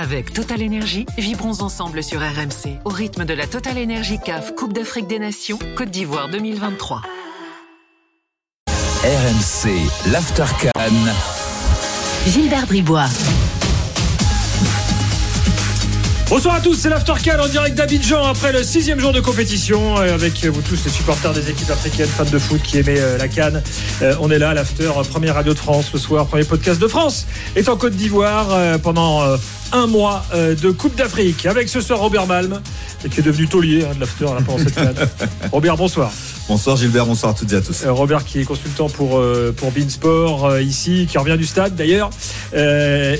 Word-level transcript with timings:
Avec 0.00 0.32
Total 0.32 0.62
Énergie, 0.62 1.06
vibrons 1.18 1.60
ensemble 1.60 2.04
sur 2.04 2.20
RMC 2.20 2.78
au 2.84 2.88
rythme 2.88 3.24
de 3.24 3.34
la 3.34 3.48
Total 3.48 3.76
Énergie 3.76 4.20
CAF 4.24 4.54
Coupe 4.54 4.72
d'Afrique 4.72 5.08
des 5.08 5.18
Nations 5.18 5.58
Côte 5.76 5.90
d'Ivoire 5.90 6.28
2023. 6.28 7.02
RMC, 9.02 10.12
l'Aftercan. 10.12 10.70
Gilbert 12.28 12.66
Bribois. 12.66 13.08
Bonsoir 16.30 16.56
à 16.56 16.60
tous, 16.60 16.74
c'est 16.74 16.90
l'Aftercan 16.90 17.42
en 17.42 17.48
direct 17.48 17.74
d'Abidjan 17.74 18.22
après 18.22 18.52
le 18.52 18.62
sixième 18.62 19.00
jour 19.00 19.12
de 19.12 19.20
compétition 19.20 19.98
euh, 19.98 20.14
avec 20.14 20.44
vous 20.44 20.60
tous 20.60 20.84
les 20.84 20.90
supporters 20.90 21.32
des 21.32 21.48
équipes 21.48 21.70
africaines, 21.70 22.06
fans 22.06 22.24
de 22.24 22.38
foot 22.38 22.60
qui 22.60 22.76
aimaient 22.76 23.00
euh, 23.00 23.16
la 23.16 23.28
Cannes. 23.28 23.62
Euh, 24.02 24.14
on 24.20 24.30
est 24.30 24.38
là, 24.38 24.52
l'After, 24.52 24.90
première 25.08 25.36
radio 25.36 25.54
de 25.54 25.58
France 25.58 25.88
ce 25.90 25.96
soir, 25.96 26.26
premier 26.26 26.44
podcast 26.44 26.78
de 26.78 26.86
France, 26.86 27.26
est 27.56 27.70
en 27.70 27.78
Côte 27.78 27.94
d'Ivoire 27.94 28.78
pendant 28.82 29.22
un 29.72 29.86
mois 29.86 30.24
de 30.34 30.70
Coupe 30.70 30.96
d'Afrique 30.96 31.46
avec 31.46 31.68
ce 31.68 31.80
soir 31.80 31.98
Robert 31.98 32.26
Malm 32.26 32.60
qui 33.10 33.20
est 33.20 33.22
devenu 33.22 33.46
taulier 33.46 33.84
hein, 33.84 33.94
de 33.94 34.00
l'After 34.00 34.26
pendant 34.44 34.58
cette 34.58 34.74
Cannes. 34.74 34.94
Robert, 35.52 35.76
bonsoir. 35.76 36.10
Bonsoir 36.48 36.76
Gilbert, 36.76 37.06
bonsoir 37.06 37.32
à 37.32 37.34
toutes 37.34 37.52
et 37.52 37.56
à 37.56 37.60
tous. 37.60 37.84
Robert 37.86 38.24
qui 38.24 38.40
est 38.40 38.44
consultant 38.44 38.88
pour, 38.88 39.22
pour 39.56 39.70
Beansport 39.70 40.58
ici, 40.60 41.06
qui 41.08 41.18
revient 41.18 41.36
du 41.36 41.46
stade 41.46 41.76
d'ailleurs, 41.76 42.10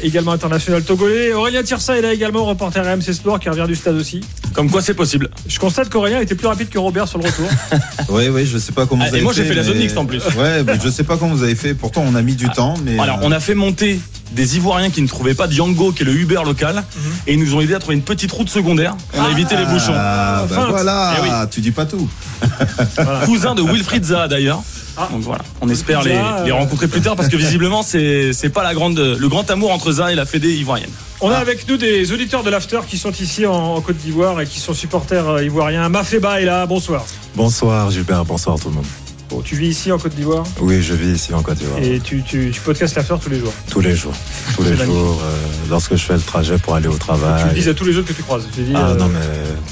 également 0.03 0.33
international 0.33 0.83
togolais. 0.83 1.33
Aurélien 1.33 1.63
Tirsa 1.63 1.99
est 1.99 2.03
là 2.03 2.13
également, 2.13 2.45
reporter 2.45 2.85
RMC 2.85 3.13
Sport 3.13 3.39
qui 3.39 3.49
revient 3.49 3.67
du 3.67 3.77
stade 3.77 3.95
aussi. 3.97 4.23
Comme 4.55 4.71
quoi 4.71 4.83
c'est 4.83 4.95
possible. 4.95 5.31
Je 5.47 5.59
constate 5.59 5.89
qu'Aurélien 5.89 6.21
était 6.21 6.35
plus 6.35 6.47
rapide 6.47 6.69
que 6.69 6.79
Robert 6.79 7.07
sur 7.07 7.19
le 7.19 7.27
retour. 7.27 7.49
oui, 8.09 8.29
oui, 8.29 8.47
je 8.47 8.59
sais 8.59 8.73
pas 8.73 8.87
comment 8.87 9.05
ah, 9.05 9.09
vous 9.09 9.15
avez 9.15 9.21
Et 9.21 9.25
moi 9.25 9.33
j'ai 9.33 9.43
fait, 9.43 9.51
fait 9.51 9.55
la 9.55 9.63
zone 9.63 9.79
mixte 9.79 9.97
en 9.97 10.07
plus. 10.07 10.23
Ouais, 10.37 10.65
mais 10.65 10.79
je 10.83 10.89
sais 10.89 11.05
pas 11.05 11.17
comment 11.17 11.35
vous 11.35 11.45
avez 11.45 11.55
fait. 11.55 11.75
Pourtant, 11.75 12.05
on 12.07 12.15
a 12.15 12.23
mis 12.23 12.35
du 12.35 12.49
temps, 12.49 12.75
mais. 12.85 12.99
Alors 12.99 13.19
euh, 13.19 13.23
on 13.25 13.33
a 13.33 13.41
fait 13.41 13.55
monter 13.55 14.01
des 14.33 14.57
Ivoiriens 14.57 14.91
qui 14.91 15.03
ne 15.03 15.09
trouvaient 15.09 15.35
pas 15.35 15.49
Django 15.49 15.93
qui 15.93 16.03
est 16.03 16.07
le 16.07 16.13
Uber 16.15 16.41
local 16.45 16.77
Mhm. 16.77 17.13
et 17.27 17.33
ils 17.35 17.39
nous 17.41 17.55
ont 17.55 17.61
aidé 17.61 17.75
à 17.75 17.79
trouver 17.79 17.97
une 17.97 18.03
petite 18.03 18.31
route 18.33 18.49
secondaire. 18.49 18.97
On 19.15 19.25
a 19.25 19.31
évité 19.31 19.57
les 19.57 19.65
bouchons. 19.67 19.93
Ah, 19.97 20.45
bah 20.49 20.67
voilà, 20.71 21.47
tu 21.51 21.61
dis 21.61 21.71
pas 21.73 21.87
tout. 21.87 22.09
Cousin 23.25 23.55
de 23.55 23.63
Wilfried 23.63 24.05
Zaha 24.05 24.29
d'ailleurs. 24.29 24.63
Ah. 24.97 25.09
Donc 25.13 25.23
voilà, 25.23 25.43
on 25.61 25.69
espère 25.69 26.03
les, 26.03 26.15
Zaha, 26.15 26.43
les 26.45 26.51
euh, 26.51 26.55
rencontrer 26.55 26.89
plus 26.89 27.01
tard 27.01 27.15
parce 27.15 27.29
que 27.29 27.37
visiblement 27.37 27.83
c'est 27.85 28.33
c'est 28.33 28.49
pas 28.49 28.65
la 28.65 28.75
grande 28.75 28.99
le 28.99 29.29
grand 29.29 29.49
amour 29.51 29.71
entre 29.73 29.93
Zaha 29.93 30.11
et 30.13 30.17
la 30.17 30.27
Fédé 30.27 30.53
ivoirienne. 30.55 30.91
On 31.21 31.31
a 31.31 31.37
avec 31.37 31.69
nous 31.69 31.77
des 31.77 32.13
auditeurs 32.13 32.43
de 32.43 32.51
l'After 32.51 32.81
qui 32.89 32.99
sont 32.99 33.13
ici 33.13 33.47
en, 33.47 33.53
en 33.77 33.81
Côte 33.81 33.97
d'Ivoire 33.97 34.41
et 34.41 34.47
qui 34.47 34.59
sont 34.61 34.75
supporters 34.75 35.29
euh, 35.29 35.45
ivoiriens. 35.45 35.89
Mafeba 35.89 36.41
est 36.41 36.45
là, 36.45 36.67
bonsoir. 36.67 37.05
Bonsoir 37.37 37.91
Gilbert, 37.93 38.25
bonsoir 38.25 38.59
tout 38.59 38.69
le 38.69 38.75
monde. 38.75 38.87
Bon, 39.29 39.43
tu 39.43 39.57
vis 39.57 39.69
ici 39.69 39.93
en 39.93 39.99
Côte 39.99 40.15
d'Ivoire 40.15 40.45
Oui, 40.61 40.83
je 40.83 40.95
vis 40.95 41.11
ici 41.13 41.35
en 41.35 41.43
Côte 41.43 41.59
d'Ivoire. 41.59 41.79
et 41.83 42.01
tu, 42.01 42.23
tu, 42.23 42.51
tu 42.51 42.61
podcastes 42.63 42.97
l'After 42.97 43.15
tous 43.23 43.29
les 43.29 43.39
jours. 43.39 43.53
Tous 43.71 43.81
les 43.81 43.95
jours. 43.95 44.15
Tous 44.57 44.63
les 44.63 44.75
jours, 44.75 45.21
euh, 45.23 45.37
lorsque 45.69 45.97
je 45.97 46.03
fais 46.03 46.15
le 46.15 46.21
trajet 46.21 46.57
pour 46.57 46.75
aller 46.75 46.87
au 46.89 46.93
Tu 46.93 46.97
le 46.97 47.01
travail. 47.01 47.55
dis 47.55 47.69
à 47.69 47.75
tous 47.75 47.85
les 47.85 47.97
autres 47.99 48.09
que 48.09 48.15
tu 48.15 48.23
croises. 48.23 48.45
Dis, 48.57 48.73
Ah 48.75 48.89
euh, 48.89 48.95
non 48.95 49.09
mais 49.09 49.21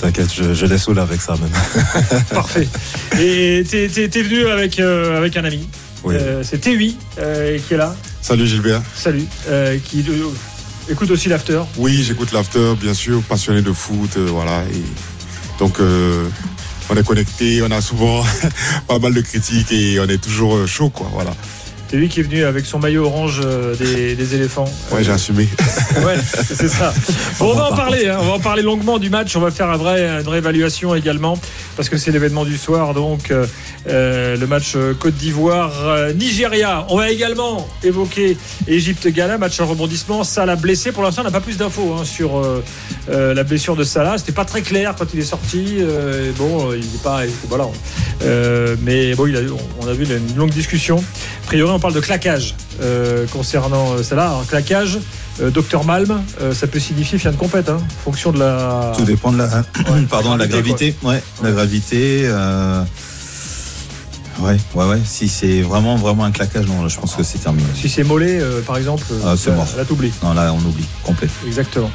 t'inquiète, 0.00 0.28
je, 0.32 0.52
je 0.52 0.66
les 0.66 0.76
saoule 0.78 0.98
avec 0.98 1.20
ça 1.22 1.34
même. 1.36 2.20
Parfait. 2.30 2.68
Et 3.18 3.64
t'es, 3.68 3.88
t'es- 3.88 4.08
t'es 4.08 4.22
venu 4.22 4.46
avec, 4.46 4.78
euh, 4.78 5.16
avec 5.16 5.36
un 5.38 5.44
ami. 5.44 5.66
Oui. 6.04 6.14
Euh, 6.16 6.42
c'est 6.44 6.62
T8 6.64 6.94
euh, 7.18 7.58
qui 7.66 7.74
est 7.74 7.78
là. 7.78 7.96
Salut 8.20 8.46
Gilbert. 8.46 8.82
Salut. 8.94 9.24
Euh, 9.48 9.78
qui 9.82 10.04
euh, 10.08 10.26
écoute 10.90 11.10
aussi 11.10 11.28
l'After. 11.30 11.62
Oui, 11.78 12.04
j'écoute 12.06 12.30
l'after, 12.32 12.74
bien 12.80 12.92
sûr, 12.94 13.22
passionné 13.22 13.62
de 13.62 13.72
foot, 13.72 14.10
euh, 14.18 14.26
voilà. 14.30 14.62
Et 14.70 14.82
donc, 15.58 15.80
euh, 15.80 16.28
on 16.90 16.96
est 16.96 17.06
connecté, 17.06 17.62
on 17.62 17.70
a 17.70 17.80
souvent 17.80 18.24
pas 18.88 18.98
mal 18.98 19.14
de 19.14 19.20
critiques 19.20 19.72
et 19.72 19.98
on 20.00 20.08
est 20.08 20.22
toujours 20.22 20.66
chaud, 20.66 20.90
quoi, 20.90 21.08
voilà. 21.12 21.34
T8 21.90 22.08
qui 22.08 22.20
est 22.20 22.22
venu 22.22 22.44
avec 22.44 22.66
son 22.66 22.78
maillot 22.78 23.04
orange 23.04 23.40
euh, 23.44 23.74
des, 23.76 24.14
des 24.14 24.34
éléphants. 24.34 24.70
Ouais, 24.92 25.04
j'ai 25.04 25.12
assumé. 25.12 25.48
Ouais, 26.04 26.16
c'est 26.54 26.68
ça. 26.68 26.92
Bon, 27.38 27.52
on 27.52 27.54
va 27.54 27.70
en 27.72 27.74
parler, 27.76 28.06
hein, 28.06 28.18
on 28.20 28.26
va 28.26 28.32
en 28.34 28.38
parler 28.38 28.62
longuement 28.62 28.98
du 28.98 29.08
match. 29.08 29.34
On 29.34 29.40
va 29.40 29.50
faire 29.50 29.70
un 29.70 29.78
vrai, 29.78 30.06
une 30.06 30.22
vraie 30.22 30.38
évaluation 30.38 30.94
également, 30.94 31.38
parce 31.74 31.88
que 31.88 31.96
c'est 31.96 32.12
l'événement 32.12 32.44
du 32.44 32.58
soir, 32.58 32.92
donc 32.92 33.30
euh, 33.30 33.46
euh, 33.88 34.36
le 34.36 34.46
match 34.46 34.76
Côte 34.98 35.14
d'Ivoire-Nigeria. 35.14 36.86
on 36.90 36.98
va 36.98 37.10
également 37.10 37.66
évoquer 37.82 38.36
Égypte-Ghana, 38.66 39.38
match 39.38 39.58
en 39.60 39.66
rebondissement. 39.66 40.24
Salah 40.24 40.56
blessé. 40.56 40.92
Pour 40.92 41.02
l'instant, 41.02 41.22
on 41.22 41.24
n'a 41.24 41.30
pas 41.30 41.40
plus 41.40 41.56
d'infos 41.56 41.94
hein, 41.98 42.04
sur 42.04 42.42
euh, 43.08 43.34
la 43.34 43.44
blessure 43.44 43.76
de 43.76 43.84
Salah. 43.84 44.18
C'était 44.18 44.32
pas 44.32 44.44
très 44.44 44.62
clair 44.62 44.94
quand 44.98 45.06
il 45.14 45.20
est 45.20 45.24
sorti. 45.24 45.76
Euh, 45.80 46.32
bon, 46.36 46.72
il 46.72 46.80
est 46.80 47.02
pas. 47.02 47.20
Voilà. 47.48 47.68
Mais 48.82 49.14
bon, 49.14 49.26
il 49.26 49.36
a, 49.36 49.40
on 49.80 49.86
a 49.86 49.92
vu 49.92 50.04
une 50.04 50.36
longue 50.36 50.50
discussion. 50.50 50.98
A 50.98 51.46
priori, 51.46 51.75
on 51.76 51.78
parle 51.78 51.94
de 51.94 52.00
claquage 52.00 52.54
euh, 52.80 53.26
concernant 53.26 53.92
euh, 53.92 54.02
Salah. 54.02 54.28
Alors, 54.28 54.46
claquage. 54.46 54.98
Euh, 55.42 55.50
Docteur 55.50 55.84
Malm, 55.84 56.22
euh, 56.40 56.54
ça 56.54 56.66
peut 56.66 56.80
signifier 56.80 57.18
fin 57.18 57.30
de 57.30 57.36
compète, 57.36 57.68
hein, 57.68 57.76
en 57.76 58.02
fonction 58.02 58.32
de 58.32 58.38
la. 58.38 58.92
Tout 58.96 59.04
dépend 59.04 59.30
de 59.30 59.36
la, 59.36 59.48
pardon, 60.10 60.36
la 60.36 60.46
gravité, 60.46 60.92
gravité. 60.92 61.06
Ouais, 61.06 61.22
la 61.42 61.52
gravité. 61.52 62.26
Ouais, 64.40 64.56
ouais, 64.74 64.84
ouais. 64.84 65.00
Si 65.04 65.28
c'est 65.28 65.62
vraiment, 65.62 65.96
vraiment 65.96 66.24
un 66.24 66.30
claquage, 66.30 66.66
non, 66.66 66.86
je 66.88 66.98
pense 67.00 67.14
que 67.14 67.22
c'est 67.22 67.38
terminé. 67.38 67.66
Si 67.74 67.88
c'est 67.88 68.04
mollet, 68.04 68.38
euh, 68.40 68.60
par 68.60 68.76
exemple, 68.76 69.04
Ah, 69.24 69.34
c'est 69.36 69.50
là, 69.50 69.56
mort. 69.56 69.66
là, 69.76 69.84
t'oublies. 69.84 70.12
Non, 70.22 70.34
là, 70.34 70.52
on 70.52 70.58
oublie, 70.58 70.84
complet. 71.04 71.28
Exactement. 71.46 71.90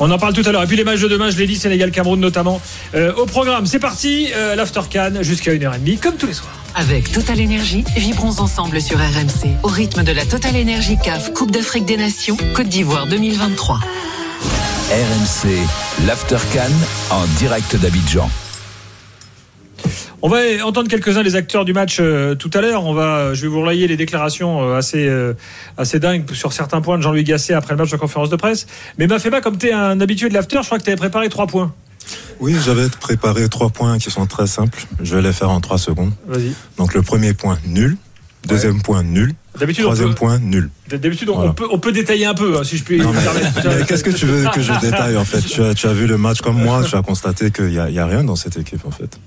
On 0.00 0.10
en 0.10 0.18
parle 0.18 0.34
tout 0.34 0.42
à 0.46 0.52
l'heure. 0.52 0.62
Et 0.62 0.66
puis 0.66 0.76
les 0.76 0.84
matchs 0.84 1.00
de 1.00 1.08
demain, 1.08 1.30
je 1.30 1.36
l'ai 1.38 1.46
dit, 1.46 1.56
Sénégal, 1.56 1.90
Cameroun 1.90 2.20
notamment. 2.20 2.60
Euh, 2.94 3.12
au 3.14 3.24
programme, 3.26 3.66
c'est 3.66 3.78
parti, 3.78 4.28
euh, 4.36 4.54
l'After 4.54 4.82
Can 4.92 5.22
jusqu'à 5.22 5.52
1h30, 5.54 5.98
comme 5.98 6.16
tous 6.16 6.26
les 6.26 6.34
soirs. 6.34 6.52
Avec 6.74 7.10
Total 7.10 7.40
Énergie, 7.40 7.84
vibrons 7.96 8.38
ensemble 8.38 8.80
sur 8.80 8.98
RMC 8.98 9.48
au 9.62 9.68
rythme 9.68 10.04
de 10.04 10.12
la 10.12 10.24
Total 10.26 10.54
Énergie 10.54 10.98
CAF 11.02 11.32
Coupe 11.32 11.50
d'Afrique 11.50 11.86
des 11.86 11.96
Nations 11.96 12.36
Côte 12.54 12.68
d'Ivoire 12.68 13.06
2023. 13.06 13.80
RMC, 14.90 15.48
l'Aftercan 16.06 16.70
en 17.10 17.24
direct 17.38 17.74
d'Abidjan. 17.76 18.30
On 20.20 20.28
va 20.28 20.38
entendre 20.64 20.88
quelques-uns 20.88 21.22
des 21.22 21.36
acteurs 21.36 21.64
du 21.64 21.72
match 21.72 21.98
euh, 22.00 22.34
tout 22.34 22.50
à 22.54 22.60
l'heure. 22.60 22.84
On 22.84 22.92
va, 22.92 23.34
je 23.34 23.42
vais 23.42 23.48
vous 23.48 23.60
relayer 23.60 23.86
les 23.86 23.96
déclarations 23.96 24.62
euh, 24.62 24.76
assez, 24.76 25.06
euh, 25.06 25.34
assez 25.76 26.00
dingues 26.00 26.32
sur 26.32 26.52
certains 26.52 26.80
points 26.80 26.98
de 26.98 27.02
Jean-Louis 27.02 27.22
Gasset 27.22 27.54
après 27.54 27.74
le 27.74 27.78
match 27.78 27.92
en 27.94 27.98
conférence 27.98 28.28
de 28.28 28.34
presse. 28.36 28.66
Mais 28.98 29.06
Mafema, 29.06 29.40
comme 29.40 29.58
tu 29.58 29.68
es 29.68 29.72
un 29.72 30.00
habitué 30.00 30.28
de 30.28 30.34
l'After, 30.34 30.58
je 30.62 30.66
crois 30.66 30.78
que 30.78 30.84
tu 30.84 30.90
avais 30.90 30.96
préparé 30.96 31.28
trois 31.28 31.46
points. 31.46 31.72
Oui, 32.40 32.56
j'avais 32.64 32.88
préparé 32.88 33.48
trois 33.48 33.70
points 33.70 33.98
qui 33.98 34.10
sont 34.10 34.26
très 34.26 34.48
simples. 34.48 34.86
Je 35.00 35.14
vais 35.14 35.22
les 35.22 35.32
faire 35.32 35.50
en 35.50 35.60
trois 35.60 35.78
secondes. 35.78 36.12
Vas-y. 36.26 36.52
Donc 36.78 36.94
le 36.94 37.02
premier 37.02 37.32
point, 37.32 37.58
nul. 37.66 37.96
Deuxième 38.46 38.80
point, 38.82 39.02
nul. 39.02 39.34
D'habitude, 39.58 39.84
Troisième 39.84 40.10
peut, 40.10 40.14
point, 40.14 40.38
nul. 40.38 40.70
d'habitude, 40.88 41.28
on, 41.28 41.52
peut, 41.52 41.66
on 41.70 41.78
peut 41.80 41.90
détailler 41.92 42.26
un 42.26 42.34
peu, 42.34 42.56
hein, 42.56 42.62
si 42.64 42.76
je 42.76 42.84
puis 42.84 42.98
Non, 42.98 43.12
mais- 43.12 43.84
Qu'est-ce 43.86 44.04
que 44.04 44.10
tu 44.10 44.26
veux 44.26 44.48
que 44.54 44.62
je 44.62 44.72
détaille 44.80 45.16
en 45.16 45.24
fait? 45.24 45.40
Tu 45.42 45.60
as, 45.62 45.74
tu 45.74 45.86
as 45.88 45.92
vu 45.92 46.06
le 46.06 46.16
match 46.16 46.40
comme 46.40 46.56
moi, 46.62 46.82
tu 46.88 46.94
as 46.94 47.02
constaté 47.02 47.50
qu'il 47.50 47.66
n'y 47.68 47.98
a 47.98 48.06
rien 48.06 48.22
dans 48.24 48.36
cette 48.36 48.56
équipe 48.56 48.86
en 48.86 48.90
fait. 48.92 49.18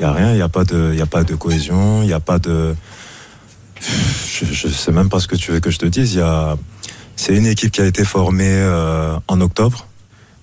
Il 0.00 0.04
n'y 0.04 0.08
a 0.08 0.12
rien, 0.14 0.30
il 0.30 0.36
n'y 0.36 0.42
a, 0.42 0.48
pas 0.48 0.64
de- 0.64 0.98
a 0.98 1.06
pas 1.06 1.24
de 1.24 1.34
cohésion, 1.34 2.00
il 2.00 2.06
n'y 2.06 2.14
a 2.14 2.20
pas 2.20 2.38
de... 2.38 2.74
Je 3.82 4.66
ne 4.66 4.72
sais 4.72 4.92
même 4.92 5.10
pas 5.10 5.20
ce 5.20 5.28
que 5.28 5.36
tu 5.36 5.52
veux 5.52 5.60
que 5.60 5.70
je 5.70 5.78
te 5.78 5.84
dise. 5.84 6.18
A... 6.18 6.56
C'est 7.16 7.36
une 7.36 7.44
équipe 7.44 7.70
qui 7.70 7.82
a 7.82 7.84
été 7.84 8.02
formée 8.04 8.48
euh, 8.48 9.14
en 9.28 9.42
octobre, 9.42 9.86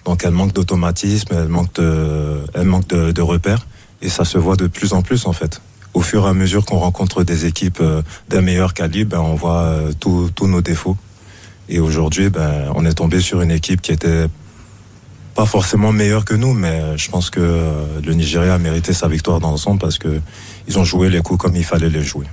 donc 0.06 0.24
elle 0.24 0.32
manque 0.32 0.54
d'automatisme, 0.54 1.34
elle 1.34 1.48
manque, 1.48 1.74
de, 1.74 2.38
elle 2.54 2.68
manque 2.68 2.88
de, 2.88 3.22
repères, 3.22 3.66
et 4.04 4.10
ça 4.10 4.26
se 4.26 4.38
voit 4.38 4.58
de 4.58 4.68
plus 4.68 4.94
en 4.94 5.02
plus 5.02 5.26
en 5.26 5.34
fait. 5.34 5.60
Au 5.96 6.02
fur 6.02 6.28
et 6.28 6.30
à 6.30 6.34
mesure 6.34 6.64
qu'on 6.64 6.78
rencontre 6.78 7.24
des 7.24 7.48
équipes 7.48 7.80
euh, 7.82 8.04
d'un 8.30 8.42
meilleur 8.42 8.76
calibre, 8.76 9.18
ben, 9.18 9.22
on 9.22 9.34
voit 9.34 9.62
euh, 9.62 9.92
tous 10.00 10.30
tous 10.36 10.46
nos 10.48 10.62
défauts. 10.62 10.98
Et 11.68 11.80
aujourd'hui, 11.80 12.30
ben, 12.30 12.72
on 12.76 12.86
est 12.86 12.94
tombé 12.94 13.22
sur 13.22 13.42
une 13.42 13.50
équipe 13.50 13.82
qui 13.82 13.92
était 13.92 14.28
pas 15.38 15.46
forcément 15.46 15.92
meilleure 15.92 16.26
que 16.26 16.34
nous, 16.34 16.54
mais 16.54 16.82
euh, 16.82 16.98
je 16.98 17.12
pense 17.12 17.30
que 17.30 17.40
euh, 17.40 17.86
le 18.04 18.14
Nigeria 18.16 18.56
a 18.56 18.58
mérité 18.58 18.92
sa 18.92 19.08
victoire 19.08 19.40
dans 19.40 19.52
l'ensemble 19.52 19.80
parce 19.80 20.00
que 20.00 20.20
ils 20.68 20.80
ont 20.80 20.84
joué 20.84 21.12
les 21.12 21.22
coups 21.22 21.40
comme 21.40 21.56
il 21.56 21.64
fallait 21.64 21.92
les 21.92 22.02
jouer. 22.02 22.26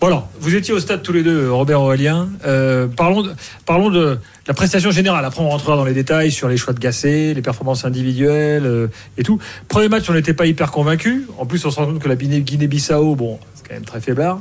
Voilà. 0.00 0.26
Vous 0.40 0.56
étiez 0.56 0.74
au 0.74 0.80
stade 0.80 1.02
tous 1.02 1.12
les 1.12 1.22
deux, 1.22 1.52
Robert 1.52 1.80
Aurélien. 1.80 2.28
Euh, 2.44 2.88
parlons, 2.88 3.22
de, 3.22 4.18
la 4.48 4.54
prestation 4.54 4.90
générale. 4.90 5.24
Après, 5.24 5.40
on 5.40 5.50
rentrera 5.50 5.76
dans 5.76 5.84
les 5.84 5.94
détails 5.94 6.32
sur 6.32 6.48
les 6.48 6.56
choix 6.56 6.72
de 6.74 6.80
Gasset, 6.80 7.32
les 7.32 7.42
performances 7.42 7.84
individuelles 7.84 8.66
euh, 8.66 8.88
et 9.16 9.22
tout. 9.22 9.38
Premier 9.68 9.88
match, 9.88 10.10
on 10.10 10.14
n'était 10.14 10.34
pas 10.34 10.46
hyper 10.46 10.72
convaincus. 10.72 11.22
En 11.38 11.46
plus, 11.46 11.64
on 11.64 11.70
se 11.70 11.76
rend 11.76 11.86
compte 11.86 12.00
que 12.00 12.08
la 12.08 12.16
Guinée- 12.16 12.40
Guinée-Bissau, 12.40 13.14
bon, 13.14 13.38
c'est 13.54 13.68
quand 13.68 13.74
même 13.74 13.84
très 13.84 14.00
faiblard. 14.00 14.40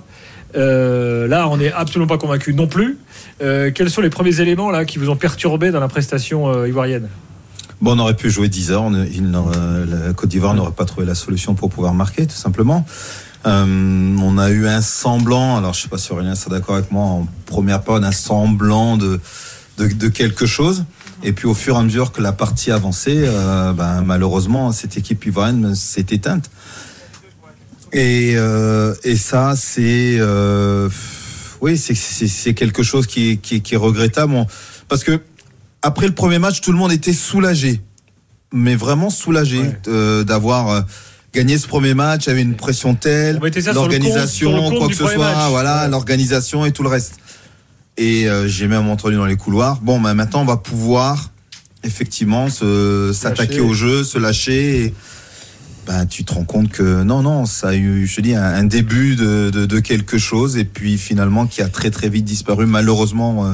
Euh, 0.55 1.27
là, 1.27 1.47
on 1.49 1.57
n'est 1.57 1.71
absolument 1.71 2.07
pas 2.07 2.17
convaincus 2.17 2.55
non 2.55 2.65
plus. 2.65 2.97
Euh, 3.43 3.69
quels 3.69 3.91
sont 3.91 4.01
les 4.01 4.09
premiers 4.09 4.41
éléments 4.41 4.71
là 4.71 4.85
qui 4.85 4.97
vous 4.97 5.11
ont 5.11 5.15
perturbé 5.15 5.69
dans 5.69 5.79
la 5.79 5.87
prestation 5.87 6.51
euh, 6.51 6.67
ivoirienne? 6.67 7.07
Bon, 7.81 7.95
on 7.95 7.99
aurait 7.99 8.15
pu 8.15 8.29
jouer 8.29 8.47
10 8.47 8.71
heures. 8.71 8.91
il 9.11 9.31
la 9.31 10.13
Côte 10.13 10.29
d'Ivoire 10.29 10.53
n'aurait 10.53 10.71
pas 10.71 10.85
trouvé 10.85 11.05
la 11.05 11.15
solution 11.15 11.55
pour 11.55 11.69
pouvoir 11.69 11.93
marquer, 11.93 12.27
tout 12.27 12.35
simplement. 12.35 12.85
Euh, 13.47 14.15
on 14.21 14.37
a 14.37 14.51
eu 14.51 14.67
un 14.67 14.81
semblant, 14.81 15.57
alors 15.57 15.73
je 15.73 15.81
sais 15.81 15.87
pas 15.87 15.97
si 15.97 16.11
Aurélien 16.11 16.35
sera 16.35 16.51
d'accord 16.51 16.75
avec 16.75 16.91
moi, 16.91 17.03
en 17.05 17.27
première 17.47 17.81
période, 17.81 18.03
un 18.03 18.11
semblant 18.11 18.97
de, 18.97 19.19
de, 19.79 19.87
de 19.87 20.07
quelque 20.09 20.45
chose. 20.45 20.85
Et 21.23 21.33
puis 21.33 21.47
au 21.47 21.55
fur 21.55 21.75
et 21.75 21.79
à 21.79 21.81
mesure 21.81 22.11
que 22.11 22.21
la 22.21 22.33
partie 22.33 22.69
avançait, 22.71 23.23
euh, 23.25 23.73
ben, 23.73 24.01
malheureusement, 24.01 24.71
cette 24.71 24.95
équipe 24.97 25.25
ivoirienne 25.25 25.73
s'est 25.73 26.05
éteinte. 26.11 26.51
Et, 27.93 28.33
euh, 28.35 28.93
et 29.03 29.15
ça, 29.15 29.55
c'est 29.55 30.17
euh, 30.19 30.87
oui, 31.61 31.77
c'est- 31.77 32.53
quelque 32.53 32.83
chose 32.83 33.05
qui 33.07 33.39
qui 33.39 33.61
qui 33.61 33.73
est 33.73 33.77
regrettable. 33.77 34.45
Parce 34.87 35.03
que 35.03 35.19
après 35.81 36.07
le 36.07 36.13
premier 36.13 36.39
match, 36.39 36.61
tout 36.61 36.71
le 36.71 36.77
monde 36.77 36.91
était 36.91 37.13
soulagé, 37.13 37.81
mais 38.53 38.75
vraiment 38.75 39.09
soulagé 39.09 39.59
Ouais. 39.59 39.79
euh, 39.87 40.23
d'avoir 40.23 40.69
euh, 40.69 40.81
gagné 41.33 41.57
ce 41.57 41.67
premier 41.67 41.93
match. 41.93 42.25
Il 42.25 42.29
y 42.29 42.31
avait 42.33 42.41
une 42.41 42.55
pression 42.55 42.95
telle, 42.95 43.39
l'organisation, 43.73 44.77
quoi 44.77 44.87
que 44.87 44.93
ce 44.95 45.05
soit, 45.07 45.17
match. 45.17 45.49
voilà, 45.49 45.83
Ouais. 45.83 45.89
l'organisation 45.89 46.65
et 46.65 46.71
tout 46.71 46.83
le 46.83 46.89
reste. 46.89 47.15
Et 47.97 48.29
euh, 48.29 48.47
j'ai 48.47 48.67
même 48.67 48.87
entendu 48.89 49.15
dans 49.15 49.25
les 49.25 49.35
couloirs. 49.37 49.79
Bon, 49.81 49.99
bah, 49.99 50.13
maintenant 50.13 50.41
on 50.41 50.45
va 50.45 50.57
pouvoir 50.57 51.29
effectivement 51.83 52.49
se 52.49 53.11
s'attaquer 53.13 53.59
au 53.59 53.73
jeu, 53.73 54.03
se 54.03 54.17
lâcher. 54.17 54.85
Et, 54.85 54.93
ben, 55.87 56.05
tu 56.05 56.23
te 56.23 56.33
rends 56.33 56.45
compte 56.45 56.69
que 56.69 57.01
non, 57.01 57.23
non, 57.23 57.47
ça 57.47 57.69
a 57.69 57.73
eu, 57.75 58.05
je 58.05 58.15
te 58.15 58.21
dis, 58.21 58.35
un, 58.35 58.43
un 58.43 58.63
début 58.63 59.15
de, 59.15 59.49
de, 59.51 59.65
de 59.65 59.79
quelque 59.79 60.19
chose 60.19 60.57
et 60.57 60.63
puis 60.63 60.99
finalement 60.99 61.47
qui 61.47 61.63
a 61.63 61.67
très 61.69 61.89
très 61.89 62.07
vite 62.07 62.23
disparu 62.23 62.67
malheureusement 62.67 63.45
euh, 63.47 63.53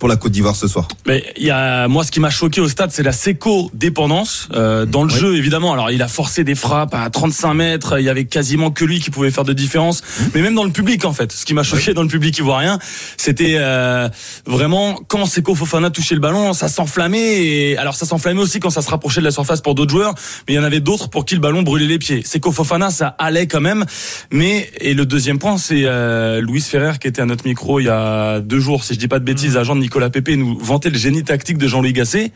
pour 0.00 0.08
la 0.08 0.16
Côte 0.16 0.32
d'Ivoire 0.32 0.56
ce 0.56 0.66
soir. 0.66 0.88
Mais 1.06 1.22
il 1.36 1.44
y 1.44 1.50
a 1.50 1.86
moi 1.86 2.02
ce 2.02 2.10
qui 2.10 2.18
m'a 2.18 2.30
choqué 2.30 2.60
au 2.60 2.68
stade, 2.68 2.90
c'est 2.90 3.02
la 3.04 3.12
séco 3.12 3.70
dépendance 3.74 4.48
euh, 4.54 4.86
dans 4.86 5.04
le 5.04 5.12
Oui. 5.12 5.20
jeu 5.20 5.36
évidemment. 5.36 5.72
Alors 5.74 5.90
il 5.92 6.02
a 6.02 6.08
forcé 6.08 6.42
des 6.42 6.54
frappes 6.56 6.94
à 6.94 7.08
35 7.10 7.54
mètres, 7.54 7.98
il 8.00 8.04
y 8.04 8.08
avait 8.08 8.24
quasiment 8.24 8.70
que 8.70 8.84
lui 8.84 8.98
qui 8.98 9.10
pouvait 9.10 9.30
faire 9.30 9.44
de 9.44 9.52
différence. 9.52 10.02
Mais 10.34 10.40
même 10.42 10.54
dans 10.54 10.64
le 10.64 10.70
public 10.72 11.04
en 11.04 11.12
fait, 11.12 11.30
ce 11.32 11.44
qui 11.44 11.52
m'a 11.54 11.62
choqué 11.62 11.92
dans 11.94 12.02
le 12.02 12.08
public 12.08 12.36
ivoirien, 12.38 12.78
c'était 13.18 13.56
euh, 13.58 14.08
vraiment 14.46 14.98
quand 15.06 15.26
Seko 15.26 15.54
Fofana 15.54 15.90
touchait 15.90 16.14
le 16.14 16.20
ballon, 16.20 16.54
ça 16.54 16.68
s'enflammait. 16.68 17.44
Et 17.44 17.76
alors 17.76 17.94
ça 17.94 18.06
s'enflammait 18.06 18.40
aussi 18.40 18.58
quand 18.58 18.70
ça 18.70 18.80
se 18.82 18.88
rapprochait 18.90 19.20
de 19.20 19.26
la 19.26 19.30
surface 19.30 19.60
pour 19.60 19.74
d'autres 19.74 19.90
joueurs, 19.92 20.14
mais 20.48 20.54
il 20.54 20.56
y 20.56 20.58
en 20.58 20.64
avait 20.64 20.80
d'autres 20.80 21.10
pour 21.10 21.26
qui 21.26 21.34
le 21.34 21.40
ballon 21.42 21.62
brûlait 21.62 21.86
les 21.86 21.98
pieds. 21.98 22.22
Seko 22.24 22.52
Fofana, 22.52 22.88
ça 22.90 23.14
allait 23.18 23.46
quand 23.46 23.60
même. 23.60 23.84
Mais 24.32 24.70
et 24.80 24.94
le 24.94 25.04
deuxième 25.04 25.38
point, 25.38 25.58
c'est 25.58 25.82
euh, 25.84 26.40
Louis 26.40 26.62
Ferrer 26.62 26.92
qui 26.98 27.06
était 27.08 27.20
à 27.20 27.26
notre 27.26 27.46
micro 27.46 27.80
il 27.80 27.84
y 27.84 27.88
a 27.90 28.40
deux 28.40 28.60
jours, 28.60 28.82
si 28.84 28.94
je 28.94 28.98
dis 28.98 29.08
pas 29.08 29.18
de 29.18 29.24
bêtises, 29.24 29.56
agent 29.58 29.74
de 29.76 29.80
Nicolas 29.90 30.08
Pépé, 30.08 30.36
nous 30.36 30.56
vantait 30.60 30.88
le 30.88 30.96
génie 30.96 31.24
tactique 31.24 31.58
de 31.58 31.66
Jean-Louis 31.66 31.92
Gasset. 31.92 32.30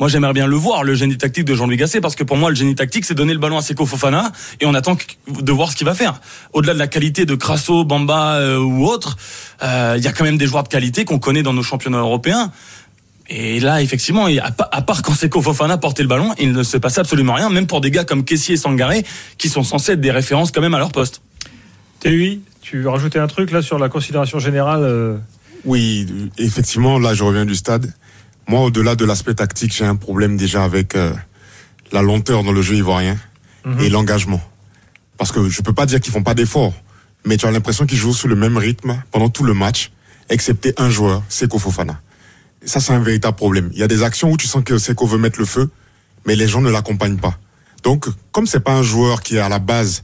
Moi, 0.00 0.08
j'aimerais 0.08 0.32
bien 0.32 0.46
le 0.46 0.56
voir, 0.56 0.84
le 0.84 0.94
génie 0.94 1.18
tactique 1.18 1.44
de 1.44 1.54
Jean-Louis 1.54 1.76
Gasset, 1.76 2.00
parce 2.00 2.14
que 2.16 2.24
pour 2.24 2.38
moi, 2.38 2.48
le 2.48 2.56
génie 2.56 2.74
tactique, 2.74 3.04
c'est 3.04 3.12
donner 3.12 3.34
le 3.34 3.38
ballon 3.38 3.58
à 3.58 3.60
Seko 3.60 3.84
Fofana 3.84 4.32
et 4.58 4.64
on 4.64 4.72
attend 4.72 4.96
de 5.28 5.52
voir 5.52 5.70
ce 5.70 5.76
qu'il 5.76 5.84
va 5.86 5.92
faire. 5.94 6.18
Au-delà 6.54 6.72
de 6.72 6.78
la 6.78 6.86
qualité 6.86 7.26
de 7.26 7.34
Crasso, 7.34 7.84
Bamba 7.84 8.36
euh, 8.36 8.56
ou 8.58 8.86
autre, 8.86 9.18
euh, 9.62 9.96
il 9.98 10.02
y 10.02 10.06
a 10.08 10.12
quand 10.12 10.24
même 10.24 10.38
des 10.38 10.46
joueurs 10.46 10.62
de 10.62 10.68
qualité 10.68 11.04
qu'on 11.04 11.18
connaît 11.18 11.42
dans 11.42 11.52
nos 11.52 11.62
championnats 11.62 11.98
européens. 11.98 12.50
Et 13.28 13.60
là, 13.60 13.82
effectivement, 13.82 14.24
à, 14.42 14.50
pa- 14.50 14.70
à 14.72 14.80
part 14.80 15.02
quand 15.02 15.12
Seko 15.12 15.42
Fofana 15.42 15.76
portait 15.76 16.02
le 16.04 16.08
ballon, 16.08 16.32
il 16.38 16.52
ne 16.52 16.62
se 16.62 16.78
passait 16.78 17.00
absolument 17.00 17.34
rien, 17.34 17.50
même 17.50 17.66
pour 17.66 17.82
des 17.82 17.90
gars 17.90 18.04
comme 18.04 18.24
Kessier 18.24 18.54
et 18.54 18.56
Sangaré, 18.56 19.04
qui 19.36 19.50
sont 19.50 19.62
censés 19.62 19.92
être 19.92 20.00
des 20.00 20.10
références 20.10 20.52
quand 20.52 20.62
même 20.62 20.74
à 20.74 20.78
leur 20.78 20.90
poste. 20.90 21.20
TUI, 22.00 22.40
tu 22.62 22.80
veux 22.80 22.88
rajouter 22.88 23.18
un 23.18 23.26
truc 23.26 23.50
là 23.50 23.60
sur 23.60 23.78
la 23.78 23.90
considération 23.90 24.38
générale 24.38 24.80
euh, 24.84 25.16
Oui, 25.64 26.30
effectivement, 26.38 26.98
là, 26.98 27.14
je 27.14 27.24
reviens 27.24 27.44
du 27.44 27.54
stade. 27.54 27.92
Moi, 28.48 28.60
au-delà 28.60 28.96
de 28.96 29.04
l'aspect 29.04 29.34
tactique, 29.34 29.72
j'ai 29.74 29.86
un 29.86 29.96
problème 29.96 30.36
déjà 30.36 30.64
avec 30.64 30.94
euh, 30.94 31.12
la 31.92 32.02
lenteur 32.02 32.44
dans 32.44 32.52
le 32.52 32.60
jeu 32.62 32.74
ivoirien 32.74 33.16
et 33.80 33.88
l'engagement. 33.88 34.42
Parce 35.16 35.32
que 35.32 35.48
je 35.48 35.62
peux 35.62 35.72
pas 35.72 35.86
dire 35.86 36.00
qu'ils 36.00 36.12
font 36.12 36.22
pas 36.22 36.34
d'efforts, 36.34 36.74
mais 37.24 37.38
tu 37.38 37.46
as 37.46 37.50
l'impression 37.50 37.86
qu'ils 37.86 37.96
jouent 37.96 38.12
sous 38.12 38.28
le 38.28 38.36
même 38.36 38.58
rythme 38.58 39.02
pendant 39.10 39.30
tout 39.30 39.44
le 39.44 39.54
match, 39.54 39.90
excepté 40.28 40.74
un 40.76 40.90
joueur, 40.90 41.22
Seko 41.30 41.58
Fofana. 41.58 41.98
Ça, 42.66 42.80
c'est 42.80 42.92
un 42.92 43.00
véritable 43.00 43.36
problème. 43.36 43.70
Il 43.72 43.78
y 43.78 43.82
a 43.82 43.88
des 43.88 44.02
actions 44.02 44.30
où 44.30 44.36
tu 44.36 44.46
sens 44.46 44.62
que 44.62 44.76
Seko 44.76 45.06
veut 45.06 45.18
mettre 45.18 45.38
le 45.38 45.46
feu, 45.46 45.70
mais 46.26 46.36
les 46.36 46.46
gens 46.46 46.60
ne 46.60 46.70
l'accompagnent 46.70 47.16
pas. 47.16 47.38
Donc, 47.82 48.06
comme 48.32 48.46
c'est 48.46 48.60
pas 48.60 48.74
un 48.74 48.82
joueur 48.82 49.22
qui 49.22 49.38
à 49.38 49.48
la 49.48 49.58
base 49.58 50.02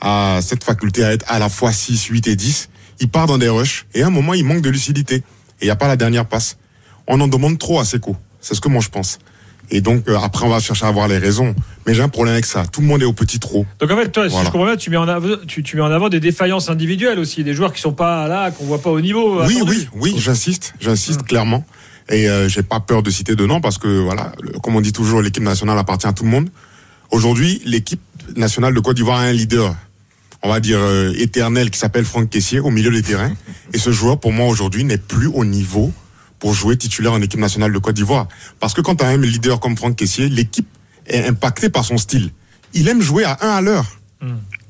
a 0.00 0.40
cette 0.42 0.64
faculté 0.64 1.04
à 1.04 1.12
être 1.12 1.24
à 1.28 1.38
la 1.38 1.48
fois 1.50 1.72
6, 1.72 2.04
8 2.04 2.28
et 2.28 2.36
10, 2.36 2.70
il 3.02 3.08
part 3.08 3.26
dans 3.26 3.36
des 3.36 3.48
rushs 3.50 3.84
et 3.94 4.02
à 4.02 4.06
un 4.06 4.10
moment 4.10 4.32
il 4.32 4.44
manque 4.46 4.62
de 4.62 4.70
lucidité 4.70 5.16
et 5.16 5.22
il 5.62 5.64
n'y 5.66 5.70
a 5.70 5.76
pas 5.76 5.88
la 5.88 5.96
dernière 5.96 6.24
passe. 6.26 6.56
On 7.06 7.20
en 7.20 7.28
demande 7.28 7.58
trop 7.58 7.78
à 7.80 7.84
Seko. 7.84 8.16
C'est 8.40 8.54
ce 8.54 8.60
que 8.60 8.68
moi 8.68 8.80
je 8.80 8.88
pense. 8.88 9.18
Et 9.70 9.80
donc 9.80 10.08
euh, 10.08 10.16
après 10.18 10.44
on 10.46 10.48
va 10.48 10.60
chercher 10.60 10.84
à 10.86 10.88
avoir 10.88 11.08
les 11.08 11.18
raisons. 11.18 11.54
Mais 11.86 11.94
j'ai 11.94 12.02
un 12.02 12.08
problème 12.08 12.32
avec 12.34 12.44
ça. 12.46 12.64
Tout 12.66 12.80
le 12.80 12.86
monde 12.86 13.02
est 13.02 13.06
au 13.06 13.12
petit 13.12 13.40
trot. 13.40 13.66
Donc 13.80 13.90
en 13.90 13.96
fait, 13.96 14.08
toi, 14.10 14.24
si 14.24 14.30
Voilà. 14.30 14.46
je 14.46 14.52
comprends 14.52 14.66
bien, 14.66 14.76
tu 14.76 14.90
mets, 14.90 14.96
en 14.96 15.08
avant, 15.08 15.34
tu, 15.48 15.62
tu 15.64 15.74
mets 15.76 15.82
en 15.82 15.90
avant 15.90 16.08
des 16.08 16.20
défaillances 16.20 16.70
individuelles 16.70 17.18
aussi, 17.18 17.42
des 17.42 17.54
joueurs 17.54 17.72
qui 17.72 17.80
sont 17.80 17.92
pas 17.92 18.28
là, 18.28 18.52
qu'on 18.52 18.64
voit 18.64 18.80
pas 18.80 18.90
au 18.90 19.00
niveau. 19.00 19.42
Oui, 19.44 19.56
attendu. 19.56 19.88
oui, 19.94 20.12
oui, 20.12 20.14
j'insiste, 20.16 20.74
j'insiste 20.80 21.24
clairement. 21.24 21.64
Et 22.08 22.28
euh, 22.28 22.48
j'ai 22.48 22.62
pas 22.62 22.78
peur 22.78 23.02
de 23.02 23.10
citer 23.10 23.34
de 23.34 23.44
noms 23.46 23.60
parce 23.60 23.78
que 23.78 23.88
voilà, 24.00 24.32
le- 24.42 24.52
comme 24.60 24.76
on 24.76 24.80
dit 24.80 24.92
toujours, 24.92 25.22
l'équipe 25.22 25.42
nationale 25.42 25.76
appartient 25.78 26.06
à 26.06 26.12
tout 26.12 26.22
le 26.24 26.30
monde. 26.30 26.48
Aujourd'hui, 27.10 27.60
l'équipe 27.64 28.00
nationale 28.36 28.74
de 28.74 28.80
Côte 28.80 28.96
d'Ivoire 28.96 29.18
a 29.18 29.22
un 29.24 29.32
leader, 29.32 29.74
on 30.42 30.48
va 30.48 30.60
dire 30.60 30.78
euh, 30.80 31.12
éternel, 31.16 31.70
qui 31.70 31.78
s'appelle 31.78 32.04
Franck 32.04 32.30
Kessier 32.30 32.60
au 32.60 32.70
milieu 32.70 32.90
des 32.90 33.02
terrains. 33.02 33.32
Et 33.72 33.78
ce 33.78 33.92
joueur, 33.92 34.18
pour 34.18 34.32
moi 34.32 34.46
aujourd'hui, 34.46 34.84
n'est 34.84 34.98
plus 34.98 35.28
au 35.28 35.44
niveau 35.44 35.92
pour 36.38 36.54
jouer 36.54 36.76
titulaire 36.76 37.12
en 37.12 37.22
équipe 37.22 37.38
nationale 37.38 37.72
de 37.72 37.78
Côte 37.78 37.94
d'Ivoire. 37.94 38.26
Parce 38.58 38.74
que 38.74 38.80
quand 38.80 38.96
tu 38.96 39.04
as 39.04 39.08
un 39.08 39.16
leader 39.16 39.60
comme 39.60 39.76
Franck 39.76 39.96
Kessier, 39.96 40.28
l'équipe 40.28 40.66
est 41.06 41.26
impactée 41.28 41.68
par 41.68 41.84
son 41.84 41.98
style. 41.98 42.30
Il 42.74 42.88
aime 42.88 43.00
jouer 43.00 43.24
à 43.24 43.38
un 43.40 43.50
à 43.50 43.60
l'heure. 43.60 43.86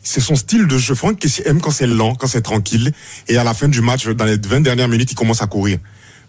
C'est 0.03 0.21
son 0.21 0.35
style 0.35 0.67
de 0.67 0.77
jeu. 0.79 0.95
Franck 0.95 1.19
Kessier 1.19 1.47
aime 1.49 1.61
quand 1.61 1.71
c'est 1.71 1.87
lent, 1.87 2.15
quand 2.15 2.27
c'est 2.27 2.43
tranquille. 2.43 2.93
Et 3.29 3.37
à 3.37 3.45
la 3.45 3.55
fin 3.55 3.69
du 3.69 3.81
match, 3.81 4.07
dans 4.07 4.25
les 4.25 4.37
20 4.37 4.61
dernières 4.61 4.89
minutes, 4.89 5.13
il 5.13 5.15
commence 5.15 5.43
à 5.43 5.47
courir. 5.47 5.79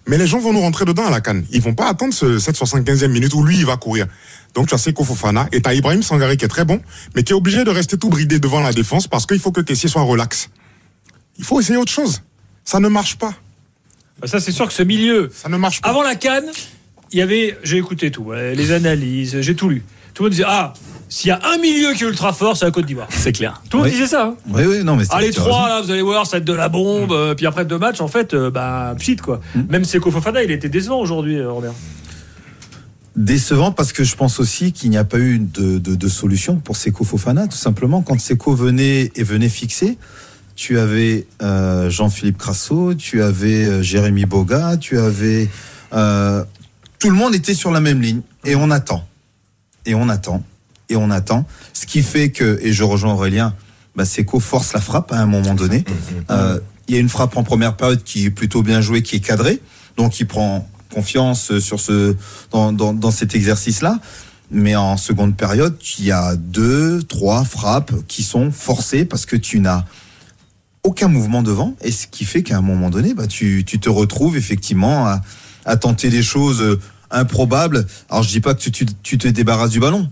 Mais 0.06 0.18
les 0.18 0.28
gens 0.28 0.40
vont 0.40 0.52
nous 0.54 0.60
rentrer 0.60 0.86
dedans 0.86 1.06
à 1.06 1.10
la 1.10 1.22
canne. 1.22 1.46
Ils 1.52 1.62
vont 1.62 1.74
pas 1.74 1.88
attendre 1.88 2.14
ce, 2.14 2.38
cette 2.40 2.58
75e 2.58 3.08
minute 3.08 3.34
où 3.34 3.44
lui, 3.44 3.58
il 3.58 3.66
va 3.66 3.78
courir. 3.78 4.08
Donc 4.54 4.68
tu 4.68 4.76
as 4.76 4.78
Seko 4.78 5.04
Fofana 5.04 5.48
et 5.52 5.62
tu 5.62 5.70
as 5.70 5.74
Ibrahim 5.74 6.04
Sangaré 6.04 6.36
qui 6.38 6.46
est 6.46 6.50
très 6.50 6.66
bon, 6.66 6.82
mais 7.16 7.24
qui 7.24 7.32
est 7.32 7.36
obligé 7.36 7.64
de 7.64 7.70
rester 7.70 7.98
tout 7.98 8.10
bridé 8.10 8.40
devant 8.40 8.60
la 8.60 8.74
défense 8.74 9.08
parce 9.08 9.26
qu'il 9.26 9.40
faut 9.40 9.52
que 9.52 9.62
Kessier 9.62 9.90
soit 9.90 10.02
relax. 10.04 10.50
Il 11.38 11.46
faut 11.46 11.60
essayer 11.60 11.78
autre 11.78 11.92
chose. 11.92 12.22
Ça 12.66 12.80
ne 12.80 12.88
marche 12.90 13.16
pas. 13.18 13.34
Bah, 14.20 14.28
Ça, 14.28 14.40
c'est 14.40 14.52
sûr 14.52 14.68
que 14.68 14.74
ce 14.74 14.84
milieu, 14.84 15.32
Ça 15.34 15.50
ne 15.50 15.58
marche 15.58 15.82
pas. 15.82 15.90
avant 15.90 16.04
la 16.04 16.16
canne, 16.16 16.46
il 17.12 17.20
y 17.20 17.22
avait, 17.22 17.58
j'ai 17.64 17.78
écouté 17.78 18.12
tout, 18.12 18.32
les 18.34 18.72
analyses, 18.72 19.40
j'ai 19.42 19.56
tout 19.56 19.70
lu. 19.70 19.84
Tout 20.14 20.24
le 20.24 20.30
monde 20.30 20.32
disait, 20.34 20.46
ah, 20.48 20.74
s'il 21.14 21.28
y 21.30 21.32
a 21.32 21.40
un 21.54 21.58
milieu 21.58 21.94
qui 21.94 22.04
est 22.04 22.08
ultra 22.08 22.34
fort, 22.34 22.58
c'est 22.58 22.66
la 22.66 22.72
Côte 22.72 22.86
d'Ivoire. 22.88 23.08
C'est 23.12 23.32
clair. 23.34 23.62
Tout 23.70 23.78
le 23.78 23.84
monde 23.84 23.92
disait 23.92 24.08
ça. 24.08 24.26
hein. 24.30 24.36
Oui, 24.50 24.64
oui, 24.68 24.84
non, 24.84 24.96
mais 24.96 25.04
Ah, 25.12 25.22
les 25.22 25.32
trois, 25.32 25.70
là, 25.70 25.82
vous 25.82 25.92
allez 25.92 26.02
voir, 26.02 26.26
ça 26.26 26.38
va 26.38 26.38
être 26.40 26.46
de 26.46 26.54
la 26.54 26.70
bombe. 26.70 27.12
euh, 27.12 27.36
Puis 27.36 27.46
après 27.46 27.66
deux 27.66 27.78
matchs, 27.78 28.02
en 28.02 28.08
fait, 28.08 28.34
euh, 28.34 28.50
bah, 28.50 28.96
pchit, 28.98 29.18
quoi. 29.18 29.40
Même 29.70 29.86
Seko 29.86 30.10
Fofana, 30.10 30.42
il 30.44 30.50
était 30.52 30.70
décevant 30.70 31.00
aujourd'hui, 31.00 31.38
euh, 31.38 31.52
Robert. 31.52 31.74
Décevant 33.16 33.72
parce 33.72 33.94
que 33.94 34.04
je 34.04 34.16
pense 34.16 34.40
aussi 34.40 34.72
qu'il 34.74 34.90
n'y 34.90 34.98
a 34.98 35.04
pas 35.04 35.20
eu 35.20 35.38
de, 35.38 35.78
de, 35.78 35.94
de 35.94 36.08
solution 36.08 36.56
pour 36.56 36.78
Seko 36.78 37.04
Fofana, 37.04 37.48
tout 37.48 37.58
simplement. 37.58 38.02
Quand 38.02 38.20
Seko 38.20 38.56
venait 38.56 39.12
et 39.16 39.22
venait 39.24 39.50
fixer, 39.50 40.00
tu 40.56 40.80
avais 40.80 41.28
euh, 41.44 41.92
Jean-Philippe 41.92 42.40
Crasso, 42.40 42.96
tu 42.96 43.22
avais 43.22 43.66
euh, 43.66 43.82
Jérémy 43.84 44.26
Boga, 44.26 44.78
tu 44.78 44.98
avais... 44.98 45.48
euh, 45.94 46.44
tout 46.98 47.12
le 47.12 47.16
monde 47.16 47.36
était 47.36 47.54
sur 47.54 47.70
la 47.70 47.82
même 47.82 48.02
ligne 48.02 48.22
et 48.46 48.56
on 48.56 48.72
attend. 48.72 49.06
Et 49.86 49.94
on 49.94 50.10
attend. 50.10 50.42
Et 50.90 50.96
on 50.96 51.10
attend. 51.10 51.46
Ce 51.74 51.86
qui 51.86 52.02
fait 52.04 52.30
que, 52.30 52.60
et 52.62 52.74
je 52.74 52.84
rejoins 52.84 53.14
Aurélien, 53.14 53.56
bah, 53.96 54.06
Seko 54.06 54.40
force 54.40 54.74
la 54.74 54.82
frappe 54.82 55.12
à 55.12 55.20
un 55.20 55.26
moment 55.26 55.54
donné. 55.54 55.86
Euh, 56.30 56.60
Il 56.88 56.96
y 56.96 56.98
a 56.98 57.02
une 57.02 57.10
frappe 57.10 57.38
en 57.38 57.44
première 57.44 57.78
période 57.78 58.04
qui 58.04 58.26
est 58.26 58.30
plutôt 58.30 58.62
bien 58.64 58.82
jouée, 58.82 59.02
qui 59.02 59.16
est 59.16 59.20
cadrée. 59.22 59.62
Donc 59.96 60.20
il 60.20 60.28
prend 60.28 60.68
confiance 60.94 61.58
sur 61.60 61.80
ce, 61.80 62.16
dans, 62.52 62.74
dans, 62.74 62.94
dans 62.94 63.12
cet 63.12 63.36
exercice-là. 63.36 64.00
Mais 64.52 64.76
en 64.76 64.98
seconde 64.98 65.36
période, 65.36 65.78
il 65.98 66.06
y 66.06 66.12
a 66.12 66.36
deux, 66.36 67.02
trois 67.04 67.44
frappes 67.46 67.94
qui 68.08 68.22
sont 68.24 68.52
forcées 68.52 69.06
parce 69.06 69.26
que 69.26 69.36
tu 69.38 69.60
n'as 69.60 69.86
aucun 70.84 71.08
mouvement 71.08 71.42
devant. 71.42 71.76
Et 71.82 71.92
ce 71.92 72.08
qui 72.08 72.26
fait 72.26 72.44
qu'à 72.44 72.58
un 72.58 72.62
moment 72.62 72.90
donné, 72.90 73.14
bah, 73.14 73.26
tu, 73.26 73.64
tu 73.66 73.80
te 73.80 73.90
retrouves 73.90 74.36
effectivement 74.36 75.08
à, 75.08 75.22
à 75.66 75.78
tenter 75.78 76.10
des 76.10 76.22
choses 76.22 76.62
euh, 76.62 76.80
improbables. 77.10 77.88
Alors 78.10 78.24
je 78.24 78.30
dis 78.30 78.42
pas 78.42 78.54
que 78.54 78.60
tu, 78.60 78.72
tu, 78.72 78.86
tu 79.02 79.18
te 79.18 79.28
débarrasses 79.30 79.72
du 79.72 79.80
ballon. 79.80 80.12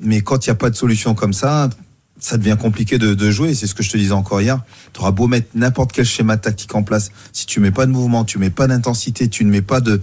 Mais 0.00 0.20
quand 0.22 0.46
il 0.46 0.50
n'y 0.50 0.52
a 0.52 0.56
pas 0.56 0.70
de 0.70 0.76
solution 0.76 1.14
comme 1.14 1.32
ça, 1.32 1.70
ça 2.18 2.36
devient 2.38 2.56
compliqué 2.60 2.98
de, 2.98 3.14
de 3.14 3.30
jouer. 3.30 3.54
C'est 3.54 3.66
ce 3.66 3.74
que 3.74 3.82
je 3.82 3.90
te 3.90 3.96
disais 3.96 4.12
encore 4.12 4.40
hier. 4.40 4.60
Tu 4.92 5.00
auras 5.00 5.10
beau 5.10 5.26
mettre 5.28 5.48
n'importe 5.54 5.92
quel 5.92 6.04
schéma 6.04 6.36
tactique 6.36 6.74
en 6.74 6.82
place. 6.82 7.10
Si 7.32 7.46
tu 7.46 7.60
mets 7.60 7.70
pas 7.70 7.86
de 7.86 7.90
mouvement, 7.92 8.24
tu 8.24 8.38
mets 8.38 8.50
pas 8.50 8.66
d'intensité, 8.66 9.28
tu 9.28 9.44
ne 9.44 9.50
mets 9.50 9.62
pas 9.62 9.80
de. 9.80 10.00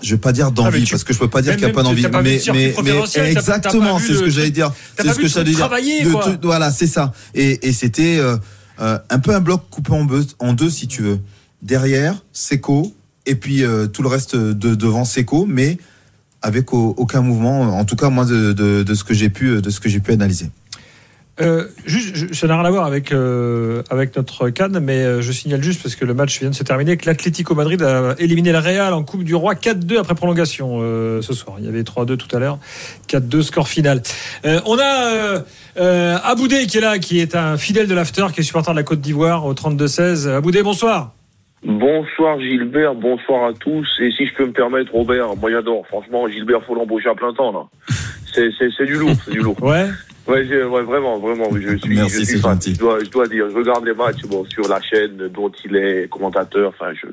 Je 0.00 0.14
vais 0.14 0.20
pas 0.20 0.30
dire 0.32 0.46
Ah, 0.46 0.50
d'envie, 0.52 0.84
tu- 0.84 0.92
parce 0.92 1.02
que 1.02 1.12
je 1.12 1.18
peux 1.18 1.28
pas 1.28 1.42
dire 1.42 1.52
qu'il 1.56 1.64
n'y 1.66 1.70
a 1.72 1.74
pas 1.74 1.82
d'envie. 1.82 2.02
Mais, 2.22 2.38
mais, 2.52 2.72
mais 2.84 2.92
exactement, 3.30 3.98
c'est 3.98 4.14
ce 4.14 4.20
que 4.20 4.30
j'allais 4.30 4.50
dire. 4.52 4.72
C'est 4.96 5.02
ce 5.12 5.18
que 5.18 5.26
j'allais 5.34 5.50
dire. 5.56 5.64
De 6.04 6.10
voilà, 6.46 6.70
c'est 6.70 6.86
ça. 6.86 7.12
Et, 7.34 7.66
et 7.68 7.72
c'était 7.72 8.18
euh, 8.18 8.36
euh, 8.80 8.98
un 9.10 9.18
peu 9.18 9.34
un 9.34 9.40
bloc 9.40 9.68
coupé 9.70 9.92
en, 9.92 10.04
deux- 10.04 10.26
en 10.38 10.52
deux, 10.52 10.70
si 10.70 10.86
tu 10.86 11.02
veux. 11.02 11.18
Derrière, 11.62 12.14
Seco, 12.32 12.94
et 13.26 13.34
puis 13.34 13.64
euh, 13.64 13.88
tout 13.88 14.02
le 14.02 14.08
reste 14.08 14.36
de 14.36 14.76
devant 14.76 15.04
Seco, 15.04 15.46
mais 15.46 15.78
avec 16.42 16.72
au- 16.72 16.94
aucun 16.96 17.20
mouvement. 17.22 17.60
En 17.78 17.84
tout 17.84 17.96
cas, 17.96 18.08
moi, 18.10 18.24
de, 18.24 18.94
ce 18.94 19.04
que 19.04 19.14
j'ai 19.14 19.28
pu, 19.28 19.60
de 19.60 19.70
ce 19.70 19.80
que 19.80 19.88
j'ai 19.88 20.00
pu 20.00 20.12
analyser. 20.12 20.50
Euh, 21.40 21.68
juste, 21.86 22.34
ça 22.34 22.48
n'a 22.48 22.56
rien 22.56 22.64
à 22.64 22.70
voir 22.70 22.84
avec, 22.84 23.12
euh, 23.12 23.84
avec 23.90 24.16
notre 24.16 24.48
canne, 24.48 24.80
mais 24.80 24.96
euh, 25.04 25.22
je 25.22 25.30
signale 25.30 25.62
juste 25.62 25.80
parce 25.80 25.94
que 25.94 26.04
le 26.04 26.12
match 26.12 26.40
vient 26.40 26.50
de 26.50 26.54
se 26.54 26.64
terminer 26.64 26.96
que 26.96 27.06
l'Atlético 27.06 27.54
Madrid 27.54 27.80
a 27.80 28.16
éliminé 28.18 28.50
la 28.50 28.60
Real 28.60 28.92
en 28.92 29.04
Coupe 29.04 29.22
du 29.22 29.36
Roi 29.36 29.54
4-2 29.54 29.98
après 30.00 30.16
prolongation 30.16 30.80
ce 31.22 31.32
soir. 31.32 31.58
Il 31.60 31.64
y 31.64 31.68
avait 31.68 31.82
3-2 31.82 32.16
tout 32.16 32.34
à 32.36 32.40
l'heure, 32.40 32.58
4-2 33.08 33.42
score 33.42 33.68
final. 33.68 34.02
On 34.44 34.76
a 34.80 35.44
Aboudé 36.24 36.66
qui 36.66 36.78
est 36.78 36.80
là, 36.80 36.98
qui 36.98 37.20
est 37.20 37.36
un 37.36 37.56
fidèle 37.56 37.86
de 37.86 37.94
l'after, 37.94 38.26
qui 38.34 38.40
est 38.40 38.42
supporter 38.42 38.72
de 38.72 38.76
la 38.76 38.82
Côte 38.82 39.00
d'Ivoire 39.00 39.44
au 39.46 39.54
32-16. 39.54 40.28
Aboudé, 40.28 40.64
bonsoir. 40.64 41.12
Bonsoir 41.64 42.38
Gilbert, 42.40 42.94
bonsoir 42.94 43.48
à 43.48 43.52
tous. 43.52 43.86
Et 44.00 44.10
si 44.12 44.26
je 44.26 44.34
peux 44.34 44.46
me 44.46 44.52
permettre, 44.52 44.92
Robert, 44.92 45.34
moi 45.36 45.50
j'adore. 45.50 45.86
Franchement, 45.88 46.28
Gilbert, 46.28 46.62
faut 46.64 46.74
l'embaucher 46.74 47.08
à 47.08 47.14
plein 47.14 47.32
temps 47.32 47.52
là. 47.52 47.94
C'est, 48.32 48.50
c'est, 48.58 48.68
c'est 48.76 48.86
du 48.86 48.94
lourd, 48.94 49.12
c'est 49.24 49.32
du 49.32 49.40
lourd. 49.40 49.56
Ouais. 49.62 49.86
Ouais, 50.28 50.42
ouais, 50.46 50.82
vraiment, 50.82 51.18
vraiment, 51.18 51.48
je 51.54 51.78
suis, 51.78 51.94
Merci, 51.96 52.10
je 52.10 52.16
suis 52.16 52.26
c'est 52.26 52.38
fan. 52.38 52.52
gentil. 52.52 52.74
Je 52.74 52.78
dois, 52.78 52.98
je 53.02 53.08
dois 53.08 53.26
dire, 53.28 53.46
je 53.48 53.56
regarde 53.56 53.86
les 53.86 53.94
matchs 53.94 54.20
bon, 54.26 54.44
sur 54.44 54.68
la 54.68 54.78
chaîne 54.82 55.16
dont 55.32 55.50
il 55.64 55.74
est 55.74 56.06
commentateur. 56.10 56.68
Enfin, 56.68 56.92
je, 56.92 57.06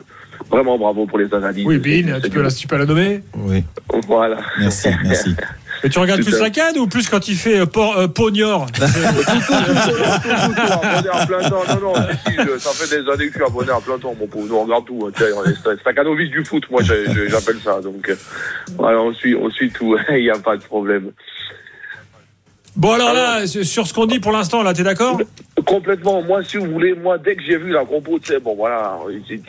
vraiment 0.51 0.77
bravo 0.77 1.05
pour 1.05 1.17
les 1.17 1.33
analyses. 1.33 1.65
Oui, 1.65 1.79
c'est 1.81 2.21
tu 2.23 2.29
peux, 2.29 2.41
la, 2.41 2.51
tu 2.51 2.67
peux 2.67 2.77
la 2.77 2.85
nommer. 2.85 3.21
Oui. 3.37 3.63
Voilà. 4.05 4.39
merci, 4.59 4.89
merci. 5.05 5.33
Et 5.85 5.89
tu 5.89 5.99
regardes 5.99 6.19
Tout 6.21 6.25
plus 6.31 6.39
la 6.41 6.49
canne 6.49 6.77
ou 6.79 6.87
plus 6.87 7.07
quand 7.07 7.27
il 7.27 7.35
fait 7.35 7.59
euh, 7.59 7.65
por- 7.67 7.95
euh, 7.97 8.07
Pognor 8.07 8.65
abonné 10.71 11.09
à 11.11 11.25
plein 11.25 11.49
temps. 11.49 11.63
Non, 11.69 11.79
non, 11.81 11.93
si, 12.25 12.31
si, 12.31 12.37
je- 12.37 12.57
ça 12.57 12.71
fait 12.71 12.89
des 13.01 13.09
années 13.09 13.27
que 13.27 13.33
je 13.33 13.37
suis 13.37 13.43
abonné 13.45 13.71
à 13.71 13.79
plein 13.79 13.97
temps, 13.97 14.15
mon 14.19 14.27
pauvre. 14.27 14.47
Nous, 14.47 14.55
on 14.55 14.63
regarde 14.63 14.85
tout. 14.85 15.07
hein. 15.07 15.11
C'est 15.17 15.87
un 15.89 15.93
canovis 15.93 16.29
du 16.29 16.43
foot, 16.43 16.63
moi, 16.71 16.81
j'appelle 16.83 17.59
ça. 17.63 17.81
Donc, 17.81 18.09
euh, 18.09 18.15
voilà, 18.77 18.99
on 19.01 19.13
suit, 19.13 19.35
on 19.35 19.49
suit 19.49 19.71
tout. 19.71 19.95
Il 20.09 20.23
n'y 20.23 20.29
a 20.29 20.39
pas 20.39 20.57
de 20.57 20.63
problème. 20.63 21.11
Bon, 22.75 22.91
alors 22.91 23.13
là, 23.13 23.47
sur 23.47 23.87
ce 23.87 23.93
qu'on 23.93 24.05
dit 24.05 24.19
pour 24.19 24.31
l'instant, 24.33 24.61
là, 24.61 24.73
t'es 24.73 24.83
d'accord 24.83 25.17
Complètement. 25.65 26.21
Moi, 26.21 26.43
si 26.43 26.57
vous 26.57 26.65
voulez, 26.71 26.93
moi, 26.93 27.17
dès 27.17 27.35
que 27.35 27.41
j'ai 27.43 27.57
vu 27.57 27.71
la 27.71 27.85
compo, 27.85 28.19
tu 28.19 28.33
sais, 28.33 28.39
bon, 28.39 28.53
voilà, 28.55 28.99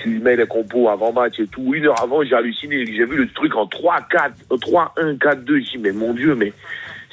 tu- 0.03 0.21
mets 0.21 0.37
les 0.37 0.47
compos 0.47 0.89
avant 0.89 1.13
match 1.13 1.41
et 1.41 1.47
tout. 1.49 1.75
Une 1.75 1.87
heure 1.87 2.01
avant, 2.01 2.23
j'ai 2.25 2.35
halluciné. 2.35 2.87
J'ai 2.87 3.05
vu 3.05 3.17
le 3.17 3.29
truc 3.29 3.55
en 3.57 3.67
3-4, 3.67 4.33
euh, 4.53 4.57
3-1, 4.59 5.17
4-2. 5.19 5.57
J'ai 5.59 5.77
dit, 5.77 5.79
mais 5.83 5.93
mon 5.93 6.13
Dieu, 6.15 6.35
mais 6.37 6.53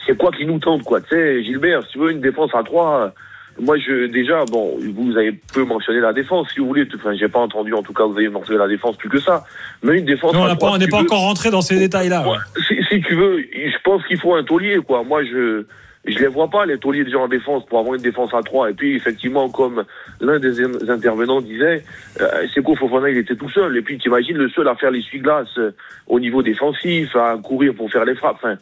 c'est 0.05 0.15
quoi 0.17 0.31
qui 0.31 0.45
nous 0.45 0.59
tente, 0.59 0.83
quoi? 0.83 1.01
Tu 1.01 1.09
sais, 1.09 1.43
Gilbert, 1.43 1.83
si 1.85 1.93
tu 1.93 1.97
veux 1.99 2.11
une 2.11 2.21
défense 2.21 2.51
à 2.53 2.61
3, 2.63 3.11
moi, 3.59 3.77
je, 3.79 4.05
déjà, 4.05 4.45
bon, 4.45 4.77
vous 4.95 5.17
avez 5.17 5.31
peu 5.53 5.63
mentionné 5.65 5.99
la 5.99 6.13
défense, 6.13 6.47
si 6.53 6.59
vous 6.59 6.67
voulez. 6.67 6.87
Enfin, 6.95 7.15
j'ai 7.15 7.27
pas 7.27 7.39
entendu, 7.39 7.73
en 7.73 7.81
tout 7.83 7.93
cas, 7.93 8.05
vous 8.05 8.15
avez 8.17 8.29
mentionné 8.29 8.59
la 8.59 8.67
défense 8.67 8.95
plus 8.97 9.09
que 9.09 9.19
ça. 9.19 9.43
Mais 9.81 9.97
une 9.97 10.05
défense 10.05 10.33
Non, 10.33 10.43
à 10.45 10.49
n'a 10.49 10.55
trois, 10.55 10.69
pas- 10.69 10.75
on 10.75 10.79
si 10.79 10.85
n'est 10.85 10.87
pas 10.91 10.97
veux- 10.99 11.03
encore 11.05 11.21
rentré 11.21 11.49
dans 11.49 11.61
ces 11.61 11.77
détails-là. 11.79 12.27
Ouais, 12.29 12.37
si, 12.67 12.75
si 12.89 13.01
tu 13.01 13.15
veux, 13.15 13.39
je 13.41 13.77
pense 13.83 14.05
qu'il 14.05 14.19
faut 14.19 14.35
un 14.35 14.43
taulier, 14.43 14.77
quoi. 14.85 15.03
Moi, 15.03 15.23
je 15.25 15.65
je 16.05 16.19
les 16.19 16.27
vois 16.27 16.49
pas, 16.49 16.65
les 16.65 16.77
tauliers 16.77 17.05
déjà 17.05 17.19
en 17.19 17.29
défense, 17.29 17.65
pour 17.65 17.79
avoir 17.79 17.95
une 17.95 18.01
défense 18.01 18.33
à 18.33 18.41
trois. 18.41 18.69
Et 18.69 18.73
puis, 18.73 18.95
effectivement, 18.95 19.49
comme 19.49 19.85
l'un 20.19 20.37
des 20.37 20.61
in- 20.61 20.89
intervenants 20.89 21.39
disait, 21.39 21.83
euh, 22.19 22.47
Seko 22.53 22.75
Fofana, 22.75 23.09
il 23.09 23.17
était 23.17 23.35
tout 23.37 23.49
seul. 23.49 23.77
Et 23.77 23.81
puis, 23.81 23.97
t'imagines 23.97 24.37
le 24.37 24.49
seul 24.49 24.67
à 24.67 24.75
faire 24.75 24.91
l'essuie-glace 24.91 25.57
euh, 25.57 25.71
au 26.07 26.19
niveau 26.19 26.43
défensif, 26.43 27.15
à 27.15 27.37
courir 27.41 27.73
pour 27.73 27.89
faire 27.89 28.03
les 28.03 28.15
frappes. 28.15 28.35
Enfin, 28.35 28.57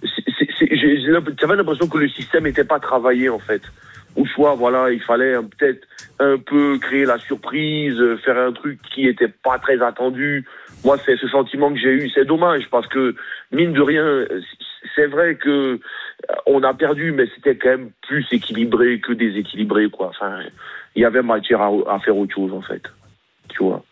j'avais 0.00 1.56
l'impression 1.56 1.86
que 1.86 1.98
le 1.98 2.08
système 2.08 2.44
n'était 2.44 2.64
pas 2.64 2.80
travaillé, 2.80 3.28
en 3.28 3.38
fait. 3.38 3.62
Ou 4.16 4.26
soit, 4.26 4.54
voilà, 4.54 4.90
il 4.90 5.02
fallait 5.02 5.34
euh, 5.34 5.42
peut-être 5.42 5.86
un 6.18 6.38
peu 6.38 6.78
créer 6.78 7.04
la 7.04 7.18
surprise, 7.18 8.00
euh, 8.00 8.16
faire 8.16 8.38
un 8.38 8.52
truc 8.52 8.78
qui 8.94 9.06
était 9.06 9.28
pas 9.28 9.58
très 9.58 9.82
attendu. 9.82 10.46
Moi, 10.82 10.96
c'est 11.04 11.18
ce 11.18 11.28
sentiment 11.28 11.70
que 11.70 11.78
j'ai 11.78 11.92
eu. 11.92 12.08
C'est 12.08 12.24
dommage 12.24 12.68
parce 12.70 12.86
que, 12.86 13.14
mine 13.52 13.74
de 13.74 13.82
rien, 13.82 14.24
c'est 14.94 15.06
vrai 15.06 15.34
que 15.34 15.78
on 16.46 16.62
a 16.62 16.74
perdu, 16.74 17.12
mais 17.12 17.26
c'était 17.34 17.56
quand 17.56 17.70
même 17.70 17.90
plus 18.02 18.26
équilibré 18.30 19.00
que 19.00 19.12
déséquilibré, 19.12 19.88
quoi. 19.90 20.08
Enfin, 20.08 20.40
il 20.94 21.02
y 21.02 21.04
avait 21.04 21.22
matière 21.22 21.60
à, 21.60 21.70
à 21.88 21.98
faire 22.00 22.16
autre 22.16 22.34
chose, 22.34 22.52
en 22.52 22.62
fait. 22.62 22.82
Tu 23.48 23.62
vois, 23.62 23.84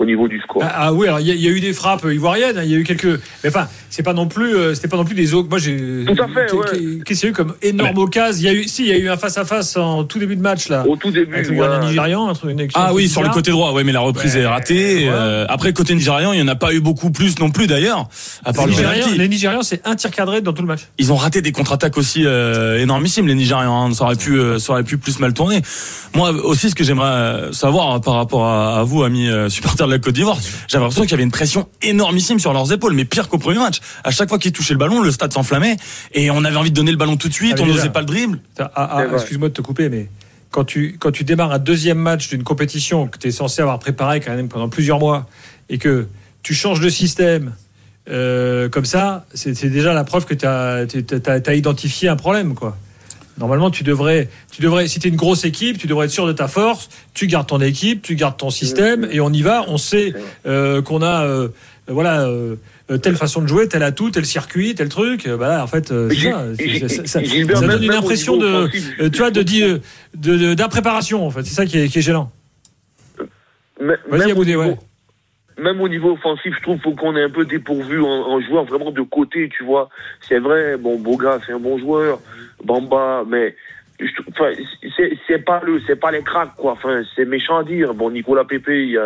au 0.00 0.04
niveau 0.06 0.26
du 0.26 0.40
score. 0.40 0.62
Ah, 0.64 0.72
ah 0.86 0.92
oui, 0.92 1.06
alors 1.06 1.20
il 1.20 1.26
y, 1.28 1.30
a- 1.30 1.34
y 1.34 1.46
eu 1.46 1.60
des 1.60 1.72
frappes 1.72 2.04
ivoiriennes, 2.10 2.56
hein, 2.58 2.62
il 2.64 2.70
y 2.70 2.74
a 2.74 2.78
eu 2.78 2.84
quelques. 2.84 3.20
Mais 3.44 3.50
enfin, 3.50 3.68
c'est 3.90 4.02
pas 4.02 4.14
non 4.14 4.26
plus, 4.26 4.56
euh, 4.56 4.74
c'était 4.74 4.88
pas 4.88 4.96
non 4.96 5.04
plus 5.04 5.14
des 5.14 5.34
autres. 5.34 5.48
Moi, 5.48 5.58
j'ai. 5.58 5.76
Tout 6.06 6.20
à 6.22 6.26
fait, 6.26 6.46
qu'est- 6.50 6.56
ouais. 6.56 6.64
qu'est- 6.72 7.04
Qu'est-ce 7.04 7.20
qu'il 7.20 7.26
y 7.28 7.30
a 7.30 7.32
eu 7.32 7.34
comme 7.34 7.54
énorme 7.62 7.98
occasion? 7.98 8.40
Il 8.40 8.44
y 8.44 8.48
a 8.48 8.54
eu, 8.58 8.64
si, 8.66 8.82
il 8.84 8.88
y 8.88 8.92
a 8.92 8.96
eu 8.96 9.08
un 9.10 9.16
face 9.16 9.36
à 9.38 9.44
face 9.44 9.76
en 9.76 10.04
tout 10.04 10.18
début 10.18 10.36
de 10.36 10.40
match 10.42 10.68
là, 10.68 10.84
Au 10.88 10.96
tout 10.96 11.10
début, 11.10 11.34
avec 11.34 11.50
nigérian, 11.50 12.28
un 12.28 12.32
truc- 12.32 12.50
une 12.50 12.60
action 12.60 12.80
Ah 12.82 12.94
oui, 12.94 13.08
sur 13.08 13.22
le 13.22 13.28
côté 13.28 13.50
droit, 13.50 13.72
ouais, 13.72 13.84
mais 13.84 13.92
la 13.92 14.00
reprise 14.00 14.34
Ouais, 14.34 14.40
est 14.42 14.46
ratée. 14.46 15.04
ouais. 15.04 15.10
Euh, 15.12 15.44
après, 15.48 15.72
côté 15.72 15.94
nigérian, 15.94 16.32
il 16.32 16.36
n'y 16.40 16.42
en 16.42 16.48
a 16.48 16.56
pas 16.56 16.72
eu 16.72 16.80
beaucoup 16.80 17.10
plus 17.10 17.38
non 17.38 17.50
plus 17.50 17.66
d'ailleurs, 17.66 18.08
à 18.44 18.52
part 18.54 18.66
Les 18.66 18.72
le 18.72 18.76
Nigérians, 18.78 19.00
penalty. 19.04 19.18
les 19.18 19.28
Nigérians, 19.28 19.62
c'est 19.62 19.86
un 19.86 19.96
tir 19.96 20.10
cadré 20.10 20.40
dans 20.40 20.52
tout 20.54 20.62
le 20.62 20.68
match. 20.68 20.80
Ils 20.98 21.12
ont 21.12 21.16
raté 21.16 21.42
des 21.42 21.52
contre-attaques 21.52 21.98
aussi 21.98 22.22
euh, 22.24 22.78
énormissimes, 22.80 23.26
les 23.26 23.34
Nigérians. 23.34 23.88
hein. 23.90 23.92
Ça 23.94 24.04
aurait 24.04 24.16
pu, 24.16 24.38
euh, 24.38 24.58
ça 24.58 24.72
aurait 24.72 24.84
pu 24.84 24.96
plus 24.96 25.18
mal 25.20 25.34
tourner. 25.34 25.60
Moi 26.14 26.30
aussi, 26.30 26.70
ce 26.70 26.74
que 26.74 26.84
j'aimerais 26.84 27.52
savoir 27.52 28.00
par 28.00 28.14
rapport 28.14 28.46
à, 28.46 28.78
à 28.80 28.82
vous, 28.84 29.02
amis 29.02 29.28
euh, 29.28 29.48
supporters 29.48 29.86
de 29.90 29.96
la 29.96 30.00
Côte 30.00 30.14
d'Ivoire, 30.14 30.38
j'avais 30.68 30.84
l'impression 30.84 31.02
qu'il 31.02 31.10
y 31.12 31.14
avait 31.14 31.22
une 31.22 31.30
pression 31.30 31.68
énormissime 31.82 32.38
sur 32.38 32.52
leurs 32.52 32.72
épaules, 32.72 32.94
mais 32.94 33.04
pire 33.04 33.28
qu'au 33.28 33.38
premier 33.38 33.58
match. 33.58 33.80
À 34.04 34.10
chaque 34.10 34.28
fois 34.28 34.38
qu'ils 34.38 34.52
touchaient 34.52 34.74
le 34.74 34.78
ballon, 34.78 35.02
le 35.02 35.10
stade 35.10 35.32
s'enflammait 35.32 35.76
et 36.12 36.30
on 36.30 36.44
avait 36.44 36.56
envie 36.56 36.70
de 36.70 36.76
donner 36.76 36.92
le 36.92 36.96
ballon 36.96 37.16
tout 37.16 37.28
de 37.28 37.34
suite. 37.34 37.56
Ah, 37.58 37.62
on 37.62 37.66
n'osait 37.66 37.90
pas 37.90 38.00
le 38.00 38.06
dribble. 38.06 38.40
Ah, 38.58 38.70
ah, 38.74 39.04
excuse-moi 39.14 39.48
de 39.48 39.54
te 39.54 39.62
couper, 39.62 39.88
mais 39.88 40.08
quand 40.50 40.64
tu, 40.64 40.96
quand 40.98 41.12
tu 41.12 41.24
démarres 41.24 41.52
un 41.52 41.58
deuxième 41.58 41.98
match 41.98 42.28
d'une 42.28 42.42
compétition 42.42 43.06
que 43.06 43.18
tu 43.18 43.28
es 43.28 43.30
censé 43.30 43.62
avoir 43.62 43.78
préparé 43.78 44.20
quand 44.20 44.34
même 44.34 44.48
pendant 44.48 44.68
plusieurs 44.68 44.98
mois 44.98 45.26
et 45.68 45.78
que 45.78 46.08
tu 46.42 46.54
changes 46.54 46.80
de 46.80 46.88
système 46.88 47.52
euh, 48.08 48.68
comme 48.68 48.86
ça, 48.86 49.26
c'est 49.34 49.54
c'est 49.54 49.68
déjà 49.68 49.92
la 49.92 50.04
preuve 50.04 50.24
que 50.24 50.34
tu 50.34 50.46
as, 50.46 51.54
identifié 51.54 52.08
un 52.08 52.16
problème. 52.16 52.54
quoi. 52.54 52.76
Normalement, 53.40 53.70
tu 53.70 53.82
devrais, 53.84 54.28
tu 54.52 54.60
devrais, 54.60 54.86
si 54.86 55.00
tu 55.00 55.08
es 55.08 55.10
une 55.10 55.16
grosse 55.16 55.44
équipe, 55.44 55.78
tu 55.78 55.86
devrais 55.86 56.04
être 56.06 56.12
sûr 56.12 56.26
de 56.26 56.32
ta 56.32 56.46
force, 56.46 56.90
tu 57.14 57.26
gardes 57.26 57.46
ton 57.46 57.60
équipe, 57.60 58.02
tu 58.02 58.14
gardes 58.14 58.36
ton 58.36 58.50
système 58.50 59.08
et 59.10 59.18
on 59.20 59.32
y 59.32 59.40
va. 59.40 59.64
On 59.66 59.78
sait 59.78 60.12
euh, 60.46 60.82
qu'on 60.82 61.00
a 61.00 61.24
euh, 61.24 61.48
voilà, 61.88 62.26
euh, 62.28 62.56
telle 63.02 63.16
façon 63.16 63.40
de 63.40 63.46
jouer, 63.46 63.66
tel 63.66 63.82
atout, 63.82 64.10
tel 64.10 64.26
circuit, 64.26 64.74
tel 64.74 64.90
truc. 64.90 65.26
Bah 65.26 65.48
là, 65.48 65.64
en 65.64 65.66
fait, 65.66 65.88
ça. 65.88 66.44
Ça- 66.88 67.06
ça- 67.06 67.20
donne 67.66 67.82
une 67.82 67.92
impression 67.92 68.36
de, 68.36 68.68
tu 69.08 69.18
vois, 69.18 69.30
de, 69.30 69.42
de, 69.42 69.80
en 71.24 71.30
fait. 71.30 71.44
C'est 71.44 71.54
ça 71.54 71.64
qui 71.64 71.78
est, 71.78 71.88
qui 71.88 71.98
est 71.98 72.02
gênant. 72.02 72.30
Vas-y, 74.10 74.30
Aboudé, 74.32 74.50
niveau, 74.50 74.62
ouais. 74.64 74.76
Même 75.60 75.80
au 75.80 75.88
niveau 75.88 76.12
offensif, 76.12 76.54
je 76.56 76.62
trouve 76.62 76.80
qu'on 76.96 77.16
est 77.16 77.22
un 77.22 77.30
peu 77.30 77.44
dépourvu 77.44 78.00
en, 78.00 78.06
en 78.06 78.40
joueur 78.40 78.64
vraiment 78.64 78.90
de 78.90 79.02
côté, 79.02 79.48
tu 79.48 79.64
vois. 79.64 79.88
C'est 80.20 80.38
vrai, 80.38 80.76
bon, 80.76 80.98
Boga, 80.98 81.38
c'est 81.46 81.52
un 81.52 81.58
bon 81.58 81.78
joueur, 81.78 82.18
Bamba, 82.64 83.24
mais 83.26 83.54
enfin, 84.30 84.50
c'est 85.26 85.44
pas 85.44 85.60
le, 85.64 85.80
c'est 85.86 86.00
pas 86.00 86.10
les 86.10 86.22
cracks, 86.22 86.54
quoi. 86.56 86.72
Enfin, 86.72 87.02
c'est 87.14 87.24
méchant 87.24 87.58
à 87.58 87.64
dire. 87.64 87.94
Bon, 87.94 88.10
Nicolas 88.10 88.44
Pépé, 88.44 88.96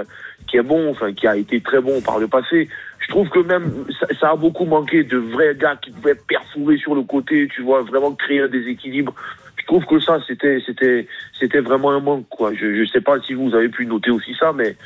qui 0.47 0.57
est 0.57 0.63
bon, 0.63 0.91
enfin, 0.91 1.13
qui 1.13 1.27
a 1.27 1.37
été 1.37 1.61
très 1.61 1.81
bon 1.81 2.01
par 2.01 2.19
le 2.19 2.29
passé. 2.29 2.69
Je 3.01 3.09
trouve 3.09 3.29
que 3.29 3.41
même 3.41 3.85
ça, 4.01 4.07
ça 4.19 4.31
a 4.31 4.37
beaucoup 4.37 4.65
manqué 4.65 5.03
de 5.05 5.19
vrais 5.19 5.55
gars 5.55 5.77
qui 5.77 5.91
pouvaient 5.91 6.15
perforer 6.15 6.77
sur 6.79 6.95
le 6.95 7.03
côté, 7.03 7.49
tu 7.53 7.63
vois, 7.63 7.83
vraiment 7.83 8.13
créer 8.13 8.41
un 8.41 8.49
déséquilibre. 8.49 9.15
Je 9.57 9.67
trouve 9.67 9.85
que 9.87 9.99
ça, 9.99 10.19
c'était, 10.27 10.59
c'était, 10.65 11.07
c'était 11.39 11.61
vraiment 11.61 11.91
un 11.91 12.01
manque, 12.01 12.29
quoi. 12.29 12.53
Je, 12.55 12.75
je 12.75 12.91
sais 12.91 13.01
pas 13.01 13.19
si 13.21 13.35
vous 13.35 13.55
avez 13.55 13.69
pu 13.69 13.87
noter 13.87 14.11
aussi 14.11 14.35
ça, 14.39 14.53
mais 14.53 14.77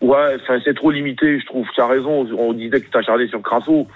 ouais, 0.00 0.36
c'est 0.64 0.74
trop 0.74 0.90
limité, 0.90 1.40
je 1.40 1.46
trouve. 1.46 1.66
Tu 1.74 1.80
as 1.80 1.86
raison. 1.86 2.26
On 2.38 2.52
disait 2.52 2.80
que 2.80 2.84
tu 2.86 2.90
t'acharnais 2.90 3.28
sur 3.28 3.42
Crasso. 3.42 3.86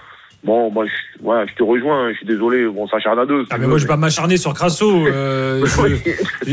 Bon, 0.45 0.69
moi, 0.69 0.85
je, 0.85 1.25
ouais, 1.25 1.45
je 1.49 1.55
te 1.55 1.63
rejoins. 1.63 2.11
Je 2.11 2.17
suis 2.17 2.25
désolé. 2.25 2.65
Bon, 2.65 2.83
on 2.83 2.87
s'acharne 2.89 3.17
à 3.17 3.25
deux. 3.25 3.45
Ah, 3.49 3.57
mais 3.57 3.65
moi, 3.65 3.77
je 3.77 3.83
vais 3.83 3.87
pas 3.87 3.95
m'acharner 3.95 4.35
sur 4.35 4.53
Crasso. 4.53 5.07
euh, 5.07 5.65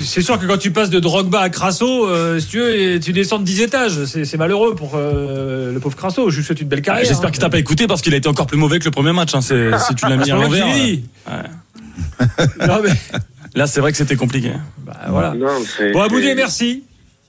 c'est- 0.00 0.20
sûr 0.20 0.38
que 0.38 0.46
quand 0.46 0.58
tu 0.58 0.72
passes 0.72 0.90
de 0.90 0.98
Drogba 0.98 1.40
à 1.40 1.48
Crasso, 1.48 2.08
euh, 2.08 2.40
si 2.40 2.48
tu 2.48 2.58
veux, 2.58 2.98
tu 2.98 3.12
descends 3.12 3.38
de 3.38 3.44
10 3.44 3.62
étages. 3.62 4.04
C'est 4.04 4.24
c'est 4.24 4.36
malheureux 4.36 4.74
pour 4.74 4.96
euh, 4.96 5.72
le 5.72 5.78
pauvre 5.78 5.96
Crasso. 5.96 6.28
Je 6.30 6.38
lui 6.38 6.44
souhaite 6.44 6.60
une 6.60 6.66
belle 6.68 6.82
carrière. 6.82 7.04
J'espère 7.06 7.28
hein. 7.28 7.30
qu'il 7.30 7.40
t'a 7.40 7.48
pas 7.50 7.58
écouté 7.60 7.86
parce 7.86 8.02
qu'il 8.02 8.14
a 8.14 8.16
été 8.16 8.28
encore 8.28 8.46
plus 8.48 8.58
mauvais 8.58 8.80
que 8.80 8.84
le 8.86 8.90
premier 8.90 9.12
match. 9.12 9.32
Hein. 9.34 9.42
C'est- 9.42 9.78
Si 9.78 9.94
tu 9.94 10.06
l'as 10.08 10.16
mis 10.16 10.30
à 10.30 10.34
l'envers. 10.34 10.66
euh, 10.66 10.72
dit. 10.72 11.04
Non, 12.66 12.80
mais, 12.82 12.90
Là, 13.54 13.66
c'est 13.66 13.80
vrai 13.80 13.92
que 13.92 13.98
c'était 13.98 14.16
compliqué. 14.16 14.50
bah, 14.84 14.94
voilà. 15.08 15.34
Non, 15.34 15.46
Bon, 15.92 16.02
Aboudé, 16.02 16.34
merci. 16.34 16.84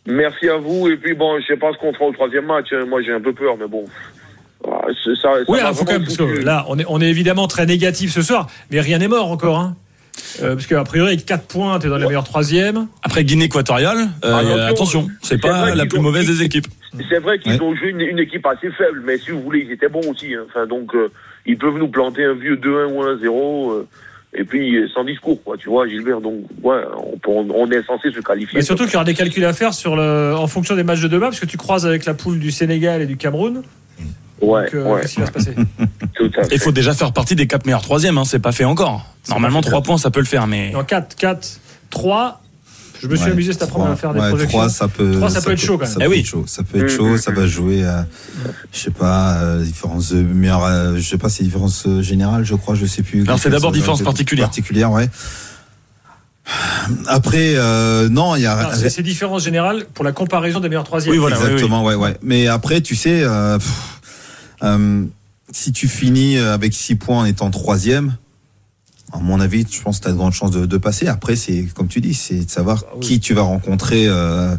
Merci 0.06 0.50
à 0.50 0.58
vous. 0.58 0.88
Et 0.88 0.98
puis, 0.98 1.14
bon, 1.14 1.40
je 1.40 1.46
sais 1.46 1.58
pas 1.58 1.72
ce 1.74 1.78
qu'on 1.78 1.94
fera 1.94 2.06
au 2.06 2.12
troisième 2.14 2.46
match. 2.46 2.68
hein. 2.72 2.86
Moi, 2.88 3.02
j'ai 3.02 3.12
un 3.14 3.22
peu 3.22 3.34
peur, 3.34 3.58
mais 3.58 3.68
bon. 3.68 3.86
C'est- 5.04 5.16
Ça, 5.22 5.34
ça 5.34 5.40
Oui, 5.48 5.60
alors, 5.60 5.74
faut 5.76 5.86
quand 5.86 5.94
même, 5.94 6.04
parce 6.04 6.18
que 6.18 6.26
foutu. 6.28 6.42
là, 6.44 6.66
on 6.68 6.78
est, 6.80 6.86
on 6.88 7.00
est 7.00 7.10
évidemment 7.10 7.48
très 7.48 7.66
négatif 7.66 8.12
ce 8.12 8.22
soir, 8.22 8.48
mais 8.72 8.82
rien 8.82 8.98
n'est 8.98 9.08
mort 9.08 9.32
encore. 9.32 9.58
Hein. 9.60 9.76
Euh, 10.42 10.56
parce 10.56 10.68
qu'a 10.68 10.84
priori, 10.84 11.10
avec 11.14 11.26
4 11.26 11.48
points, 11.48 11.80
tu 11.80 11.88
es 11.88 11.90
dans 11.90 11.98
les 11.98 12.06
meilleurs 12.06 12.26
troisième. 12.26 12.88
Après 13.04 13.24
Guinée 13.24 13.46
équatoriale, 13.46 14.10
euh, 14.26 14.68
Attention, 14.68 15.02
attention, 15.04 15.08
c'est 15.22 15.40
pas 15.42 15.74
la 15.76 15.86
plus 15.86 16.00
ont- 16.00 16.02
mauvaise 16.02 16.28
des 16.28 16.44
équipes. 16.44 16.68
C'est 17.10 17.20
vrai 17.20 17.40
qu'ils 17.40 17.54
Ouais. 17.54 17.62
ont 17.62 17.74
joué 17.76 17.90
une, 17.90 18.02
une 18.02 18.20
équipe 18.20 18.46
assez 18.46 18.70
faible, 18.72 19.02
mais 19.06 19.18
si 19.18 19.32
vous 19.32 19.42
voulez, 19.42 19.62
ils 19.66 19.72
étaient 19.72 19.88
bons 19.88 20.02
aussi. 20.10 20.34
hein. 20.34 20.44
Enfin, 20.50 20.66
donc, 20.68 20.94
euh, 20.96 21.10
ils 21.46 21.58
peuvent 21.58 21.78
nous 21.78 21.88
planter 21.88 22.26
un 22.26 22.34
vieux 22.34 22.58
2-1 22.58 22.88
ou 22.88 23.02
1-0. 23.04 23.88
Et 24.34 24.44
puis, 24.44 24.76
euh, 24.78 24.88
sans 24.94 25.04
discours, 25.04 25.42
quoi. 25.44 25.58
Tu 25.58 25.70
vois, 25.70 25.88
Gilbert. 25.88 26.22
Donc, 26.22 26.42
ouais, 26.64 26.82
on, 26.98 27.18
peut- 27.18 27.32
on- 27.32 27.72
est 27.72 27.84
censé 27.86 28.12
se 28.12 28.20
qualifier. 28.20 28.60
Mais 28.60 28.62
surtout 28.64 28.84
qu'il 28.86 28.94
y 28.94 28.96
aura 28.98 29.06
des 29.06 29.14
calculs 29.16 29.46
à 29.46 29.54
faire 29.54 29.74
sur 29.74 29.96
le, 29.96 30.36
en 30.38 30.48
fonction 30.48 30.76
des 30.76 30.84
matchs 30.84 31.02
de 31.02 31.08
demain, 31.08 31.28
parce 31.28 31.40
que 31.40 31.46
tu 31.46 31.58
croises 31.58 31.86
avec 31.86 32.06
la 32.06 32.14
poule 32.14 32.40
du 32.40 32.52
Sénégal 32.52 33.02
et 33.02 33.06
du 33.08 33.18
Cameroun. 33.18 33.64
Ouais, 34.42 34.64
Donc, 34.66 34.74
euh, 34.76 34.84
ouais, 34.94 35.02
qu'est-ce 35.02 35.16
qui 35.16 35.20
va 35.22 35.26
se 35.28 35.32
passer. 35.32 35.56
Il 36.52 36.60
faut 36.60 36.72
déjà 36.72 36.94
faire 36.94 37.12
partie 37.12 37.36
des 37.36 37.48
quatre 37.48 37.66
meilleurs 37.66 37.82
troisièmes, 37.82 38.18
hein, 38.18 38.24
c'est 38.26 38.40
pas 38.40 38.52
fait 38.52 38.66
encore. 38.66 39.06
Normalement, 39.30 39.62
trois 39.62 39.82
points, 39.82 39.98
ça 39.98 40.12
peut 40.12 40.20
le 40.20 40.26
faire, 40.26 40.48
mais 40.48 40.74
En 40.76 40.84
4, 40.84 41.16
4, 41.16 41.60
3. 41.90 42.42
Je 43.02 43.08
me 43.08 43.16
suis 43.16 43.26
Ouais, 43.28 43.32
amusé 43.32 43.54
cet 43.54 43.64
après-midi 43.64 43.92
à 43.92 43.96
faire 43.96 44.14
des 44.14 44.20
ouais, 44.20 44.30
projections. 44.30 44.60
trois, 44.60 44.70
ça 44.70 44.88
peut, 44.88 45.12
Trois, 45.14 45.30
ça 45.30 45.42
peut 45.42 45.52
être 45.52 45.60
chaud, 45.60 45.78
quand 45.78 45.86
même. 45.86 45.94
Ça 45.94 46.00
Eh 46.02 46.04
peut 46.06 46.10
oui. 46.12 46.20
être 46.20 46.26
chaud. 46.26 46.44
Ça 46.48 46.64
peut 46.64 46.78
être 46.80 46.94
Mm, 46.94 46.98
chaud. 46.98 47.08
mm, 47.08 47.18
Ça 47.18 47.32
va 47.32 47.48
jouer, 47.48 47.84
à, 47.86 48.06
je 48.74 48.80
sais 48.80 48.92
pas, 48.92 49.38
euh, 49.42 49.64
différence 49.64 50.12
de 50.12 50.22
meilleure, 50.22 50.64
euh, 50.66 50.98
je 50.98 51.02
sais 51.02 51.18
pas, 51.18 51.30
c'est 51.30 51.44
différence 51.44 51.86
euh, 51.88 52.02
générale, 52.02 52.44
je 52.44 52.56
crois, 52.56 52.76
je 52.76 52.86
sais 52.86 53.02
plus. 53.04 53.22
Alors, 53.24 53.40
c'est 53.40 53.50
d'abord 53.50 53.72
Ça, 53.72 53.78
différence 53.78 54.02
euh, 54.02 54.06
particulière. 54.06 54.48
Particulière, 54.48 54.92
ouais. 54.92 55.10
Après, 57.08 57.54
euh, 57.56 58.10
non, 58.10 58.36
il 58.36 58.42
y 58.42 58.46
a. 58.48 58.72
C'est 58.74 58.90
ces 58.90 59.04
différences 59.04 59.44
générales 59.44 59.86
pour 59.94 60.04
la 60.04 60.12
comparaison 60.12 60.60
des 60.60 60.68
meilleurs 60.70 60.84
troisièmes. 60.84 61.14
Oui, 61.14 61.20
voilà. 61.20 61.36
Exactement, 61.38 61.84
ouais, 61.84 61.96
ouais. 61.96 62.18
Mais 62.24 62.48
après, 62.48 62.82
tu 62.82 62.96
sais, 62.96 63.22
euh, 63.24 63.58
pff, 63.60 63.70
euh, 64.64 65.04
si 65.52 65.72
tu 65.72 65.88
finis 65.88 66.38
avec 66.38 66.74
6 66.74 66.96
points 66.96 67.20
en 67.20 67.26
étant 67.26 67.52
troisième, 67.52 68.16
à 69.12 69.18
mon 69.20 69.40
avis, 69.40 69.66
je 69.70 69.82
pense 69.82 70.00
que 70.00 70.04
tu 70.04 70.10
as 70.10 70.12
de 70.12 70.18
grandes 70.18 70.34
chances 70.34 70.52
de, 70.52 70.66
de 70.66 70.78
passer. 70.78 71.08
Après, 71.08 71.36
c'est 71.36 71.66
comme 71.76 71.88
tu 71.88 72.02
dis, 72.02 72.14
c'est 72.14 72.46
de 72.46 72.50
savoir 72.50 72.84
Ah 72.88 72.92
oui. 72.96 73.00
qui 73.02 73.20
tu 73.20 73.34
vas 73.34 73.42
rencontrer 73.42 74.06
euh, 74.08 74.56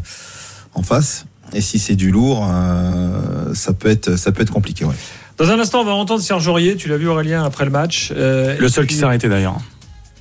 en 0.73 0.83
face. 0.83 1.25
Et 1.53 1.61
si 1.61 1.79
c'est 1.79 1.95
du 1.95 2.11
lourd, 2.11 2.47
euh, 2.49 3.53
ça 3.53 3.73
peut 3.73 3.89
être 3.89 4.15
ça 4.17 4.31
peut 4.31 4.41
être 4.41 4.51
compliqué. 4.53 4.85
Ouais. 4.85 4.95
Dans 5.37 5.49
un 5.49 5.59
instant, 5.59 5.81
on 5.81 5.85
va 5.85 5.91
entendre 5.93 6.21
Serge 6.21 6.47
Aurier. 6.47 6.75
Tu 6.75 6.87
l'as 6.87 6.97
vu 6.97 7.07
Aurélien 7.07 7.43
après 7.43 7.65
le 7.65 7.71
match. 7.71 8.11
Euh, 8.15 8.55
Le 8.59 8.67
seul 8.69 8.85
puis- 8.85 8.93
qui 8.95 8.99
s'est 8.99 9.05
arrêté 9.05 9.27
d'ailleurs. 9.29 9.57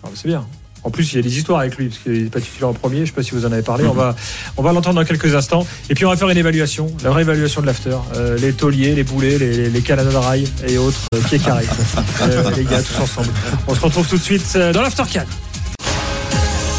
Ah, 0.03 0.09
C'est 0.15 0.29
bien. 0.29 0.45
En 0.83 0.91
plus, 0.91 1.13
il 1.13 1.17
y 1.17 1.19
a 1.19 1.23
des 1.23 1.37
histoires 1.39 1.61
avec 1.61 1.77
lui, 1.77 1.89
parce 1.89 2.01
qu'il 2.03 2.25
n'est 2.25 2.31
pas 2.31 2.41
titulaire 2.41 2.69
en 2.69 2.73
premier. 2.73 2.97
Je 2.97 3.01
ne 3.03 3.07
sais 3.07 3.13
pas 3.13 3.23
si 3.23 3.33
vous 3.33 3.45
en 3.47 3.53
avez 3.53 3.63
parlé. 3.63 3.85
On 3.87 3.93
va, 3.93 4.15
on 4.57 4.63
va 4.63 4.73
l'entendre 4.73 5.01
dans 5.01 5.05
quelques 5.07 5.35
instants. 5.35 5.67
Et 5.89 5.95
puis, 5.95 6.07
on 6.07 6.11
va 6.11 6.17
faire 6.17 6.29
une 6.29 6.39
évaluation, 6.39 6.91
la 7.05 7.11
vraie 7.11 7.23
évaluation 7.23 7.61
de 7.61 7.67
l'after. 7.67 7.97
Euh, 8.17 8.39
les 8.39 8.53
tauliers, 8.53 8.95
les 8.95 9.05
boulets, 9.05 9.39
les, 9.39 9.53
les, 9.53 9.71
les 9.71 9.81
Canada 9.81 10.11
Dry 10.11 10.49
et 10.67 10.79
autres, 10.79 11.01
euh, 11.15 11.21
pieds 11.21 11.39
carrés. 11.39 11.67
Euh, 12.23 12.51
les 12.55 12.65
gars, 12.65 12.83
tous 12.83 13.01
ensemble. 13.03 13.29
On 13.67 13.75
se 13.75 13.81
retrouve 13.81 14.07
tout 14.07 14.19
de 14.19 14.23
suite 14.23 14.45
euh, 14.57 14.73
dans 14.73 14.83
l'after 14.83 15.05
4. 15.11 15.27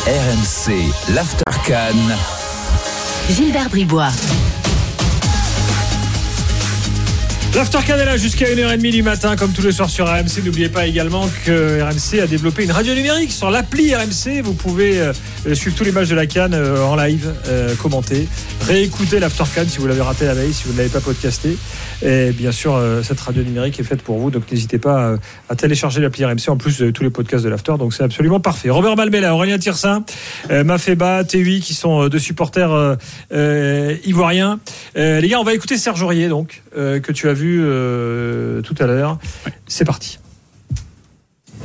RMC, 0.05 1.13
l'Aftercan. 1.15 1.95
Gilbert 3.29 3.69
Bribois. 3.69 4.11
L'After 7.53 7.79
est 7.91 8.05
là 8.05 8.15
jusqu'à 8.15 8.45
1h30 8.45 8.91
du 8.91 9.03
matin, 9.03 9.35
comme 9.35 9.51
tous 9.51 9.61
les 9.61 9.73
soirs 9.73 9.89
sur 9.89 10.07
RMC. 10.07 10.41
N'oubliez 10.45 10.69
pas 10.69 10.87
également 10.87 11.27
que 11.45 11.81
RMC 11.81 12.21
a 12.21 12.27
développé 12.27 12.63
une 12.63 12.71
radio 12.71 12.93
numérique 12.93 13.31
sur 13.31 13.51
l'appli 13.51 13.93
RMC. 13.93 14.41
Vous 14.41 14.53
pouvez 14.53 14.99
euh, 14.99 15.13
suivre 15.53 15.75
tous 15.75 15.83
les 15.83 15.91
matchs 15.91 16.07
de 16.07 16.15
la 16.15 16.27
Cannes 16.27 16.53
euh, 16.53 16.81
en 16.81 16.95
live, 16.95 17.33
euh, 17.47 17.75
commenter, 17.75 18.29
réécouter 18.61 19.19
l'After 19.19 19.43
Cannes 19.53 19.67
si 19.67 19.79
vous 19.79 19.87
l'avez 19.87 20.01
raté 20.01 20.25
la 20.25 20.33
veille, 20.33 20.53
si 20.53 20.63
vous 20.63 20.71
ne 20.71 20.77
l'avez 20.77 20.89
pas 20.89 21.01
podcasté. 21.01 21.57
Et 22.03 22.31
bien 22.31 22.51
sûr, 22.51 22.75
euh, 22.75 23.03
cette 23.03 23.19
radio 23.19 23.43
numérique 23.43 23.79
est 23.79 23.83
faite 23.83 24.01
pour 24.01 24.17
vous, 24.17 24.31
donc 24.31 24.51
n'hésitez 24.51 24.79
pas 24.79 25.03
euh, 25.03 25.17
à 25.49 25.55
télécharger 25.55 26.01
l'appli 26.01 26.25
RMC 26.25 26.49
en 26.49 26.57
plus 26.57 26.79
de 26.79 26.89
tous 26.89 27.03
les 27.03 27.11
podcasts 27.11 27.43
de 27.43 27.49
l'After. 27.49 27.73
Donc 27.77 27.93
c'est 27.93 28.03
absolument 28.03 28.39
parfait. 28.39 28.69
Robert 28.69 28.95
Malmela, 28.95 29.35
Aurélien 29.35 29.59
Tirsin, 29.59 30.03
euh, 30.49 30.63
Mafeba, 30.63 31.23
T8 31.23 31.59
qui 31.59 31.73
sont 31.75 32.03
euh, 32.03 32.09
deux 32.09 32.19
supporters 32.19 32.71
euh, 32.71 32.95
euh, 33.33 33.95
ivoiriens. 34.05 34.59
Euh, 34.97 35.21
les 35.21 35.27
gars, 35.29 35.39
on 35.39 35.43
va 35.43 35.53
écouter 35.53 35.77
Serge 35.77 36.01
Aurier, 36.03 36.27
donc, 36.27 36.61
euh, 36.77 36.99
que 36.99 37.11
tu 37.11 37.29
as 37.29 37.33
vu 37.33 37.59
euh, 37.63 38.61
tout 38.61 38.75
à 38.79 38.85
l'heure. 38.87 39.17
C'est 39.67 39.85
parti. 39.85 40.19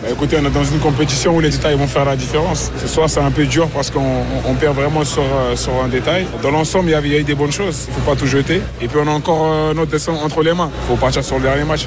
Bah, 0.02 0.09
Écoutez, 0.12 0.37
on 0.40 0.45
est 0.47 0.50
dans 0.50 0.62
une 0.64 0.78
compétition 0.78 1.37
où 1.37 1.40
les 1.40 1.50
détails 1.50 1.76
vont 1.76 1.87
faire 1.88 2.04
la 2.04 2.16
différence. 2.16 2.71
Ce 2.78 2.87
soir, 2.87 3.09
c'est 3.11 3.21
un 3.21 3.30
peu 3.30 3.47
dur 3.47 3.68
parce 3.71 3.90
qu'on 3.90 4.00
on- 4.00 4.50
on 4.50 4.54
perd 4.54 4.76
vraiment 4.76 5.04
sur, 5.04 5.25
sur 5.56 5.73
un 5.83 5.88
détail. 5.88 6.26
Dans 6.42 6.50
l'ensemble, 6.50 6.88
il 6.90 6.92
y 6.92 6.95
a- 6.95 7.00
il 7.00 7.12
y 7.12 7.14
a 7.16 7.18
eu 7.18 7.25
des 7.25 7.35
bonnes 7.35 7.50
choses. 7.52 7.87
Il 7.88 7.95
ne 7.95 7.99
faut 8.00 8.11
pas 8.11 8.16
tout 8.16 8.26
jeter. 8.26 8.61
Et 8.80 8.88
puis, 8.88 8.99
on 9.02 9.09
a 9.09 9.11
encore 9.11 9.52
euh, 9.52 9.75
notre 9.75 9.90
dessin 9.90 10.12
entre 10.12 10.42
les 10.42 10.52
mains. 10.52 10.71
Il 10.83 10.87
faut 10.88 10.97
partir 10.97 11.25
sur 11.25 11.37
le 11.37 11.42
dernier 11.42 11.64
match. 11.64 11.87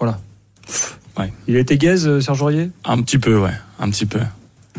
Voilà. 0.00 0.18
Ouais. 1.18 1.32
Il 1.46 1.56
a 1.56 1.60
été 1.60 1.78
gaze, 1.78 2.20
Serge 2.20 2.42
Aurier? 2.42 2.70
Un 2.84 3.00
petit 3.02 3.18
peu, 3.18 3.38
ouais, 3.38 3.54
un 3.78 3.88
petit 3.90 4.04
peu. 4.06 4.18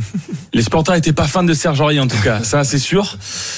Les 0.53 0.61
supporters 0.61 0.95
n'étaient 0.95 1.13
pas 1.13 1.25
fans 1.25 1.43
de 1.43 1.53
Serge 1.53 1.79
Aurier 1.81 1.99
en 1.99 2.07
tout 2.07 2.21
cas, 2.23 2.43
ça 2.43 2.63
c'est 2.63 2.79
sûr. 2.79 3.17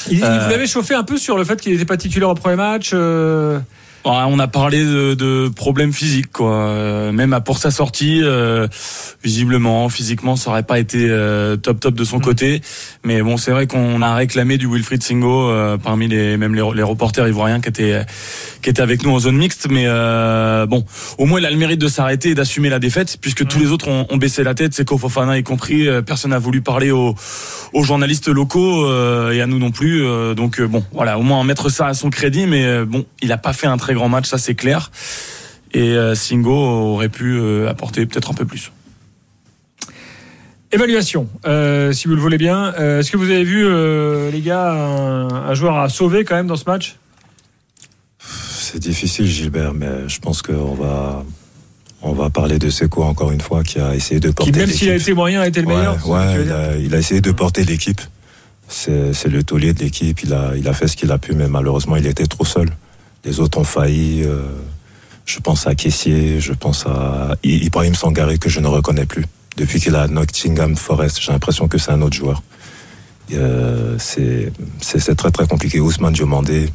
Il, 0.09 0.17
il 0.19 0.23
Euh, 0.23 0.43
vous 0.45 0.49
l'avait 0.49 0.67
chauffé 0.67 0.93
un 0.95 1.03
peu 1.03 1.17
sur 1.17 1.37
le 1.37 1.43
fait 1.43 1.59
qu'il 1.61 1.71
n'était 1.73 1.85
pas 1.85 1.97
titulaire 1.97 2.29
au 2.29 2.35
premier 2.35 2.55
match. 2.55 2.91
euh, 2.93 3.59
On 4.05 4.39
a 4.39 4.47
parlé 4.47 4.83
de, 4.83 5.13
de 5.13 5.49
problèmes 5.49 5.93
physiques, 5.93 6.31
quoi. 6.31 6.53
Euh, 6.53 7.11
même 7.11 7.33
à- 7.33 7.41
pour 7.41 7.57
sa 7.57 7.69
sortie, 7.69 8.21
euh, 8.23 8.67
visiblement, 9.23 9.87
physiquement, 9.89 10.35
ça 10.35 10.49
aurait 10.51 10.63
pas 10.63 10.79
été 10.79 11.07
euh, 11.09 11.57
top 11.57 11.79
top 11.79 11.95
de 11.95 12.03
son 12.03 12.19
côté. 12.19 12.61
Mais 13.03 13.21
bon, 13.21 13.37
c'est 13.37 13.51
vrai 13.51 13.67
qu'on 13.67 14.01
a 14.01 14.15
réclamé 14.15 14.57
du 14.57 14.67
Wilfried 14.67 15.03
Singo 15.03 15.49
euh, 15.49 15.77
parmi 15.77 16.07
les 16.07 16.37
même 16.37 16.55
les, 16.55 16.63
les 16.75 16.83
reporters 16.83 17.27
ivoiriens 17.27 17.59
qui 17.59 17.69
étaient 17.69 18.01
qui 18.61 18.69
étaient 18.69 18.81
avec 18.81 19.03
nous 19.03 19.11
en 19.11 19.19
zone 19.19 19.35
mixte. 19.37 19.67
Mais 19.69 19.83
euh, 19.85 20.65
bon, 20.65 20.85
au 21.17 21.25
moins 21.25 21.39
il 21.39 21.45
a 21.45 21.51
le 21.51 21.57
mérite 21.57 21.79
de 21.79 21.87
s'arrêter 21.89 22.29
et 22.29 22.35
d'assumer 22.35 22.69
la 22.69 22.79
défaite, 22.79 23.17
puisque 23.21 23.45
tous 23.47 23.59
les 23.59 23.67
autres 23.71 23.89
ont, 23.89 24.07
ont 24.09 24.17
baissé 24.17 24.43
la 24.43 24.53
tête, 24.55 24.73
Seko 24.73 24.97
Fofana 24.97 25.37
y 25.37 25.43
compris. 25.43 25.87
Euh, 25.87 26.01
Personne 26.01 26.31
n'a 26.31 26.39
voulu 26.39 26.61
parler 26.61 26.91
aux, 26.91 27.15
aux 27.73 27.83
journalistes 27.83 28.29
locaux 28.29 28.85
euh, 28.85 29.31
et 29.31 29.41
à 29.41 29.45
nous 29.45 29.59
non 29.59 29.71
plus. 29.71 30.03
Euh, 30.05 30.33
donc 30.33 30.61
bon, 30.61 30.83
voilà, 30.93 31.19
au 31.19 31.21
moins 31.21 31.43
mettre 31.43 31.69
ça 31.69 31.87
à 31.87 31.93
son 31.93 32.09
crédit. 32.09 32.47
Mais 32.47 32.85
bon, 32.85 33.05
il 33.21 33.31
a 33.31 33.37
pas 33.37 33.53
fait 33.53 33.67
un 33.67 33.77
très 33.77 33.88
grand 33.93 34.09
match, 34.09 34.27
ça 34.27 34.37
c'est 34.37 34.55
clair. 34.55 34.91
Et 35.73 35.91
euh, 35.91 36.15
Singo 36.15 36.51
aurait 36.51 37.09
pu 37.09 37.37
euh, 37.39 37.69
apporter 37.69 38.05
peut-être 38.05 38.31
un 38.31 38.33
peu 38.33 38.45
plus. 38.45 38.71
Évaluation, 40.71 41.27
euh, 41.47 41.91
si 41.93 42.07
vous 42.07 42.13
le 42.15 42.21
voulez 42.21 42.37
bien. 42.37 42.73
Euh, 42.79 42.99
Est-ce 42.99 43.11
que 43.11 43.17
vous 43.17 43.31
avez 43.31 43.43
vu, 43.43 43.65
euh, 43.65 44.29
les 44.29 44.41
gars, 44.41 44.71
un, 44.71 45.27
un 45.27 45.53
joueur 45.55 45.77
à 45.79 45.89
sauver 45.89 46.23
quand 46.23 46.35
même 46.35 46.45
dans 46.47 46.55
ce 46.55 46.65
match? 46.65 46.95
C'est 48.19 48.77
difficile, 48.79 49.25
Gilbert, 49.25 49.73
mais 49.73 50.07
je 50.07 50.19
pense 50.19 50.43
qu'on 50.43 50.75
va, 50.75 51.23
on 52.03 52.13
va 52.13 52.29
parler 52.29 52.59
de 52.59 52.69
Seco 52.69 53.01
encore 53.01 53.31
une 53.31 53.41
fois, 53.41 53.63
qui 53.63 53.79
a 53.79 53.95
essayé 53.95 54.19
de 54.19 54.29
porter 54.29 54.51
Qui, 54.51 54.59
même 54.59 54.69
s'il 54.69 54.89
a 54.89 54.93
l'équipe. 54.93 55.07
été 55.07 55.15
moyen, 55.15 55.41
a 55.41 55.47
été 55.47 55.61
le 55.61 55.67
Ouais, 55.67 55.75
meilleur 55.75 56.07
ouais, 56.07 56.43
il, 56.45 56.51
a, 56.51 56.75
il 56.77 56.93
a 56.93 56.99
essayé 56.99 57.21
de 57.21 57.31
porter 57.31 57.63
l'équipe. 57.65 58.01
C'est 58.67 59.13
c'est 59.13 59.29
le 59.29 59.41
taulier 59.41 59.73
de 59.73 59.79
l'équipe. 59.79 60.21
Il 60.21 60.31
a, 60.35 60.51
il 60.55 60.67
a 60.67 60.73
fait 60.73 60.87
ce 60.87 60.95
qu'il 60.95 61.11
a 61.11 61.17
pu, 61.17 61.33
mais 61.33 61.47
malheureusement, 61.47 61.95
il 61.95 62.05
était 62.05 62.27
trop 62.27 62.45
seul. 62.45 62.69
Les 63.25 63.39
autres 63.39 63.57
ont 63.59 63.63
failli. 63.63 64.23
euh, 64.23 64.41
je 65.25 65.39
pense 65.39 65.67
à 65.67 65.75
Caissier, 65.75 66.39
je 66.39 66.53
pense 66.53 66.85
à 66.87 67.35
I- 67.43 67.65
Ibrahim 67.65 67.93
Sangaré, 67.93 68.37
que 68.39 68.49
je 68.49 68.59
ne 68.59 68.67
reconnais 68.67 69.05
plus. 69.05 69.25
Depuis 69.57 69.79
qu'il 69.79 69.95
a 69.95 70.07
Nottingham 70.07 70.75
Forest, 70.75 71.19
j'ai 71.21 71.31
l'impression 71.31 71.67
que 71.67 71.77
c'est 71.77 71.91
un 71.91 72.01
autre 72.01 72.15
joueur. 72.15 72.41
Euh, 73.33 73.95
c'est 73.99 75.15
très 75.15 75.29
très 75.31 75.45
compliqué. 75.47 75.79
Ousmane 75.79 76.13
Diomandé, 76.13 76.69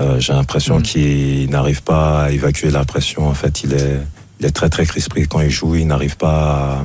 euh, 0.00 0.18
j'ai 0.18 0.32
l'impression 0.32 0.78
Mm. 0.80 0.82
qu'il 0.82 1.50
n'arrive 1.50 1.82
pas 1.82 2.24
à 2.24 2.30
évacuer 2.30 2.70
la 2.70 2.84
pression. 2.84 3.28
En 3.28 3.34
fait, 3.34 3.62
il 3.62 3.74
est, 3.74 4.00
il 4.40 4.46
est 4.46 4.50
très 4.50 4.68
très 4.68 4.84
crispé 4.86 5.26
quand 5.26 5.40
il 5.40 5.50
joue. 5.50 5.76
Il 5.76 5.86
n'arrive 5.86 6.16
pas, 6.16 6.80
à- 6.80 6.84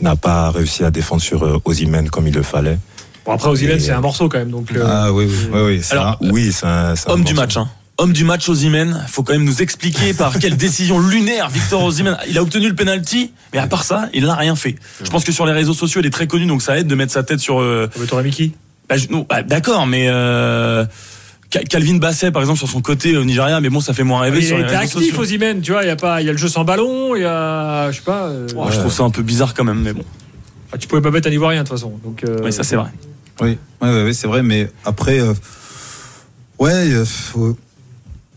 il 0.00 0.04
n'a 0.04 0.16
pas 0.16 0.50
réussi 0.50 0.82
à 0.84 0.90
défendre 0.90 1.22
sur 1.22 1.60
Osimhen 1.64 2.10
comme 2.10 2.26
il 2.26 2.34
le 2.34 2.42
fallait. 2.42 2.78
Bon, 3.24 3.32
après, 3.32 3.48
Ozilek, 3.48 3.76
Et- 3.76 3.80
c'est 3.80 3.92
un 3.92 4.00
morceau 4.00 4.28
quand 4.28 4.38
même. 4.38 4.50
Donc, 4.50 4.72
euh, 4.72 4.82
Ah 4.84 5.12
oui, 5.12 5.26
oui, 5.28 5.48
oui, 5.52 5.60
oui. 5.66 5.80
c'est 5.84 5.92
Alors, 5.92 6.18
un- 6.20 6.30
Oui, 6.32 6.50
c'est 6.52 6.66
un, 6.66 6.96
c'est 6.96 7.08
un 7.08 7.12
Homme 7.12 7.24
du 7.24 7.34
match, 7.34 7.56
hein. 7.56 7.68
Homme 7.98 8.12
du 8.12 8.24
match 8.24 8.46
Osimhen, 8.50 9.04
faut 9.08 9.22
quand 9.22 9.32
même 9.32 9.44
nous 9.44 9.62
expliquer 9.62 10.12
par 10.12 10.38
quelle 10.38 10.56
décision 10.58 10.98
lunaire 11.00 11.48
Victor 11.48 11.82
Osimhen. 11.82 12.18
Il 12.28 12.36
a 12.36 12.42
obtenu 12.42 12.68
le 12.68 12.74
penalty, 12.74 13.32
mais 13.54 13.58
à 13.58 13.66
part 13.66 13.84
ça, 13.84 14.10
il 14.12 14.24
n'a 14.26 14.34
rien 14.34 14.54
fait. 14.54 14.76
Je 15.02 15.08
pense 15.08 15.24
que 15.24 15.32
sur 15.32 15.46
les 15.46 15.52
réseaux 15.52 15.72
sociaux, 15.72 16.02
il 16.02 16.06
est 16.06 16.10
très 16.10 16.26
connu, 16.26 16.44
donc 16.44 16.60
ça 16.60 16.78
aide 16.78 16.86
de 16.88 16.94
mettre 16.94 17.12
sa 17.12 17.22
tête 17.22 17.40
sur. 17.40 17.58
euh, 17.60 17.88
mais 17.98 18.04
t'aurais 18.06 18.22
mis 18.22 18.30
qui 18.32 18.52
bah, 18.88 18.96
bah, 19.28 19.42
D'accord, 19.42 19.86
mais 19.86 20.08
euh, 20.10 20.84
Ca- 21.50 21.62
Calvin 21.64 21.96
Basset, 21.96 22.32
par 22.32 22.42
exemple, 22.42 22.58
sur 22.58 22.68
son 22.68 22.82
côté 22.82 23.16
au 23.16 23.24
Nigeria, 23.24 23.60
mais 23.62 23.70
bon, 23.70 23.80
ça 23.80 23.94
fait 23.94 24.02
moins 24.04 24.20
rêver 24.20 24.38
Ah, 24.38 24.42
Il 24.42 24.46
sur 24.46 24.56
les 24.58 24.64
réseaux 24.64 24.76
actif, 24.76 24.92
sociaux. 25.14 25.20
Osimhen, 25.20 25.60
tu 25.62 25.72
vois. 25.72 25.82
Il 25.82 25.86
y 25.86 25.90
a 25.90 25.96
pas, 25.96 26.20
il 26.20 26.26
y 26.26 26.28
a 26.28 26.32
le 26.32 26.38
jeu 26.38 26.48
sans 26.48 26.64
ballon, 26.64 27.16
il 27.16 27.22
y 27.22 27.24
a, 27.24 27.90
je 27.92 27.96
sais 27.96 28.02
pas. 28.02 28.26
euh, 28.26 28.46
Oh, 28.56 28.66
Je 28.70 28.78
trouve 28.78 28.92
ça 28.92 29.04
un 29.04 29.10
peu 29.10 29.22
bizarre 29.22 29.54
quand 29.54 29.64
même, 29.64 29.80
mais 29.80 29.94
bon. 29.94 30.04
ah, 30.70 30.76
tu 30.76 30.86
pouvais 30.86 31.00
pas 31.00 31.10
mettre 31.10 31.28
un 31.28 31.32
Ivoirien 31.32 31.62
de 31.62 31.68
toute 31.68 31.78
façon. 31.78 31.98
Donc, 32.04 32.24
euh, 32.24 32.40
Oui, 32.44 32.52
ça 32.52 32.62
c'est 32.62 32.76
vrai. 32.76 32.90
Oui, 33.40 33.56
ouais, 33.80 33.88
ouais, 33.88 34.04
ouais, 34.04 34.12
c'est 34.12 34.26
vrai, 34.28 34.42
mais 34.42 34.70
après, 34.84 35.18
euh, 35.18 35.32
ouais, 36.58 36.72
euh, 36.92 37.04
faut- 37.06 37.56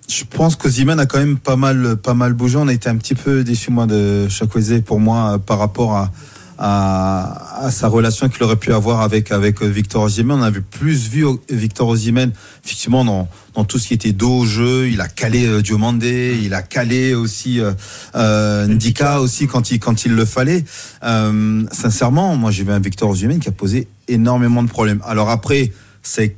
je 0.10 0.24
pense 0.26 0.56
qu'Ozyman 0.56 1.00
a 1.00 1.06
quand 1.06 1.20
même 1.20 1.38
pas 1.38 1.56
mal, 1.56 1.96
pas 1.98 2.16
mal 2.16 2.34
bougé. 2.34 2.58
On 2.58 2.68
a 2.68 2.74
été 2.74 2.90
un 2.90 2.98
petit 2.98 3.16
peu 3.16 3.44
déçus, 3.44 3.72
moi, 3.72 3.86
de 3.86 4.28
Chakweze, 4.28 4.82
pour 4.86 5.00
moi, 5.00 5.34
euh, 5.34 5.38
par 5.38 5.60
rapport 5.60 5.96
à, 5.96 6.12
à, 6.58 7.66
à 7.66 7.72
sa 7.72 7.88
relation 7.88 8.28
qu'il 8.28 8.44
aurait 8.44 8.56
pu 8.56 8.74
avoir 8.74 9.02
avec, 9.02 9.32
avec 9.32 9.62
euh, 9.62 9.68
Victor 9.68 10.04
Osimhen. 10.04 10.40
On 10.40 10.42
a 10.42 10.50
vu 10.50 10.62
plus 10.64 11.10
vu 11.10 11.26
euh, 11.26 11.36
Victor 11.50 11.88
Osimhen, 11.88 12.32
effectivement, 12.66 13.06
dans, 13.06 13.30
dans 13.54 13.64
tout 13.66 13.78
ce 13.78 13.88
qui 13.88 13.94
était 13.94 14.12
dos 14.12 14.40
au 14.40 14.46
jeu. 14.46 14.90
Il 14.90 15.00
a 15.00 15.08
calé 15.08 15.46
euh, 15.46 15.62
Diomandé, 15.62 16.40
il 16.44 16.56
a 16.56 16.64
calé 16.64 17.14
aussi 17.14 17.60
euh, 17.60 17.72
euh, 18.16 18.66
Ndika 18.68 19.22
aussi 19.22 19.46
quand 19.46 19.70
il, 19.70 19.80
quand 19.80 20.06
il 20.06 20.14
le 20.14 20.26
fallait. 20.26 20.66
Euh, 21.04 21.64
sincèrement, 21.72 22.36
moi, 22.36 22.50
j'ai 22.50 22.64
vu 22.64 22.72
un 22.72 22.80
Victor 22.80 23.10
Osimhen 23.10 23.40
qui 23.40 23.50
a 23.50 23.52
posé 23.54 23.88
énormément 24.08 24.64
de 24.64 24.70
problèmes. 24.70 25.02
Alors 25.06 25.30
après, 25.30 25.72
c'est 26.02 26.36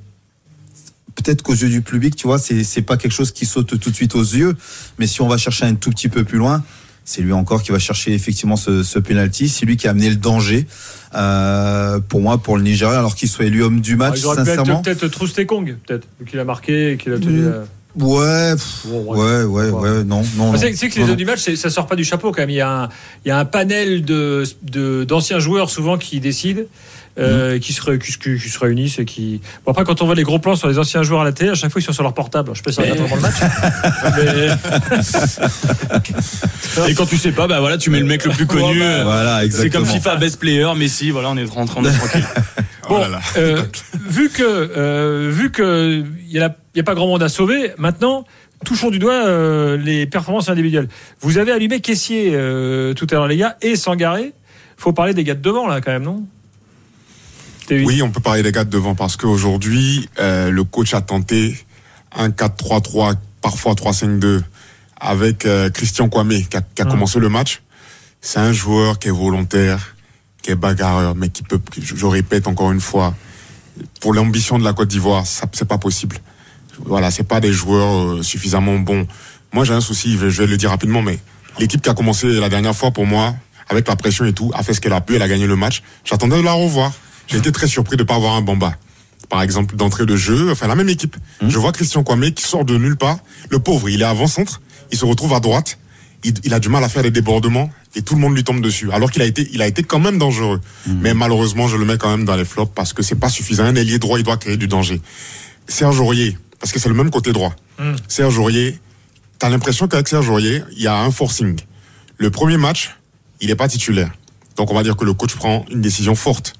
peut-être 1.15 1.41
qu'aux 1.41 1.53
yeux 1.53 1.69
du 1.69 1.81
public, 1.81 2.15
tu 2.15 2.27
vois, 2.27 2.39
c'est 2.39 2.81
pas 2.81 2.97
quelque 2.97 3.11
chose 3.13 3.31
qui 3.31 3.45
saute 3.45 3.79
tout 3.79 3.89
de 3.89 3.95
suite 3.95 4.15
aux 4.15 4.21
yeux, 4.21 4.55
mais 4.99 5.07
si 5.07 5.21
on 5.21 5.27
va 5.27 5.37
chercher 5.37 5.65
un 5.65 5.75
tout 5.75 5.89
petit 5.89 6.09
peu 6.09 6.23
plus 6.23 6.37
loin, 6.37 6.63
c'est 7.03 7.21
lui 7.21 7.33
encore 7.33 7.63
qui 7.63 7.71
va 7.71 7.79
chercher 7.79 8.13
effectivement 8.13 8.55
ce, 8.55 8.83
ce 8.83 8.99
penalty. 8.99 9.49
C'est 9.49 9.65
lui 9.65 9.75
qui 9.75 9.87
a 9.87 9.91
amené 9.91 10.09
le 10.09 10.15
danger 10.15 10.67
euh, 11.15 11.99
pour 11.99 12.21
moi, 12.21 12.37
pour 12.37 12.57
le 12.57 12.63
Nigeria, 12.63 12.99
alors 12.99 13.15
qu'il 13.15 13.27
soit 13.27 13.45
élu 13.45 13.63
homme 13.63 13.81
du 13.81 13.93
ah, 13.93 13.97
match. 13.97 14.19
il 14.19 14.25
être 14.25 14.35
sincèrement, 14.35 14.81
peut-être 14.81 15.07
Troustekong, 15.07 15.77
peut-être, 15.85 16.07
vu 16.19 16.25
qu'il 16.25 16.39
a 16.39 16.45
marqué 16.45 16.91
et 16.91 16.97
qu'il 16.97 17.11
a 17.13 17.17
tenu. 17.19 17.41
Mm. 17.41 17.47
euh, 17.47 17.65
ouais, 17.97 18.53
pff, 18.55 18.85
Bon, 18.85 19.15
ouais, 19.15 19.43
ouais, 19.43 19.69
ouais, 19.69 20.03
non, 20.03 20.21
non. 20.37 20.53
Ah, 20.53 20.57
non. 20.57 20.57
C'est 20.57 20.89
que 20.89 20.95
les 20.95 21.01
Non, 21.01 21.03
hommes 21.05 21.09
non. 21.11 21.15
du 21.15 21.25
match, 21.25 21.53
ça 21.55 21.69
sort 21.69 21.87
pas 21.87 21.95
du 21.95 22.03
chapeau 22.05 22.31
quand 22.31 22.41
même. 22.41 22.49
Il 22.51 22.55
y 22.55 22.61
a 22.61 22.83
un, 22.83 22.89
il 23.25 23.29
y 23.29 23.31
a 23.31 23.37
un 23.39 23.45
panel 23.45 24.05
de- 24.05 24.43
d'anciens 25.03 25.39
joueurs 25.39 25.69
souvent 25.69 25.97
qui 25.97 26.19
décident. 26.19 26.61
Euh, 27.17 27.59
qui, 27.59 27.73
se, 27.73 27.81
qui, 27.91 28.17
qui 28.17 28.49
se 28.49 28.59
réunissent 28.59 28.99
et 28.99 29.05
qui. 29.05 29.41
Bon, 29.65 29.71
après, 29.71 29.83
quand 29.83 30.01
on 30.01 30.05
voit 30.05 30.15
les 30.15 30.23
gros 30.23 30.39
plans 30.39 30.55
sur 30.55 30.67
les 30.67 30.79
anciens 30.79 31.03
joueurs 31.03 31.21
à 31.21 31.25
la 31.25 31.31
télé, 31.31 31.51
à 31.51 31.55
chaque 31.55 31.71
fois 31.71 31.81
ils 31.81 31.85
sont 31.85 31.93
sur 31.93 32.03
leur 32.03 32.13
portable. 32.13 32.51
Je 32.53 32.61
si 32.65 32.73
ça 32.75 32.81
regarde 32.81 32.99
vraiment 32.99 33.15
le 33.15 33.21
match. 33.21 33.35
Et 36.87 36.95
quand 36.95 37.05
tu 37.05 37.17
sais 37.17 37.31
pas, 37.31 37.47
bah 37.47 37.59
voilà, 37.59 37.77
tu 37.77 37.89
mets 37.89 37.99
le 37.99 38.05
mec 38.05 38.25
le 38.25 38.31
plus 38.31 38.45
connu. 38.45 38.79
Bah, 38.79 39.03
Voilà, 39.03 39.41
C'est 39.49 39.69
comme. 39.69 39.85
FIFA 39.85 40.15
best 40.15 40.39
player, 40.39 40.67
Messi, 40.75 41.11
voilà, 41.11 41.29
on 41.29 41.37
est 41.37 41.43
rentré, 41.43 41.79
on 41.79 41.85
est 41.85 41.91
tranquille. 41.97 42.25
Bon, 42.87 42.95
Oh 42.95 42.99
là 42.99 43.07
là. 43.07 43.19
euh, 43.37 43.61
vu 44.07 44.29
que 44.29 44.43
euh, 44.43 45.29
vu 45.31 45.51
que 45.51 46.03
il 46.27 46.31
y, 46.31 46.39
a 46.39 46.83
pas 46.83 46.95
grand 46.95 47.07
monde 47.07 47.23
à 47.23 47.29
sauver, 47.29 47.71
maintenant 47.77 48.25
touchons 48.65 48.89
du 48.89 48.99
doigt 48.99 49.25
euh, 49.25 49.77
les 49.77 50.05
performances 50.05 50.49
individuelles. 50.49 50.87
Vous 51.19 51.37
avez 51.37 51.51
allumé 51.51 51.79
Caissier 51.79 52.31
euh, 52.33 52.93
tout 52.93 53.07
à 53.11 53.15
l'heure 53.15 53.27
les 53.27 53.37
gars 53.37 53.57
et 53.61 53.75
Sangaré. 53.75 54.33
Faut 54.77 54.93
parler 54.93 55.13
des 55.13 55.23
gars 55.23 55.35
de 55.35 55.41
devant 55.41 55.67
là 55.67 55.81
quand 55.81 55.91
même 55.91 56.03
non? 56.03 56.23
Oui, 57.85 58.01
on 58.01 58.09
peut 58.11 58.19
parler 58.21 58.43
des 58.43 58.51
gars 58.51 58.63
de 58.63 58.69
devant 58.69 58.95
parce 58.95 59.15
qu'aujourd'hui, 59.17 60.09
euh, 60.19 60.49
le 60.51 60.63
coach 60.63 60.93
a 60.93 61.01
tenté 61.01 61.57
un 62.15 62.29
4-3-3, 62.29 63.15
parfois 63.41 63.73
3-5-2 63.73 64.41
avec 64.99 65.45
euh, 65.45 65.69
Christian 65.69 66.09
Kwame 66.09 66.29
qui 66.49 66.57
a, 66.57 66.61
qui 66.61 66.81
a 66.81 66.85
Mm. 66.85 66.89
commencé 66.89 67.19
le 67.19 67.29
match. 67.29 67.61
C'est 68.21 68.39
un 68.39 68.51
joueur 68.53 68.99
qui 68.99 69.07
est 69.07 69.11
volontaire, 69.11 69.95
qui 70.43 70.51
est 70.51 70.55
bagarreur, 70.55 71.15
mais 71.15 71.29
qui 71.29 71.43
peut, 71.43 71.59
je, 71.81 71.95
je 71.95 72.05
répète 72.05 72.47
encore 72.47 72.71
une 72.71 72.81
fois, 72.81 73.15
pour 73.99 74.13
l'ambition 74.13 74.59
de 74.59 74.63
la 74.63 74.73
Côte 74.73 74.89
d'Ivoire, 74.89 75.25
ça 75.25 75.47
c'est 75.53 75.67
pas 75.67 75.77
possible. 75.79 76.17
Voilà, 76.85 77.09
c'est 77.09 77.23
pas 77.23 77.39
des 77.39 77.51
joueurs 77.53 78.17
euh, 78.17 78.23
suffisamment 78.23 78.77
bons. 78.77 79.07
Moi, 79.53 79.65
j'ai 79.65 79.73
un 79.73 79.81
souci, 79.81 80.13
je 80.13 80.17
vais, 80.17 80.29
je 80.29 80.41
vais 80.43 80.47
le 80.47 80.57
dire 80.57 80.69
rapidement, 80.69 81.01
mais 81.01 81.19
l'équipe 81.59 81.81
qui 81.81 81.89
a 81.89 81.93
commencé 81.93 82.27
la 82.39 82.49
dernière 82.49 82.75
fois 82.75 82.91
pour 82.91 83.05
moi, 83.05 83.35
avec 83.69 83.87
la 83.87 83.95
pression 83.95 84.25
et 84.25 84.33
tout, 84.33 84.51
a 84.53 84.61
fait 84.63 84.73
ce 84.73 84.81
qu'elle 84.81 84.93
a 84.93 85.01
pu, 85.01 85.15
elle 85.15 85.21
a 85.21 85.27
gagné 85.27 85.47
le 85.47 85.55
match. 85.55 85.81
J'attendais 86.05 86.37
de 86.37 86.43
la 86.43 86.53
revoir. 86.53 86.91
J'ai 87.31 87.37
été 87.37 87.51
très 87.51 87.67
surpris 87.67 87.97
de 87.97 88.03
pas 88.03 88.15
avoir 88.15 88.35
un 88.35 88.41
Bamba. 88.41 88.75
Par 89.29 89.41
exemple, 89.41 89.75
d'entrée 89.75 90.05
de 90.05 90.15
jeu, 90.17 90.51
enfin 90.51 90.67
la 90.67 90.75
même 90.75 90.89
équipe. 90.89 91.15
Je 91.47 91.57
vois 91.57 91.71
Christian 91.71 92.03
Kwame 92.03 92.31
qui 92.31 92.43
sort 92.43 92.65
de 92.65 92.77
nulle 92.77 92.97
part. 92.97 93.19
Le 93.49 93.59
pauvre, 93.59 93.89
il 93.89 94.01
est 94.01 94.05
avant-centre, 94.05 94.61
il 94.91 94.97
se 94.97 95.05
retrouve 95.05 95.33
à 95.33 95.39
droite, 95.39 95.77
il, 96.23 96.33
il 96.43 96.53
a 96.53 96.59
du 96.59 96.67
mal 96.67 96.83
à 96.83 96.89
faire 96.89 97.03
des 97.03 97.11
débordements 97.11 97.69
et 97.95 98.01
tout 98.01 98.15
le 98.15 98.21
monde 98.21 98.35
lui 98.35 98.43
tombe 98.43 98.61
dessus. 98.61 98.91
Alors 98.91 99.09
qu'il 99.09 99.21
a 99.21 99.25
été, 99.25 99.47
il 99.53 99.61
a 99.61 99.67
été 99.67 99.83
quand 99.83 99.99
même 99.99 100.17
dangereux. 100.17 100.59
Mais 100.87 101.13
malheureusement, 101.13 101.67
je 101.67 101.77
le 101.77 101.85
mets 101.85 101.97
quand 101.97 102.09
même 102.09 102.25
dans 102.25 102.35
les 102.35 102.45
flops 102.45 102.73
parce 102.75 102.91
que 102.93 103.03
c'est 103.03 103.15
pas 103.15 103.29
suffisant. 103.29 103.63
Un 103.63 103.75
ailier 103.75 103.99
droit, 103.99 104.19
il 104.19 104.23
doit 104.23 104.37
créer 104.37 104.57
du 104.57 104.67
danger. 104.67 105.01
Serge 105.67 105.99
Aurier, 105.99 106.37
parce 106.59 106.73
que 106.73 106.79
c'est 106.79 106.89
le 106.89 106.95
même 106.95 107.11
côté 107.11 107.31
droit. 107.31 107.55
Mm. 107.79 107.95
Serge 108.07 108.37
Aurier, 108.37 108.79
t'as 109.39 109.49
l'impression 109.49 109.87
qu'avec 109.87 110.07
Serge 110.07 110.29
Aurier, 110.29 110.63
il 110.75 110.81
y 110.81 110.87
a 110.87 110.97
un 110.97 111.11
forcing. 111.11 111.57
Le 112.17 112.29
premier 112.29 112.57
match, 112.57 112.97
il 113.39 113.47
n'est 113.47 113.55
pas 113.55 113.67
titulaire. 113.67 114.11
Donc 114.57 114.71
on 114.71 114.75
va 114.75 114.83
dire 114.83 114.95
que 114.95 115.05
le 115.05 115.13
coach 115.13 115.35
prend 115.35 115.65
une 115.71 115.81
décision 115.81 116.15
forte. 116.15 116.53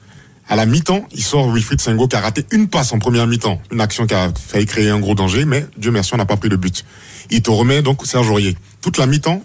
À 0.51 0.57
la 0.57 0.65
mi-temps, 0.65 1.07
il 1.13 1.23
sort 1.23 1.49
Wilfried 1.49 1.79
Sengo 1.79 2.09
qui 2.09 2.17
a 2.17 2.19
raté 2.19 2.45
une 2.51 2.67
passe 2.67 2.91
en 2.91 2.99
première 2.99 3.25
mi-temps. 3.25 3.61
Une 3.71 3.79
action 3.79 4.05
qui 4.05 4.13
a 4.13 4.33
failli 4.35 4.65
créer 4.65 4.89
un 4.89 4.99
gros 4.99 5.15
danger, 5.15 5.45
mais 5.45 5.65
Dieu 5.77 5.91
merci, 5.91 6.13
on 6.13 6.17
n'a 6.17 6.25
pas 6.25 6.35
pris 6.35 6.49
de 6.49 6.57
but. 6.57 6.83
Il 7.29 7.41
te 7.41 7.49
remet 7.49 7.81
donc 7.81 8.05
Serge 8.05 8.29
Aurier. 8.29 8.57
Toute 8.81 8.97
la 8.97 9.05
mi-temps, 9.05 9.41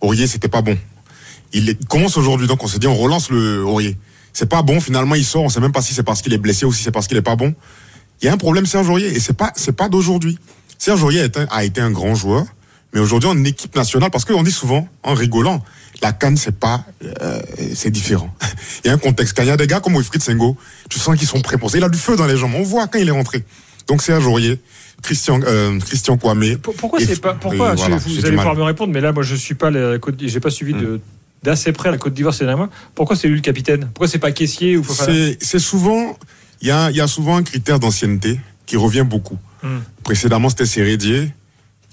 Aurier, 0.00 0.28
c'était 0.28 0.46
pas 0.46 0.62
bon. 0.62 0.78
Il 1.52 1.76
commence 1.88 2.16
aujourd'hui, 2.16 2.46
donc 2.46 2.62
on 2.62 2.68
s'est 2.68 2.78
dit, 2.78 2.86
on 2.86 2.94
relance 2.94 3.30
le 3.30 3.64
Aurier. 3.64 3.98
C'est 4.32 4.48
pas 4.48 4.62
bon, 4.62 4.80
finalement, 4.80 5.16
il 5.16 5.24
sort, 5.24 5.42
on 5.42 5.48
sait 5.48 5.58
même 5.58 5.72
pas 5.72 5.82
si 5.82 5.92
c'est 5.92 6.04
parce 6.04 6.22
qu'il 6.22 6.32
est 6.32 6.38
blessé 6.38 6.64
ou 6.66 6.72
si 6.72 6.84
c'est 6.84 6.92
parce 6.92 7.08
qu'il 7.08 7.16
est 7.16 7.22
pas 7.22 7.34
bon. 7.34 7.52
Il 8.22 8.26
y 8.26 8.28
a 8.28 8.32
un 8.32 8.36
problème, 8.36 8.64
Serge 8.64 8.88
Aurier, 8.88 9.08
et 9.08 9.18
c'est 9.18 9.36
pas, 9.36 9.52
c'est 9.56 9.74
pas 9.74 9.88
d'aujourd'hui. 9.88 10.38
Serge 10.78 11.02
Aurier 11.02 11.26
a 11.50 11.64
été 11.64 11.80
un 11.80 11.90
grand 11.90 12.14
joueur, 12.14 12.44
mais 12.92 13.00
aujourd'hui 13.00 13.28
en 13.28 13.42
équipe 13.42 13.74
nationale, 13.74 14.12
parce 14.12 14.24
qu'on 14.24 14.44
dit 14.44 14.52
souvent, 14.52 14.86
en 15.02 15.14
rigolant, 15.14 15.64
la 16.00 16.12
canne, 16.12 16.36
c'est 16.36 16.56
pas, 16.56 16.84
euh, 17.02 17.42
c'est 17.74 17.90
différent. 17.90 18.32
Il 18.84 18.88
y 18.88 18.90
a 18.90 18.94
un 18.94 18.98
contexte. 18.98 19.34
Quand 19.36 19.42
il 19.42 19.48
y 19.48 19.52
a 19.52 19.56
des 19.56 19.66
gars 19.66 19.80
comme 19.80 19.94
Wilfried 19.94 20.22
Sengo, 20.22 20.56
tu 20.90 20.98
sens 20.98 21.16
qu'ils 21.16 21.26
sont 21.28 21.40
prêts 21.40 21.56
pour 21.58 21.70
ça. 21.70 21.78
Il 21.78 21.84
a 21.84 21.88
du 21.88 21.98
feu 21.98 22.16
dans 22.16 22.26
les 22.26 22.36
jambes. 22.36 22.52
On 22.54 22.62
voit 22.62 22.86
quand 22.86 22.98
il 22.98 23.08
est 23.08 23.12
rentré. 23.12 23.42
Donc 23.86 24.02
Serge 24.02 24.26
Aurier, 24.26 24.60
Christian, 25.02 25.40
euh, 25.46 25.78
Christian 25.80 26.16
Kwame. 26.16 26.56
Pour- 26.58 26.74
Pourquoi 26.74 27.00
Et- 27.00 27.06
c'est 27.06 27.20
pas 27.20 27.34
pourquoi 27.34 27.72
et 27.72 27.76
voilà, 27.76 27.96
vous 27.96 28.24
allez 28.26 28.36
pouvoir 28.36 28.54
me 28.56 28.62
répondre 28.62 28.92
mais 28.92 29.00
là 29.02 29.12
moi 29.12 29.22
je 29.22 29.34
suis 29.34 29.54
pas 29.54 29.70
la 29.70 29.98
Côte 29.98 30.14
j'ai 30.18 30.40
pas 30.40 30.48
suivi 30.50 30.72
de 30.72 31.00
d'assez 31.42 31.72
près 31.72 31.90
la 31.90 31.98
Côte 31.98 32.14
d'Ivoire 32.14 32.32
ces 32.34 32.44
derniers 32.44 32.56
mois. 32.58 32.70
Pourquoi 32.94 33.16
c'est 33.16 33.28
lui 33.28 33.34
le 33.36 33.42
capitaine? 33.42 33.80
Pourquoi 33.92 34.08
c'est 34.08 34.18
pas 34.18 34.32
Caissier 34.32 34.76
ou 34.78 34.84
C'est 34.84 35.36
c'est 35.42 35.58
souvent, 35.58 36.16
il 36.62 36.68
y 36.68 36.70
a, 36.70 36.90
il 36.90 36.96
y 36.96 37.00
a 37.02 37.06
souvent 37.06 37.36
un 37.36 37.42
critère 37.42 37.78
d'ancienneté 37.78 38.40
qui 38.64 38.78
revient 38.78 39.04
beaucoup. 39.06 39.38
Hmm. 39.62 39.80
Précédemment, 40.02 40.48
c'était 40.48 40.64
Sérédier. 40.66 41.30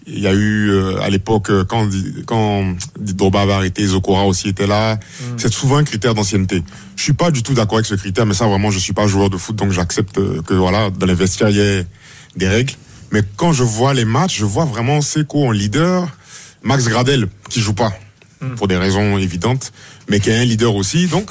Il 0.08 0.20
y 0.20 0.28
a 0.28 0.34
eu, 0.34 0.70
euh, 0.70 1.00
à 1.02 1.10
l'époque, 1.10 1.52
euh, 1.52 1.64
quand, 1.64 1.88
quand 2.26 2.74
Drogba 3.00 3.42
avait 3.42 3.54
arrêté, 3.54 3.86
Zokora 3.86 4.26
aussi 4.26 4.50
était 4.50 4.66
là. 4.66 5.00
C'est 5.38 5.54
souvent 5.54 5.78
un 5.78 5.84
critère 5.84 6.16
d'ancienneté. 6.16 6.64
Je 6.96 7.04
suis 7.04 7.14
pas 7.14 7.30
du 7.30 7.44
tout 7.44 7.54
d'accord 7.54 7.78
avec 7.78 7.86
ce 7.86 7.94
critère, 7.96 8.26
mais 8.26 8.34
ça, 8.34 8.48
vraiment, 8.48 8.72
je 8.72 8.80
suis 8.80 8.94
pas 8.94 9.06
joueur 9.06 9.30
de 9.30 9.38
foot, 9.38 9.56
donc 9.56 9.72
j'accepte 9.72 10.18
euh, 10.18 10.42
que, 10.42 10.56
voilà, 10.56 10.90
dans 10.90 11.06
les 11.06 11.14
vestiaires, 11.14 11.50
il 11.50 11.58
y 11.58 11.62
ait 11.62 11.86
des 12.36 12.48
règles. 12.48 12.74
Mais 13.12 13.22
quand 13.36 13.54
je 13.54 13.64
vois 13.64 13.94
les 13.94 14.06
matchs, 14.06 14.40
je 14.40 14.46
vois 14.46 14.66
vraiment 14.66 15.02
Seco 15.02 15.46
en 15.46 15.52
leader, 15.52 16.08
Max 16.64 16.86
Gradel, 16.86 17.28
qui 17.50 17.62
joue 17.62 17.74
pas, 17.74 17.94
pour 18.56 18.68
des 18.68 18.78
raisons 18.78 19.18
évidentes, 19.18 19.72
mais 20.10 20.20
qui 20.20 20.30
est 20.30 20.38
un 20.38 20.46
leader 20.46 20.76
aussi, 20.76 21.08
donc, 21.08 21.30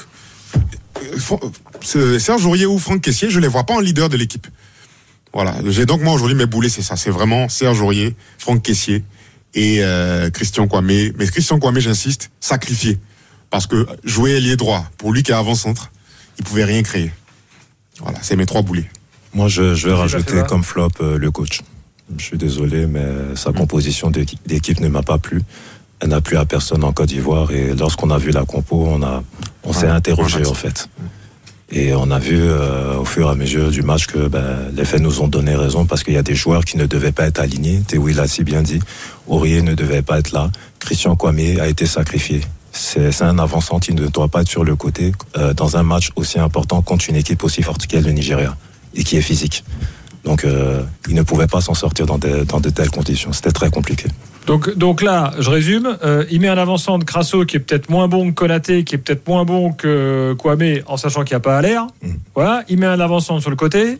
Serge 1.81 2.45
Aurier 2.45 2.67
ou 2.67 2.77
Franck 2.79 3.01
Caissier, 3.01 3.29
je 3.29 3.39
les 3.39 3.47
vois 3.47 3.63
pas 3.63 3.73
en 3.73 3.79
leader 3.79 4.09
de 4.09 4.17
l'équipe. 4.17 4.47
Voilà. 5.33 5.55
J'ai 5.67 5.85
donc 5.85 6.01
moi 6.01 6.13
aujourd'hui 6.13 6.35
mes 6.37 6.45
boulets, 6.45 6.69
c'est 6.69 6.81
ça. 6.81 6.95
C'est 6.95 7.09
vraiment 7.09 7.47
Serge 7.49 7.81
Aurier, 7.81 8.15
Franck 8.37 8.61
Caissier 8.63 9.03
et 9.53 9.77
euh, 9.81 10.29
Christian 10.29 10.67
Kwame. 10.67 10.87
Mais 11.17 11.27
Christian 11.27 11.59
Kwame, 11.59 11.79
j'insiste, 11.79 12.31
sacrifié. 12.39 12.99
Parce 13.49 13.67
que 13.67 13.85
jouer 14.03 14.31
ailier 14.31 14.55
droit, 14.55 14.85
pour 14.97 15.11
lui 15.13 15.23
qui 15.23 15.31
est 15.31 15.35
avant-centre, 15.35 15.91
il 16.37 16.43
pouvait 16.45 16.63
rien 16.65 16.83
créer. 16.83 17.11
Voilà, 17.99 18.17
c'est 18.21 18.35
mes 18.35 18.45
trois 18.45 18.61
boulets. 18.61 18.89
Moi, 19.33 19.47
je, 19.47 19.75
je 19.75 19.87
vais 19.87 19.93
rajouter 19.93 20.41
comme 20.47 20.63
flop 20.63 20.89
euh, 21.01 21.17
le 21.17 21.31
coach. 21.31 21.61
Je 22.17 22.23
suis 22.23 22.37
désolé, 22.37 22.87
mais 22.87 23.05
sa 23.35 23.53
composition 23.53 24.09
d'équi- 24.11 24.37
d'équipe 24.45 24.79
ne 24.81 24.89
m'a 24.89 25.01
pas 25.03 25.17
plu. 25.17 25.41
Elle 26.01 26.09
n'a 26.09 26.19
plu 26.19 26.35
à 26.35 26.43
personne 26.45 26.83
en 26.83 26.91
Côte 26.91 27.07
d'Ivoire. 27.09 27.51
Et 27.51 27.73
lorsqu'on 27.73 28.09
a 28.09 28.17
vu 28.17 28.31
la 28.31 28.43
compo, 28.43 28.85
on, 28.87 29.01
a, 29.03 29.23
on 29.63 29.71
s'est 29.71 29.85
Ouais, 29.85 29.91
interrogé 29.91 30.45
en 30.45 30.53
fait. 30.53 30.89
Et 31.73 31.93
on 31.93 32.11
a 32.11 32.19
vu 32.19 32.37
euh, 32.37 32.97
au 32.97 33.05
fur 33.05 33.27
et 33.27 33.31
à 33.31 33.35
mesure 33.35 33.71
du 33.71 33.81
match 33.81 34.05
que 34.07 34.27
ben, 34.27 34.71
les 34.75 34.83
faits 34.83 35.01
nous 35.01 35.21
ont 35.21 35.27
donné 35.27 35.55
raison 35.55 35.85
parce 35.85 36.03
qu'il 36.03 36.13
y 36.13 36.17
a 36.17 36.23
des 36.23 36.35
joueurs 36.35 36.65
qui 36.65 36.75
ne 36.77 36.85
devaient 36.85 37.13
pas 37.13 37.27
être 37.27 37.39
alignés. 37.39 37.81
Théoui 37.87 38.13
l'a 38.13 38.27
si 38.27 38.43
bien 38.43 38.61
dit. 38.61 38.79
Aurier 39.27 39.61
ne 39.61 39.73
devait 39.73 40.01
pas 40.01 40.19
être 40.19 40.31
là. 40.31 40.49
Christian 40.79 41.15
Kwame 41.15 41.59
a 41.61 41.67
été 41.67 41.85
sacrifié. 41.85 42.41
C'est 42.73 43.21
un 43.21 43.39
avançant 43.39 43.79
qui 43.79 43.93
ne 43.93 44.07
doit 44.07 44.27
pas 44.27 44.41
être 44.41 44.49
sur 44.49 44.63
le 44.65 44.75
côté 44.75 45.13
euh, 45.37 45.53
dans 45.53 45.77
un 45.77 45.83
match 45.83 46.09
aussi 46.15 46.39
important 46.39 46.81
contre 46.81 47.09
une 47.09 47.15
équipe 47.15 47.43
aussi 47.43 47.61
forte 47.61 47.85
qu'est 47.87 48.01
le 48.01 48.11
Nigeria 48.11 48.55
et 48.93 49.03
qui 49.03 49.15
est 49.15 49.21
physique. 49.21 49.63
Donc 50.25 50.43
euh, 50.43 50.83
il 51.07 51.15
ne 51.15 51.21
pouvait 51.21 51.47
pas 51.47 51.61
s'en 51.61 51.73
sortir 51.73 52.05
dans 52.05 52.17
de 52.17 52.69
telles 52.69 52.91
conditions. 52.91 53.31
C'était 53.31 53.51
très 53.51 53.69
compliqué. 53.69 54.07
Donc, 54.47 54.75
donc 54.75 55.01
là, 55.01 55.31
je 55.39 55.49
résume. 55.49 55.97
euh, 56.03 56.25
il 56.31 56.41
met 56.41 56.47
un 56.47 56.57
avançant 56.57 56.97
de 56.97 57.03
Crasso 57.03 57.45
qui 57.45 57.57
est 57.57 57.59
peut-être 57.59 57.89
moins 57.89 58.07
bon 58.07 58.29
que 58.31 58.35
Konaté, 58.35 58.83
qui 58.83 58.95
est 58.95 58.97
peut-être 58.97 59.27
moins 59.27 59.45
bon 59.45 59.71
que 59.71 60.33
Kwame, 60.37 60.79
en 60.87 60.97
sachant 60.97 61.23
qu'il 61.23 61.33
n'y 61.35 61.37
a 61.37 61.41
pas 61.41 61.57
à 61.57 61.61
l'air. 61.61 61.87
Mm. 62.01 62.11
Voilà. 62.35 62.63
Il 62.67 62.79
met 62.79 62.87
un 62.87 62.99
avançant 62.99 63.39
sur 63.39 63.49
le 63.49 63.55
côté. 63.55 63.99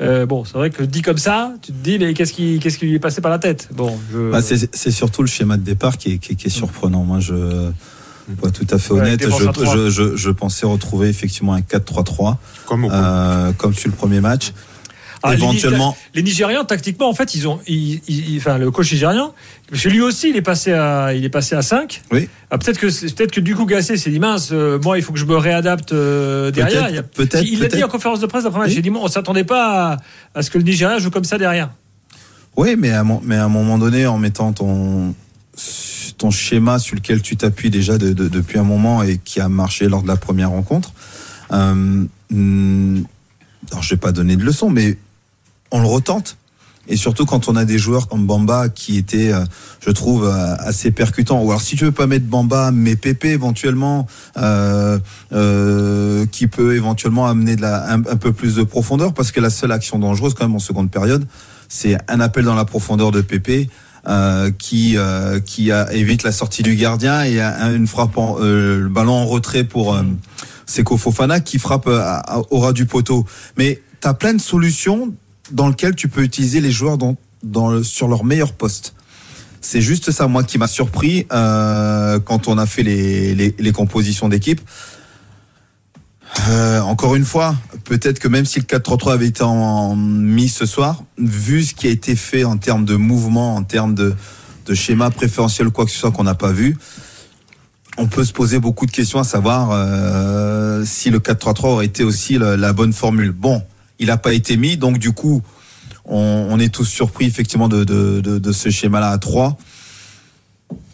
Euh, 0.00 0.24
bon, 0.26 0.44
c'est 0.44 0.54
vrai 0.54 0.70
que 0.70 0.82
dit 0.82 1.02
comme 1.02 1.18
ça, 1.18 1.52
tu 1.62 1.72
te 1.72 1.76
dis, 1.82 1.98
mais 1.98 2.14
qu'est-ce 2.14 2.32
qui, 2.32 2.58
qu'est-ce 2.60 2.78
qui 2.78 2.86
lui 2.86 2.94
est 2.94 2.98
passé 3.00 3.20
par 3.20 3.30
la 3.30 3.38
tête? 3.38 3.68
Bon, 3.72 3.98
je- 4.12 4.30
Bah, 4.30 4.40
c'est 4.42 4.90
surtout 4.90 5.22
le 5.22 5.28
schéma 5.28 5.56
de 5.58 5.62
départ 5.62 5.98
qui 5.98 6.12
est, 6.14 6.18
qui 6.18 6.32
est- 6.32 6.36
qui 6.36 6.46
est 6.46 6.50
surprenant. 6.50 7.04
Moi, 7.04 7.20
je, 7.20 7.34
tout 7.34 8.66
à 8.70 8.78
fait 8.78 8.94
Ouais, 8.94 9.00
honnête, 9.00 9.22
je, 9.28 9.48
à 9.48 9.52
trois. 9.52 9.76
je, 9.76 9.90
je, 9.90 10.16
je 10.16 10.30
pensais 10.30 10.64
retrouver 10.66 11.08
effectivement 11.08 11.52
un 11.52 11.60
4-3-3, 11.60 12.36
Comme 12.66 12.84
au 12.86 12.90
euh, 12.90 13.52
comme 13.52 13.74
sur 13.74 13.90
le 13.90 13.94
premier 13.96 14.20
match. 14.20 14.52
Ah, 15.22 15.34
Éventuellement, 15.34 15.96
Les 16.14 16.22
Nigérians, 16.22 16.64
tactiquement, 16.64 17.08
en 17.08 17.14
fait, 17.14 17.34
ils 17.34 17.46
ont, 17.46 17.60
ils- 17.66 18.00
ils- 18.08 18.38
enfin, 18.38 18.56
le 18.56 18.70
coach 18.70 18.90
nigérien, 18.92 19.32
parce 19.70 19.82
que 19.82 19.88
lui 19.90 20.00
aussi, 20.00 20.30
il 20.30 20.36
est 20.36 20.40
passé 20.42 20.72
à, 20.72 21.12
il 21.14 21.24
est 21.24 21.28
passé 21.28 21.54
à 21.54 21.60
5. 21.62 22.00
Oui. 22.10 22.28
Ah, 22.50 22.56
peut-être 22.56 22.78
que, 22.78 22.86
peut-être 22.86 23.30
que 23.30 23.40
du 23.40 23.54
coup, 23.54 23.66
Gassé 23.66 23.96
s'est 23.98 24.10
dit 24.10 24.18
mince, 24.18 24.48
euh, 24.52 24.78
moi, 24.82 24.96
il 24.98 25.02
faut 25.04 25.12
que 25.12 25.18
je 25.18 25.26
me 25.26 25.36
réadapte 25.36 25.92
euh, 25.92 26.50
derrière. 26.50 27.04
Peut-être, 27.04 27.44
Il 27.44 27.60
l'a 27.60 27.68
dit 27.68 27.84
en 27.84 27.88
conférence 27.88 28.20
de 28.20 28.26
presse 28.26 28.46
après 28.46 28.60
match. 28.60 28.70
Oui. 28.70 28.78
A 28.78 28.80
dit, 28.80 28.88
bon, 28.90 29.00
on 29.02 29.08
s'attendait 29.08 29.44
pas 29.44 29.92
à, 29.92 29.96
à 30.38 30.42
ce 30.42 30.50
que 30.50 30.56
le 30.58 30.64
Nigeria 30.64 30.98
joue 30.98 31.10
comme 31.10 31.24
ça 31.24 31.36
derrière. 31.36 31.70
Oui, 32.56 32.76
mais 32.78 32.90
à, 32.90 33.04
mon- 33.04 33.20
mais 33.22 33.36
à 33.36 33.44
un 33.44 33.48
moment 33.48 33.76
donné, 33.76 34.06
en 34.06 34.16
mettant 34.18 34.52
ton, 34.54 35.14
ton 36.16 36.30
schéma 36.30 36.78
sur 36.78 36.96
lequel 36.96 37.20
tu 37.20 37.36
t'appuies 37.36 37.70
déjà 37.70 37.98
de- 37.98 38.12
de- 38.14 38.28
depuis 38.28 38.58
un 38.58 38.64
moment 38.64 39.02
et 39.02 39.18
qui 39.22 39.38
a 39.40 39.48
marché 39.50 39.86
lors 39.88 40.02
de 40.02 40.08
la 40.08 40.16
première 40.16 40.50
rencontre, 40.50 40.92
euh, 41.52 42.04
hmm, 42.30 43.02
alors 43.70 43.82
je 43.82 43.90
vais 43.90 43.98
pas 44.00 44.12
donner 44.12 44.36
de 44.36 44.42
leçon, 44.44 44.68
mais 44.70 44.96
on 45.70 45.80
le 45.80 45.86
retente. 45.86 46.36
Et 46.88 46.96
surtout 46.96 47.24
quand 47.26 47.48
on 47.48 47.54
a 47.56 47.64
des 47.64 47.78
joueurs 47.78 48.08
comme 48.08 48.26
Bamba 48.26 48.68
qui 48.68 48.96
étaient, 48.96 49.32
euh, 49.32 49.44
je 49.86 49.90
trouve, 49.90 50.24
euh, 50.26 50.56
assez 50.58 50.90
percutants. 50.90 51.40
Ou 51.42 51.50
alors 51.50 51.60
si 51.62 51.76
tu 51.76 51.84
veux 51.84 51.92
pas 51.92 52.06
mettre 52.08 52.24
Bamba, 52.26 52.70
mais 52.72 52.96
Pépé 52.96 53.28
éventuellement, 53.28 54.06
euh, 54.38 54.98
euh, 55.32 56.26
qui 56.32 56.46
peut 56.48 56.74
éventuellement 56.74 57.28
amener 57.28 57.54
de 57.54 57.60
la, 57.62 57.92
un, 57.92 58.00
peu 58.00 58.32
plus 58.32 58.56
de 58.56 58.64
profondeur, 58.64 59.12
parce 59.14 59.30
que 59.30 59.40
la 59.40 59.50
seule 59.50 59.70
action 59.72 59.98
dangereuse 60.00 60.34
quand 60.34 60.44
même 60.46 60.56
en 60.56 60.60
seconde 60.60 60.90
période, 60.90 61.26
c'est 61.68 61.96
un 62.08 62.18
appel 62.18 62.44
dans 62.44 62.56
la 62.56 62.64
profondeur 62.64 63.12
de 63.12 63.20
Pépé. 63.20 63.68
euh, 64.08 64.50
qui 64.50 64.96
euh, 64.96 65.40
qui 65.40 65.70
a, 65.70 65.92
évite 65.92 66.22
la 66.22 66.32
sortie 66.32 66.62
du 66.62 66.74
gardien 66.74 67.22
et 67.22 67.38
un- 67.38 67.74
une 67.74 67.86
frappe 67.86 68.16
en, 68.16 68.38
le 68.38 68.88
ballon 68.88 69.12
en 69.12 69.26
retrait 69.26 69.62
pour 69.62 69.94
c'est 70.64 70.88
Fofana 70.88 71.40
qui 71.40 71.58
frappe 71.58 71.86
au 72.50 72.58
ras 72.60 72.72
du 72.72 72.86
poteau. 72.86 73.26
Mais 73.58 73.82
tu 74.00 74.08
as 74.08 74.14
plein 74.14 74.32
de 74.32 74.40
solutions 74.40 75.12
dans 75.50 75.68
lesquelles 75.68 75.94
tu 75.94 76.08
peux 76.08 76.22
utiliser 76.22 76.60
les 76.60 76.70
joueurs 76.70 76.98
dans, 76.98 77.16
sur 77.82 78.08
leur 78.08 78.24
meilleur 78.24 78.52
poste. 78.52 78.94
C'est 79.60 79.82
juste 79.82 80.10
ça, 80.10 80.26
moi, 80.26 80.42
qui 80.42 80.56
m'a 80.58 80.68
surpris 80.68 81.26
euh, 81.32 82.18
quand 82.18 82.48
on 82.48 82.56
a 82.56 82.66
fait 82.66 82.82
les, 82.82 83.34
les, 83.34 83.72
compositions 83.72 84.28
d'équipe. 84.28 84.60
Euh, 86.48 86.80
encore 86.80 87.14
une 87.14 87.24
fois, 87.24 87.54
peut-être 87.84 88.20
que 88.20 88.28
même 88.28 88.46
si 88.46 88.58
le 88.60 88.64
4-3-3 88.64 89.12
avait 89.12 89.26
été 89.26 89.42
en, 89.42 89.96
mis 89.96 90.48
ce 90.48 90.64
soir, 90.64 91.02
vu 91.18 91.62
ce 91.64 91.74
qui 91.74 91.88
a 91.88 91.90
été 91.90 92.16
fait 92.16 92.44
en 92.44 92.56
termes 92.56 92.86
de 92.86 92.96
mouvement, 92.96 93.56
en 93.56 93.62
termes 93.62 93.94
de, 93.94 94.14
de 94.66 94.74
schéma 94.74 95.10
préférentiel 95.10 95.70
quoi 95.70 95.84
que 95.84 95.90
ce 95.90 95.98
soit 95.98 96.12
qu'on 96.12 96.24
n'a 96.24 96.34
pas 96.34 96.52
vu, 96.52 96.78
on 97.98 98.06
peut 98.06 98.24
se 98.24 98.32
poser 98.32 98.60
beaucoup 98.60 98.86
de 98.86 98.92
questions 98.92 99.18
à 99.18 99.24
savoir 99.24 99.70
euh, 99.72 100.84
si 100.86 101.10
le 101.10 101.18
4-3-3 101.18 101.66
aurait 101.66 101.86
été 101.86 102.02
aussi 102.02 102.38
la, 102.38 102.56
la 102.56 102.72
bonne 102.72 102.94
formule. 102.94 103.32
Bon, 103.32 103.62
il 104.00 104.06
n'a 104.06 104.16
pas 104.16 104.32
été 104.32 104.56
mis, 104.56 104.76
donc 104.76 104.98
du 104.98 105.12
coup, 105.12 105.42
on, 106.06 106.48
on 106.50 106.58
est 106.58 106.74
tous 106.74 106.84
surpris 106.84 107.26
effectivement 107.26 107.68
de, 107.68 107.84
de, 107.84 108.20
de, 108.20 108.38
de 108.38 108.52
ce 108.52 108.70
schéma-là 108.70 109.10
à 109.10 109.18
3. 109.18 109.56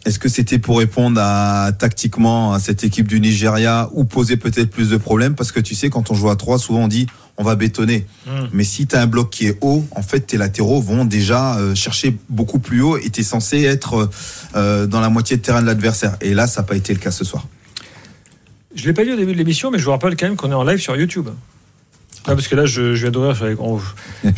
Est-ce 0.05 0.19
que 0.19 0.29
c'était 0.29 0.59
pour 0.59 0.79
répondre 0.79 1.19
à, 1.21 1.71
tactiquement 1.77 2.53
à 2.53 2.59
cette 2.59 2.83
équipe 2.83 3.07
du 3.07 3.19
Nigeria 3.19 3.89
ou 3.93 4.05
poser 4.05 4.37
peut-être 4.37 4.69
plus 4.69 4.89
de 4.89 4.97
problèmes? 4.97 5.35
Parce 5.35 5.51
que 5.51 5.59
tu 5.59 5.75
sais, 5.75 5.89
quand 5.89 6.11
on 6.11 6.13
joue 6.13 6.29
à 6.29 6.35
3, 6.35 6.59
souvent 6.59 6.83
on 6.83 6.87
dit 6.87 7.07
on 7.37 7.43
va 7.43 7.55
bétonner. 7.55 8.05
Mm. 8.25 8.31
Mais 8.51 8.63
si 8.63 8.87
tu 8.87 8.95
as 8.95 9.01
un 9.01 9.05
bloc 9.05 9.29
qui 9.29 9.47
est 9.47 9.57
haut, 9.61 9.85
en 9.91 10.01
fait, 10.01 10.21
tes 10.21 10.37
latéraux 10.37 10.81
vont 10.81 11.05
déjà 11.05 11.57
euh, 11.57 11.75
chercher 11.75 12.17
beaucoup 12.29 12.59
plus 12.59 12.81
haut 12.81 12.97
et 12.97 13.09
tu 13.09 13.21
es 13.21 13.23
censé 13.23 13.63
être 13.63 14.09
euh, 14.55 14.87
dans 14.87 15.01
la 15.01 15.09
moitié 15.09 15.37
de 15.37 15.41
terrain 15.41 15.61
de 15.61 15.67
l'adversaire. 15.67 16.17
Et 16.21 16.33
là, 16.33 16.47
ça 16.47 16.61
n'a 16.61 16.67
pas 16.67 16.75
été 16.75 16.93
le 16.93 16.99
cas 16.99 17.11
ce 17.11 17.23
soir. 17.23 17.45
Je 18.75 18.85
l'ai 18.85 18.93
pas 18.93 19.03
dit 19.03 19.11
au 19.11 19.17
début 19.17 19.33
de 19.33 19.37
l'émission, 19.37 19.71
mais 19.71 19.77
je 19.79 19.85
vous 19.85 19.91
rappelle 19.91 20.15
quand 20.15 20.27
même 20.27 20.35
qu'on 20.35 20.51
est 20.51 20.55
en 20.55 20.63
live 20.63 20.79
sur 20.79 20.95
YouTube. 20.95 21.29
Ah, 22.29 22.35
parce 22.35 22.47
que 22.49 22.55
là, 22.55 22.65
je, 22.65 22.93
je 22.93 23.01
viens 23.03 23.11
d'ouvrir, 23.11 23.33
je, 23.35 23.53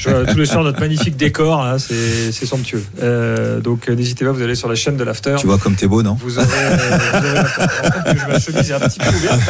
vois 0.09 0.25
tous 0.25 0.37
les 0.37 0.45
soirs 0.45 0.63
notre 0.63 0.79
magnifique 0.79 1.17
décor, 1.17 1.63
là, 1.63 1.79
c'est 1.79 2.31
c'est 2.31 2.45
somptueux. 2.45 2.83
Euh, 3.01 3.59
donc 3.61 3.89
euh, 3.89 3.95
n'hésitez 3.95 4.25
pas, 4.25 4.31
vous 4.31 4.41
allez 4.43 4.53
sur 4.55 4.69
la 4.69 4.75
chaîne 4.75 4.95
de 4.95 5.03
l'After. 5.03 5.35
Tu 5.39 5.47
vois 5.47 5.57
comme 5.57 5.75
t'es 5.75 5.87
beau, 5.87 6.03
non? 6.03 6.13
Vous 6.21 6.37
aurez, 6.37 6.47
euh, 6.51 6.77
vous 6.77 7.17
aurez 7.17 7.33
la- 7.33 7.45
Je 7.45 7.59
me 7.59 7.65
rends 7.65 7.91
compte 7.91 8.03
que 8.13 8.19
je- 8.19 8.27
ma 8.27 8.39
chemise 8.39 8.69
est 8.69 8.73
un 8.73 8.79
petit 8.79 8.99
peu 8.99 9.09
ouverte. 9.09 9.41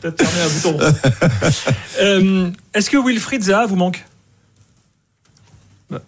Peut-être 0.00 0.22
fermer 0.24 0.42
un 0.44 0.48
bouton. 0.48 0.78
Euh, 2.00 2.50
Est-ce 2.74 2.90
que 2.90 2.96
Wilfried 2.96 3.42
Zaha 3.42 3.66
vous 3.66 3.76
manque? 3.76 4.04
Bah, 5.90 6.00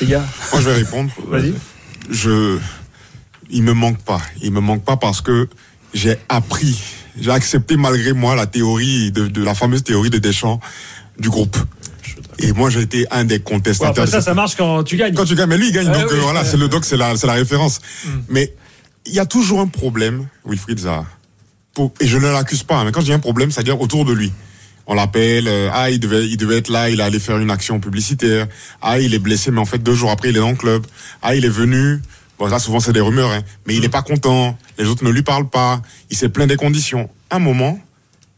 Les 0.00 0.06
gars, 0.06 0.22
Moi, 0.52 0.60
je 0.62 0.66
vais 0.70 0.74
répondre. 0.76 1.10
vas-y. 1.28 1.54
Je, 2.10 2.58
il 3.50 3.62
me 3.62 3.72
manque 3.74 3.98
pas. 4.02 4.20
Il 4.42 4.52
me 4.52 4.60
manque 4.60 4.84
pas 4.84 4.96
parce 4.96 5.20
que 5.20 5.48
j'ai 5.94 6.16
appris, 6.28 6.80
j'ai 7.18 7.30
accepté 7.30 7.76
malgré 7.76 8.12
moi 8.12 8.34
la 8.34 8.46
théorie 8.46 9.10
de, 9.12 9.26
de 9.26 9.42
la 9.42 9.54
fameuse 9.54 9.82
théorie 9.82 10.10
de 10.10 10.18
Deschamps 10.18 10.60
du 11.18 11.28
groupe. 11.28 11.56
Et 12.38 12.52
moi, 12.52 12.70
j'ai 12.70 12.80
été 12.80 13.06
un 13.10 13.24
des 13.24 13.40
contestateurs. 13.40 13.90
après 13.90 14.06
de 14.06 14.10
ça, 14.10 14.20
ça 14.22 14.34
marche 14.34 14.56
quand 14.56 14.82
tu 14.84 14.96
gagnes. 14.96 15.14
Quand 15.14 15.26
tu 15.26 15.34
gagnes, 15.34 15.48
mais 15.48 15.58
lui, 15.58 15.68
il 15.68 15.72
gagne. 15.72 15.88
Ah 15.92 15.98
donc 15.98 16.10
oui, 16.10 16.16
euh, 16.16 16.20
voilà, 16.22 16.40
ouais. 16.40 16.46
c'est 16.46 16.56
le 16.56 16.68
doc, 16.68 16.84
c'est 16.84 16.96
la, 16.96 17.12
la 17.22 17.32
référence. 17.32 17.80
Mm. 18.04 18.08
Mais 18.30 18.54
il 19.06 19.12
y 19.12 19.18
a 19.18 19.26
toujours 19.26 19.60
un 19.60 19.66
problème, 19.66 20.26
Wilfried 20.46 20.78
Zaha. 20.78 21.04
Pour- 21.74 21.92
et 22.00 22.06
je 22.06 22.16
ne 22.16 22.28
l'accuse 22.28 22.62
pas, 22.62 22.82
mais 22.84 22.92
quand 22.92 23.02
dis 23.02 23.12
un 23.12 23.18
problème, 23.18 23.50
c'est-à-dire 23.50 23.80
autour 23.80 24.04
de 24.04 24.12
lui. 24.12 24.32
On 24.86 24.94
l'appelle, 24.94 25.46
euh, 25.46 25.68
ah, 25.72 25.90
il 25.90 26.00
devait, 26.00 26.26
il 26.26 26.36
devait 26.36 26.56
être 26.58 26.68
là, 26.70 26.90
il 26.90 27.00
allait 27.00 27.20
faire 27.20 27.38
une 27.38 27.50
action 27.50 27.78
publicitaire. 27.78 28.48
Ah, 28.82 28.98
il 28.98 29.14
est 29.14 29.18
blessé, 29.20 29.50
mais 29.50 29.60
en 29.60 29.66
fait, 29.66 29.78
deux 29.78 29.94
jours 29.94 30.10
après, 30.10 30.30
il 30.30 30.36
est 30.36 30.40
dans 30.40 30.50
le 30.50 30.56
club. 30.56 30.84
Ah, 31.22 31.34
il 31.36 31.44
est 31.44 31.48
venu. 31.50 32.00
Bon, 32.40 32.48
ça, 32.50 32.58
souvent, 32.58 32.80
c'est 32.80 32.92
des 32.94 33.00
rumeurs, 33.00 33.30
hein. 33.30 33.42
Mais 33.66 33.74
il 33.76 33.82
n'est 33.82 33.88
pas 33.90 34.02
content. 34.02 34.56
Les 34.78 34.86
autres 34.86 35.04
ne 35.04 35.10
lui 35.10 35.22
parlent 35.22 35.48
pas. 35.48 35.82
Il 36.10 36.16
s'est 36.16 36.30
plaint 36.30 36.48
des 36.48 36.56
conditions. 36.56 37.08
Un 37.30 37.38
moment, 37.38 37.78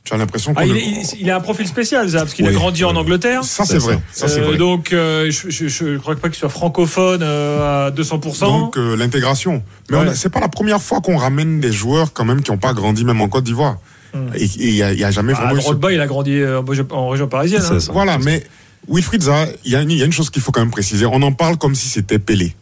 tu 0.05 0.13
as 0.13 0.17
l'impression 0.17 0.53
Ah, 0.57 0.67
il, 0.67 0.73
ne- 0.73 0.77
est- 0.79 0.83
il- 1.15 1.21
il 1.23 1.31
a 1.31 1.37
un 1.37 1.41
profil 1.41 1.69
spécial, 1.69 2.09
Zaha, 2.09 2.23
parce 2.25 2.35
qu'il 2.35 2.45
a 2.45 2.49
Oui, 2.49 2.55
grandi 2.57 2.83
en. 2.85 2.97
Angleterre. 2.97 3.45
Ça, 3.45 3.65
c'est 3.65 3.79
vrai. 3.79 4.01
Ça, 4.13 4.27
Euh, 4.27 4.45
vrai. 4.49 4.57
donc, 4.57 4.93
euh, 4.93 5.31
je, 5.31 5.69
je 5.69 5.97
crois 5.99 6.17
pas 6.17 6.29
qu'il 6.29 6.39
soit 6.39 6.49
francophone 6.49 7.21
euh, 7.23 7.87
à 7.87 7.91
200%. 7.93 8.41
Donc 8.49 8.77
euh, 8.77 8.97
l'intégration. 8.97 9.63
Mais 9.89 9.99
Ouais. 9.99 10.15
c'est 10.17 10.31
pas 10.31 10.41
la 10.41 10.49
première 10.49 10.83
fois 10.83 11.01
qu'on 11.01 11.17
ramène 11.17 11.61
des 11.61 11.71
joueurs 11.73 12.13
quand 12.13 12.25
même 12.25 12.43
qui 12.43 12.51
n'ont 12.51 12.59
pas 12.59 12.73
grandi 12.75 13.05
même 13.05 13.21
en 13.21 13.29
Côte 13.29 13.45
d'Ivoire. 13.45 13.79
Hmm. 14.13 14.27
Et 14.35 14.45
il 14.57 14.75
y, 14.75 14.83
a- 14.83 14.89
a 15.07 15.11
jamais 15.13 15.33
ah, 15.37 15.55
vraiment 15.55 15.89
il 15.89 16.01
a 16.01 16.07
grandi 16.09 16.45
en 16.45 16.63
région- 16.65 16.89
en 16.91 17.09
région 17.09 17.29
parisienne. 17.29 17.63
Hein. 17.71 17.79
ça. 17.79 17.93
Voilà, 17.93 18.19
mais 18.19 18.45
Wilfried 18.89 19.23
Zaha, 19.23 19.47
il 19.65 19.71
y, 19.73 19.77
a 19.77 19.81
une- 19.83 19.91
il 19.93 19.97
y 19.99 20.03
a 20.03 20.07
une 20.07 20.13
chose 20.13 20.29
qu'il 20.29 20.43
faut 20.43 20.51
quand 20.51 20.61
même 20.61 20.73
préciser. 20.73 21.07
On 21.07 21.23
en 21.23 21.33
parle 21.33 21.57
comme 21.57 21.77
si 21.77 21.89
c'était 21.89 22.19
Pelé. 22.19 22.55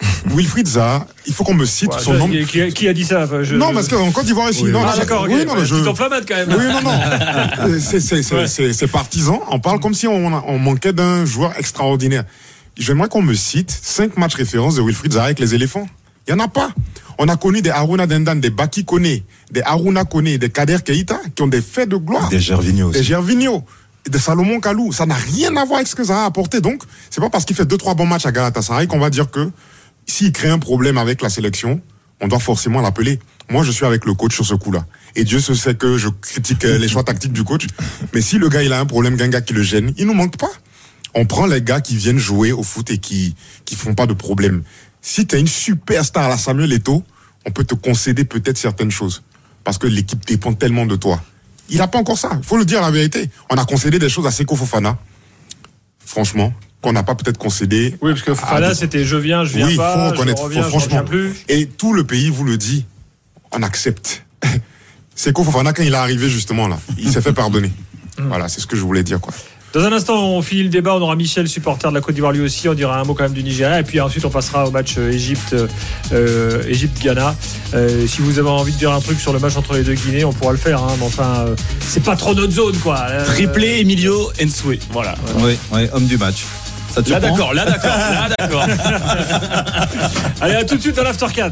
Wilfried 0.26 0.68
Zaha, 0.68 1.06
il 1.26 1.34
faut 1.34 1.42
qu'on 1.44 1.54
me 1.54 1.66
cite 1.66 1.92
Ouais, 1.92 2.00
son 2.00 2.14
nom. 2.14 2.28
qui, 2.28 2.72
qui 2.72 2.88
a 2.88 2.92
dit 2.92 3.04
ça 3.04 3.24
Enfin, 3.24 3.42
je- 3.42 3.56
Non, 3.56 3.72
parce 3.74 3.88
qu'en 3.88 4.10
Côte 4.12 4.26
d'Ivoire 4.26 4.48
aussi. 4.48 4.62
Oui, 4.64 4.70
non, 4.70 4.82
Ah, 4.86 4.92
non, 4.92 4.98
d'accord, 4.98 5.26
oui, 5.28 5.44
non, 5.44 5.54
Ouais, 5.54 5.64
je- 5.64 5.74
quand 5.74 6.36
même. 6.36 6.48
Oui, 6.56 6.64
non, 6.72 6.82
non. 6.82 7.78
C'est- 7.80 8.00
c'est- 8.00 8.22
c'est- 8.22 8.34
Ouais. 8.34 8.46
C'est 8.46 8.72
c'est 8.72 8.86
partisan. 8.86 9.40
On 9.50 9.58
parle 9.58 9.80
comme 9.80 9.94
si 9.94 10.06
on, 10.06 10.26
on 10.26 10.58
manquait 10.58 10.92
d'un 10.92 11.24
joueur 11.24 11.52
extraordinaire. 11.58 12.24
J'aimerais 12.76 13.08
qu'on 13.08 13.22
me 13.22 13.34
cite 13.34 13.70
cinq 13.82 14.16
matchs 14.16 14.34
références 14.36 14.76
de 14.76 14.82
Wilfried 14.82 15.14
Zaha 15.14 15.24
avec 15.24 15.40
les 15.40 15.54
éléphants. 15.54 15.88
Il 16.28 16.34
n'y 16.34 16.40
en 16.40 16.44
a 16.44 16.48
pas. 16.48 16.70
On 17.18 17.28
a 17.28 17.36
connu 17.36 17.60
des 17.62 17.70
Aruna 17.70 18.06
Dendan, 18.06 18.36
des 18.36 18.50
Baki 18.50 18.84
Kone, 18.84 19.02
des 19.50 19.62
Aruna 19.64 20.04
Kone, 20.04 20.36
des 20.36 20.50
Kader 20.50 20.78
Keita 20.84 21.18
qui 21.34 21.42
ont 21.42 21.48
des 21.48 21.62
faits 21.62 21.88
de 21.88 21.96
gloire. 21.96 22.28
Des 22.28 22.38
Gervinho 22.38 22.90
Des 22.92 22.98
aussi. 23.00 23.08
Gervinho, 23.08 23.64
des 24.08 24.18
Salomon 24.20 24.60
Kalou. 24.60 24.92
Ça 24.92 25.06
n'a 25.06 25.16
rien 25.16 25.56
à 25.56 25.64
voir 25.64 25.78
avec 25.78 25.88
ce 25.88 25.96
que 25.96 26.04
Zaha 26.04 26.22
a 26.22 26.26
apporté. 26.26 26.60
Donc, 26.60 26.82
c'est 27.10 27.20
pas 27.20 27.30
parce 27.30 27.44
qu'il 27.44 27.56
fait 27.56 27.64
deux, 27.64 27.78
trois 27.78 27.94
bons 27.94 28.06
matchs 28.06 28.26
à 28.26 28.30
Galatasaray 28.30 28.86
qu'on 28.86 29.00
va 29.00 29.10
dire 29.10 29.28
que 29.30 29.50
s'il 30.08 30.32
crée 30.32 30.48
un 30.48 30.58
problème 30.58 30.98
avec 30.98 31.22
la 31.22 31.28
sélection, 31.28 31.80
on 32.20 32.28
doit 32.28 32.40
forcément 32.40 32.80
l'appeler. 32.80 33.20
Moi, 33.50 33.62
je 33.62 33.70
suis 33.70 33.84
avec 33.84 34.04
le 34.04 34.14
coach 34.14 34.34
sur 34.34 34.44
ce 34.44 34.54
coup-là. 34.54 34.84
Et 35.14 35.24
Dieu 35.24 35.40
se 35.40 35.54
sait 35.54 35.74
que 35.74 35.96
je 35.96 36.08
critique 36.08 36.64
euh, 36.64 36.78
les 36.78 36.88
choix 36.88 37.04
tactiques 37.04 37.32
du 37.32 37.44
coach. 37.44 37.66
Mais 38.12 38.20
si 38.20 38.38
le 38.38 38.48
gars, 38.48 38.62
il 38.62 38.72
a 38.72 38.80
un 38.80 38.86
problème, 38.86 39.16
qu'un 39.16 39.28
gars 39.28 39.40
qui 39.40 39.52
le 39.52 39.62
gêne, 39.62 39.94
il 39.96 40.06
nous 40.06 40.14
manque 40.14 40.36
pas. 40.36 40.50
On 41.14 41.24
prend 41.24 41.46
les 41.46 41.62
gars 41.62 41.80
qui 41.80 41.96
viennent 41.96 42.18
jouer 42.18 42.52
au 42.52 42.62
foot 42.62 42.90
et 42.90 42.98
qui, 42.98 43.34
qui 43.64 43.76
font 43.76 43.94
pas 43.94 44.06
de 44.06 44.12
problème. 44.12 44.62
Si 45.00 45.26
tu 45.26 45.36
es 45.36 45.40
une 45.40 45.46
superstar 45.46 46.24
à 46.24 46.28
la 46.28 46.36
Samuel 46.36 46.72
Eto'o, 46.72 47.02
on 47.46 47.50
peut 47.50 47.64
te 47.64 47.74
concéder 47.74 48.24
peut-être 48.24 48.58
certaines 48.58 48.90
choses. 48.90 49.22
Parce 49.64 49.78
que 49.78 49.86
l'équipe 49.86 50.24
dépend 50.26 50.52
tellement 50.52 50.86
de 50.86 50.96
toi. 50.96 51.22
Il 51.70 51.78
n'a 51.78 51.88
pas 51.88 51.98
encore 51.98 52.18
ça. 52.18 52.30
Il 52.36 52.44
faut 52.44 52.56
le 52.56 52.64
dire 52.64 52.80
la 52.80 52.90
vérité. 52.90 53.30
On 53.50 53.56
a 53.56 53.64
concédé 53.64 53.98
des 53.98 54.08
choses 54.08 54.26
à 54.26 54.30
Seko 54.30 54.56
Fofana. 54.56 54.98
Franchement, 56.08 56.54
qu'on 56.80 56.92
n'a 56.94 57.02
pas 57.02 57.14
peut-être 57.14 57.36
concédé. 57.36 57.94
Oui, 58.00 58.12
parce 58.12 58.22
que 58.22 58.32
Fofana, 58.34 58.68
d'autres. 58.68 58.80
c'était 58.80 59.04
je 59.04 59.16
viens, 59.16 59.44
je 59.44 59.52
viens 59.58 59.66
Oui, 59.66 59.76
pas, 59.76 59.92
faut 59.92 60.00
je 60.06 60.10
reconnaître, 60.12 60.42
reviens, 60.42 60.62
faut 60.62 60.78
je 60.78 60.84
reviens 60.84 61.02
franchement. 61.04 61.08
plus. 61.10 61.34
Et 61.50 61.66
tout 61.66 61.92
le 61.92 62.04
pays 62.04 62.30
vous 62.30 62.44
le 62.44 62.56
dit, 62.56 62.86
on 63.52 63.62
accepte. 63.62 64.24
Seko 65.14 65.44
Fofana, 65.44 65.74
quand 65.74 65.82
il 65.82 65.92
est 65.92 65.96
arrivé 65.96 66.30
justement 66.30 66.66
là, 66.66 66.78
il 66.96 67.10
s'est 67.12 67.20
fait 67.20 67.32
pardonner. 67.34 67.70
Mm. 68.18 68.26
Voilà, 68.26 68.48
c'est 68.48 68.60
ce 68.60 68.66
que 68.66 68.74
je 68.76 68.82
voulais 68.82 69.04
dire 69.04 69.20
quoi. 69.20 69.32
Dans 69.74 69.84
un 69.84 69.92
instant, 69.92 70.14
on 70.30 70.40
finit 70.42 70.62
le 70.62 70.68
débat. 70.70 70.94
On 70.94 71.00
aura 71.02 71.14
Michel, 71.14 71.46
supporter 71.46 71.90
de 71.90 71.94
la 71.94 72.00
Côte 72.00 72.14
d'Ivoire 72.14 72.32
lui 72.32 72.40
aussi. 72.40 72.68
On 72.68 72.74
dira 72.74 72.98
un 72.98 73.04
mot 73.04 73.14
quand 73.14 73.24
même 73.24 73.32
du 73.34 73.42
Nigeria. 73.42 73.80
Et 73.80 73.82
puis 73.82 74.00
ensuite, 74.00 74.24
on 74.24 74.30
passera 74.30 74.66
au 74.66 74.70
match 74.70 74.94
euh, 74.98 75.12
Égypte, 75.12 75.54
euh, 76.12 76.62
Égypte-Ghana. 76.66 77.34
Euh, 77.74 78.06
si 78.06 78.22
vous 78.22 78.38
avez 78.38 78.48
envie 78.48 78.72
de 78.72 78.78
dire 78.78 78.92
un 78.92 79.00
truc 79.00 79.20
sur 79.20 79.32
le 79.32 79.38
match 79.38 79.56
entre 79.56 79.74
les 79.74 79.82
deux 79.82 79.94
Guinées, 79.94 80.24
on 80.24 80.32
pourra 80.32 80.52
le 80.52 80.58
faire. 80.58 80.82
hein. 80.82 80.94
mais 80.98 81.04
enfin, 81.06 81.44
euh, 81.46 81.54
c'est 81.86 82.02
pas 82.02 82.16
trop 82.16 82.34
notre 82.34 82.52
zone, 82.52 82.76
quoi. 82.78 82.98
Euh, 83.10 83.24
Triplé 83.26 83.80
Emilio 83.80 84.30
Ensue. 84.42 84.78
Voilà. 84.90 85.14
Oui, 85.36 85.58
oui, 85.72 85.86
homme 85.92 86.06
du 86.06 86.16
match. 86.16 86.44
Ça 86.94 87.02
te 87.02 87.10
Là 87.10 87.20
d'accord, 87.20 87.52
là 87.52 87.66
d'accord, 87.66 87.90
là 87.90 88.28
d'accord. 88.38 88.64
Allez, 90.40 90.54
à 90.54 90.64
tout 90.64 90.76
de 90.76 90.80
suite 90.80 90.96
dans 90.96 91.02
l'Aftercan. 91.02 91.50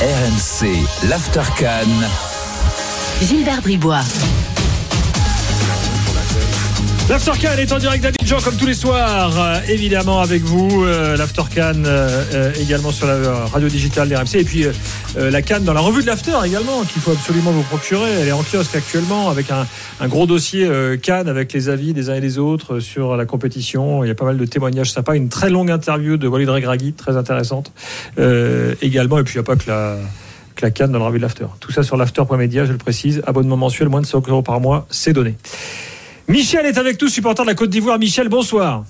RMC, 0.00 0.68
l'Aftercan. 1.08 1.88
Gilbert 3.20 3.62
Bribois. 3.62 4.02
L'Aftercan 7.08 7.56
est 7.56 7.72
en 7.72 7.78
direct 7.78 8.02
d'Abidjan 8.02 8.38
comme 8.42 8.56
tous 8.56 8.66
les 8.66 8.74
soirs, 8.74 9.32
euh, 9.38 9.60
évidemment 9.68 10.20
avec 10.20 10.42
vous. 10.42 10.84
Euh, 10.84 11.16
L'Aftercan 11.16 11.84
euh, 11.84 12.24
euh, 12.34 12.52
également 12.60 12.90
sur 12.90 13.06
la 13.06 13.12
euh, 13.12 13.44
radio 13.44 13.68
digitale 13.68 14.08
des 14.08 14.16
RMC. 14.16 14.34
Et 14.34 14.44
puis 14.44 14.66
la 15.16 15.40
canne 15.40 15.62
dans 15.62 15.72
la 15.72 15.80
revue 15.80 16.02
de 16.02 16.06
l'After 16.08 16.34
également, 16.44 16.82
qu'il 16.82 17.00
faut 17.00 17.12
absolument 17.12 17.52
vous 17.52 17.62
procurer. 17.62 18.10
Elle 18.10 18.28
est 18.28 18.32
en 18.32 18.42
kiosque 18.42 18.74
actuellement 18.74 19.30
avec 19.30 19.52
un, 19.52 19.68
un 20.00 20.08
gros 20.08 20.26
dossier 20.26 20.66
euh, 20.66 20.96
canne 20.96 21.28
avec 21.28 21.52
les 21.52 21.68
avis 21.68 21.92
des 21.94 22.10
uns 22.10 22.16
et 22.16 22.20
des 22.20 22.38
autres 22.38 22.80
sur 22.80 23.16
la 23.16 23.24
compétition. 23.24 24.02
Il 24.02 24.08
y 24.08 24.10
a 24.10 24.16
pas 24.16 24.24
mal 24.24 24.36
de 24.36 24.44
témoignages 24.44 24.90
sympas. 24.90 25.14
Une 25.14 25.28
très 25.28 25.48
longue 25.48 25.70
interview 25.70 26.16
de 26.16 26.26
Walid 26.26 26.48
Regragui, 26.48 26.92
très 26.92 27.16
intéressante 27.16 27.70
également. 28.82 29.18
Et 29.20 29.22
puis 29.22 29.34
il 29.34 29.38
n'y 29.38 29.40
a 29.40 29.44
pas 29.44 29.54
que 29.56 29.70
la 29.70 29.96
la 30.62 30.70
canne 30.70 30.90
dans 30.90 30.98
la 30.98 31.04
revue 31.04 31.18
de 31.18 31.22
l'After. 31.22 31.44
Tout 31.60 31.70
ça 31.70 31.82
sur 31.82 31.98
l'After.media, 31.98 32.64
je 32.64 32.72
le 32.72 32.78
précise. 32.78 33.22
Abonnement 33.26 33.58
mensuel, 33.58 33.90
moins 33.90 34.00
de 34.00 34.06
5 34.06 34.26
euros 34.30 34.40
par 34.40 34.58
mois, 34.58 34.86
c'est 34.88 35.12
donné. 35.12 35.34
Michel 36.28 36.66
est 36.66 36.78
avec 36.78 37.00
nous, 37.00 37.08
supporter 37.08 37.42
de 37.42 37.48
la 37.48 37.54
Côte 37.54 37.70
d'Ivoire. 37.70 37.98
Michel, 37.98 38.28
bonsoir. 38.28 38.84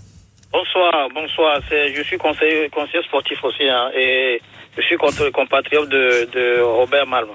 Bonsoir, 0.53 0.93
bonsoir. 1.15 1.61
Je 1.71 2.03
suis 2.03 2.17
conseiller, 2.19 2.69
conseiller 2.71 3.03
sportif 3.05 3.39
aussi 3.45 3.65
hein, 3.69 3.91
et 3.97 4.41
je 4.77 4.83
suis 4.83 4.97
contre, 4.97 5.29
compatriote 5.31 5.89
de, 5.89 6.29
de 6.33 6.63
Robert 6.63 7.07
Malm. 7.07 7.29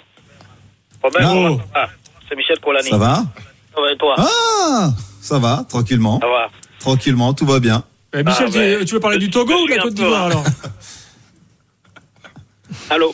Robert, 1.04 1.22
Ah. 1.24 1.34
ça 1.74 1.80
va 1.82 1.90
c'est 2.30 2.36
Michel 2.36 2.60
Colani. 2.60 2.90
Ça 2.90 2.98
va 2.98 3.16
Ça 3.76 3.82
va 3.82 3.92
et 3.92 3.98
toi? 3.98 4.16
Ah 4.18 4.90
Ça 5.22 5.38
va, 5.40 5.66
tranquillement. 5.70 6.20
Ça 6.20 6.28
va. 6.28 6.48
Tranquillement, 6.80 7.34
tout 7.34 7.46
va 7.46 7.60
bien. 7.60 7.84
Eh, 8.14 8.24
Michel, 8.24 8.48
Ah, 8.50 8.86
tu- 8.86 8.94
veux 8.94 9.00
parler 9.00 9.18
du 9.20 9.30
Togo 9.30 9.54
ou 9.54 9.66
de 9.68 9.72
la 9.76 9.82
Côte 9.82 9.94
d'Ivoire 9.94 10.24
alors? 10.26 10.44
Allô? 12.90 13.14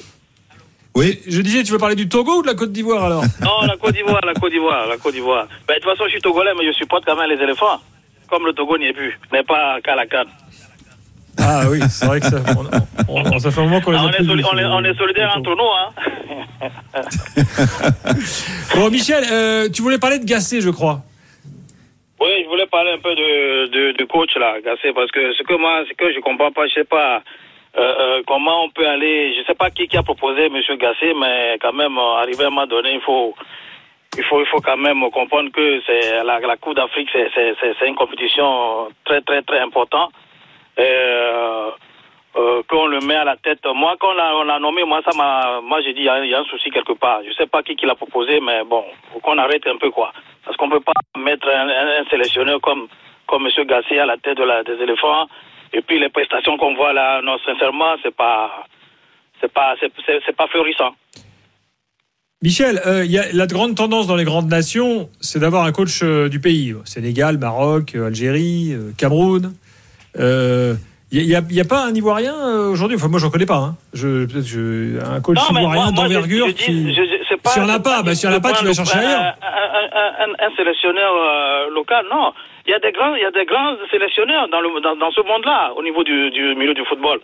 Oui. 0.98 1.20
Je 1.28 1.42
disais, 1.42 1.64
tu 1.64 1.72
veux 1.72 1.78
parler 1.78 1.96
du 1.96 2.10
Togo 2.10 2.40
ou 2.40 2.42
de 2.42 2.48
la 2.48 2.56
Côte 2.56 2.72
d'Ivoire 2.72 3.04
alors 3.06 3.22
Non, 3.42 3.62
la 3.68 3.78
Côte 3.78 3.94
d'Ivoire, 3.94 4.22
la 4.26 4.34
Côte 4.34 4.52
d'Ivoire, 4.52 4.88
la 4.88 4.98
Côte 4.98 5.14
d'Ivoire. 5.14 5.48
Ben, 5.68 5.76
de 5.76 5.80
toute 5.80 5.92
façon, 5.92 6.06
je 6.06 6.10
suis 6.12 6.22
togolais, 6.22 6.52
mais 6.58 6.66
je 6.66 6.72
supporte 6.74 7.06
quand 7.06 7.16
même 7.16 7.30
les 7.30 7.42
éléphants. 7.42 7.80
Comme 8.30 8.46
le 8.46 8.52
Togo 8.54 8.78
n'y 8.78 8.88
est 8.88 8.94
plus, 8.94 9.18
n'est 9.32 9.44
pas 9.44 9.80
qu'à 9.82 9.96
la 9.96 10.06
canne. 10.08 10.28
Ah 11.40 11.62
oui, 11.70 11.80
c'est 11.88 12.08
vrai 12.08 12.20
que 12.20 12.26
ça, 12.26 12.38
on, 13.08 13.22
on- 13.24 13.40
ça 13.40 13.52
fait 13.52 13.62
un 13.62 13.66
moment 13.66 13.80
qu'on 13.80 13.92
les 13.92 13.98
Ah, 14.00 14.02
a 14.02 14.06
on, 14.06 14.10
est 14.10 14.18
plus 14.18 14.28
on, 14.44 14.58
est, 14.58 14.66
on 14.66 14.84
est 14.84 14.98
solidaires 14.98 15.36
entre 15.38 15.56
nous, 15.56 15.64
hein. 15.64 15.92
Bon, 18.76 18.90
Michel, 18.90 19.24
euh, 19.32 19.70
tu 19.70 19.84
voulais 19.84 20.00
parler 20.00 20.18
de 20.18 20.26
Gassé, 20.26 20.62
je 20.62 20.72
crois. 20.72 21.02
Oui, 22.20 22.30
je 22.44 22.50
voulais 22.50 22.66
parler 22.66 22.90
un 22.92 22.98
peu 22.98 23.14
de, 23.14 23.68
de, 23.68 23.92
de 23.98 24.04
coach 24.06 24.36
là, 24.36 24.56
Gassé, 24.66 24.92
parce 24.96 25.12
que 25.12 25.32
ce 25.34 25.44
que 25.44 25.54
moi, 25.60 25.84
ce 25.88 25.94
que 25.94 26.12
je 26.12 26.20
comprends 26.22 26.52
pas, 26.52 26.66
je 26.68 26.74
sais 26.74 26.84
pas 26.86 27.22
euh, 27.78 27.96
euh, 28.00 28.24
comment 28.26 28.64
on 28.64 28.70
peut 28.70 28.88
aller, 28.88 29.36
je 29.36 29.46
sais 29.46 29.54
pas 29.54 29.70
qui, 29.70 29.88
qui 29.88 29.98
a 29.98 30.04
proposé 30.04 30.50
Monsieur 30.50 30.78
Gassé, 30.78 31.14
mais 31.14 31.58
quand 31.62 31.74
même 31.74 31.98
euh, 31.98 32.16
arrivé 32.22 32.44
à 32.44 32.48
un 32.48 32.50
moment 32.50 32.66
donné, 32.66 32.94
il 32.94 33.02
faut, 33.02 33.36
il 34.18 34.24
faut, 34.24 34.40
il 34.40 34.48
faut 34.48 34.62
quand 34.62 34.78
même 34.78 35.00
comprendre 35.12 35.52
que 35.52 35.82
c'est 35.86 36.24
la, 36.24 36.40
Coupe 36.58 36.76
d'Afrique, 36.76 37.10
c'est, 37.12 37.30
c'est, 37.36 37.54
c'est, 37.60 37.88
une 37.88 37.94
compétition 37.96 38.88
très, 39.06 39.22
très, 39.22 39.44
très 39.44 39.60
importante. 39.60 40.12
Qu'on 42.68 42.86
le 42.86 43.00
met 43.00 43.16
à 43.16 43.24
la 43.24 43.36
tête. 43.38 43.66
Moi, 43.66 43.96
quand 44.00 44.12
on 44.12 44.44
l'a, 44.44 44.60
nommé, 44.60 44.84
moi, 44.84 45.02
ça 45.08 45.16
m'a, 45.18 45.60
moi, 45.62 45.82
j'ai 45.82 45.94
dit, 45.94 46.02
il 46.02 46.06
y, 46.06 46.34
a- 46.36 46.40
un 46.40 46.46
souci 46.46 46.70
quelque 46.70 46.94
part. 46.94 47.22
Je 47.28 47.34
sais 47.34 47.48
pas 47.48 47.64
qui, 47.64 47.76
qui 47.76 47.86
l'a 47.86 47.96
proposé, 47.96 48.40
mais 48.40 48.64
bon, 48.64 48.84
faut 49.12 49.20
qu'on 49.20 49.38
arrête 49.38 49.66
un 49.68 49.78
peu, 49.78 49.90
quoi. 49.90 50.12
Parce 50.46 50.56
qu'on 50.58 50.70
peut 50.70 50.80
pas 50.80 50.94
mettre 51.18 51.48
un, 51.50 52.06
sélectionneur 52.10 52.60
comme, 52.62 52.88
comme 53.28 53.44
Monsieur 53.44 53.64
Gassé 53.64 53.98
à 54.00 54.06
la 54.06 54.18
tête 54.18 54.38
de 54.38 54.44
la, 54.44 54.64
des 54.64 54.82
éléphants. 54.82 55.28
Et 55.74 55.82
puis, 55.82 56.00
les 56.00 56.10
prestations 56.10 56.58
qu'on 56.58 56.76
voit 56.76 56.94
là, 56.94 57.22
non, 57.22 57.38
sincèrement, 57.46 57.96
c'est 58.04 58.16
pas, 58.16 58.66
c'est 59.42 59.52
pas, 59.52 59.76
c'est, 59.80 60.36
pas 60.36 60.48
florissant. 60.48 60.96
Michel, 62.42 62.82
euh, 62.86 63.06
la 63.34 63.48
grande 63.48 63.76
tendance 63.76 64.08
dans 64.08 64.16
les 64.16 64.24
grandes 64.24 64.50
nations, 64.50 65.10
c'est 65.22 65.40
d'avoir 65.40 65.66
un 65.66 65.72
coach 65.72 66.02
euh, 66.04 66.30
du 66.30 66.40
pays. 66.40 66.76
Sénégal, 66.86 67.38
Maroc, 67.38 67.96
euh, 67.96 68.08
Algérie, 68.08 68.74
euh, 68.74 68.92
Cameroun. 68.98 69.54
Euh, 71.14 71.20
Il 71.20 71.28
n'y 71.28 71.36
a, 71.36 71.42
y 71.50 71.62
a 71.62 71.66
pas 71.66 71.86
un 71.86 71.94
Ivoirien 71.96 72.34
euh, 72.36 72.70
aujourd'hui? 72.72 72.98
Enfin, 72.98 73.08
moi, 73.08 73.20
j'en 73.20 73.30
connais 73.30 73.46
pas. 73.46 73.58
Hein. 73.58 73.76
Je, 73.94 74.28
je- 74.28 75.00
un 75.00 75.22
coach 75.22 75.38
Non, 75.38 75.58
ivoirien 75.60 75.92
d'envergure 75.92 76.48
qui. 76.54 76.94
si 76.94 77.60
on 77.60 77.66
n'a 77.66 77.74
c'est 77.76 77.84
pas, 77.84 78.04
bah, 78.04 78.14
si 78.14 78.28
on 78.28 78.40
pas, 78.42 78.52
tu 78.54 78.66
vas 78.66 78.74
chercher 78.74 78.98
un, 78.98 79.02
ailleurs. 79.02 79.34
un, 79.42 80.00
un, 80.04 80.32
un- 80.32 80.48
un 80.52 80.56
sélectionneur 80.56 81.14
euh, 81.16 81.70
local, 81.74 82.06
non. 82.12 82.34
Il 82.66 82.72
y 82.72 82.74
a 82.74 82.80
des 82.80 82.92
grands, 82.92 83.16
il 83.16 83.22
y 83.22 83.26
a 83.26 83.32
des 83.32 83.46
grands 83.46 83.76
sélectionneurs 83.90 84.50
dans, 84.50 84.60
le, 84.60 84.82
dans, 84.82 84.96
dans 84.98 85.12
ce 85.12 85.22
monde-là, 85.22 85.72
au 85.78 85.84
niveau 85.84 86.04
du, 86.04 86.30
du 86.32 86.56
milieu 86.56 86.74
du 86.74 86.84
football. 86.86 87.20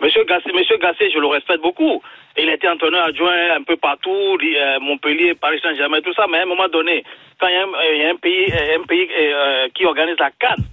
Monsieur 0.00 0.24
Gassé, 0.24 0.50
Monsieur 0.54 0.76
Gassé, 0.78 1.10
je 1.12 1.18
le 1.18 1.26
respecte 1.26 1.62
beaucoup. 1.62 2.02
Il 2.38 2.48
était 2.50 2.68
entraîneur 2.68 3.04
adjoint 3.06 3.56
un 3.58 3.62
peu 3.62 3.76
partout, 3.76 4.36
euh, 4.42 4.78
Montpellier, 4.80 5.34
Paris 5.34 5.58
Saint-Germain, 5.62 6.00
tout 6.02 6.12
ça. 6.14 6.26
Mais 6.30 6.38
à 6.38 6.42
un 6.42 6.46
moment 6.46 6.68
donné, 6.68 7.02
quand 7.40 7.48
il 7.48 7.54
y 7.54 7.56
a 7.56 7.62
un, 7.62 7.66
il 7.94 8.00
y 8.00 8.04
a 8.04 8.10
un 8.10 8.16
pays, 8.16 8.46
un 8.80 8.84
pays 8.86 9.08
euh, 9.18 9.68
qui 9.74 9.84
organise 9.86 10.16
la 10.18 10.30
Cannes, 10.38 10.64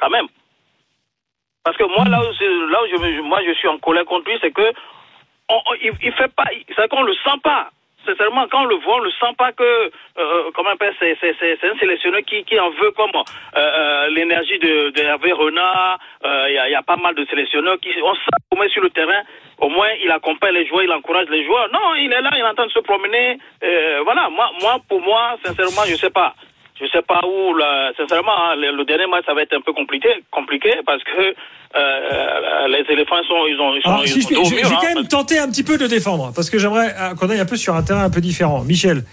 quand 0.00 0.10
même. 0.10 0.26
Parce 1.64 1.76
que 1.76 1.84
moi, 1.84 2.04
là 2.08 2.20
où, 2.20 2.32
c'est- 2.38 2.44
là 2.72 2.78
où 2.82 2.86
je, 2.88 3.20
moi, 3.20 3.40
je 3.46 3.52
suis 3.54 3.68
en 3.68 3.78
colère 3.78 4.04
contre 4.06 4.28
lui, 4.30 4.38
c'est 4.40 4.50
que 4.52 4.72
on, 5.48 5.60
il, 5.82 6.12
fait 6.12 6.32
pas, 6.34 6.44
c'est 6.76 6.88
qu'on 6.88 7.02
le 7.02 7.12
sent 7.14 7.38
pas. 7.42 7.70
Sincèrement, 8.06 8.46
quand 8.50 8.62
on 8.62 8.66
le 8.66 8.76
voit, 8.76 8.94
on 8.96 9.00
le 9.00 9.10
sent 9.10 9.34
pas 9.36 9.52
que, 9.52 9.62
euh, 9.62 10.50
comment 10.54 10.70
c'est, 10.98 11.18
c'est, 11.20 11.36
c'est, 11.38 11.58
c'est 11.60 11.68
un 11.68 11.76
sélectionneur 11.78 12.22
qui, 12.26 12.44
qui 12.44 12.58
en 12.58 12.70
veut 12.70 12.92
comme 12.92 13.10
euh, 13.14 13.20
euh, 13.56 14.08
l'énergie 14.08 14.58
de, 14.58 14.88
de 14.90 15.00
Hervé 15.02 15.32
Renard. 15.32 15.98
Euh, 16.24 16.46
Il 16.48 16.52
y, 16.68 16.72
y 16.72 16.74
a 16.74 16.82
pas 16.82 16.96
mal 16.96 17.14
de 17.14 17.26
sélectionneurs 17.26 17.78
qui, 17.78 17.90
on 18.02 18.14
sent 18.14 18.56
moins 18.56 18.68
sur 18.68 18.82
le 18.82 18.88
terrain, 18.90 19.20
au 19.58 19.68
moins 19.68 19.88
il 20.02 20.10
accompagne 20.10 20.54
les 20.54 20.66
joueurs, 20.66 20.84
il 20.84 20.92
encourage 20.92 21.28
les 21.28 21.44
joueurs. 21.44 21.68
Non, 21.72 21.94
il 21.96 22.10
est 22.10 22.22
là, 22.22 22.30
il 22.32 22.38
est 22.40 22.44
en 22.44 22.54
train 22.54 22.66
de 22.66 22.72
se 22.72 22.78
promener. 22.80 23.38
Euh, 23.62 24.00
voilà, 24.04 24.30
moi, 24.30 24.50
moi, 24.62 24.78
pour 24.88 25.02
moi, 25.02 25.36
sincèrement, 25.44 25.84
je 25.86 25.96
sais 25.96 26.10
pas. 26.10 26.34
Je 26.80 26.86
sais 26.86 27.02
pas 27.02 27.20
où, 27.26 27.54
là, 27.54 27.92
sincèrement, 27.96 28.32
hein, 28.32 28.56
le, 28.56 28.74
le 28.74 28.84
dernier 28.84 29.06
match, 29.06 29.24
ça 29.26 29.34
va 29.34 29.42
être 29.42 29.52
un 29.54 29.60
peu 29.60 29.72
compliqué, 29.72 30.08
compliqué 30.30 30.72
parce 30.86 31.02
que 31.04 31.34
euh, 31.76 32.68
les 32.68 32.92
éléphants 32.92 33.22
sont, 33.28 33.46
ils 33.46 33.60
ont, 33.60 33.74
ils 33.74 33.82
sont, 33.82 33.98
si 34.06 34.22
je, 34.22 34.34
sont 34.34 34.54
vais 34.54 34.64
hein, 34.64 34.78
quand 34.80 34.94
même 34.94 35.06
tenter 35.06 35.38
un 35.38 35.48
petit 35.48 35.62
peu 35.62 35.76
de 35.76 35.86
défendre, 35.86 36.32
parce 36.34 36.48
que 36.48 36.58
j'aimerais 36.58 36.94
euh, 36.98 37.14
qu'on 37.14 37.28
aille 37.28 37.38
un 37.40 37.44
peu 37.44 37.56
sur 37.56 37.76
un 37.76 37.82
terrain 37.82 38.04
un 38.04 38.10
peu 38.10 38.22
différent. 38.22 38.62
Michel, 38.64 39.04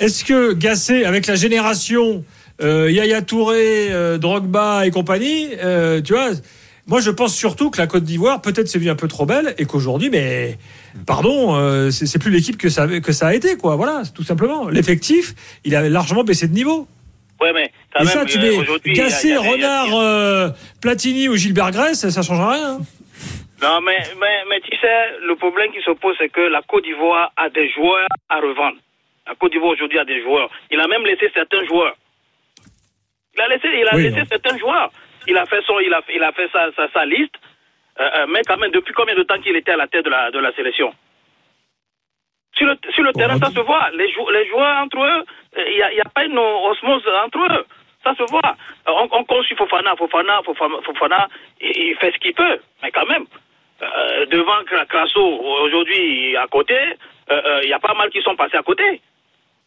est-ce 0.00 0.24
que 0.24 0.52
Gassé, 0.54 1.04
avec 1.04 1.26
la 1.28 1.36
génération 1.36 2.24
euh, 2.60 2.90
Yaya 2.90 3.22
Touré, 3.22 3.92
euh, 3.92 4.18
Drogba 4.18 4.84
et 4.84 4.90
compagnie, 4.90 5.50
tu 6.04 6.12
vois, 6.12 6.30
moi 6.88 7.00
je 7.00 7.10
pense 7.10 7.34
surtout 7.36 7.70
que 7.70 7.78
la 7.78 7.86
Côte 7.86 8.02
d'Ivoire, 8.02 8.42
peut-être 8.42 8.66
c'est 8.66 8.80
vu 8.80 8.90
un 8.90 8.96
peu 8.96 9.06
trop 9.06 9.24
belle, 9.24 9.54
et 9.58 9.66
qu'aujourd'hui, 9.66 10.10
mais 10.10 10.58
pardon, 11.06 11.56
euh, 11.56 11.90
c'est 11.90 12.18
plus 12.20 12.30
l'équipe 12.30 12.56
que 12.56 12.68
ça, 12.68 12.86
que 13.00 13.12
ça 13.12 13.28
a 13.28 13.34
été, 13.34 13.56
quoi. 13.56 13.76
Voilà, 13.76 14.02
tout 14.14 14.22
simplement. 14.22 14.68
L'effectif, 14.68 15.34
il 15.64 15.74
a 15.76 15.88
largement 15.88 16.24
baissé 16.24 16.48
de 16.48 16.54
niveau. 16.54 16.86
Ouais, 17.40 17.52
mais 17.52 17.70
quand 17.94 18.00
et 18.00 18.04
même, 18.04 18.12
ça, 18.12 18.24
tu 18.24 18.38
euh, 18.38 18.42
mets 18.42 18.56
a- 19.36 19.40
Renard, 19.40 19.94
euh, 19.98 20.48
Platini 20.82 21.28
ou 21.28 21.36
Gilbert 21.36 21.70
Grèce, 21.70 22.00
ça, 22.00 22.10
ça 22.10 22.22
change 22.22 22.40
rien. 22.40 22.78
hein. 22.78 22.80
Non, 23.62 23.80
mais, 23.80 23.98
mais, 24.20 24.36
mais 24.48 24.60
tu 24.60 24.76
sais, 24.78 25.18
le 25.26 25.34
problème 25.36 25.70
qui 25.72 25.80
se 25.82 25.90
pose, 25.92 26.14
c'est 26.18 26.28
que 26.28 26.40
la 26.40 26.62
Côte 26.62 26.84
d'Ivoire 26.84 27.32
a 27.36 27.48
des 27.50 27.68
joueurs 27.70 28.06
à 28.28 28.36
revendre. 28.40 28.78
La 29.26 29.34
Côte 29.34 29.52
d'Ivoire 29.52 29.72
aujourd'hui 29.72 29.98
a 29.98 30.04
des 30.04 30.22
joueurs. 30.22 30.48
Il 30.70 30.78
a 30.80 30.86
même 30.86 31.04
laissé 31.04 31.28
certains 31.34 31.64
joueurs. 31.66 31.94
Il 33.34 33.40
a 33.40 33.48
laissé, 33.48 33.68
il 33.80 33.86
a 33.88 33.96
Oui, 33.96 34.02
laissé 34.04 34.16
non. 34.20 34.26
certains 34.30 34.58
joueurs. 34.58 34.90
Il 35.26 35.36
a 35.36 35.44
fait 35.46 35.60
son, 35.66 35.78
il 35.80 35.92
a, 35.92 36.00
il 36.14 36.22
a 36.22 36.32
fait 36.32 36.48
sa, 36.52 36.70
sa, 36.74 36.90
sa 36.92 37.04
liste. 37.04 37.34
Euh, 38.00 38.10
euh, 38.16 38.26
mais 38.28 38.42
quand 38.46 38.56
même, 38.58 38.70
depuis 38.70 38.92
combien 38.94 39.14
de 39.16 39.22
temps 39.24 39.38
qu'il 39.40 39.56
était 39.56 39.72
à 39.72 39.76
la 39.76 39.88
tête 39.88 40.04
de 40.04 40.10
la, 40.10 40.30
de 40.30 40.38
la 40.38 40.52
sélection 40.52 40.94
Sur 42.54 42.66
le, 42.66 42.76
sur 42.94 43.02
le 43.02 43.12
terrain, 43.12 43.38
ça 43.38 43.50
se 43.50 43.60
voit. 43.60 43.90
Les, 43.94 44.10
jou- 44.12 44.30
les 44.30 44.46
joueurs 44.48 44.82
entre 44.84 44.98
eux, 44.98 45.24
euh, 45.58 45.64
il 45.70 45.76
n'y 45.76 45.82
a, 45.82 45.92
y 45.94 46.00
a 46.00 46.04
pas 46.04 46.24
une 46.24 46.38
osmose 46.38 47.02
entre 47.24 47.38
eux. 47.52 47.66
Ça 48.04 48.14
se 48.14 48.22
voit. 48.30 48.56
On, 48.86 49.08
on 49.10 49.24
compte 49.24 49.44
sur 49.46 49.56
Fofana, 49.56 49.96
Fofana, 49.96 50.40
Fofana, 50.44 50.76
Fofana, 50.84 51.28
il, 51.60 51.76
il 51.76 51.96
fait 51.96 52.12
ce 52.12 52.18
qu'il 52.18 52.34
peut. 52.34 52.58
Mais 52.82 52.90
quand 52.92 53.06
même, 53.06 53.26
euh, 53.82 54.26
devant 54.26 54.62
Cra- 54.62 54.86
Crasso, 54.86 55.20
aujourd'hui, 55.20 56.36
à 56.36 56.46
côté, 56.46 56.78
euh, 57.30 57.60
il 57.64 57.68
y 57.68 57.72
a 57.72 57.80
pas 57.80 57.94
mal 57.94 58.10
qui 58.10 58.22
sont 58.22 58.36
passés 58.36 58.56
à 58.56 58.62
côté 58.62 59.00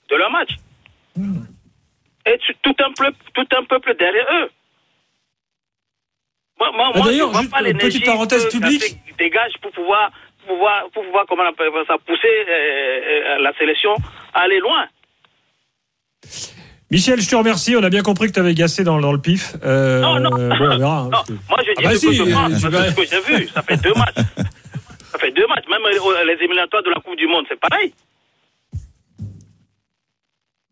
de 0.10 0.16
leur 0.16 0.32
match. 0.32 0.52
Et 2.26 2.38
tu- 2.38 2.56
tout 2.64 2.76
un, 2.80 2.92
peuple, 2.94 3.18
tout 3.34 3.48
un 3.58 3.64
peuple 3.66 3.94
derrière 3.96 4.28
eux. 4.34 4.50
Moi, 6.62 6.70
moi, 6.76 6.92
Ah, 6.94 6.98
moi, 6.98 7.06
je 7.08 7.12
d'ailleurs, 7.12 7.34
juste 7.40 7.50
pas 7.52 7.64
petite 7.64 8.06
parenthèse 8.06 8.46
que 8.46 8.52
publique. 8.52 8.98
Dégage 9.18 9.54
pour 9.64 9.72
pouvoir, 9.72 10.12
pour 10.46 10.56
pouvoir, 10.56 10.84
pour 10.94 11.04
pouvoir 11.04 11.26
comment 11.28 11.42
on 11.44 11.50
appelle 11.50 11.70
ça, 11.88 11.96
pousser 12.06 12.28
euh, 12.28 12.52
euh, 12.54 13.38
la 13.42 13.52
sélection 13.58 13.96
à 14.36 14.42
aller 14.42 14.60
loin. 14.60 14.86
Michel, 16.92 17.20
je 17.20 17.28
te 17.28 17.36
remercie. 17.36 17.76
On 17.76 17.82
a 17.84 17.90
bien 17.90 18.04
compris 18.04 18.28
que 18.28 18.34
tu 18.34 18.40
avais 18.40 18.54
gassé 18.54 18.84
dans, 18.84 19.00
dans 19.00 19.12
le 19.12 19.18
pif. 19.20 19.56
Euh, 19.64 20.02
Non, 20.02 20.20
non. 20.20 20.30
bon, 20.30 20.36
on 20.38 20.78
verra. 20.78 21.00
hein, 21.12 21.24
que- 21.28 21.34
Moi, 21.50 21.60
je 21.66 21.72
dis 21.72 21.86
Ah 21.86 21.90
bah 21.90 21.96
si, 21.96 22.08
que 22.08 22.14
je 22.14 22.24
pense, 22.24 22.34
parce 22.52 22.62
tu 22.62 22.68
que 22.68 22.72
vas- 22.72 22.90
ce 22.92 22.96
que 22.96 23.06
j'ai 23.06 23.22
vu. 23.38 23.48
Ça 23.48 23.62
fait 23.64 23.78
deux 23.78 23.94
matchs. 23.96 24.16
Ça 25.12 25.18
fait 25.20 25.32
deux 25.32 25.48
matchs. 25.48 25.66
Même 25.68 25.82
les 26.28 26.34
éliminatoires 26.34 26.84
de 26.84 26.90
la 26.92 27.00
Coupe 27.02 27.18
du 27.18 27.26
Monde, 27.28 27.46
c'est 27.50 27.60
pareil. 27.60 27.92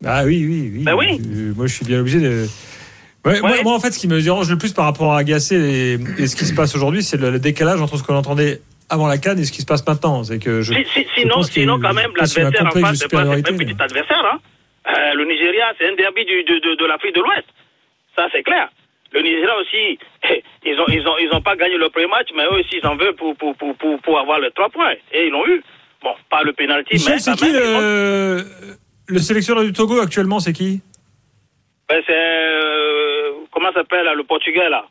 Ah 0.04 0.22
oui, 0.24 0.44
oui, 0.46 0.70
oui. 0.76 0.84
Ben 0.84 0.94
oui. 0.94 1.20
Euh, 1.20 1.52
moi, 1.56 1.66
je 1.66 1.74
suis 1.74 1.84
bien 1.84 1.98
obligé 2.00 2.20
de. 2.20 2.46
Ouais, 3.24 3.40
Moi, 3.40 3.62
moi, 3.62 3.74
en 3.74 3.80
fait, 3.80 3.90
ce 3.92 3.98
qui 3.98 4.08
me 4.08 4.20
dérange 4.20 4.48
le 4.50 4.56
plus 4.56 4.72
par 4.72 4.84
rapport 4.86 5.14
à 5.14 5.22
Gassé 5.24 5.56
et, 5.56 6.22
et 6.22 6.26
ce 6.26 6.34
qui 6.36 6.44
se 6.46 6.54
passe 6.54 6.74
aujourd'hui, 6.74 7.02
c'est 7.02 7.18
le, 7.18 7.30
le 7.30 7.38
décalage 7.38 7.80
entre 7.80 7.96
ce 7.98 8.02
qu'on 8.02 8.14
entendait 8.16 8.62
avant 8.88 9.06
la 9.06 9.18
canne 9.18 9.38
et 9.38 9.44
ce 9.44 9.52
qui 9.52 9.60
se 9.60 9.66
passe 9.66 9.86
maintenant. 9.86 10.24
C'est 10.24 10.38
que 10.38 10.62
je. 10.62 10.72
Si- 10.74 10.84
si- 10.94 11.06
je 11.16 11.20
sinon, 11.20 11.34
pense 11.36 11.50
sinon, 11.50 11.78
quand 11.80 11.92
même, 11.92 12.10
l'adversaire 12.16 12.66
en 12.66 12.70
face, 12.70 12.98
c'est 12.98 13.10
pas, 13.10 13.20
un 13.22 13.42
petit 13.42 13.76
adversaire. 13.78 14.24
Hein. 14.24 14.38
Euh, 14.88 15.14
le 15.14 15.24
Nigeria, 15.26 15.66
c'est 15.78 15.86
un 15.88 15.94
derby 15.96 16.24
du- 16.24 16.42
de, 16.44 16.54
de, 16.70 16.74
de 16.76 16.86
l'Afrique 16.86 17.14
de 17.14 17.20
l'Ouest. 17.20 17.46
Ça, 18.16 18.26
c'est 18.32 18.42
clair. 18.42 18.68
Le 19.12 19.20
Nigeria 19.22 19.54
aussi, 19.60 19.98
ils 20.64 20.78
ont, 20.80 20.86
ils 20.88 21.06
ont, 21.06 21.18
ils 21.20 21.28
ont 21.36 21.42
pas 21.42 21.56
gagné 21.56 21.76
le 21.76 21.90
premier 21.90 22.06
match, 22.06 22.28
mais 22.34 22.44
eux 22.44 22.60
aussi, 22.60 22.78
ils 22.82 22.86
en 22.86 22.96
veulent 22.96 23.14
pour, 23.16 23.36
pour, 23.36 23.54
pour, 23.56 23.74
pour, 23.76 24.00
pour 24.00 24.18
avoir 24.18 24.40
les 24.40 24.50
trois 24.52 24.70
points. 24.70 24.94
Et 25.12 25.26
ils 25.26 25.30
l'ont 25.30 25.46
eu. 25.46 25.62
Bon, 26.02 26.14
pas 26.30 26.42
le 26.42 26.52
pénalty, 26.54 26.94
mais 27.06 27.18
c'est 27.18 27.34
qui 27.36 27.44
ont- 27.44 27.52
le, 27.52 28.44
le 29.08 29.18
sélectionneur 29.18 29.64
du 29.64 29.72
Togo 29.74 30.00
actuellement 30.00 30.40
C'est 30.40 30.54
qui? 30.54 30.80
Ben, 31.90 32.00
c'est. 32.06 32.12
euh, 32.14 33.32
comment 33.52 33.72
s'appelle, 33.72 34.06
le 34.16 34.22
portugais, 34.24 34.68
là? 34.70 34.84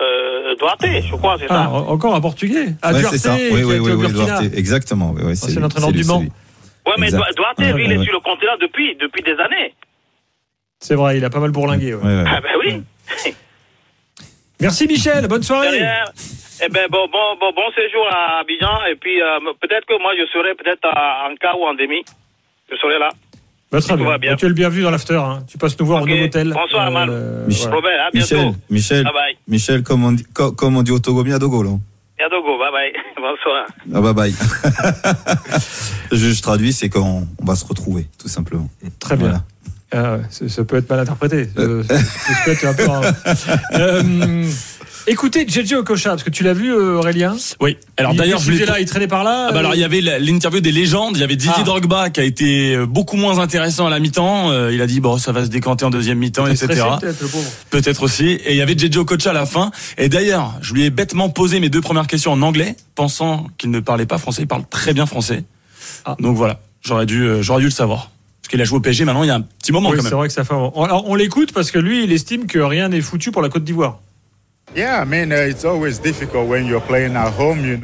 Euh, 0.00 0.54
Duarte, 0.56 0.84
je 0.84 1.14
crois, 1.16 1.36
c'est 1.38 1.46
Ah, 1.50 1.64
ça. 1.64 1.70
en- 1.70 1.88
encore 1.88 2.14
un 2.16 2.20
portugais 2.20 2.66
Ah, 2.82 2.92
Ouais, 2.92 3.00
Duarte, 3.00 3.16
ça. 3.16 3.34
Oui, 3.34 3.62
oui, 3.62 3.78
oui, 3.78 3.92
oui. 3.92 4.12
Duarte. 4.12 4.42
Exactement. 4.56 5.12
Oui, 5.14 5.22
oui, 5.26 5.36
c'est 5.36 5.60
l'entraîneur 5.60 5.92
du 5.92 6.02
Mans. 6.04 6.18
Ouais, 6.20 6.94
mais 6.98 7.06
Exact. 7.06 7.36
Duarte, 7.36 7.58
lui, 7.60 7.66
il 7.68 7.74
ouais, 7.74 7.94
est 7.94 7.98
ouais. 7.98 8.04
sur 8.04 8.12
le 8.14 8.20
continent 8.20 8.56
depuis, 8.60 8.96
depuis 8.96 9.22
des 9.22 9.38
années. 9.38 9.74
C'est 10.80 10.96
vrai, 10.96 11.16
il 11.18 11.24
a 11.24 11.30
pas 11.30 11.38
mal 11.40 11.50
bourlingué. 11.52 11.94
ouais. 11.94 12.02
Ouais, 12.02 12.22
ouais. 12.22 12.24
Ah, 12.26 12.40
ben 12.40 12.50
oui. 12.58 12.82
Merci 14.60 14.86
Michel, 14.86 15.26
bonne 15.28 15.42
soirée. 15.42 15.70
Derrière, 15.70 16.10
eh 16.64 16.68
ben, 16.68 16.86
bon, 16.90 17.06
bon, 17.12 17.36
bon, 17.40 17.52
bon 17.52 17.70
séjour 17.74 18.06
à 18.10 18.38
Abidjan. 18.40 18.84
Et 18.90 18.94
puis, 18.96 19.20
euh, 19.20 19.38
peut-être 19.60 19.86
que 19.86 20.00
moi, 20.00 20.12
je 20.18 20.24
serai 20.32 20.54
peut-être 20.54 20.84
à- 20.86 21.28
en 21.30 21.34
cas 21.36 21.54
ou 21.58 21.64
en 21.66 21.74
demi. 21.74 22.02
Je 22.70 22.76
serai 22.76 22.98
là. 22.98 23.10
Bah, 23.74 23.80
très 23.80 23.96
bien. 23.96 24.06
va 24.06 24.18
bien. 24.18 24.30
Bah, 24.32 24.36
tu 24.36 24.44
es 24.44 24.48
le 24.48 24.54
bienvenu 24.54 24.82
dans 24.82 24.90
l'after. 24.90 25.16
hein. 25.16 25.42
Tu 25.48 25.58
passes 25.58 25.78
nous 25.80 25.86
voir 25.86 26.02
Ok. 26.02 26.08
au 26.08 26.10
nouveau 26.12 26.24
hôtel. 26.24 26.52
Bonsoir, 26.54 26.86
Amal. 26.86 27.08
Euh, 27.10 27.46
Michel, 27.46 27.62
voilà. 27.70 27.76
Robert, 27.76 28.06
à 28.06 28.10
bientôt. 28.12 28.34
Michel, 28.36 28.54
Michel, 28.70 29.04
Bye 29.04 29.12
bye. 29.12 29.36
Michel, 29.48 29.82
comme 29.82 30.04
on 30.04 30.12
dit, 30.12 30.24
co- 30.32 30.52
comme 30.52 30.76
on 30.76 30.82
dit 30.82 30.92
au 30.92 30.98
Togo, 31.00 31.24
bien 31.24 31.38
Dogo, 31.38 31.62
là. 31.62 31.70
Yadogo, 32.20 32.56
bye 32.58 32.70
bye. 32.70 32.92
Bonsoir. 33.16 33.66
Ah 33.92 34.00
bah 34.00 34.12
bye. 34.12 34.32
je, 36.12 36.16
je 36.32 36.42
traduis, 36.42 36.72
c'est 36.72 36.88
qu'on 36.88 37.26
on 37.40 37.44
va 37.44 37.56
se 37.56 37.64
retrouver, 37.66 38.06
tout 38.18 38.28
simplement. 38.28 38.68
Très 39.00 39.16
bien. 39.16 39.26
Voilà. 39.26 39.44
Ah 39.92 40.18
ça, 40.30 40.64
peut 40.64 40.76
être 40.76 40.88
mal 40.90 41.00
interprété. 41.00 41.48
Euh, 41.58 41.82
ça- 41.82 41.98
ça 41.98 42.34
peut 42.44 42.50
être 42.52 42.64
un 42.66 42.74
peu 42.74 42.88
un- 42.88 43.02
Euh, 43.80 44.48
écoutez, 45.06 45.46
JJ 45.48 45.74
Okocha, 45.74 46.10
parce 46.10 46.22
que 46.22 46.30
tu 46.30 46.42
l'as 46.44 46.54
vu, 46.54 46.72
euh, 46.72 46.96
Aurélien 46.98 47.36
Oui. 47.60 47.76
Alors 47.96 48.12
Il- 48.12 48.16
d'ailleurs, 48.18 48.38
il 48.40 48.44
je 48.44 48.50
voulais 48.52 48.66
là, 48.66 48.80
il 48.80 48.86
traînait 48.86 49.06
par 49.08 49.24
là. 49.24 49.46
Ah 49.48 49.52
bah 49.52 49.58
alors 49.60 49.72
euh, 49.72 49.74
il 49.76 49.80
y 49.80 49.84
avait 49.84 50.00
l'interview 50.20 50.60
des 50.60 50.72
légendes, 50.72 51.16
il 51.16 51.20
y 51.20 51.24
avait 51.24 51.36
Didier 51.36 51.52
Ah. 51.58 51.62
Drogba 51.62 52.10
qui 52.10 52.20
a 52.20 52.24
été 52.24 52.74
euh, 52.74 52.86
beaucoup 52.86 53.16
moins 53.16 53.38
intéressant 53.38 53.86
à 53.86 53.90
la 53.90 53.98
mi-temps. 54.00 54.52
Il 54.70 54.80
a 54.80 54.86
dit 54.86 55.00
bon 55.00 55.18
ça 55.18 55.32
va 55.32 55.44
se 55.44 55.50
décanter 55.50 55.84
en 55.84 55.90
deuxième 55.90 56.18
mi-temps, 56.18 56.46
etc. 56.46 56.66
peut-être. 57.00 57.24
Peut-être 57.70 58.02
aussi. 58.02 58.26
Et 58.26 58.52
il 58.52 58.56
y 58.56 58.62
avait 58.62 58.76
Jejo 58.78 59.00
Okocha 59.02 59.30
à 59.30 59.34
la 59.34 59.46
fin. 59.46 59.70
Et 59.98 60.08
d'ailleurs, 60.08 60.54
je 60.62 60.74
lui 60.74 60.84
ai 60.84 60.90
bêtement 60.90 61.28
posé 61.28 61.60
mes 61.60 61.68
deux 61.68 61.80
premières 61.80 62.06
questions 62.06 62.32
en 62.32 62.42
anglais, 62.42 62.76
pensant 62.94 63.46
qu'il 63.58 63.70
ne 63.70 63.80
parlait 63.80 64.06
pas 64.06 64.18
français. 64.18 64.42
Il 64.42 64.48
parle 64.48 64.64
très 64.68 64.94
bien 64.94 65.06
français. 65.06 65.44
Ah. 66.04 66.16
Donc 66.20 66.36
voilà, 66.36 66.60
j'aurais 66.82 67.06
dû, 67.06 67.26
j'aurais 67.42 67.60
dû 67.60 67.66
le 67.66 67.70
savoir. 67.72 68.10
Parce 68.42 68.50
qu'il 68.50 68.60
a 68.60 68.64
joué 68.64 68.76
au 68.76 68.80
PSG 68.80 69.06
maintenant 69.06 69.22
il 69.22 69.28
y 69.28 69.30
a 69.30 69.36
un 69.36 69.40
petit 69.40 69.72
moment 69.72 69.88
Oui, 69.88 69.96
quand 69.96 70.02
c'est 70.02 70.10
même. 70.10 70.18
vrai 70.18 70.28
que 70.28 70.34
ça 70.34 70.44
fait. 70.44 70.52
Alors, 70.52 71.04
on 71.06 71.14
l'écoute 71.14 71.52
parce 71.52 71.70
que 71.70 71.78
lui, 71.78 72.04
il 72.04 72.12
estime 72.12 72.46
que 72.46 72.58
rien 72.58 72.90
n'est 72.90 73.00
foutu 73.00 73.30
pour 73.32 73.40
la 73.40 73.48
Côte 73.48 73.64
d'Ivoire. 73.64 74.00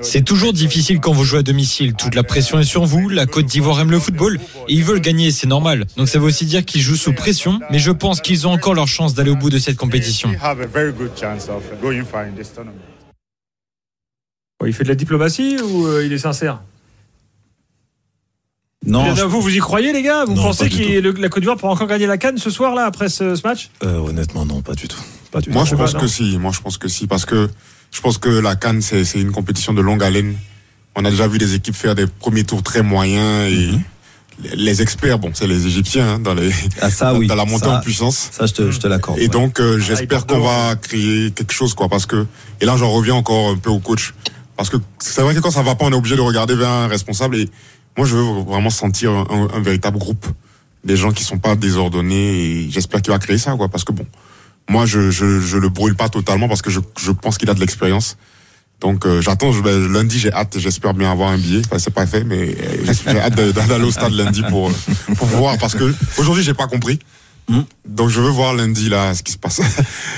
C'est 0.03 0.23
toujours 0.25 0.53
difficile 0.53 0.99
quand 1.01 1.13
vous 1.13 1.25
jouez 1.25 1.39
à 1.39 1.43
domicile. 1.43 1.95
Toute 1.95 2.15
la 2.17 2.23
pression 2.25 2.59
est 2.59 2.65
sur 2.65 2.85
vous. 2.85 3.09
La 3.09 3.27
Côte 3.27 3.47
d'Ivoire 3.47 3.81
aime 3.81 3.91
le 3.93 4.01
football 4.01 4.39
et 4.69 4.75
ils 4.75 4.83
veulent 4.85 5.01
gagner, 5.01 5.31
c'est 5.31 5.47
normal. 5.47 5.87
Donc 5.97 6.09
ça 6.09 6.19
veut 6.19 6.27
aussi 6.27 6.47
dire 6.47 6.65
qu'ils 6.65 6.81
jouent 6.81 6.97
sous 6.97 7.13
pression, 7.13 7.61
mais 7.71 7.79
je 7.79 7.91
pense 7.93 8.21
qu'ils 8.21 8.47
ont 8.49 8.53
encore 8.53 8.75
leur 8.75 8.89
chance 8.89 9.15
d'aller 9.15 9.31
au 9.31 9.37
bout 9.37 9.51
de 9.51 9.59
cette 9.59 9.77
compétition. 9.77 10.31
Bon, 14.59 14.67
il 14.67 14.73
fait 14.75 14.85
de 14.85 14.89
la 14.89 14.95
diplomatie 14.95 15.57
ou 15.63 15.87
euh, 15.87 16.05
il 16.05 16.13
est 16.13 16.19
sincère? 16.19 16.61
Non, 18.85 19.15
je- 19.15 19.23
Vous, 19.23 19.41
vous 19.41 19.55
y 19.55 19.59
croyez, 19.59 19.93
les 19.93 20.03
gars? 20.03 20.25
Vous 20.25 20.35
Non, 20.35 20.43
pensez 20.43 20.69
que 20.69 21.21
la 21.21 21.29
Côte 21.29 21.41
d'Ivoire 21.41 21.57
pourra 21.59 21.73
encore 21.73 21.87
gagner 21.87 22.07
la 22.07 22.19
canne 22.19 22.39
ce 22.39 22.51
soir, 22.51 22.75
là, 22.75 22.87
après 22.87 23.09
ce, 23.09 23.35
ce 23.37 23.43
match? 23.47 23.71
Euh, 23.85 23.99
honnêtement, 23.99 24.45
non, 24.47 24.61
pas 24.63 24.75
du 24.75 24.89
tout. 24.89 25.01
Pas 25.31 25.41
Moi, 25.49 25.65
je 25.65 25.75
pense 25.75 25.95
que 25.95 26.07
si. 26.07 26.39
Moi, 26.39 26.53
je 26.55 26.61
pense 26.61 26.79
que 26.79 26.89
si. 26.89 27.07
Parce 27.07 27.25
que 27.25 27.49
je 27.93 28.01
pense 28.01 28.19
que 28.19 28.29
la 28.29 28.57
Cannes, 28.57 28.83
c'est 28.83 29.05
c'est 29.05 29.21
une 29.21 29.33
compétition 29.33 29.73
de 29.73 29.81
longue 29.81 30.03
haleine. 30.03 30.35
On 30.97 31.05
a 31.05 31.11
déjà 31.11 31.29
vu 31.29 31.39
des 31.39 31.55
équipes 31.55 31.75
faire 31.77 31.95
des 31.95 32.07
premiers 32.07 32.45
tours 32.45 32.63
très 32.63 32.83
moyens 32.83 33.51
et 33.53 33.69
Mhm. 33.73 33.83
les- 34.43 34.57
les 34.57 34.83
experts, 34.83 35.19
bon, 35.21 35.31
c'est 35.35 35.47
les 35.47 35.67
Égyptiens 35.67 36.15
hein, 36.15 36.19
dans 36.19 36.35
les 36.35 36.51
Ah, 36.81 36.91
ça, 36.91 37.15
oui. 37.19 37.27
dans 37.29 37.37
la 37.37 37.45
montée 37.45 37.67
Ça- 37.67 37.77
en 37.79 37.81
puissance. 37.81 38.29
Ça, 38.33 38.47
je 38.47 38.53
te, 38.55 38.71
je 38.73 38.79
te 38.81 38.89
l'accorde. 38.89 39.19
Et 39.19 39.23
ouais. 39.23 39.29
donc, 39.29 39.61
euh, 39.61 39.77
Ah, 39.79 39.85
j'espère 39.87 40.27
qu'on 40.27 40.41
va 40.41 40.75
créer 40.77 41.31
quelque 41.31 41.53
chose, 41.53 41.75
quoi, 41.75 41.89
parce 41.89 42.07
que 42.07 42.27
et 42.61 42.65
là, 42.67 42.77
j'en 42.77 42.91
reviens 42.91 43.15
encore 43.15 43.51
un 43.51 43.57
peu 43.57 43.71
au 43.71 43.79
coach, 43.79 44.15
parce 44.57 44.69
que 44.69 44.79
c'est 44.99 45.23
vrai 45.23 45.35
que 45.35 45.41
quand 45.41 45.51
ça 45.53 45.63
va 45.63 45.75
pas, 45.77 45.85
on 45.85 45.93
est 45.93 45.95
obligé 45.95 46.17
de 46.17 46.21
regarder 46.23 46.55
vers 46.57 46.69
un 46.71 46.89
responsable. 46.89 47.37
Et 47.37 47.49
moi, 47.97 48.05
je 48.07 48.17
veux 48.17 48.43
vraiment 48.43 48.71
sentir 48.71 49.11
un, 49.13 49.27
un- 49.31 49.49
un 49.57 49.61
véritable 49.61 49.99
groupe, 49.99 50.27
des 50.85 50.97
gens 50.97 51.13
qui 51.13 51.23
sont 51.23 51.39
pas 51.39 51.55
désordonnés. 51.55 52.65
Et 52.67 52.71
j'espère 52.71 53.01
qu'il 53.03 53.13
va 53.13 53.19
créer 53.21 53.39
ça, 53.39 53.53
quoi, 53.57 53.69
parce 53.69 53.85
que 53.85 53.93
bon, 53.93 54.07
moi, 54.71 54.87
je 54.87 55.11
je, 55.11 55.41
je 55.41 55.57
le 55.59 55.69
brûle 55.69 55.95
pas 55.97 56.09
totalement 56.09 56.49
parce 56.49 56.63
que 56.63 56.71
je 56.71 56.81
je 56.99 57.11
pense 57.13 57.37
qu'il 57.39 57.51
a 57.51 57.55
de 57.55 57.61
l'expérience. 57.61 58.17
Donc 58.81 59.05
euh, 59.05 59.21
j'attends, 59.21 59.53
je, 59.53 59.61
ben, 59.61 59.93
lundi 59.93 60.19
j'ai 60.19 60.33
hâte, 60.33 60.57
j'espère 60.59 60.95
bien 60.95 61.11
avoir 61.13 61.31
un 61.31 61.37
billet. 61.39 61.61
Enfin, 61.67 61.79
c'est 61.79 61.93
pas 61.93 62.07
fait, 62.07 62.25
mais 62.25 62.57
euh, 62.59 62.93
j'ai 63.07 63.21
hâte 63.21 63.35
d'aller 63.35 63.85
au 63.85 63.91
stade 63.91 64.13
lundi 64.13 64.43
pour 64.49 64.71
euh, 64.71 65.15
pour 65.17 65.27
voir 65.29 65.59
parce 65.59 65.75
que 65.75 65.93
aujourd'hui 66.17 66.43
j'ai 66.43 66.55
pas 66.55 66.67
compris. 66.67 66.99
Hmm. 67.49 67.63
Donc 67.87 68.09
je 68.11 68.21
veux 68.21 68.31
voir 68.31 68.55
lundi 68.55 68.89
là 68.89 69.13
ce 69.15 69.23
qui 69.23 69.33
se 69.33 69.39
passe. 69.39 69.61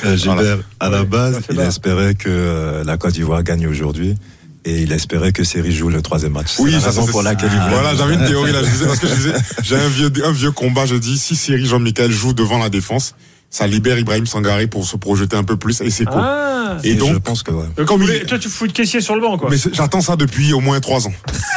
Euh, 0.04 0.16
Gilbert, 0.16 0.36
Voilà. 0.36 0.62
à 0.80 0.88
la 0.90 1.04
base, 1.04 1.40
il 1.50 1.58
espérait 1.60 2.14
que 2.14 2.28
euh, 2.28 2.84
la 2.84 2.96
Côte 2.98 3.14
d'Ivoire 3.14 3.42
gagne 3.42 3.66
aujourd'hui. 3.66 4.14
Et 4.64 4.82
il 4.82 4.92
espérait 4.92 5.32
que 5.32 5.42
Série 5.42 5.74
joue 5.74 5.88
le 5.88 6.02
troisième 6.02 6.32
match. 6.34 6.54
Oui, 6.60 6.70
C'est 6.70 6.86
la 6.86 6.92
ça, 6.92 7.02
c'est- 7.02 7.10
pour 7.10 7.22
laquelle 7.24 7.50
il 7.52 7.58
voulait- 7.58 7.74
Voilà, 7.74 7.96
j'avais 7.96 8.14
une 8.14 8.24
théorie 8.26 8.52
là, 8.52 8.62
je 8.62 8.70
disais, 8.70 8.86
parce 8.86 9.00
que 9.00 9.08
je 9.08 9.14
disais, 9.14 9.32
j'ai 9.64 9.74
un 9.76 9.88
vieux, 9.88 10.12
un 10.24 10.30
vieux 10.30 10.52
combat, 10.52 10.86
je 10.86 10.94
dis, 10.94 11.18
si 11.18 11.34
Cyril 11.34 11.66
Jean-Michel 11.66 12.12
joue 12.12 12.32
devant 12.32 12.58
la 12.58 12.68
défense, 12.68 13.16
ça 13.52 13.66
libère 13.66 13.98
Ibrahim 13.98 14.24
Sangaré 14.26 14.66
pour 14.66 14.86
se 14.86 14.96
projeter 14.96 15.36
un 15.36 15.44
peu 15.44 15.56
plus 15.56 15.80
et 15.82 15.90
c'est 15.90 16.06
cool. 16.06 16.20
Ah 16.20 16.78
Et 16.84 16.94
donc, 16.94 17.12
je 17.12 17.18
pense 17.18 17.42
que 17.42 17.50
ouais. 17.52 17.66
Donc, 17.76 17.86
comme 17.86 18.00
il- 18.02 18.06
voulez- 18.06 18.24
Toi, 18.24 18.38
tu 18.38 18.48
fous 18.48 18.66
de 18.66 18.72
caissier 18.72 19.00
sur 19.02 19.14
le 19.14 19.20
banc, 19.20 19.36
quoi. 19.36 19.50
mais 19.50 19.56
j'attends 19.72 20.00
ça 20.00 20.16
depuis 20.16 20.54
au 20.54 20.60
moins 20.60 20.80
trois 20.80 21.06
ans. 21.06 21.12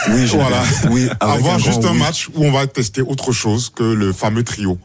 Oui, 0.10 0.26
Voilà. 0.26 0.62
oui, 0.92 1.08
Avoir 1.22 1.56
un 1.56 1.58
juste 1.58 1.80
grand 1.80 1.92
un 1.92 1.94
oui. 1.94 2.00
match 2.00 2.28
où 2.36 2.44
on 2.46 2.52
va 2.52 2.68
tester 2.68 3.02
autre 3.02 3.32
chose 3.32 3.72
que 3.74 3.84
le 3.84 4.12
fameux 4.12 4.44
trio. 4.44 4.78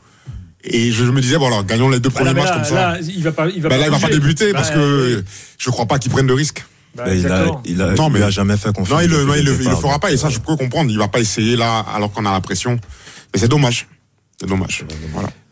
Et 0.63 0.93
je 0.93 1.03
me 1.05 1.21
disais, 1.21 1.37
bon 1.37 1.49
alors, 1.49 1.65
gagnons 1.65 1.89
les 1.89 1.99
deux 1.99 2.11
Bah, 2.11 2.17
premiers 2.21 2.33
là, 2.35 2.43
matchs 2.43 2.49
là, 2.51 2.55
comme 2.55 2.65
ça. 2.65 2.75
là, 2.75 2.99
il 3.01 3.23
va 3.25 3.33
pas, 3.33 3.49
il 3.49 3.61
va 3.61 3.69
Ben 3.71 3.75
pas 3.77 3.81
là, 3.81 3.87
il 3.87 3.91
va 3.91 3.99
pas 3.99 4.07
bouger. 4.07 4.21
débuter 4.21 4.53
parce 4.53 4.69
Bah, 4.69 4.75
que 4.77 5.25
je 5.59 5.71
crois 5.71 5.87
pas 5.87 5.99
qu'il 5.99 6.13
prenne 6.13 6.27
de 6.29 6.33
risque. 6.33 6.65
bah, 6.95 7.05
Mais 7.07 7.19
il 7.19 7.27
a, 7.27 7.47
il 7.65 7.83
a, 7.83 7.95
Non, 7.95 8.07
il 8.07 8.13
mais- 8.13 8.19
lui 8.21 8.25
a 8.27 8.31
jamais 8.31 8.57
fait 8.57 8.73
confiance. 8.73 8.91
Non, 9.01 9.05
il, 9.05 9.11
le- 9.11 9.37
il, 9.39 9.45
le- 9.47 9.59
il 9.61 9.71
fera 9.71 9.99
pas 9.99 10.13
et 10.13 10.17
ça, 10.17 10.29
euh, 10.29 10.31
je 10.31 10.39
peux 10.39 10.55
comprendre. 10.57 10.91
Il 10.91 10.99
va 10.99 11.09
pas 11.09 11.19
essayer 11.19 11.57
là 11.57 11.85
alors 11.93 12.13
qu'on 12.13 12.25
a 12.27 12.31
la 12.33 12.41
pression. 12.41 12.79
Mais 13.35 13.41
c'est 13.41 13.49
dommage. 13.49 13.89
C'est 14.41 14.49
dommage. 14.49 14.85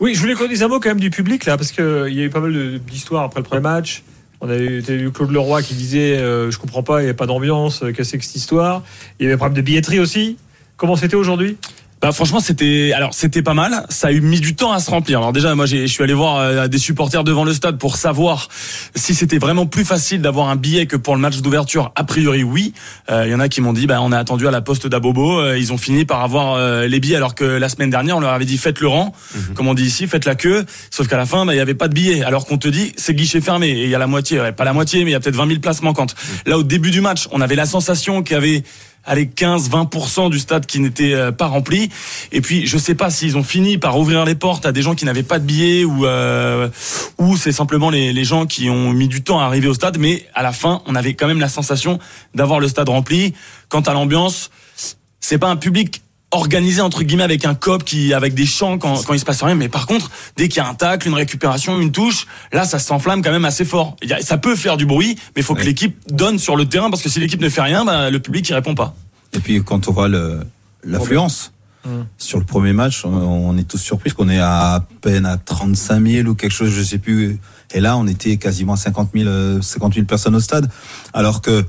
Oui, 0.01 0.15
je 0.15 0.21
voulais 0.21 0.33
qu'on 0.33 0.49
dise 0.49 0.63
un 0.63 0.69
mot 0.69 0.81
quand 0.81 0.89
même 0.89 1.01
du 1.01 1.11
public 1.11 1.45
là, 1.45 1.59
parce 1.59 1.73
qu'il 1.73 1.85
y 1.85 2.21
a 2.21 2.25
eu 2.25 2.31
pas 2.31 2.41
mal 2.41 2.79
d'histoires 2.79 3.25
après 3.25 3.41
le 3.41 3.45
premier 3.45 3.61
match. 3.61 4.03
On 4.41 4.49
a 4.49 4.57
eu 4.57 5.11
Claude 5.13 5.31
Leroy 5.31 5.63
qui 5.63 5.75
disait 5.75 6.17
euh, 6.17 6.51
Je 6.51 6.59
comprends 6.59 6.83
pas, 6.83 7.03
il 7.03 7.05
n'y 7.05 7.11
a 7.11 7.15
pas 7.15 7.27
d'ambiance, 7.27 7.83
euh, 7.83 7.89
qu'est-ce 7.89 7.97
que 7.97 8.05
c'est 8.05 8.19
que 8.19 8.25
cette 8.25 8.37
histoire? 8.37 8.83
Il 9.19 9.25
y 9.25 9.27
avait 9.27 9.35
un 9.35 9.37
problème 9.37 9.57
de 9.57 9.63
billetterie 9.63 10.01
aussi. 10.01 10.39
Comment 10.79 10.97
c'était 10.97 11.17
aujourd'hui? 11.17 11.59
Bah 12.01 12.13
franchement 12.13 12.39
c'était 12.39 12.93
alors 12.95 13.13
c'était 13.13 13.43
pas 13.43 13.55
mal. 13.55 13.85
Ça 13.89 14.07
a 14.09 14.13
eu 14.13 14.21
mis 14.21 14.39
du 14.41 14.55
temps 14.55 14.71
à 14.73 14.79
se 14.79 14.89
remplir. 14.89 15.19
Alors 15.19 15.33
déjà 15.33 15.53
moi 15.57 15.67
j'ai- 15.67 15.89
je 15.89 15.93
suis 15.93 16.05
allé 16.05 16.15
voir 16.15 16.37
euh, 16.37 16.69
des 16.69 16.79
supporters 16.79 17.25
devant 17.25 17.43
le 17.43 17.53
stade 17.53 17.77
pour 17.77 17.97
savoir 17.97 18.49
si 18.95 19.17
c'était 19.17 19.39
vraiment 19.39 19.67
plus 19.67 19.85
facile 19.85 20.23
d'avoir 20.23 20.49
un 20.49 20.55
billet 20.55 20.87
que 20.87 20.97
pour 20.97 21.17
le 21.17 21.21
match 21.21 21.39
d'ouverture. 21.39 21.91
A 21.97 22.05
priori 22.05 22.45
oui. 22.45 22.73
Euh, 23.11 23.25
Il 23.27 23.33
y 23.33 23.35
en 23.35 23.41
a 23.41 23.49
qui 23.49 23.61
m'ont 23.61 23.73
dit 23.73 23.89
bah 23.89 23.99
on 24.01 24.13
a 24.13 24.19
attendu 24.19 24.47
à 24.47 24.53
la 24.53 24.61
poste 24.61 24.87
d'Abobo. 24.87 25.41
Euh, 25.41 25.59
ils 25.59 25.73
ont 25.73 25.77
fini 25.79 26.05
par 26.05 26.23
avoir 26.23 26.55
euh, 26.55 26.87
les 26.87 27.01
billets 27.01 27.17
alors 27.17 27.35
que 27.35 27.45
la 27.45 27.69
semaine 27.69 27.91
dernière 27.91 28.17
on 28.17 28.21
leur 28.21 28.33
avait 28.33 28.45
dit 28.45 28.59
faites 28.59 28.79
le 28.79 28.87
rang, 28.87 29.13
comme 29.57 29.67
on 29.67 29.75
dit 29.75 29.85
ici 29.85 30.07
faites 30.07 30.25
la 30.25 30.37
queue. 30.37 30.65
Sauf 30.93 31.09
qu'à 31.09 31.17
la 31.17 31.27
fin 31.27 31.47
bah, 31.47 31.55
il 31.55 31.57
y 31.57 31.61
avait 31.61 31.75
pas 31.75 31.89
de 31.89 31.95
billets 31.95 32.23
alors 32.23 32.47
qu'on 32.47 32.59
te 32.59 32.69
dit 32.69 32.93
c'est 32.97 33.15
guichet 33.15 33.41
fermé 33.41 33.71
et 33.71 33.85
il 33.85 33.91
y 33.91 33.95
a 33.97 33.99
la 33.99 34.07
moitié 34.07 34.41
ouais, 34.41 34.53
pas 34.53 34.65
la 34.65 34.73
moitié 34.73 35.03
mais 35.03 35.11
il 35.11 35.15
y 35.15 35.17
a 35.17 35.21
peut-être 35.21 35.35
20 35.37 35.49
000 35.49 35.59
places 35.61 35.83
manquantes. 35.83 36.15
Là 36.47 36.59
au 36.59 36.63
début 36.63 36.93
du 36.93 37.01
match 37.01 37.27
on 37.33 37.41
avait 37.41 37.57
la 37.57 37.67
sensation 37.67 38.23
qu'il 38.23 38.35
y 38.35 38.37
avait 38.37 38.63
allez 39.05 39.27
15-20% 39.27 40.31
du 40.31 40.39
stade 40.39 40.67
qui 40.67 40.81
n'était 40.81 41.15
euh, 41.15 41.33
pas 41.33 41.47
rempli. 41.47 41.91
Et 42.33 42.41
puis 42.41 42.67
je 42.67 42.79
sais 42.79 42.95
pas 42.95 43.11
s'ils 43.11 43.37
ont 43.37 43.43
fini 43.43 43.79
par 43.79 43.99
ouvrir 43.99 44.25
les 44.25 44.35
portes 44.35 44.67
à 44.67 44.73
des 44.73 44.83
gens 44.83 44.95
qui 44.95 45.05
n'avaient 45.05 45.23
pas 45.23 45.39
de 45.39 45.45
billets 45.45 45.85
ou 45.85 46.07
euh, 46.07 46.69
ou 47.19 47.37
c'est 47.37 47.53
simplement 47.53 47.91
les, 47.91 48.13
les 48.13 48.25
gens 48.25 48.47
qui 48.47 48.71
ont 48.71 48.93
mis 48.93 49.09
du 49.09 49.23
temps 49.23 49.41
à 49.41 49.45
arriver 49.45 49.69
au 49.69 49.75
stade. 49.75 49.99
Mais 49.99 50.27
à 50.35 50.43
la 50.43 50.53
fin, 50.53 50.83
on 50.87 50.95
avait 50.95 51.15
quand 51.15 51.27
même 51.27 51.41
la 51.41 51.49
sensation 51.49 51.99
d'avoir 52.35 52.61
le 52.61 52.69
stade 52.69 52.89
rempli. 52.89 53.35
Quant 53.69 53.81
à 53.81 53.93
l'ambiance, 53.93 54.51
c'est 55.21 55.39
pas 55.39 55.49
un 55.49 55.57
public 55.57 56.03
organisé 56.31 56.81
entre 56.83 57.03
guillemets 57.05 57.23
avec 57.23 57.45
un 57.47 57.55
cop 57.55 57.85
qui 57.85 58.13
avec 58.13 58.35
des 58.35 58.45
chants 58.45 58.77
quand, 58.79 59.03
quand 59.03 59.15
il 59.15 59.19
se 59.19 59.25
passe 59.25 59.43
rien 59.43 59.55
mais 59.55 59.69
par 59.71 59.87
contre 59.87 60.11
dès 60.37 60.49
qu'il 60.49 60.59
y 60.63 60.67
a 60.67 60.69
un 60.69 60.75
tacle 60.75 61.09
une 61.09 61.15
récupération 61.15 61.81
une 61.81 61.91
touche 61.91 62.27
là 62.53 62.65
ça 62.67 62.79
s'enflamme 62.79 63.23
quand 63.23 63.31
même 63.31 63.47
assez 63.47 63.65
fort 63.65 63.97
Il 64.03 64.11
y 64.11 64.13
a- 64.13 64.21
ça 64.21 64.37
peut 64.37 64.55
faire 64.55 64.77
du 64.77 64.85
bruit 64.85 65.15
mais 65.35 65.41
il 65.41 65.43
faut 65.43 65.55
que 65.55 65.61
Ouais. 65.61 65.65
l'équipe 65.67 65.97
donne 66.13 66.39
sur 66.39 66.55
le 66.57 66.67
terrain 66.67 66.91
parce 66.91 67.03
que 67.03 67.09
si 67.09 67.19
l'équipe 67.19 67.41
ne 67.41 67.49
fait 67.49 67.63
rien 67.63 67.85
bah, 67.87 68.11
le 68.11 68.19
public 68.21 68.47
il 68.49 68.53
répond 68.55 68.75
pas 68.75 68.95
Et 69.33 69.39
puis 69.41 69.63
quand 69.65 69.89
on 69.89 69.93
voit 69.93 70.09
le- 70.09 70.41
l'affluence 70.85 71.53
Hum. 71.87 72.07
sur 72.19 72.39
le 72.41 72.45
premier 72.45 72.73
match, 72.73 73.05
on, 73.05 73.57
est 73.57 73.63
tous 73.63 73.79
surpris 73.79 74.11
qu'on 74.11 74.29
est 74.29 74.41
à 74.41 74.85
peine 75.01 75.25
à 75.25 75.37
35 75.39 76.05
000 76.05 76.29
ou 76.29 76.35
quelque 76.35 76.51
chose, 76.53 76.71
je 76.71 76.83
sais 76.83 76.99
plus. 76.99 77.39
Et 77.73 77.81
là, 77.81 77.97
on 77.97 78.07
était 78.09 78.37
quasiment 78.37 78.73
à 78.73 78.77
50 78.77 79.11
000, 79.15 79.29
euh, 79.29 79.63
50 79.63 79.95
000 79.95 80.05
personnes 80.05 80.35
au 80.35 80.41
stade. 80.41 80.69
Alors 81.15 81.41
que, 81.41 81.65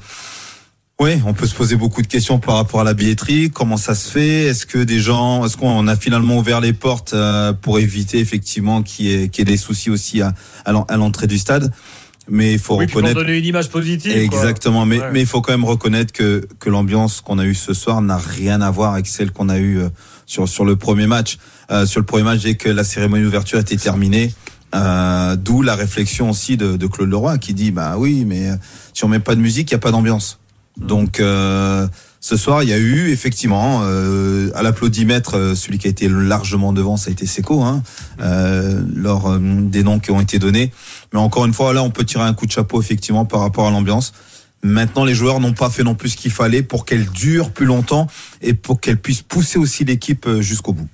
oui, 0.99 1.21
on 1.25 1.33
peut 1.33 1.47
se 1.47 1.55
poser 1.55 1.75
beaucoup 1.77 2.01
de 2.01 2.07
questions 2.07 2.39
par 2.39 2.55
rapport 2.55 2.81
à 2.81 2.83
la 2.83 2.93
billetterie. 2.93 3.49
Comment 3.51 3.77
ça 3.77 3.95
se 3.95 4.09
fait? 4.09 4.43
Est-ce 4.43 4.65
que 4.65 4.79
des 4.79 4.99
gens, 4.99 5.45
est-ce 5.45 5.55
qu'on 5.55 5.87
a 5.87 5.95
finalement 5.95 6.37
ouvert 6.37 6.59
les 6.59 6.73
portes 6.73 7.13
euh, 7.13 7.53
pour 7.53 7.79
éviter 7.79 8.19
effectivement 8.19 8.81
qu'il 8.83 9.05
y, 9.05 9.13
ait- 9.13 9.25
y 9.37 9.41
ait 9.41 9.45
des 9.45 9.55
soucis 9.57 9.89
aussi 9.89 10.21
à, 10.21 10.33
à 10.65 10.71
l'en- 10.73 10.83
à 10.83 10.97
l'entrée 10.97 11.27
du 11.27 11.37
stade? 11.37 11.71
Mais 12.31 12.51
il 12.53 12.59
faut 12.59 12.75
Oui, 12.77 12.85
reconnaître. 12.85 13.15
donner 13.15 13.37
une 13.37 13.45
image 13.45 13.69
positive. 13.69 14.11
quoi. 14.13 14.21
Exactement, 14.21 14.85
mais 14.85 14.99
Ouais. 14.99 15.09
mais 15.13 15.21
il 15.21 15.25
faut 15.25 15.41
quand 15.41 15.51
même 15.53 15.65
reconnaître 15.65 16.11
que 16.13 16.47
que 16.59 16.69
l'ambiance 16.69 17.21
qu'on 17.21 17.39
a 17.39 17.45
eue 17.45 17.55
ce 17.55 17.73
soir 17.73 18.01
n'a 18.01 18.17
rien 18.17 18.61
à 18.61 18.69
voir 18.69 18.93
avec 18.93 19.07
celle 19.07 19.31
qu'on 19.31 19.49
a 19.49 19.57
eue 19.57 19.79
euh, 19.79 19.89
sur 20.27 20.47
sur 20.47 20.63
le 20.65 20.75
premier 20.75 21.07
match. 21.07 21.37
Euh, 21.71 21.85
sur 21.87 21.99
le 22.01 22.05
premier 22.05 22.23
match, 22.23 22.41
dès 22.43 22.55
que 22.55 22.67
la 22.69 22.83
cérémonie 22.83 23.23
d'ouverture 23.23 23.57
a 23.57 23.61
été 23.61 23.77
terminée, 23.77 24.33
euh, 24.75 25.35
d'où 25.37 25.61
la 25.63 25.75
réflexion 25.75 26.29
aussi 26.29 26.55
de, 26.57 26.77
de 26.77 26.87
Claude 26.87 27.09
Leroy 27.09 27.37
qui 27.39 27.53
dit 27.55 27.71
bah 27.71 27.95
oui, 27.97 28.25
mais 28.27 28.49
euh, 28.49 28.55
si 28.93 29.05
on 29.05 29.07
met 29.07 29.19
pas 29.19 29.33
de 29.33 29.41
musique, 29.41 29.71
il 29.71 29.73
y 29.73 29.75
a 29.75 29.79
pas 29.79 29.91
d'ambiance. 29.91 30.37
Donc 30.79 31.19
euh, 31.19 31.87
ce 32.19 32.35
soir, 32.35 32.63
il 32.63 32.69
y 32.69 32.73
a 32.73 32.77
eu 32.77 33.09
effectivement 33.09 33.81
euh, 33.83 34.51
à 34.55 34.63
l'applaudimètre, 34.63 35.35
euh, 35.35 35.55
celui 35.55 35.77
qui 35.77 35.87
a 35.87 35.89
été 35.89 36.09
largement 36.09 36.73
devant, 36.73 36.97
ça 36.97 37.09
a 37.09 37.11
été 37.11 37.25
Seco, 37.25 37.61
hein, 37.61 37.83
euh, 38.21 38.81
lors 38.93 39.37
des 39.39 39.83
noms 39.83 39.99
qui 39.99 40.11
ont 40.11 40.19
été 40.19 40.39
donnés. 40.39 40.71
Mais 41.13 41.19
encore 41.19 41.45
une 41.45 41.53
fois, 41.53 41.73
là, 41.73 41.83
on 41.83 41.91
peut 41.91 42.03
tirer 42.05 42.23
un 42.23 42.33
coup 42.33 42.45
de 42.45 42.51
chapeau 42.51 42.81
effectivement 42.81 43.25
par 43.25 43.41
rapport 43.41 43.67
à 43.67 43.71
l'ambiance. 43.71 44.13
Maintenant, 44.61 45.05
les 45.05 45.13
joueurs 45.13 45.39
n'ont 45.39 45.53
pas 45.53 45.69
fait 45.69 45.83
non 45.83 45.95
plus 45.95 46.09
ce 46.09 46.17
qu'il 46.17 46.31
fallait 46.31 46.63
pour 46.63 46.85
qu'elle 46.85 47.05
dure 47.09 47.51
plus 47.51 47.65
longtemps 47.65 48.07
et 48.41 48.53
pour 48.53 48.81
qu'elle 48.81 48.97
puisse 48.97 49.21
pousser 49.21 49.57
aussi 49.57 49.85
l'équipe 49.85 50.27
jusqu'au 50.41 50.73
bout. 50.73 50.87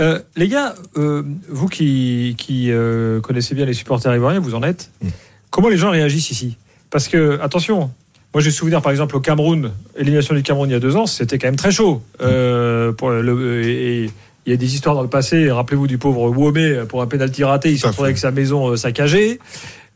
Euh, 0.00 0.20
les 0.36 0.48
gars, 0.48 0.74
euh, 0.96 1.22
vous 1.48 1.68
qui, 1.68 2.34
qui 2.38 2.70
euh, 2.70 3.20
connaissez 3.20 3.54
bien 3.54 3.66
les 3.66 3.74
supporters 3.74 4.14
ivoiriens, 4.14 4.40
vous 4.40 4.54
en 4.54 4.62
êtes. 4.62 4.90
Mm. 5.02 5.08
Comment 5.50 5.68
les 5.68 5.76
gens 5.76 5.90
réagissent 5.90 6.30
ici? 6.30 6.56
Parce 6.90 7.08
que, 7.08 7.38
attention, 7.40 7.90
Moi, 8.34 8.42
j'ai 8.42 8.50
souvenir, 8.50 8.80
par 8.80 8.92
exemple, 8.92 9.14
au 9.16 9.20
Cameroun, 9.20 9.72
élimination 9.96 10.34
du 10.34 10.42
Cameroun 10.42 10.68
il 10.70 10.72
y 10.72 10.76
a 10.76 10.80
deux 10.80 10.96
ans, 10.96 11.06
c'était 11.06 11.38
quand 11.38 11.48
même 11.48 11.56
très 11.56 11.70
chaud. 11.72 12.02
Euh, 12.22 12.92
pour 12.92 13.10
le, 13.10 13.62
et, 13.66 14.04
et 14.04 14.10
il 14.46 14.50
y 14.50 14.54
a 14.54 14.56
des 14.56 14.74
histoires 14.74 14.94
dans 14.94 15.02
le 15.02 15.08
passé. 15.08 15.50
Rappelez-vous 15.50 15.86
du 15.86 15.98
pauvre 15.98 16.30
Womé 16.36 16.82
pour 16.88 17.02
un 17.02 17.06
pénalty 17.06 17.44
raté, 17.44 17.70
il 17.70 17.78
se 17.78 17.86
retrouvait 17.86 18.08
avec 18.08 18.18
sa 18.18 18.30
maison 18.30 18.68
euh, 18.70 18.76
saccagée. 18.76 19.38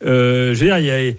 Euh, 0.05 0.55
je 0.55 0.61
veux 0.61 0.67
dire, 0.67 0.79
il 0.79 0.85
y 0.87 0.91
a- 0.91 1.13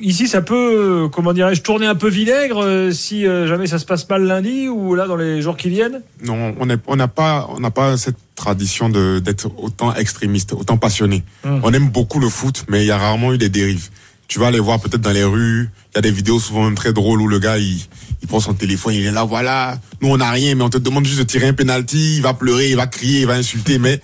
Ici, 0.00 0.28
ça 0.28 0.40
peut, 0.40 0.54
euh, 0.54 1.08
comment 1.08 1.32
dirais-je, 1.32 1.62
tourner 1.62 1.86
un 1.86 1.96
peu 1.96 2.08
vinaigre 2.08 2.62
euh, 2.62 2.92
si 2.92 3.26
euh, 3.26 3.48
jamais 3.48 3.66
ça 3.66 3.80
se 3.80 3.86
passe 3.86 4.08
mal 4.08 4.22
lundi 4.22 4.68
ou 4.68 4.94
là 4.94 5.08
dans 5.08 5.16
les 5.16 5.42
jours 5.42 5.56
qui 5.56 5.68
viennent? 5.68 6.00
Non, 6.24 6.54
on 6.60 6.94
n'a 6.94 7.08
pas, 7.08 7.48
on 7.52 7.58
n'a 7.58 7.72
pas 7.72 7.96
cette 7.96 8.14
tradition 8.36 8.88
d'être 8.88 9.50
autant 9.60 9.92
extrémiste, 9.96 10.52
autant 10.52 10.76
passionné. 10.76 11.24
Hum. 11.44 11.60
On 11.64 11.72
aime 11.72 11.88
beaucoup 11.88 12.20
le 12.20 12.28
foot, 12.28 12.66
mais 12.68 12.84
il 12.84 12.86
y 12.86 12.92
a 12.92 12.98
rarement 12.98 13.32
eu 13.32 13.38
des 13.38 13.48
dérives. 13.48 13.88
Tu 14.28 14.38
vas 14.38 14.48
aller 14.48 14.60
voir 14.60 14.78
peut-être 14.78 15.00
dans 15.00 15.10
les 15.12 15.24
rues. 15.24 15.70
Il 15.92 15.96
y 15.96 15.98
a 15.98 16.02
des 16.02 16.10
vidéos 16.10 16.38
souvent 16.38 16.64
même 16.64 16.74
très 16.74 16.92
drôles 16.92 17.20
où 17.22 17.28
le 17.28 17.38
gars 17.38 17.56
il, 17.58 17.80
il 18.20 18.28
prend 18.28 18.40
son 18.40 18.52
téléphone, 18.54 18.92
il 18.94 19.04
est 19.06 19.10
là, 19.10 19.24
voilà. 19.24 19.78
Nous 20.02 20.08
on 20.10 20.18
n'a 20.18 20.30
rien, 20.30 20.54
mais 20.54 20.62
on 20.62 20.68
te 20.70 20.76
demande 20.78 21.06
juste 21.06 21.18
de 21.18 21.24
tirer 21.24 21.48
un 21.48 21.54
penalty. 21.54 22.16
Il 22.16 22.22
va 22.22 22.34
pleurer, 22.34 22.68
il 22.70 22.76
va 22.76 22.86
crier, 22.86 23.20
il 23.22 23.26
va 23.26 23.34
insulter, 23.34 23.78
mais 23.78 24.00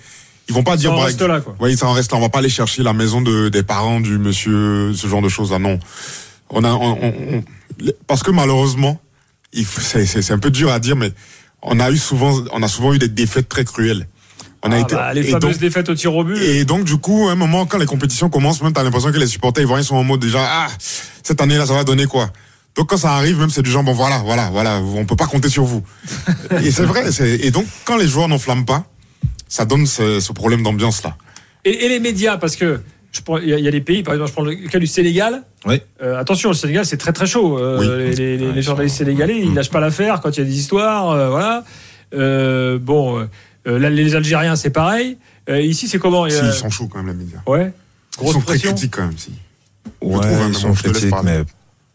ils 0.49 0.53
vont 0.55 0.63
pas 0.63 0.77
dire. 0.77 0.91
en 0.93 0.97
bah, 0.97 1.05
reste 1.05 1.21
là, 1.21 1.41
quoi. 1.41 1.55
Oui, 1.59 1.77
ça 1.77 1.87
en 1.87 1.93
reste 1.93 2.11
là. 2.11 2.17
On 2.17 2.21
va 2.21 2.29
pas 2.29 2.39
aller 2.39 2.49
chercher 2.49 2.81
la 2.81 2.93
maison 2.93 3.21
de, 3.21 3.49
des 3.49 3.61
parents 3.63 3.99
du 3.99 4.17
monsieur, 4.17 4.93
ce 4.93 5.07
genre 5.07 5.21
de 5.21 5.29
choses. 5.29 5.51
là 5.51 5.59
non. 5.59 5.79
On 6.49 6.63
a, 6.63 6.71
on, 6.73 6.97
on- 7.03 7.13
on- 7.37 7.43
parce 8.07 8.23
que 8.23 8.31
malheureusement, 8.31 8.99
c'est 9.53 10.31
un 10.31 10.39
peu 10.39 10.49
dur 10.51 10.71
à 10.71 10.79
dire, 10.79 10.95
mais 10.95 11.11
on 11.61 11.79
a 11.79 11.91
eu 11.91 11.97
souvent, 11.97 12.43
on 12.51 12.63
a 12.63 12.67
souvent 12.67 12.93
eu 12.93 12.99
des 12.99 13.07
défaites 13.09 13.47
très 13.49 13.63
cruelles. 13.65 14.07
On 14.67 14.71
a 14.71 14.75
Ah, 14.77 14.79
été, 14.79 14.95
bah, 14.95 15.13
les 15.13 15.21
et 15.21 15.31
fameuses 15.31 15.41
donc- 15.53 15.57
défaites 15.59 15.89
au 15.89 15.95
tir 15.95 16.15
au 16.15 16.23
but. 16.23 16.37
et 16.41 16.65
donc, 16.65 16.83
du 16.85 16.97
coup, 16.97 17.27
à 17.27 17.31
un 17.33 17.35
moment, 17.35 17.65
quand 17.65 17.77
les 17.77 17.85
compétitions 17.85 18.29
commencent, 18.29 18.61
même, 18.61 18.73
t'as 18.73 18.83
l'impression 18.83 19.11
que 19.11 19.17
les 19.17 19.27
supporters 19.27 19.63
ivoiriens 19.63 19.83
sont 19.85 19.95
en 19.95 20.03
mode 20.03 20.19
déjà, 20.19 20.39
ah, 20.41 20.67
cette 21.23 21.39
année-là, 21.41 21.65
ça 21.65 21.73
va 21.73 21.83
donner 21.83 22.05
quoi? 22.05 22.29
Donc, 22.75 22.89
quand 22.89 22.97
ça 22.97 23.11
arrive, 23.13 23.39
même, 23.39 23.49
c'est 23.49 23.61
du 23.61 23.69
genre, 23.71 23.83
bon, 23.83 23.93
voilà, 23.93 24.19
voilà, 24.25 24.49
voilà, 24.49 24.81
on 24.81 25.05
peut 25.05 25.15
pas 25.15 25.27
compter 25.27 25.49
sur 25.49 25.63
vous. 25.63 25.81
et 26.63 26.71
c'est 26.71 26.83
vrai, 26.83 27.03
et 27.41 27.51
donc, 27.51 27.65
quand 27.85 27.97
les 27.97 28.07
joueurs 28.07 28.27
n'enflamment 28.27 28.65
pas, 28.65 28.85
ça 29.47 29.65
donne 29.65 29.85
ce, 29.85 30.19
ce 30.19 30.33
problème 30.33 30.63
d'ambiance-là. 30.63 31.15
Et, 31.63 31.85
et 31.85 31.89
les 31.89 31.99
médias, 31.99 32.37
parce 32.37 32.55
que 32.55 32.81
il 33.41 33.47
y, 33.47 33.53
a- 33.53 33.57
il 33.59 33.63
y 33.63 33.67
a 33.67 33.71
des 33.71 33.79
pays, 33.79 34.03
par 34.03 34.13
exemple, 34.13 34.29
je 34.29 34.33
prends 34.33 34.43
le 34.43 34.55
cas 34.67 34.77
du 34.79 34.87
Sénégal. 34.87 35.43
Oui. 35.65 35.81
Euh, 36.03 36.19
attention, 36.19 36.49
le 36.49 36.55
Sénégal, 36.55 36.85
c'est 36.85 36.97
très 36.97 37.13
très 37.13 37.25
chaud. 37.27 37.57
Euh, 37.57 37.79
Oui. 38.09 38.15
Les, 38.17 38.37
les- 38.37 38.51
les 38.51 38.61
journalistes 38.61 38.95
ils 38.95 39.05
sénégalais, 39.05 39.39
ils 39.39 39.53
lâchent 39.53 39.69
pas 39.69 39.79
l'affaire 39.79 40.19
quand 40.21 40.35
il 40.35 40.39
y 40.39 40.43
a 40.43 40.45
des 40.45 40.57
histoires. 40.59 41.11
euh, 41.11 41.29
voilà. 41.29 41.63
Euh, 42.13 42.77
bon, 42.77 43.17
euh, 43.19 43.25
là, 43.65 43.89
les 43.89 44.15
Algériens, 44.15 44.55
c'est 44.55 44.69
pareil. 44.69 45.17
Euh, 45.49 45.61
ici, 45.61 45.87
c'est 45.87 45.99
comment 45.99 46.27
Si, 46.29 46.35
ils 46.43 46.51
sont 46.53 46.69
chauds 46.69 46.87
quand 46.87 47.01
même, 47.03 47.17
les 47.17 47.25
médias. 47.25 47.39
Ouais. 47.47 47.71
Ils 48.13 48.17
Grosse 48.19 48.33
sont 48.33 48.39
très 48.39 48.45
pression. 48.53 48.71
critiques 48.71 48.95
quand 48.95 49.05
même, 49.07 49.17
si. 49.17 49.31
Ouais, 50.01 50.19
trouve, 50.19 50.25
hein, 50.41 50.45
ils 50.49 50.55
sont 50.55 50.73
critiques, 50.73 51.13
mais 51.23 51.41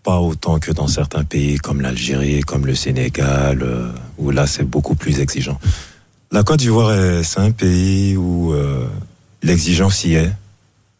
pas 0.03 0.19
autant 0.21 0.59
que 0.59 0.71
dans 0.73 0.87
certains 0.87 1.25
pays 1.25 1.59
comme 1.59 1.81
l'Algérie, 1.81 2.41
comme 2.43 2.67
le 2.67 2.75
Sénégal, 2.75 3.61
euh, 3.63 3.91
où 4.19 4.31
là 4.31 4.47
c'est 4.47 4.65
beaucoup 4.65 4.95
plus 4.95 5.21
exigeant. 5.21 5.59
La 6.33 6.43
Côte 6.43 6.61
d'Ivoire, 6.61 6.93
est- 6.93 7.23
c'est 7.25 7.41
un 7.41 7.51
pays 7.51 8.17
où 8.17 8.53
euh, 8.53 8.87
l'exigence 9.43 10.05
y 10.05 10.15
est, 10.15 10.31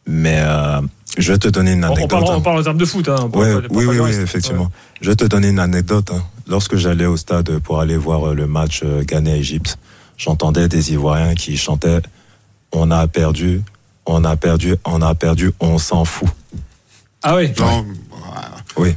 mais 0.05 0.39
euh, 0.41 0.81
je 1.17 1.31
vais 1.31 1.37
te 1.39 1.47
donner 1.47 1.71
une 1.73 1.85
On, 1.85 1.89
on 1.89 1.93
anecdote. 1.95 2.09
parle, 2.09 2.23
hein. 2.31 2.35
on 2.37 2.41
parle 2.41 2.59
en 2.59 2.63
termes 2.63 2.77
de 2.77 2.85
foot. 2.85 3.07
Hein, 3.09 3.29
Ouais, 3.33 3.53
pas- 3.61 3.67
oui, 3.71 3.85
oui, 3.85 3.99
oui, 3.99 4.11
effectivement. 4.21 4.69
Je 5.01 5.09
vais 5.09 5.15
te 5.15 5.25
donner 5.25 5.49
une 5.49 5.59
anecdote. 5.59 6.11
hein. 6.13 6.23
Lorsque 6.47 6.75
j'allais 6.75 7.05
au 7.05 7.17
stade 7.17 7.59
pour 7.59 7.79
aller 7.79 7.97
voir 7.97 8.29
euh, 8.29 8.33
le 8.35 8.45
match 8.47 8.81
euh, 8.83 9.03
Ghana-Égypte, 9.03 9.77
j'entendais 10.25 10.67
des 10.67 10.93
Ivoiriens 10.93 11.33
qui 11.35 11.57
chantaient 11.57 12.01
On 12.71 12.89
a 12.91 13.07
perdu, 13.07 13.61
on 14.05 14.23
a 14.23 14.35
perdu, 14.37 14.75
on 14.85 15.01
a 15.01 15.13
perdu, 15.15 15.51
on 15.59 15.77
s'en 15.77 16.05
fout. 16.05 16.29
Ah 17.23 17.35
oui. 17.35 17.51
Genre, 17.55 17.83
Oui, 18.77 18.95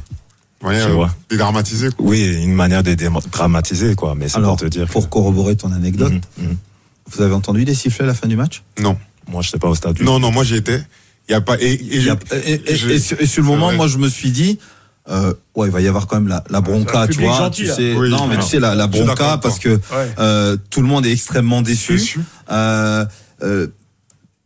ouais, 0.63 0.79
Je 0.79 0.85
euh, 0.87 0.93
vois. 0.93 1.13
dédramatisé, 1.29 1.89
quoi. 1.89 2.05
oui, 2.07 2.23
une 2.41 2.53
manière 2.53 2.81
de 2.83 2.95
dramatiser, 3.29 3.95
quoi. 3.95 4.15
Mais 4.15 4.29
c'est 4.29 4.37
Alors, 4.37 4.51
pour 4.55 4.61
te 4.61 4.65
dire. 4.67 4.87
pour 4.87 5.03
que- 5.05 5.09
corroborer 5.09 5.55
ton 5.57 5.71
anecdote, 5.73 6.13
Mhm, 6.37 6.47
mhm. 6.47 6.57
vous 7.11 7.21
avez 7.21 7.33
entendu 7.33 7.65
des 7.65 7.75
sifflets 7.75 8.05
à 8.05 8.07
la 8.07 8.13
fin 8.13 8.27
du 8.27 8.37
match? 8.37 8.63
Non. 8.79 8.97
Moi, 9.27 9.41
je 9.41 9.49
n'étais 9.49 9.59
pas 9.59 9.67
au 9.67 9.75
stade. 9.75 9.95
du 9.95 10.03
Non, 10.03 10.19
non, 10.19 10.31
moi 10.31 10.43
j'y 10.45 10.55
étais. 10.55 10.81
Il 11.27 11.31
y 11.31 11.35
a 11.35 11.41
pas, 11.41 11.57
et, 11.59 11.73
et 11.73 11.79
Il 11.83 11.95
y 11.97 12.01
je- 12.03 12.09
a- 12.11 12.17
et, 12.45 12.61
et- 12.71 12.75
je- 12.77 12.89
et 12.89 13.25
sur, 13.27 13.41
le 13.41 13.47
moment, 13.47 13.67
vrai. 13.67 13.75
moi, 13.75 13.87
je 13.87 13.97
me 13.97 14.07
suis 14.07 14.29
dit, 14.31 14.57
euh, 15.09 15.33
ouais, 15.55 15.67
il 15.67 15.71
va 15.71 15.81
y 15.81 15.87
avoir 15.87 16.07
quand 16.07 16.15
même 16.15 16.27
la, 16.27 16.43
la 16.49 16.61
bronca, 16.61 17.07
tu 17.07 17.21
vois. 17.21 17.37
gentil, 17.37 17.61
tu 17.63 17.67
là. 17.67 17.75
sais, 17.75 17.93
Oui, 17.95 18.09
non, 18.09 18.27
mais 18.27 18.37
tu 18.37 18.43
sais, 18.43 18.59
la, 18.59 18.73
la 18.75 18.87
bronca, 18.87 19.37
parce 19.37 19.59
que 19.59 19.69
Ouais. 19.69 19.79
euh, 20.19 20.57
tout 20.69 20.81
le 20.81 20.87
monde 20.87 21.05
est 21.05 21.11
extrêmement 21.11 21.61
déçu. 21.61 21.93
Déçu. 21.93 22.19
Euh, 22.51 23.05
euh, 23.43 23.67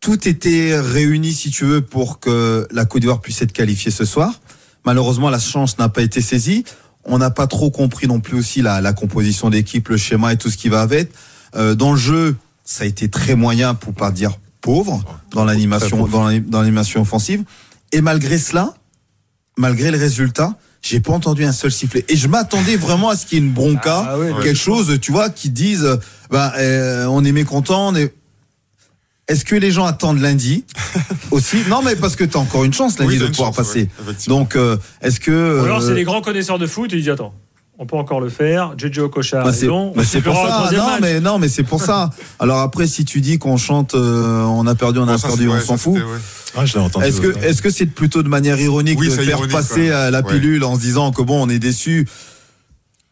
tout 0.01 0.27
était 0.27 0.79
réuni, 0.79 1.33
si 1.33 1.49
tu 1.51 1.65
veux, 1.65 1.81
pour 1.81 2.19
que 2.19 2.67
la 2.71 2.85
Côte 2.85 3.01
d'Ivoire 3.01 3.21
puisse 3.21 3.41
être 3.41 3.51
qualifiée 3.53 3.91
ce 3.91 4.05
soir. 4.05 4.39
Malheureusement, 4.85 5.29
la 5.29 5.39
chance 5.39 5.77
n'a 5.77 5.89
pas 5.89 6.01
été 6.01 6.21
saisie. 6.21 6.63
On 7.05 7.17
n'a 7.17 7.29
pas 7.31 7.47
trop 7.47 7.69
compris 7.69 8.07
non 8.07 8.19
plus 8.19 8.37
aussi 8.37 8.61
la, 8.61 8.81
la 8.81 8.93
composition 8.93 9.49
d'équipe, 9.49 9.87
le 9.89 9.97
schéma 9.97 10.33
et 10.33 10.37
tout 10.37 10.49
ce 10.49 10.57
qui 10.57 10.69
va 10.69 10.81
avec. 10.81 11.11
Euh, 11.55 11.75
dans 11.75 11.91
le 11.91 11.97
jeu, 11.97 12.35
ça 12.63 12.83
a 12.83 12.87
été 12.87 13.09
très 13.09 13.35
moyen, 13.35 13.73
pour 13.73 13.93
pas 13.93 14.11
dire 14.11 14.37
pauvre, 14.61 15.01
dans 15.31 15.43
l'animation, 15.45 16.05
dans 16.07 16.25
l'ani- 16.27 16.41
dans 16.41 16.59
l'animation 16.59 17.01
offensive. 17.01 17.43
Et 17.91 18.01
malgré 18.01 18.37
cela, 18.37 18.73
malgré 19.59 19.91
le 19.91 19.97
résultat, 19.97 20.55
j'ai 20.81 21.01
pas 21.01 21.11
entendu 21.11 21.43
un 21.43 21.51
seul 21.51 21.71
sifflet. 21.71 22.05
Et 22.07 22.15
je 22.15 22.27
m'attendais 22.27 22.77
vraiment 22.77 23.09
à 23.09 23.17
ce 23.17 23.25
qu'il 23.25 23.37
y 23.37 23.41
ait 23.41 23.45
une 23.45 23.51
bronca, 23.51 24.07
Ah 24.11 24.17
ouais, 24.17 24.31
quelque 24.41 24.57
chose, 24.57 24.97
tu 25.01 25.11
vois, 25.11 25.29
qui 25.29 25.49
dise, 25.49 25.99
bah, 26.31 26.53
euh, 26.57 27.05
on 27.07 27.23
est 27.25 27.33
mécontent, 27.33 27.89
on 27.89 27.95
est. 27.95 28.13
Est-ce 29.27 29.45
que 29.45 29.55
les 29.55 29.69
gens 29.71 29.85
attendent 29.85 30.21
lundi 30.21 30.63
aussi? 31.31 31.57
Non, 31.69 31.81
mais 31.83 31.95
parce 31.95 32.15
que 32.15 32.23
tu 32.23 32.35
as 32.37 32.39
encore 32.39 32.63
une 32.63 32.73
chance 32.73 32.97
lundi 32.97 33.11
Oui, 33.11 33.15
de 33.17 33.23
t'as 33.23 33.27
une 33.27 33.31
pouvoir 33.35 33.53
chance, 33.53 33.67
passer. 33.67 33.89
ouais. 34.07 34.13
Donc, 34.27 34.55
euh, 34.55 34.77
est-ce 35.01 35.19
que 35.19 35.59
Ou 35.61 35.65
alors, 35.65 35.81
c'est 35.83 35.89
euh, 35.89 35.93
les 35.95 36.03
grands 36.05 36.21
connaisseurs 36.21 36.57
de 36.57 36.65
foot. 36.65 36.91
Et 36.93 36.95
ils 36.95 37.01
disent 37.01 37.09
Attends, 37.11 37.35
on 37.81 37.85
peut 37.85 37.95
encore 37.95 38.19
le 38.19 38.29
faire. 38.29 38.73
Jojo 38.77 39.05
Okocha 39.05 39.41
bah, 39.43 39.53
c'est 39.53 39.67
bah, 39.67 39.73
pour 39.95 40.35
ça. 40.35 40.69
Non, 40.75 40.85
match. 40.89 40.99
mais 41.01 41.19
non, 41.21 41.39
mais 41.39 41.47
c'est 41.47 41.63
pour 41.63 41.81
ça. 41.81 42.09
Alors 42.37 42.59
après, 42.59 42.87
si 42.87 43.05
tu 43.05 43.21
dis 43.21 43.39
qu'on 43.39 43.57
chante, 43.57 43.95
euh, 43.95 44.43
on 44.43 44.67
a 44.67 44.75
perdu, 44.75 44.99
on 44.99 45.07
a 45.07 45.17
perdu, 45.17 45.49
on 45.49 45.59
s'en 45.59 45.77
fout. 45.77 45.97
Ah, 46.57 46.65
je 46.65 46.73
l'ai 46.73 46.79
entendu. 46.83 47.05
Est-ce 47.05 47.21
que 47.21 47.37
est-ce 47.45 47.61
que 47.61 47.69
c'est 47.69 47.85
plutôt 47.85 48.21
de 48.21 48.27
manière 48.29 48.59
ironique 48.59 48.99
Oui, 48.99 49.07
de 49.07 49.13
faire 49.13 49.23
ironique, 49.23 49.51
passer 49.51 49.89
euh, 49.89 50.11
la 50.11 50.19
Ouais. 50.21 50.33
pilule 50.33 50.63
en 50.65 50.75
se 50.75 50.81
disant 50.81 51.11
que 51.11 51.21
bon, 51.21 51.41
on 51.45 51.49
est 51.49 51.59
déçu? 51.59 52.07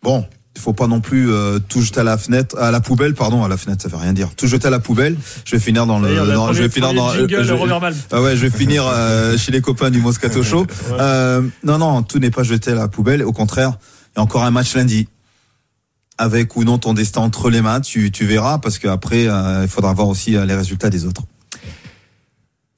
Bon, 0.04 0.26
il 0.56 0.62
faut 0.62 0.74
pas 0.74 0.88
non 0.88 1.00
plus 1.02 1.32
euh, 1.32 1.60
tout 1.60 1.82
jeter 1.82 2.00
à 2.00 2.04
la 2.04 2.18
fenêtre, 2.18 2.58
à 2.60 2.72
la 2.72 2.82
poubelle, 2.82 3.14
pardon, 3.14 3.44
à 3.44 3.48
la 3.48 3.58
fenêtre, 3.58 3.84
ça 3.84 3.90
veut 3.90 3.96
rien 3.98 4.12
dire. 4.14 4.30
Tout 4.36 4.48
jeter 4.48 4.68
à 4.68 4.72
la 4.72 4.80
poubelle. 4.80 5.16
Je 5.46 5.56
vais 5.56 5.62
finir 5.62 5.86
dans 5.86 6.00
le, 6.00 6.14
dans- 6.14 6.52
je 6.52 6.64
vais 6.64 6.70
finir 6.70 6.94
dans, 6.94 7.14
jingle, 7.14 7.36
euh, 7.36 7.44
je- 7.44 7.96
ah 8.12 8.22
ouais, 8.22 8.36
je 8.36 8.42
vais 8.48 8.50
finir 8.58 8.84
euh, 8.92 9.38
chez 9.38 9.52
les 9.52 9.62
copains 9.62 9.92
du 9.92 10.00
Moscato 10.02 10.44
Show. 10.44 10.66
Euh, 10.92 11.42
non, 11.64 11.78
non, 11.78 12.04
tout 12.04 12.20
n'est 12.20 12.32
pas 12.32 12.44
jeté 12.44 12.72
à 12.72 12.76
la 12.76 12.88
poubelle. 12.88 13.24
Au 13.24 13.32
contraire, 13.34 13.74
encore 14.22 14.44
un 14.44 14.52
match 14.52 14.76
lundi. 14.76 15.08
Avec 16.20 16.56
ou 16.56 16.64
non 16.64 16.80
ton 16.80 16.94
destin 16.96 17.22
entre 17.22 17.50
les 17.52 17.62
mains, 17.62 17.80
tu, 17.80 18.12
tu 18.12 18.26
verras, 18.26 18.58
parce 18.58 18.80
qu'après, 18.80 19.28
euh, 19.28 19.62
il 19.64 19.68
faudra 19.68 19.94
voir 19.94 20.08
aussi 20.08 20.36
euh, 20.36 20.46
les 20.46 20.56
résultats 20.56 20.90
des 20.90 21.06
autres. 21.06 21.22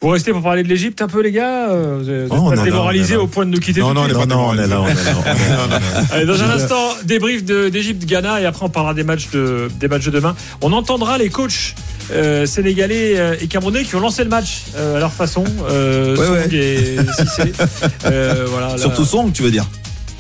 Vous 0.02 0.08
restez 0.10 0.32
pour 0.32 0.42
parler 0.42 0.64
de 0.64 0.68
l'Égypte 0.70 1.02
un 1.02 1.08
peu, 1.08 1.22
les 1.22 1.32
gars 1.34 1.70
Euh, 1.72 1.98
Vous 2.02 2.10
êtes 2.10 2.28
Oh, 2.32 2.50
pas 2.52 2.64
démoralisés 2.64 3.18
au 3.18 3.28
point 3.28 3.46
de 3.46 3.52
nous 3.52 3.60
quitter 3.60 3.82
Non, 3.82 3.94
non, 3.94 4.06
suite 4.06 4.16
on 4.18 4.22
est 4.24 4.26
Non, 4.28 4.36
non, 4.36 4.48
on 4.50 4.54
est 4.58 4.68
là, 4.68 4.82
on 4.82 4.88
est 4.88 4.94
là. 4.94 5.00
on 5.26 5.26
est 5.28 5.70
là. 5.70 5.80
Allez, 6.12 6.26
dans 6.26 6.42
un 6.42 6.50
instant, 6.50 6.94
débrief 7.04 7.44
de- 7.44 7.68
d'Égypte-Ghana 7.70 8.40
et 8.42 8.46
après 8.46 8.66
on 8.66 8.70
parlera 8.70 8.94
des 8.94 9.04
matchs 9.04 9.30
de, 9.32 9.70
des 9.80 9.88
matchs 9.90 10.06
de 10.06 10.12
demain. 10.12 10.36
On 10.62 10.72
entendra 10.72 11.18
les 11.18 11.30
coachs 11.30 11.76
euh, 12.12 12.46
sénégalais 12.46 13.38
et 13.42 13.48
camerounais 13.48 13.84
qui 13.84 13.94
ont 13.96 14.00
lancé 14.00 14.24
le 14.24 14.30
match 14.30 14.64
euh, 14.78 14.96
à 14.98 15.00
leur 15.00 15.12
façon. 15.14 15.44
Euh, 15.70 16.16
Ouais, 16.16 16.26
Song 16.26 16.36
ouais. 16.52 16.56
et 16.56 16.98
Cissé. 17.18 17.52
Euh, 18.06 18.46
voilà, 18.50 18.70
là- 18.70 18.78
Surtout 18.78 19.04
Song, 19.06 19.32
tu 19.34 19.44
veux 19.44 19.52
dire 19.52 19.66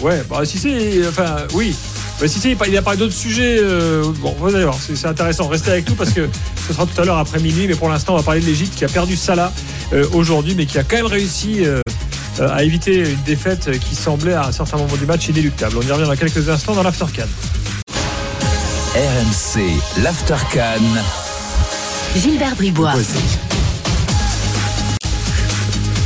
Ouais, 0.01 0.23
bah 0.29 0.45
Cissé, 0.45 1.01
enfin 1.09 1.37
oui. 1.53 1.75
Bah, 2.21 2.27
Cissé, 2.27 2.49
il 2.51 2.57
par- 2.57 2.67
il 2.67 2.77
a 2.77 2.81
parlé 2.81 2.99
d'autres 2.99 3.13
sujets. 3.13 3.57
euh, 3.61 4.03
bon, 4.19 4.35
vous 4.39 4.53
allez 4.55 4.63
voir, 4.63 4.77
c'est 4.79 4.95
c'est 4.95 5.07
intéressant. 5.07 5.47
Restez 5.47 5.71
avec 5.71 5.89
nous 5.89 5.95
parce 5.95 6.11
que 6.11 6.27
ce 6.67 6.73
sera 6.73 6.85
tout 6.85 6.99
à 7.01 7.05
l'heure 7.05 7.17
après 7.17 7.39
minuit. 7.39 7.67
Mais 7.67 7.75
pour 7.75 7.89
l'instant, 7.89 8.13
on 8.13 8.17
va 8.17 8.23
parler 8.23 8.39
de 8.41 8.45
l'Égypte 8.45 8.75
qui 8.77 8.85
a 8.85 8.89
perdu 8.89 9.15
Salah 9.15 9.51
euh, 9.93 10.05
aujourd'hui, 10.13 10.53
mais 10.55 10.65
qui 10.65 10.77
a 10.77 10.83
quand 10.83 10.95
même 10.97 11.05
réussi 11.05 11.65
euh, 11.65 11.81
euh, 12.39 12.49
à 12.53 12.63
éviter 12.63 12.99
une 13.09 13.21
défaite 13.25 13.77
qui 13.79 13.95
semblait 13.95 14.33
à 14.33 14.47
un 14.47 14.51
certain 14.51 14.77
moment 14.77 14.95
du 14.95 15.05
match 15.05 15.27
inéluctable. 15.27 15.75
On 15.77 15.81
y 15.87 15.91
revient 15.91 16.07
dans 16.07 16.15
quelques 16.15 16.47
instants 16.49 16.75
dans 16.75 16.83
l'Aftercan. 16.83 17.27
RMC, 18.95 19.61
l'Aftercan. 20.01 20.81
Gilbert 22.15 22.55
Bribois. 22.55 22.93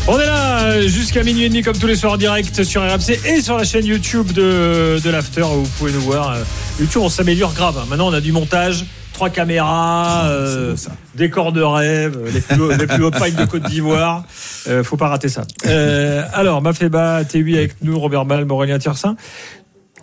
On 0.08 0.20
est 0.20 0.26
là 0.26 0.64
euh, 0.64 0.88
jusqu'à 0.88 1.24
minuit 1.24 1.46
et 1.46 1.50
demi 1.50 1.62
comme 1.62 1.78
tous 1.78 1.88
les 1.88 1.96
soirs 1.96 2.14
en 2.14 2.18
direct 2.18 2.64
sur 2.64 2.82
RMC 2.82 3.20
et 3.26 3.42
sur 3.42 3.58
la 3.58 3.64
chaîne 3.64 3.86
YouTube 3.86 4.34
de, 4.34 5.00
de 5.02 5.10
l'After 5.10 5.44
où 5.44 5.64
vous 5.64 5.70
pouvez 5.78 5.94
nous 5.94 6.02
voir. 6.02 6.32
Euh, 6.32 6.44
YouTube, 6.80 7.02
on 7.04 7.10
s'améliore 7.10 7.54
grave. 7.54 7.78
hein. 7.80 7.86
Maintenant, 7.90 8.10
on 8.10 8.14
a 8.14 8.20
du 8.20 8.34
montage, 8.34 8.84
trois 9.14 9.30
caméras, 9.30 10.26
euh, 10.26 10.72
beau, 10.72 10.76
ça. 10.78 10.92
décor 11.16 11.54
de 11.54 11.62
rêve, 11.62 12.18
les 12.34 12.42
plus, 12.42 12.62
hauts- 12.62 12.72
les 12.72 12.86
plus 12.86 12.98
de 12.98 13.46
Côte 13.46 13.64
d'Ivoire. 13.64 14.26
Euh, 14.68 14.84
faut 14.84 14.98
pas 14.98 15.08
rater 15.08 15.30
ça. 15.30 15.44
Euh, 15.68 16.24
alors, 16.34 16.62
Mafeba, 16.62 17.24
T8 17.24 17.56
avec 17.56 17.76
nous, 17.82 17.98
Robert 17.98 18.26
Malm, 18.26 18.52
Aurélien 18.52 18.80
Tiersin. 18.80 19.16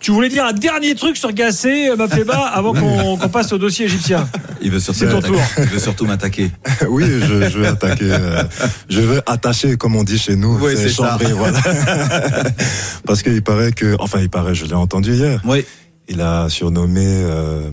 Tu 0.01 0.09
voulais 0.11 0.29
dire 0.29 0.45
un 0.45 0.53
dernier 0.53 0.95
truc 0.95 1.15
sur 1.15 1.31
Gassé, 1.31 1.89
euh, 1.89 1.95
Mafeba, 1.95 2.37
avant 2.53 2.73
qu'on 2.73 3.17
passe 3.29 3.53
au 3.53 3.57
dossier 3.59 3.85
égyptien. 3.85 4.27
Il 4.61 4.71
veut 4.71 4.79
surtout 4.79 4.99
C'est 4.99 5.07
ton 5.07 5.15
m'attaquer. 5.17 5.33
tour. 5.33 5.41
Il 5.59 5.65
veut 5.65 5.79
surtout 5.79 6.05
m'attaquer. 6.05 6.51
oui, 6.89 7.03
je, 7.05 7.49
je 7.49 7.59
vais 7.59 7.67
attaquer. 7.67 8.11
euh, 8.11 8.43
je 8.89 8.99
veux 8.99 9.21
attacher, 9.27 9.77
comme 9.77 9.95
on 9.95 10.03
dit 10.03 10.17
chez 10.17 10.35
nous. 10.35 10.57
Oui, 10.59 10.73
c'est 10.75 10.89
ça. 10.89 11.11
chambrer, 11.11 11.33
voilà. 11.33 11.59
Parce 13.05 13.21
qu'il 13.23 13.41
paraît 13.43 13.71
que, 13.73 13.95
enfin, 13.99 14.19
il 14.19 14.29
paraît, 14.29 14.55
je 14.55 14.65
l'ai 14.65 14.73
entendu 14.73 15.13
hier. 15.13 15.39
Oui. 15.45 15.65
Il 16.07 16.19
a 16.21 16.49
surnommé 16.49 17.05
euh, 17.05 17.69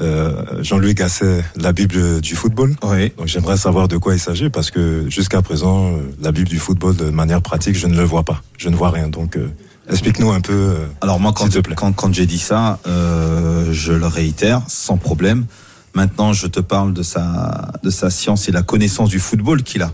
euh, 0.00 0.62
Jean-Louis 0.62 0.94
Gasset 0.94 1.44
la 1.56 1.72
Bible 1.72 2.20
du 2.22 2.34
football. 2.34 2.74
Oui. 2.82 3.12
Donc 3.18 3.26
j'aimerais 3.26 3.58
savoir 3.58 3.88
de 3.88 3.98
quoi 3.98 4.14
il 4.14 4.20
s'agit 4.20 4.48
parce 4.48 4.70
que 4.70 5.04
jusqu'à 5.10 5.42
présent, 5.42 5.92
la 6.20 6.32
Bible 6.32 6.48
du 6.48 6.58
football, 6.58 6.96
de 6.96 7.10
manière 7.10 7.42
pratique, 7.42 7.76
je 7.76 7.86
ne 7.86 7.96
le 7.96 8.04
vois 8.04 8.22
pas. 8.24 8.42
Je 8.58 8.68
ne 8.70 8.74
vois 8.74 8.90
rien. 8.90 9.08
Donc 9.08 9.36
euh, 9.36 9.48
explique-nous 9.88 10.30
un 10.30 10.40
peu. 10.40 10.52
euh, 10.52 10.86
Alors 11.00 11.20
moi, 11.20 11.32
quand, 11.32 11.44
S'il 11.44 11.54
te 11.54 11.58
plaît. 11.60 11.74
quand, 11.74 11.92
quand 11.92 12.12
j'ai 12.14 12.26
dit 12.26 12.38
ça, 12.38 12.78
euh, 12.86 13.72
je 13.72 13.92
le 13.92 14.06
réitère 14.06 14.62
sans 14.68 14.96
problème. 14.96 15.46
Maintenant, 15.94 16.32
je 16.32 16.46
te 16.46 16.60
parle 16.60 16.94
de 16.94 17.02
sa, 17.02 17.72
de 17.82 17.90
sa 17.90 18.10
science 18.10 18.48
et 18.48 18.52
la 18.52 18.62
connaissance 18.62 19.10
du 19.10 19.18
football 19.18 19.62
qu'il 19.62 19.82
a, 19.82 19.92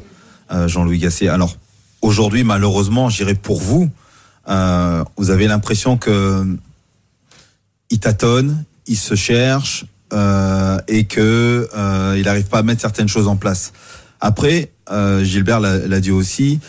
euh, 0.52 0.68
Jean-Louis 0.68 0.98
Gasset. 0.98 1.28
Alors 1.28 1.56
aujourd'hui, 2.02 2.44
malheureusement, 2.44 3.08
j'irai 3.08 3.34
pour 3.34 3.60
vous. 3.60 3.90
Vous 5.16 5.30
avez 5.30 5.46
l'impression 5.46 5.98
que 5.98 6.56
il 7.90 8.00
tâtonne, 8.00 8.64
il 8.86 8.96
se 8.96 9.14
cherche 9.14 9.84
et 10.10 11.04
que 11.04 11.68
il 12.16 12.24
n'arrive 12.24 12.46
pas 12.46 12.60
à 12.60 12.62
mettre 12.62 12.80
certaines 12.80 13.08
choses 13.08 13.28
en 13.28 13.36
place. 13.36 13.74
Après, 14.22 14.70
Gilbert 15.22 15.60
l'a 15.60 16.00
dit 16.00 16.12
aussi, 16.12 16.60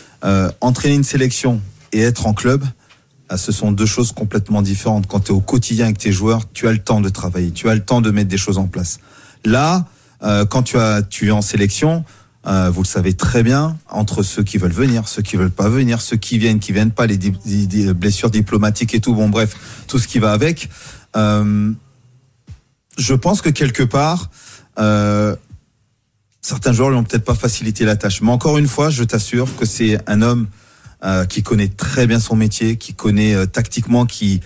entraîner 0.60 0.96
une 0.96 1.04
sélection 1.04 1.62
et 1.92 2.02
être 2.02 2.26
en 2.26 2.34
club, 2.34 2.64
ce 3.36 3.52
sont 3.52 3.72
deux 3.72 3.86
choses 3.86 4.12
complètement 4.12 4.62
différentes. 4.62 5.06
Quand 5.06 5.20
tu 5.20 5.32
es 5.32 5.34
au 5.34 5.40
quotidien 5.40 5.86
avec 5.86 5.98
tes 5.98 6.12
joueurs, 6.12 6.50
tu 6.52 6.68
as 6.68 6.72
le 6.72 6.78
temps 6.78 7.00
de 7.00 7.08
travailler, 7.08 7.50
tu 7.50 7.68
as 7.68 7.74
le 7.74 7.84
temps 7.84 8.00
de 8.00 8.10
mettre 8.10 8.28
des 8.28 8.38
choses 8.38 8.58
en 8.58 8.66
place. 8.66 8.98
Là, 9.44 9.86
euh, 10.22 10.44
quand 10.44 10.62
tu, 10.62 10.78
as, 10.78 11.02
tu 11.02 11.28
es 11.28 11.30
en 11.30 11.42
sélection, 11.42 12.04
euh, 12.46 12.70
vous 12.70 12.82
le 12.82 12.86
savez 12.86 13.12
très 13.14 13.42
bien, 13.42 13.76
entre 13.88 14.22
ceux 14.22 14.42
qui 14.42 14.58
veulent 14.58 14.72
venir, 14.72 15.08
ceux 15.08 15.22
qui 15.22 15.36
veulent 15.36 15.50
pas 15.50 15.68
venir, 15.68 16.00
ceux 16.00 16.16
qui 16.16 16.38
viennent, 16.38 16.58
qui 16.58 16.72
viennent 16.72 16.90
pas, 16.90 17.06
les 17.06 17.18
blessures 17.92 18.30
diplomatiques 18.30 18.94
et 18.94 19.00
tout, 19.00 19.14
bon 19.14 19.28
bref, 19.28 19.84
tout 19.86 19.98
ce 19.98 20.08
qui 20.08 20.18
va 20.18 20.32
avec. 20.32 20.68
Euh, 21.16 21.72
je 22.98 23.14
pense 23.14 23.42
que 23.42 23.50
quelque 23.50 23.82
part, 23.82 24.30
euh, 24.78 25.36
certains 26.40 26.72
joueurs 26.72 26.90
lui 26.90 26.96
ont 26.96 27.04
peut-être 27.04 27.24
pas 27.24 27.34
facilité 27.34 27.84
la 27.84 27.96
tâche. 27.96 28.22
Mais 28.22 28.30
encore 28.30 28.58
une 28.58 28.68
fois, 28.68 28.90
je 28.90 29.04
t'assure 29.04 29.54
que 29.56 29.66
c'est 29.66 29.98
un 30.08 30.22
homme 30.22 30.48
euh, 31.04 31.24
qui 31.24 31.42
connaît 31.42 31.68
très 31.68 32.06
bien 32.06 32.20
son 32.20 32.36
métier, 32.36 32.76
qui 32.76 32.94
connaît 32.94 33.34
euh, 33.34 33.46
tactiquement, 33.46 34.06
qui 34.06 34.40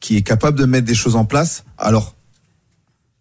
qui 0.00 0.16
est 0.16 0.22
capable 0.22 0.58
de 0.58 0.64
mettre 0.66 0.86
des 0.86 0.94
choses 0.94 1.16
en 1.16 1.24
place. 1.24 1.64
Alors 1.78 2.14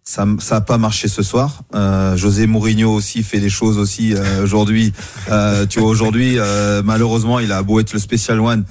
ça 0.03 0.27
ça 0.39 0.57
a 0.57 0.61
pas 0.61 0.77
marché 0.77 1.07
ce 1.07 1.23
soir. 1.23 1.63
Euh, 1.73 2.15
José 2.15 2.45
Mourinho 2.45 2.93
aussi 2.93 3.23
fait 3.23 3.39
des 3.39 3.49
choses 3.49 3.77
aussi 3.79 4.13
euh, 4.13 4.43
aujourd'hui. 4.43 4.93
Euh, 5.31 5.65
tu 5.65 5.79
vois 5.79 5.89
aujourd'hui 5.89 6.37
malheureusement 6.83 7.39
il 7.39 7.51
a 7.51 7.63
beau 7.63 7.79
être 7.79 7.93
le 7.93 7.99
special 7.99 8.39
one. 8.39 8.65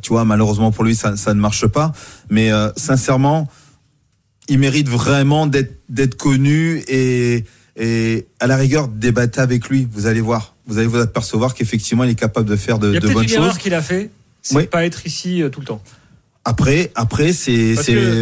Tu 0.00 0.08
vois 0.10 0.24
malheureusement 0.24 0.70
pour 0.70 0.84
lui 0.84 0.94
ça, 0.94 1.16
ça 1.16 1.34
ne 1.34 1.40
marche 1.40 1.66
pas. 1.66 1.92
Mais 2.30 2.50
sincèrement 2.76 3.48
il 4.48 4.58
mérite 4.58 4.88
vraiment 4.88 5.46
d'être 5.46 5.80
d'être 5.88 6.16
connu 6.16 6.84
et 6.86 7.44
et 7.76 8.26
à 8.40 8.46
la 8.46 8.56
rigueur 8.56 8.88
débattre 8.88 9.38
avec 9.40 9.68
lui. 9.68 9.88
Vous 9.92 10.06
allez 10.06 10.20
voir, 10.20 10.54
vous 10.66 10.78
allez 10.78 10.86
vous 10.86 10.98
apercevoir 10.98 11.54
qu'effectivement 11.54 12.04
il 12.04 12.10
est 12.10 12.14
capable 12.14 12.48
de 12.48 12.56
faire 12.56 12.78
de, 12.78 12.88
Il 12.88 12.94
y 12.94 12.96
a 12.96 13.00
de 13.00 13.08
bonnes 13.08 13.24
une 13.24 13.28
choses. 13.28 13.58
qu'il 13.58 13.74
a 13.74 13.82
fait, 13.82 14.10
c'est 14.42 14.56
Oui. 14.56 14.66
pas 14.66 14.84
être 14.84 15.06
ici 15.06 15.42
euh, 15.42 15.48
tout 15.48 15.60
le 15.60 15.66
temps. 15.66 15.82
Après, 16.44 16.92
après 16.94 17.32
c'est 17.32 17.74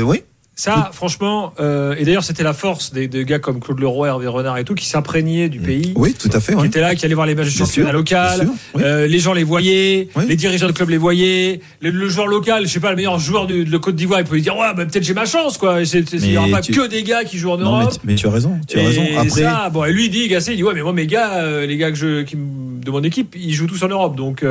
oui. 0.03 0.22
Ça, 0.55 0.90
franchement, 0.92 1.55
euh, 1.61 1.94
et 1.98 2.05
d'ailleurs, 2.05 2.22
c'était 2.24 2.42
la 2.42 2.53
force 2.53 2.92
des, 2.92 3.09
des 3.09 3.24
gars 3.24 3.38
comme 3.38 3.59
Claude 3.59 3.80
Leroy, 3.80 4.07
Hervé 4.09 4.26
Renard 4.26 4.59
et 4.59 4.64
tout, 4.64 4.74
qui 4.74 4.86
s'imprégnaient 4.86 5.48
du 5.48 5.59
pays. 5.59 5.92
Oui, 5.96 6.14
tout 6.14 6.28
à 6.32 6.40
fait. 6.40 6.53
Qui 6.53 6.59
oui. 6.61 6.66
étaient 6.66 6.80
là, 6.82 6.94
qui 6.94 7.05
allaient 7.07 7.14
voir 7.14 7.26
les 7.26 7.34
matchs 7.34 7.53
de 7.53 7.57
Bien 7.57 7.64
championnat 7.66 7.92
local. 7.92 8.34
bien 8.40 8.44
sûr, 8.44 8.55
oui. 8.74 8.82
Euh, 8.84 9.07
les 9.07 9.18
gens 9.18 9.32
les 9.32 9.44
voyaient, 9.44 10.09
Oui. 10.14 10.24
les 10.28 10.36
dirigeants 10.36 10.66
de 10.66 10.72
club 10.72 10.90
les 10.90 10.98
voyaient. 10.98 11.61
Le, 11.80 11.90
le 11.90 12.09
joueur 12.09 12.26
local, 12.26 12.66
je 12.66 12.72
sais 12.72 12.80
pas, 12.80 12.90
le 12.90 12.96
meilleur 12.96 13.18
joueur 13.18 13.46
de, 13.46 13.76
Côte 13.78 13.96
d'Ivoire, 13.96 14.20
il 14.20 14.26
pouvait 14.26 14.40
dire 14.42 14.55
ouais, 14.57 14.72
bah, 14.76 14.84
peut-être 14.84 15.03
j'ai 15.05 15.14
ma 15.14 15.24
chance 15.24 15.57
quoi. 15.57 15.80
Il 15.82 16.20
n'y 16.20 16.36
aura 16.36 16.48
pas 16.48 16.61
tu- 16.61 16.72
que 16.72 16.86
des 16.86 17.03
gars 17.03 17.24
qui 17.24 17.38
jouent 17.38 17.53
en 17.53 17.57
Non, 17.59 17.78
mais, 17.78 17.84
Europe. 17.84 17.94
tu- 17.94 18.00
mais 18.05 18.14
tu 18.14 18.26
as 18.26 18.30
raison. 18.30 18.61
Tu 18.68 18.78
as 18.78 18.84
raison. 18.84 19.03
Après, 19.16 19.28
ça, 19.30 19.70
bon, 19.70 19.84
et 19.86 19.92
lui 19.92 20.05
il 20.05 20.11
dit, 20.11 20.28
Gassé, 20.28 20.53
il 20.53 20.57
dit 20.59 20.62
ouais, 20.64 20.74
mais 20.74 20.82
moi 20.82 20.92
mes 20.92 21.07
gars, 21.07 21.38
euh, 21.38 21.66
les 21.66 21.78
gars 21.78 21.90
que 21.90 21.96
je, 21.96 22.22
qui 22.22 22.36
de 22.36 22.90
mon 22.90 23.03
équipe, 23.03 23.34
ils 23.40 23.55
jouent 23.55 23.66
tous 23.66 23.82
en 23.82 23.88
Europe, 23.88 24.16
donc. 24.16 24.44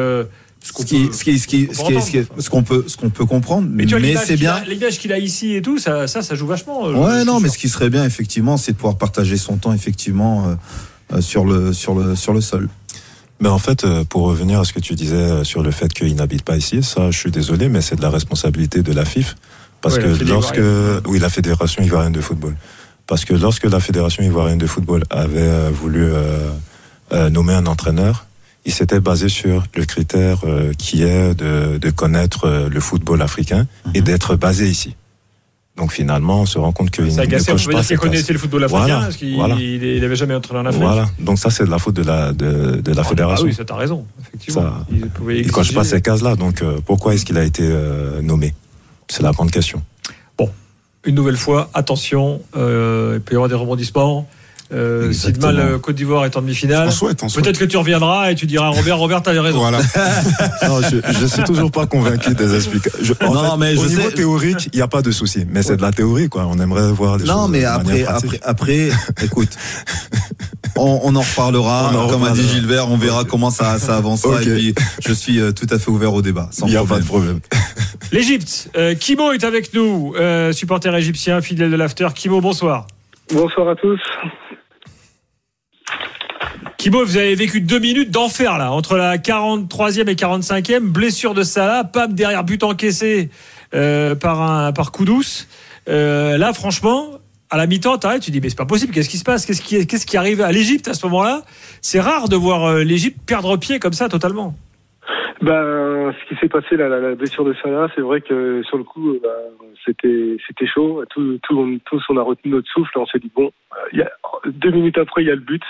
Ce 0.64 0.72
qu'on 0.74 0.84
ce 0.84 0.88
qui, 0.88 1.05
peut- 1.07 1.14
ce 1.14 1.24
qui, 1.24 1.39
qui, 1.39 1.68
qu'on 2.49 2.64
peut, 2.64 2.84
ce 2.88 2.95
qu'on 2.97 3.09
peut 3.09 3.26
comprendre, 3.26 3.68
Mais 3.72 3.86
c'est 4.26 4.38
bien. 4.38 4.53
a- 4.55 4.64
l'image 4.66 4.99
qu'il 4.99 5.12
a 5.12 5.18
ici 5.18 5.55
et 5.55 5.62
tout, 5.62 5.80
ça, 5.80 6.07
ça, 6.07 6.22
ça 6.22 6.36
joue 6.36 6.45
vachement. 6.47 6.88
euh, 6.88 6.93
Ouais, 6.93 7.24
non, 7.26 7.39
mais 7.39 7.49
ce 7.49 7.57
qui 7.57 7.68
serait 7.70 7.89
bien 7.89 8.05
effectivement, 8.05 8.57
c'est 8.57 8.74
de 8.74 8.78
pouvoir 8.78 8.97
partager 8.97 9.38
son 9.38 9.57
temps 9.57 9.74
effectivement 9.74 10.47
euh, 10.47 10.55
euh, 11.18 11.22
sur 11.22 11.45
le 11.45 11.74
sur 11.74 11.95
le 11.95 12.16
sur 12.16 12.34
le 12.34 12.41
sol. 12.41 12.70
Mais 13.39 13.49
en 13.49 13.57
fait, 13.57 13.84
euh, 13.86 14.03
pour 14.03 14.22
revenir 14.28 14.59
à 14.59 14.66
ce 14.66 14.72
que 14.74 14.80
tu 14.80 14.93
disais 14.93 15.43
sur 15.43 15.64
le 15.64 15.72
fait 15.72 15.91
qu'il 15.91 16.14
n'habite 16.16 16.43
pas 16.43 16.57
ici, 16.57 16.84
ça, 16.84 17.09
je 17.09 17.18
suis 17.18 17.32
désolé, 17.32 17.70
mais 17.70 17.82
c'est 17.82 17.95
de 17.95 18.01
la 18.03 18.12
responsabilité 18.12 18.84
de 18.84 18.93
la 18.93 19.03
FIF. 19.03 19.36
Parce 19.82 19.95
Ouais, 19.95 20.03
que 20.03 20.24
lorsque, 20.26 20.62
oui, 21.07 21.18
la 21.18 21.30
Fédération 21.30 21.82
ivoirienne 21.82 22.14
de 22.14 22.22
football. 22.22 22.55
Parce 23.07 23.26
que 23.26 23.34
lorsque 23.34 23.64
la 23.66 23.80
Fédération 23.80 24.22
ivoirienne 24.22 24.59
de 24.59 24.68
football 24.68 25.03
avait 25.09 25.72
voulu 25.72 26.03
euh, 26.03 26.51
euh, 27.14 27.32
nommer 27.32 27.53
un 27.53 27.66
entraîneur, 27.66 28.28
il 28.66 28.72
s'était 28.74 28.99
basé 28.99 29.28
sur 29.30 29.64
le 29.76 29.86
critère 29.86 30.39
euh, 30.45 30.74
qui 30.78 31.03
est 31.03 31.34
de, 31.34 31.78
de 31.78 31.89
connaître 31.89 32.45
euh, 32.45 32.70
le 32.70 32.80
football 32.80 33.22
africain 33.22 33.68
Mhm. 33.86 33.91
et 33.95 34.01
d'être 34.01 34.36
basé 34.36 34.70
ici. 34.70 34.95
Donc 35.78 35.93
finalement, 35.93 36.41
on 36.41 36.45
se 36.45 36.59
rend 36.59 36.72
compte 36.74 36.91
qu'il 36.91 37.05
ne 37.05 37.43
coche 37.45 37.68
pas 37.70 37.82
qu'il 37.84 37.97
connaissait 37.97 38.34
le 38.34 38.39
football 38.39 38.64
africain, 38.66 38.84
Voilà, 38.86 38.99
parce 39.01 39.16
qu'il 39.16 39.36
voilà. 39.36 39.55
il, 39.55 39.82
il 39.84 40.03
avait 40.03 40.18
jamais 40.18 40.36
entraîné 40.36 40.59
en 40.59 40.66
Afrique. 40.66 40.84
Voilà. 40.84 41.09
Donc 41.18 41.39
ça, 41.39 41.49
c'est 41.49 41.64
de 41.64 41.70
la 41.72 41.80
faute 41.80 41.95
de 41.95 42.03
la, 42.03 42.34
de, 42.34 42.82
de 42.82 42.91
la 42.93 43.01
Ah, 43.01 43.05
fédération. 43.05 43.45
Ah 43.45 43.49
oui, 43.49 43.55
ça 43.55 43.64
t'as 43.66 43.78
raison, 43.78 44.05
effectivement. 44.22 44.62
Ça- 44.62 44.86
il 44.91 45.38
Il 45.38 45.51
coche 45.51 45.74
pas 45.74 45.84
ces 45.86 46.01
cases-là, 46.01 46.36
donc 46.36 46.62
euh, 46.62 46.80
pourquoi 46.86 47.14
est-ce 47.16 47.26
qu'il 47.26 47.38
a 47.38 47.43
été 47.43 47.64
euh, 47.66 48.22
nommé? 48.22 48.53
C'est 49.07 49.24
la 49.24 49.32
grande 49.32 49.51
question. 49.51 49.82
Une 51.03 51.16
nouvelle 51.16 51.36
fois, 51.38 51.72
attention, 51.74 52.43
euh, 52.55 53.14
il 53.16 53.22
peut 53.22 53.34
y 53.34 53.36
avoir 53.36 53.49
des 53.49 53.55
rebondissements. 53.55 54.30
Euh, 54.74 55.11
si 55.11 55.32
demain 55.34 55.51
le 55.51 55.78
Côte 55.80 55.95
d'Ivoire 55.95 56.24
est 56.26 56.36
en 56.38 56.41
demi-finale, 56.41 56.89
peut-être 57.36 57.59
que 57.59 57.65
tu 57.65 57.76
reviendras 57.78 58.32
et 58.32 58.36
tu 58.36 58.45
diras 58.45 58.69
Robert, 58.69 58.97
Robert, 58.97 59.22
t'avais 59.22 59.39
raison. 59.39 59.59
Voilà. 59.59 59.80
Non, 60.67 60.80
je, 60.82 60.97
je 61.19 61.26
suis 61.26 61.43
toujours 61.43 61.72
pas 61.72 61.86
convaincu 61.88 62.34
des 62.36 62.55
explications. 62.55 63.15
Non, 63.22 63.51
fait, 63.51 63.57
mais 63.57 63.78
au 63.78 63.84
je 63.84 63.89
niveau 63.89 64.09
sais- 64.09 64.15
théorique, 64.15 64.69
il 64.72 64.78
n'y 64.78 64.82
a 64.82 64.88
pas 64.88 65.01
de 65.01 65.11
souci, 65.11 65.45
mais 65.49 65.61
c'est 65.63 65.76
de 65.78 65.82
la 65.82 65.91
théorie, 65.91 66.30
quoi. 66.30 66.45
On 66.47 66.57
aimerait 66.59 66.91
voir 66.91 67.17
des 67.17 67.26
choses. 67.26 67.36
Non, 67.36 67.47
mais 67.47 67.61
de 67.61 67.65
après, 67.65 68.05
après, 68.43 68.89
écoute, 69.24 69.49
on, 70.78 71.01
on 71.03 71.15
en 71.15 71.22
reparlera. 71.22 71.91
On 71.93 71.97
en 71.97 72.07
Comme 72.07 72.24
a 72.24 72.32
dit. 72.32 72.47
Gilbert, 72.47 72.89
on 72.89 72.97
verra 72.97 73.24
comment 73.26 73.49
ça, 73.49 73.78
ça 73.80 73.97
avancera. 73.97 74.36
Ok. 74.36 74.47
Et 74.47 74.53
puis, 74.55 74.76
je 75.05 75.13
suis 75.13 75.39
euh, 75.39 75.51
tout 75.51 75.67
à 75.69 75.80
fait 75.80 75.89
ouvert 75.91 76.13
au 76.13 76.22
débat. 76.22 76.47
Sans 76.51 76.67
Il 76.67 76.72
n'y 76.72 76.76
a 76.78 76.80
pas 76.86 76.99
problème. 76.99 77.03
de 77.03 77.07
problème. 77.07 77.39
L'Égypte, 78.13 78.69
euh, 78.78 78.93
Kimo 78.95 79.32
est 79.34 79.43
avec 79.43 79.74
nous, 79.74 80.13
euh, 80.17 80.51
supporter 80.53 80.93
égyptien, 80.95 81.41
fidèle 81.41 81.72
de 81.72 81.76
l'After. 81.76 82.07
Kimo, 82.15 82.39
bonsoir. 82.41 82.88
Bonsoir 83.34 83.69
à 83.69 83.76
tous. 83.76 83.99
Kimo, 86.82 87.05
vous 87.05 87.17
avez 87.17 87.36
vécu 87.36 87.61
deux 87.61 87.77
minutes 87.77 88.09
d'enfer 88.09 88.57
là, 88.57 88.71
entre 88.71 88.97
la 88.97 89.17
43e 89.17 90.09
et 90.09 90.15
45e, 90.15 90.79
blessure 90.91 91.36
de 91.36 91.43
Salah, 91.43 91.84
Pape 91.84 92.13
derrière 92.13 92.43
but 92.43 92.63
encaissé 92.63 93.29
euh, 93.75 94.15
par 94.15 94.41
un 94.41 94.71
par 94.73 94.91
Koudous. 94.91 95.45
Euh, 95.89 96.39
là, 96.39 96.53
franchement, 96.53 97.19
à 97.51 97.57
la 97.57 97.67
mi-temps, 97.67 97.99
t'arrêtes, 97.99 98.23
tu 98.23 98.32
dis 98.32 98.41
mais 98.41 98.49
c'est 98.49 98.57
pas 98.57 98.65
possible. 98.65 98.91
Qu'est-ce 98.95 99.09
qui 99.09 99.17
se 99.17 99.23
passe? 99.23 99.45
Qu'est-ce 99.45 99.61
qui 99.61 99.86
qu'est-ce 99.86 100.07
qui 100.07 100.17
arrive 100.17 100.41
à 100.41 100.51
l'Égypte 100.51 100.88
à 100.88 100.95
ce 100.95 101.05
moment-là? 101.05 101.43
C'est 101.82 101.99
rare 101.99 102.29
de 102.29 102.36
voir 102.36 102.65
euh, 102.65 102.84
l'Égypte 102.84 103.19
perdre 103.27 103.57
pied 103.57 103.77
comme 103.77 103.93
ça 103.93 104.09
totalement. 104.09 104.55
Ben, 105.43 106.11
ce 106.19 106.29
qui 106.29 106.39
s'est 106.41 106.49
passé 106.49 106.77
là, 106.77 106.89
la, 106.89 106.99
la 106.99 107.13
blessure 107.13 107.45
de 107.45 107.53
Salah, 107.61 107.89
c'est 107.93 108.01
vrai 108.01 108.21
que 108.21 108.63
sur 108.67 108.77
le 108.77 108.84
coup, 108.84 109.11
euh, 109.11 109.19
ben, 109.21 109.67
c'était 109.86 110.38
c'était 110.47 110.65
chaud. 110.65 111.03
Tout, 111.11 111.38
tout, 111.43 111.59
on- 111.59 111.77
tous, 111.86 112.01
on 112.09 112.17
a 112.17 112.23
retenu 112.23 112.51
notre 112.53 112.69
souffle. 112.71 112.97
On 112.97 113.05
s'est 113.05 113.19
dit 113.19 113.32
bon, 113.36 113.51
euh, 113.73 113.97
y 113.97 114.01
a, 114.01 114.09
deux 114.47 114.71
minutes 114.71 114.97
après, 114.97 115.21
il 115.21 115.27
y 115.27 115.32
a 115.32 115.36
le 115.36 115.41
but. 115.41 115.61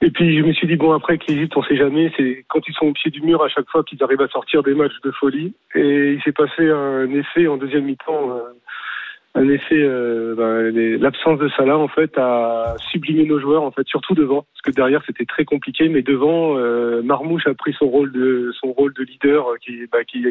Et 0.00 0.10
puis 0.10 0.38
je 0.38 0.44
me 0.44 0.52
suis 0.52 0.66
dit 0.66 0.76
bon 0.76 0.92
après 0.92 1.18
que 1.18 1.24
l'Égypte, 1.28 1.56
on 1.56 1.62
sait 1.62 1.76
jamais. 1.76 2.12
C'est 2.16 2.44
quand 2.48 2.60
ils 2.66 2.74
sont 2.74 2.86
au 2.86 2.92
pied 2.92 3.10
du 3.10 3.22
mur 3.22 3.42
à 3.42 3.48
chaque 3.48 3.68
fois 3.70 3.84
qu'ils 3.84 4.02
arrivent 4.02 4.22
à 4.22 4.28
sortir 4.28 4.62
des 4.62 4.74
matchs 4.74 5.00
de 5.02 5.10
folie. 5.12 5.54
Et 5.74 6.12
il 6.12 6.22
s'est 6.22 6.32
passé 6.32 6.68
un 6.70 7.10
effet 7.10 7.46
en 7.46 7.56
deuxième 7.56 7.84
mi-temps. 7.84 8.30
euh, 8.30 8.52
un 9.36 9.48
effet, 9.48 9.82
euh, 9.82 10.34
ben, 10.36 11.00
l'absence 11.00 11.40
de 11.40 11.48
Salah 11.56 11.76
en 11.76 11.88
fait 11.88 12.16
a 12.16 12.76
sublimé 12.92 13.24
nos 13.24 13.40
joueurs 13.40 13.64
en 13.64 13.72
fait, 13.72 13.86
surtout 13.88 14.14
devant, 14.14 14.42
parce 14.42 14.62
que 14.64 14.70
derrière 14.70 15.02
c'était 15.06 15.24
très 15.24 15.44
compliqué, 15.44 15.88
mais 15.88 16.02
devant 16.02 16.56
euh, 16.56 17.02
Marmouche 17.02 17.46
a 17.48 17.54
pris 17.54 17.72
son 17.72 17.88
rôle 17.88 18.12
de 18.12 18.52
son 18.60 18.72
rôle 18.72 18.94
de 18.94 19.02
leader 19.02 19.46
qui 19.60 19.86
bah, 19.90 20.04
qui, 20.04 20.24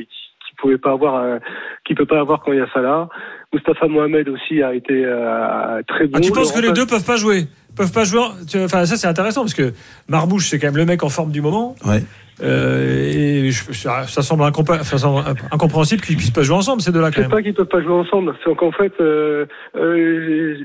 qui 0.54 0.62
pouvait 0.62 0.78
pas 0.78 0.92
avoir, 0.92 1.16
euh, 1.16 1.38
qui 1.86 1.96
peut 1.96 2.06
pas 2.06 2.20
avoir 2.20 2.42
quand 2.42 2.52
il 2.54 2.60
y 2.60 2.62
a 2.62 2.68
Salah. 2.74 3.10
Mustafa 3.54 3.88
Mohamed 3.88 4.30
aussi 4.30 4.62
a 4.64 4.74
été 4.74 5.04
euh, 5.06 5.82
très 5.88 6.06
bon. 6.08 6.14
Ah, 6.16 6.20
tu 6.22 6.32
penses 6.32 6.52
que 6.52 6.62
les 6.62 6.72
deux 6.72 6.86
peuvent 6.86 7.06
pas 7.06 7.18
jouer? 7.18 7.46
Peuvent 7.76 7.92
pas 7.92 8.04
jouer. 8.04 8.22
Enfin, 8.64 8.86
ça 8.86 8.96
c'est 8.98 9.08
intéressant 9.08 9.42
parce 9.42 9.54
que 9.56 9.74
Marbouche 10.08 10.48
c'est 10.50 10.60
quand 10.60 10.68
même 10.68 10.78
le 10.78 10.86
mec 10.86 11.04
en 11.04 11.10
forme 11.10 11.32
du 11.32 11.42
moment. 11.42 11.76
Ouais. 11.86 12.04
Euh, 12.42 13.12
et 13.46 13.52
je- 13.52 13.72
ça, 13.74 14.08
ça 14.08 14.24
semble, 14.24 14.42
incompa- 14.44 14.84
ça 14.84 14.98
semble 14.98 15.24
incompréhensible 15.52 16.02
qu'ils 16.02 16.18
puissent 16.18 16.32
pas 16.32 16.42
jouer 16.42 16.56
ensemble 16.56 16.82
ces 16.82 16.92
deux-là 16.92 17.12
C'est 17.14 17.30
pas 17.30 17.44
qu'ils 17.44 17.54
peuvent 17.54 17.68
pas 17.68 17.82
jouer 17.82 17.94
ensemble. 17.94 18.34
C'est 18.44 18.56
qu'en 18.56 18.72
fait, 18.72 18.92
euh, 19.00 19.46
euh, 19.76 20.56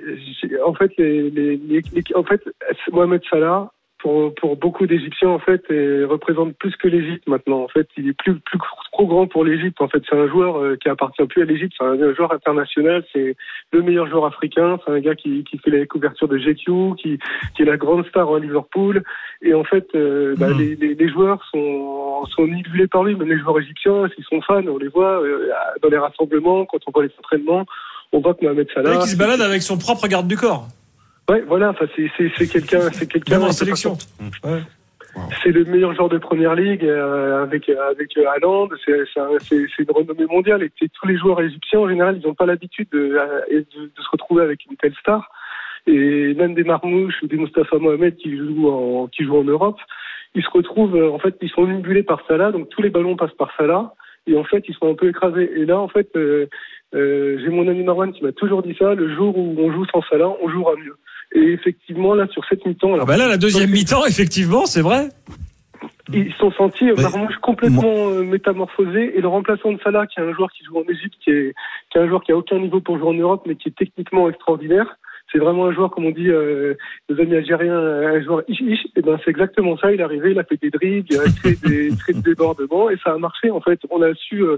j'ai- 0.43 0.49
j'ai- 0.49 0.63
en 0.63 0.73
fait, 0.73 0.91
les, 0.97 1.31
les, 1.31 1.57
les- 1.57 1.83
les- 1.93 2.03
en 2.15 2.25
fait, 2.25 2.41
Mohamed 2.91 3.21
Salah, 3.31 3.71
pour, 3.99 4.35
pour 4.35 4.57
beaucoup 4.57 4.87
d'Égyptiens, 4.87 5.29
en 5.31 5.39
fait, 5.39 5.63
et 5.71 6.05
représente 6.05 6.55
plus 6.57 6.75
que 6.77 6.89
l'Égypte 6.89 7.27
maintenant. 7.29 7.63
En 7.63 7.69
fait, 7.69 7.89
il 7.97 8.09
est 8.09 8.13
plus, 8.13 8.35
plus 8.41 8.59
trop 8.93 9.07
grand 9.07 9.27
pour 9.27 9.45
l'Égypte. 9.45 9.81
En 9.81 9.89
fait, 9.89 10.03
c'est 10.09 10.17
un 10.17 10.29
joueur 10.29 10.59
euh, 10.59 10.77
qui 10.77 10.89
appartient 10.89 11.25
plus 11.27 11.43
à 11.43 11.45
l'Égypte. 11.45 11.75
C'est 11.79 11.85
un, 11.85 12.15
joueur 12.15 12.33
international. 12.33 13.05
C'est 13.13 13.37
le 13.73 13.83
meilleur 13.83 14.07
joueur 14.09 14.27
africain. 14.27 14.79
C'est 14.85 14.93
un 14.93 15.01
gars 15.01 15.15
qui, 15.15 15.45
qui 15.45 15.59
fait 15.59 15.71
la 15.71 15.87
couverture 15.87 16.29
de 16.29 16.39
GQ, 16.39 16.95
qui, 17.01 17.19
qui 17.57 17.63
est 17.63 17.67
la 17.67 17.77
grande 17.77 18.07
star 18.07 18.33
à 18.33 18.39
Liverpool. 18.39 19.03
Et 19.43 19.55
en 19.55 19.65
fait, 19.65 19.87
euh, 19.95 20.35
bah, 20.37 20.49
Mhm. 20.49 20.59
les, 20.59 20.77
les, 20.77 20.95
les 20.95 21.09
joueurs 21.09 21.43
sont, 21.53 22.25
sont 22.35 22.47
nivellés 22.47 22.87
par 22.87 23.05
lui. 23.05 23.15
Même 23.15 23.29
les 23.29 23.39
joueurs 23.39 23.59
égyptiens, 23.61 24.09
s'ils 24.15 24.25
sont 24.25 24.41
fans, 24.43 24.67
on 24.67 24.79
les 24.79 24.89
voit 24.89 25.23
euh, 25.23 25.51
dans 25.83 25.89
les 25.89 25.99
rassemblements, 25.99 26.65
quand 26.67 26.79
on 26.87 26.91
voit 26.93 27.05
les 27.05 27.13
entraînements, 27.19 27.67
on 28.13 28.21
voit 28.21 28.35
que 28.35 28.45
Mohamed 28.45 28.69
Salah. 28.75 28.91
mec 28.91 29.01
qui 29.01 29.09
se 29.09 29.17
balade 29.17 29.41
avec 29.41 29.63
son 29.63 29.77
propre 29.79 30.09
garde 30.09 30.27
du 30.29 30.37
corps. 30.37 30.67
Ouais, 31.29 31.43
voilà. 31.47 31.71
Enfin, 31.71 31.87
c'est 31.95 32.11
c'est 32.17 32.31
c'est 32.37 32.47
quelqu'un, 32.49 32.81
c'est 32.93 33.07
quelqu'un. 33.11 33.39
Même 33.39 33.49
en 33.49 33.53
sélection. 33.53 33.93
Ouais. 34.45 34.61
C'est 35.43 35.51
le 35.51 35.65
meilleur 35.65 35.95
joueur 35.95 36.09
de 36.09 36.19
première 36.19 36.55
ligue 36.55 36.85
euh, 36.85 37.43
avec 37.43 37.69
avec 37.69 38.17
euh, 38.17 38.25
Haaland. 38.29 38.69
C'est 38.85 39.05
c'est 39.13 39.21
un- 39.21 39.39
c'est- 39.41 39.67
c'est 39.77 39.83
une 39.83 39.91
renommée 39.91 40.27
mondiale 40.27 40.63
et 40.63 40.71
tous 40.79 41.07
les 41.09 41.17
joueurs 41.17 41.41
égyptiens 41.41 41.81
en 41.81 41.89
général, 41.89 42.19
ils 42.23 42.27
n'ont 42.27 42.35
pas 42.35 42.47
l'habitude 42.47 42.89
de, 42.93 43.17
euh, 43.19 43.41
de, 43.51 43.83
de 43.87 44.03
se 44.03 44.09
retrouver 44.13 44.43
avec 44.43 44.65
une 44.71 44.77
telle 44.77 44.95
star. 45.01 45.31
Et 45.87 46.35
même 46.35 46.55
des 46.55 46.65
Marmouches 46.65 47.21
ou 47.23 47.27
des 47.27 47.37
Mustafa 47.37 47.79
Mohamed 47.79 48.17
qui 48.17 48.37
jouent 48.37 48.69
en 48.69 49.07
qui 49.09 49.25
jouent 49.25 49.39
en 49.39 49.45
Europe, 49.45 49.79
ils 50.35 50.43
se 50.43 50.51
retrouvent 50.51 50.97
euh, 50.97 51.11
en 51.11 51.19
fait, 51.19 51.35
ils 51.41 51.51
sont 51.51 51.67
umulés 51.67 52.03
par 52.05 52.21
Salah, 52.29 52.53
donc 52.53 52.69
tous 52.69 52.83
les 52.83 52.91
ballons 52.91 53.17
passent 53.17 53.35
par 53.39 53.51
Salah. 53.57 53.95
Et 54.27 54.37
en 54.37 54.45
fait, 54.45 54.63
ils 54.69 54.75
sont 54.75 54.91
un 54.91 54.95
peu 54.95 55.09
écrasés. 55.09 55.51
Et 55.57 55.65
là, 55.65 55.79
en 55.81 55.89
fait, 55.89 56.11
euh, 56.15 56.47
euh, 56.95 57.39
j'ai 57.41 57.49
mon 57.49 57.67
ami 57.67 57.83
Marwan 57.83 58.13
qui 58.13 58.23
m'a 58.23 58.33
toujours 58.33 58.63
dit 58.63 58.77
ça. 58.79 58.95
Le 58.95 59.15
jour 59.17 59.37
où 59.39 59.57
on 59.59 59.73
joue 59.73 59.87
sans 59.87 60.03
Salah, 60.03 60.29
on 60.43 60.49
jouera 60.51 60.75
mieux. 60.77 60.97
Et 61.35 61.53
effectivement, 61.53 62.15
là, 62.15 62.27
sur 62.29 62.45
cette 62.49 62.65
mi-temps, 62.65 62.91
Ah 62.91 62.95
alors, 62.95 63.07
bah 63.07 63.17
là, 63.17 63.29
la 63.29 63.37
deuxième 63.37 63.71
mi-temps, 63.71 64.07
effectivement, 64.07 64.67
c'est 64.67 64.81
vrai. 64.81 65.09
ils 66.13 66.33
sont 66.35 66.51
sentis 66.53 66.91
euh, 66.91 66.97
Marmouche 66.97 67.37
complètement 67.43 68.09
euh, 68.09 68.23
métamorphosés 68.23 69.17
et 69.17 69.21
le 69.21 69.29
remplaçant 69.29 69.73
de 69.73 69.79
Salah, 69.83 70.07
qui 70.07 70.21
est 70.21 70.23
un 70.23 70.33
joueur 70.33 70.51
qui 70.51 70.65
joue 70.65 70.79
en 70.79 70.89
Égypte, 70.89 71.15
qui 71.23 71.31
est, 71.31 71.55
qui 71.91 71.99
est 71.99 72.01
un 72.01 72.09
joueur 72.09 72.23
qui 72.23 72.33
a 72.33 72.37
aucun 72.37 72.59
niveau 72.59 72.81
pour 72.81 72.99
jouer 72.99 73.09
en 73.09 73.15
Europe, 73.15 73.43
mais 73.47 73.57
qui 73.57 73.69
est 73.69 73.77
techniquement 73.77 74.29
extraordinaire. 74.29 74.97
C'est 75.31 75.39
vraiment 75.39 75.67
un 75.67 75.73
joueur, 75.73 75.91
comme 75.91 76.07
on 76.07 76.11
dit, 76.11 76.31
euh, 76.31 76.75
nos 77.11 77.21
amis 77.21 77.35
algériens, 77.37 77.77
un 77.77 78.23
joueur 78.23 78.43
ish 78.49 78.61
ish. 78.61 78.87
Et 78.97 79.03
ben 79.03 79.19
c'est 79.23 79.31
exactement 79.31 79.77
ça. 79.77 79.93
Il 79.93 80.01
est 80.01 80.03
arrivé, 80.03 80.31
il 80.31 80.39
a 80.39 80.45
fait 80.45 80.59
des 80.61 80.71
dribbles, 80.71 81.07
il 81.11 81.19
a 81.19 81.25
créé 81.25 81.57
des, 81.63 81.91
créé 81.99 82.15
des 82.15 82.23
débordements 82.23 82.89
et 82.89 82.97
ça 83.05 83.13
a 83.13 83.19
marché. 83.19 83.51
En 83.51 83.61
fait, 83.61 83.79
on 83.91 84.01
a 84.01 84.15
su 84.15 84.43
euh, 84.43 84.57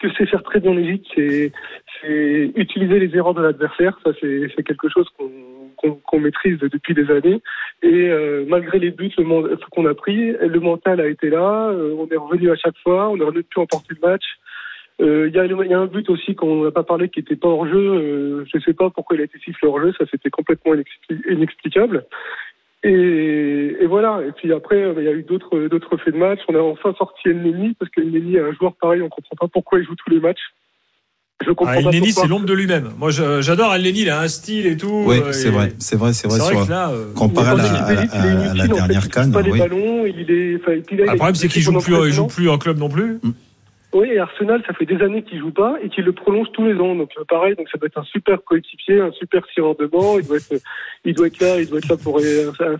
ce 0.00 0.06
que 0.06 0.14
c'est 0.16 0.26
faire 0.26 0.42
très 0.42 0.60
bien 0.60 0.74
l'Égypte, 0.74 1.06
c'est 1.14 1.52
c'est 2.00 2.52
utiliser 2.56 2.98
les 2.98 3.16
erreurs 3.16 3.34
de 3.34 3.42
l'adversaire. 3.42 3.98
Ça, 4.04 4.12
c'est 4.20 4.62
quelque 4.62 4.88
chose 4.88 5.08
qu'on 5.16 5.30
qu'on 5.78 6.20
maîtrise 6.20 6.58
depuis 6.58 6.94
des 6.94 7.10
années. 7.10 7.40
Et 7.82 8.08
euh, 8.08 8.44
malgré 8.48 8.78
les 8.78 8.90
buts 8.90 9.12
qu'on 9.70 9.86
a 9.86 9.94
pris, 9.94 10.32
le 10.32 10.60
mental 10.60 11.00
a 11.00 11.06
été 11.06 11.28
là. 11.30 11.68
euh, 11.70 11.94
on 11.98 12.08
est 12.08 12.16
revenu 12.16 12.50
à 12.50 12.56
chaque 12.56 12.78
fois. 12.82 13.08
On 13.10 13.20
aurait 13.20 13.42
pu 13.42 13.58
emporter 13.58 13.94
le 14.00 14.08
match. 14.08 14.24
Euh, 15.02 15.28
Il 15.28 15.34
y, 15.34 15.68
y 15.68 15.74
a 15.74 15.78
un 15.78 15.86
but 15.86 16.08
aussi 16.08 16.34
qu'on 16.34 16.64
n'a 16.64 16.70
pas 16.70 16.82
parlé 16.82 17.10
qui 17.10 17.20
n'était 17.20 17.36
pas 17.36 17.48
hors 17.48 17.66
jeu. 17.68 17.76
Euh, 17.76 18.44
je 18.50 18.56
ne 18.56 18.62
sais 18.62 18.72
pas 18.72 18.88
pourquoi 18.90 19.16
il 19.16 19.20
a 19.20 19.24
été 19.24 19.38
sifflé 19.38 19.68
hors 19.68 19.80
jeu. 19.80 19.92
Ça, 19.98 20.06
c'était 20.10 20.30
complètement 20.30 20.74
inexpli- 20.74 21.30
inexplicable. 21.30 22.06
Et, 22.88 23.76
et 23.80 23.86
voilà. 23.86 24.20
Et 24.26 24.32
puis 24.32 24.52
après, 24.52 24.76
euh, 24.82 24.94
il 24.98 25.04
y 25.04 25.08
a 25.08 25.12
eu 25.12 25.22
d'autres 25.24 25.66
d'autres 25.68 25.96
faits 25.96 26.14
de 26.14 26.18
match. 26.18 26.38
On 26.48 26.54
a 26.54 26.60
enfin 26.60 26.94
sorti 26.96 27.28
Elneny 27.28 27.74
parce 27.78 27.90
que 27.90 28.00
Elneny 28.00 28.36
est 28.36 28.40
un 28.40 28.52
joueur 28.52 28.74
pareil. 28.80 29.02
On 29.02 29.08
comprend 29.08 29.34
pas 29.40 29.48
pourquoi 29.52 29.80
il 29.80 29.84
joue 29.84 29.94
tous 29.96 30.10
les 30.10 30.20
matchs. 30.20 30.38
Je 31.44 31.50
comprends 31.50 31.74
Ah, 31.76 31.82
pas 31.82 31.90
Elneny, 31.90 32.12
c'est 32.12 32.28
l'ombre 32.28 32.46
de 32.46 32.54
lui-même. 32.54 32.90
Moi, 32.96 33.10
j'adore 33.10 33.74
Elneny, 33.74 34.02
il 34.02 34.10
a 34.10 34.20
un 34.20 34.28
style 34.28 34.66
et 34.66 34.76
tout. 34.76 35.02
Oui, 35.06 35.18
euh, 35.22 35.32
c'est 35.32 35.50
vrai, 35.50 35.72
c'est 35.78 35.96
vrai, 35.96 36.12
c'est 36.12 36.28
vrai. 36.28 36.38
Vrai 36.38 36.48
sur- 36.54 36.66
que 36.66 36.70
là, 36.70 36.90
euh, 36.90 37.12
comparé 37.14 37.48
à 37.50 37.54
Il 37.54 37.58
la, 37.58 37.64
est 37.64 37.68
à 37.68 38.24
la- 38.24 38.50
à 38.50 38.54
la 38.54 38.64
en 38.64 38.66
fait, 38.68 38.72
dernière 38.74 39.02
il 39.04 39.10
canne, 39.10 39.32
pas 39.32 39.42
les 39.42 39.50
oui. 39.50 39.58
ballons, 39.58 40.06
il 40.06 40.30
est, 40.30 40.56
enfin, 40.62 40.72
Ah, 40.78 40.82
il 40.92 41.00
a 41.02 41.04
Le 41.12 41.16
problème, 41.16 41.34
c'est 41.34 41.48
qu'il 41.48 41.60
joue 41.62 41.78
plus, 41.78 41.94
il 42.06 42.12
joue 42.12 42.26
plus 42.28 42.48
en 42.48 42.56
club 42.56 42.78
non 42.78 42.88
plus. 42.88 43.18
Oui, 43.98 44.08
et 44.12 44.18
Arsenal, 44.18 44.62
ça 44.66 44.74
fait 44.74 44.84
des 44.84 45.00
années 45.02 45.22
qu'il 45.22 45.38
joue 45.38 45.52
pas 45.52 45.76
et 45.82 45.88
qu'il 45.88 46.04
le 46.04 46.12
prolonge 46.12 46.48
tous 46.52 46.66
les 46.66 46.74
ans. 46.74 46.94
Donc 46.94 47.10
euh, 47.18 47.24
pareil, 47.26 47.54
donc 47.56 47.68
ça 47.70 47.78
doit 47.78 47.86
être 47.86 47.98
un 47.98 48.04
super 48.04 48.44
coéquipier, 48.44 49.00
un 49.00 49.10
super 49.12 49.46
tireur 49.46 49.74
de 49.76 49.86
banc. 49.86 50.18
Il 50.18 50.26
doit 50.26 50.36
être, 50.36 50.54
il 51.04 51.14
doit 51.14 51.28
être 51.28 51.40
là, 51.40 51.60
il 51.60 51.68
doit 51.70 51.78
être 51.78 51.88
là 51.88 51.96
pour 51.96 52.18
un 52.18 52.76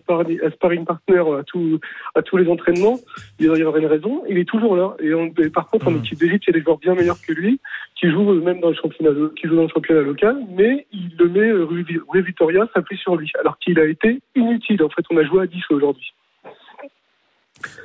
sparring, 0.50 0.84
partner 0.84 1.22
à 1.38 1.42
tous, 1.44 1.80
à 2.14 2.20
tous 2.22 2.36
les 2.36 2.46
entraînements. 2.50 2.98
Il 3.38 3.46
doit 3.46 3.56
y 3.56 3.62
avoir 3.62 3.78
une 3.78 3.86
raison. 3.86 4.24
Il 4.28 4.36
est 4.36 4.44
toujours 4.44 4.76
là. 4.76 4.94
Et, 5.00 5.14
on- 5.14 5.32
et 5.38 5.48
par 5.50 5.68
contre, 5.70 5.88
en 5.88 5.96
équipe 5.96 6.18
d'Égypte, 6.18 6.44
il 6.48 6.50
y 6.52 6.56
a 6.56 6.58
des 6.58 6.64
joueurs 6.64 6.78
bien 6.78 6.94
meilleurs 6.94 7.20
que 7.26 7.32
lui 7.32 7.60
qui 7.98 8.10
jouent 8.10 8.32
euh, 8.32 8.40
même 8.42 8.60
dans 8.60 8.68
le 8.68 8.74
championnat, 8.74 9.10
lo- 9.12 9.30
qui 9.30 9.46
jouent 9.48 9.56
dans 9.56 9.62
le 9.62 9.68
championnat 9.68 10.02
local, 10.02 10.36
mais 10.54 10.86
il 10.92 11.10
le 11.18 11.28
met 11.30 11.48
euh, 11.48 11.64
Rui 11.64 12.22
Vitoria 12.22 12.68
s'appuie 12.74 12.98
sur 12.98 13.16
lui, 13.16 13.32
alors 13.40 13.58
qu'il 13.58 13.78
a 13.80 13.86
été 13.86 14.20
inutile. 14.34 14.82
En 14.82 14.90
fait, 14.90 15.02
on 15.10 15.16
a 15.16 15.24
joué 15.24 15.44
à 15.44 15.46
10 15.46 15.62
aujourd'hui. 15.70 16.12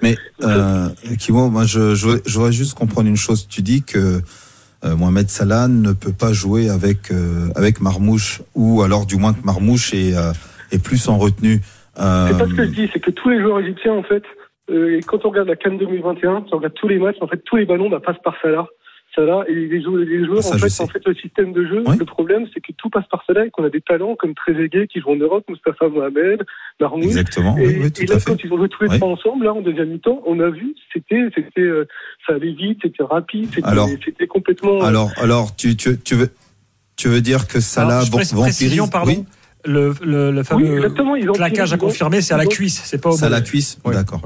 Mais 0.02 0.16
euh, 0.44 0.90
Kimo, 1.20 1.50
moi, 1.50 1.66
je, 1.66 1.94
voudrais 2.34 2.52
juste 2.52 2.78
comprendre 2.78 3.08
une 3.08 3.18
chose. 3.18 3.48
Tu 3.48 3.62
dis 3.62 3.84
que 3.84 4.22
euh, 4.84 4.96
Mohamed 4.96 5.30
Salah 5.30 5.68
ne 5.68 5.94
peut 5.94 6.14
pas 6.14 6.34
jouer 6.34 6.70
avec 6.70 7.12
euh, 7.12 7.50
avec 7.56 7.82
Marmouche, 7.82 8.42
ou 8.56 8.82
alors 8.82 9.06
du 9.06 9.16
moins 9.16 9.34
que 9.34 9.44
Marmouche 9.46 9.94
est, 9.94 10.16
euh, 10.16 10.34
est 10.72 10.84
plus 10.84 11.08
en 11.08 11.18
retenue. 11.18 11.60
C'est 11.96 12.02
pas 12.02 12.48
ce 12.48 12.54
que 12.56 12.64
je 12.64 12.70
dis, 12.72 12.90
c'est 12.92 13.00
que 13.00 13.12
tous 13.12 13.30
les 13.30 13.42
joueurs 13.42 13.60
égyptiens, 13.60 13.94
en 13.94 14.04
fait, 14.04 14.24
quand 15.06 15.26
on 15.26 15.30
regarde 15.30 15.50
la 15.50 15.56
Cannes 15.56 15.78
2021, 15.78 16.46
si 16.48 16.54
on 16.54 16.58
regarde 16.58 16.74
tous 16.74 16.88
les 16.88 16.98
matchs, 16.98 17.18
en 17.22 17.28
fait, 17.28 17.44
tous 17.44 17.58
les 17.58 17.66
ballons 17.66 17.90
bah, 17.90 18.00
passent 18.00 18.22
par 18.24 18.36
Salah. 18.42 18.66
Salah 19.16 19.44
et 19.48 19.54
les 19.54 19.82
joueurs, 19.84 19.98
les 20.04 20.26
joueurs 20.26 20.42
Ça, 20.44 20.56
en, 20.56 20.58
fait, 20.58 20.84
en 20.84 20.88
fait, 20.88 21.02
le 21.06 21.16
système 21.16 21.52
de 21.54 21.66
jeu, 21.66 21.84
le 22.00 22.06
problème, 22.06 22.46
c'est 22.54 22.62
que 22.62 22.72
tout 22.78 22.90
passe 22.90 23.06
par 23.12 23.24
Salah 23.28 23.46
et 23.46 23.50
qu'on 23.50 23.64
a 23.66 23.70
des 23.70 23.82
talents 23.82 24.16
comme 24.16 24.34
Trezeguet 24.36 24.88
qui 24.88 25.00
joue 25.02 25.10
en 25.12 25.16
Europe, 25.18 25.44
Mustafa 25.50 25.90
Mohamed, 25.90 26.44
Marmouche. 26.80 27.06
Exactement, 27.06 27.58
Et, 27.58 27.68
oui, 27.68 27.76
oui, 27.84 27.92
tout 27.92 28.02
et 28.04 28.06
là, 28.06 28.16
à 28.16 28.20
fait. 28.20 28.32
quand 28.32 28.44
ils 28.44 28.52
ont 28.54 28.58
joué 28.58 28.70
tous 28.70 28.84
les 28.84 28.90
Oui. 28.90 28.98
trois 28.98 29.10
ensemble, 29.10 29.46
là, 29.46 29.54
en 29.54 29.62
deuxième 29.62 29.90
mi-temps, 29.90 30.22
on 30.26 30.40
a 30.40 30.50
vu, 30.50 30.74
c'était, 30.94 31.28
c'était, 31.36 31.62
euh, 31.62 31.88
ça 32.26 32.34
allait 32.36 32.54
vite, 32.54 32.80
c'était 32.84 33.04
rapide, 33.04 33.50
c'était, 33.54 34.28
complètement. 34.28 34.82
euh, 34.82 34.86
Alors, 34.88 35.12
alors, 35.18 35.56
tu, 35.56 35.76
tu, 35.76 35.98
tu 36.00 36.16
veux 36.16 36.30
tu 36.98 37.08
veux 37.08 37.22
dire 37.22 37.48
que 37.48 37.60
Salah 37.60 38.02
vampirise 38.12 38.82
pardon. 38.92 39.12
Oui, 39.12 39.26
Le, 39.66 39.94
le, 40.04 40.32
le 40.32 40.44
fameux 40.44 40.76
exactement, 40.78 41.16
ils 41.16 41.30
ont 41.30 41.34
claquage 41.34 41.74
à 41.74 41.78
confirmer, 41.78 42.22
c'est 42.22 42.34
à 42.34 42.38
la 42.38 42.46
cuisse, 42.46 42.82
c'est 42.86 43.02
pas 43.02 43.10
au 43.10 43.14
c'est 43.18 43.26
à 43.26 43.30
la 43.30 43.42
cuisse, 43.42 43.80
d'accord. 43.84 44.22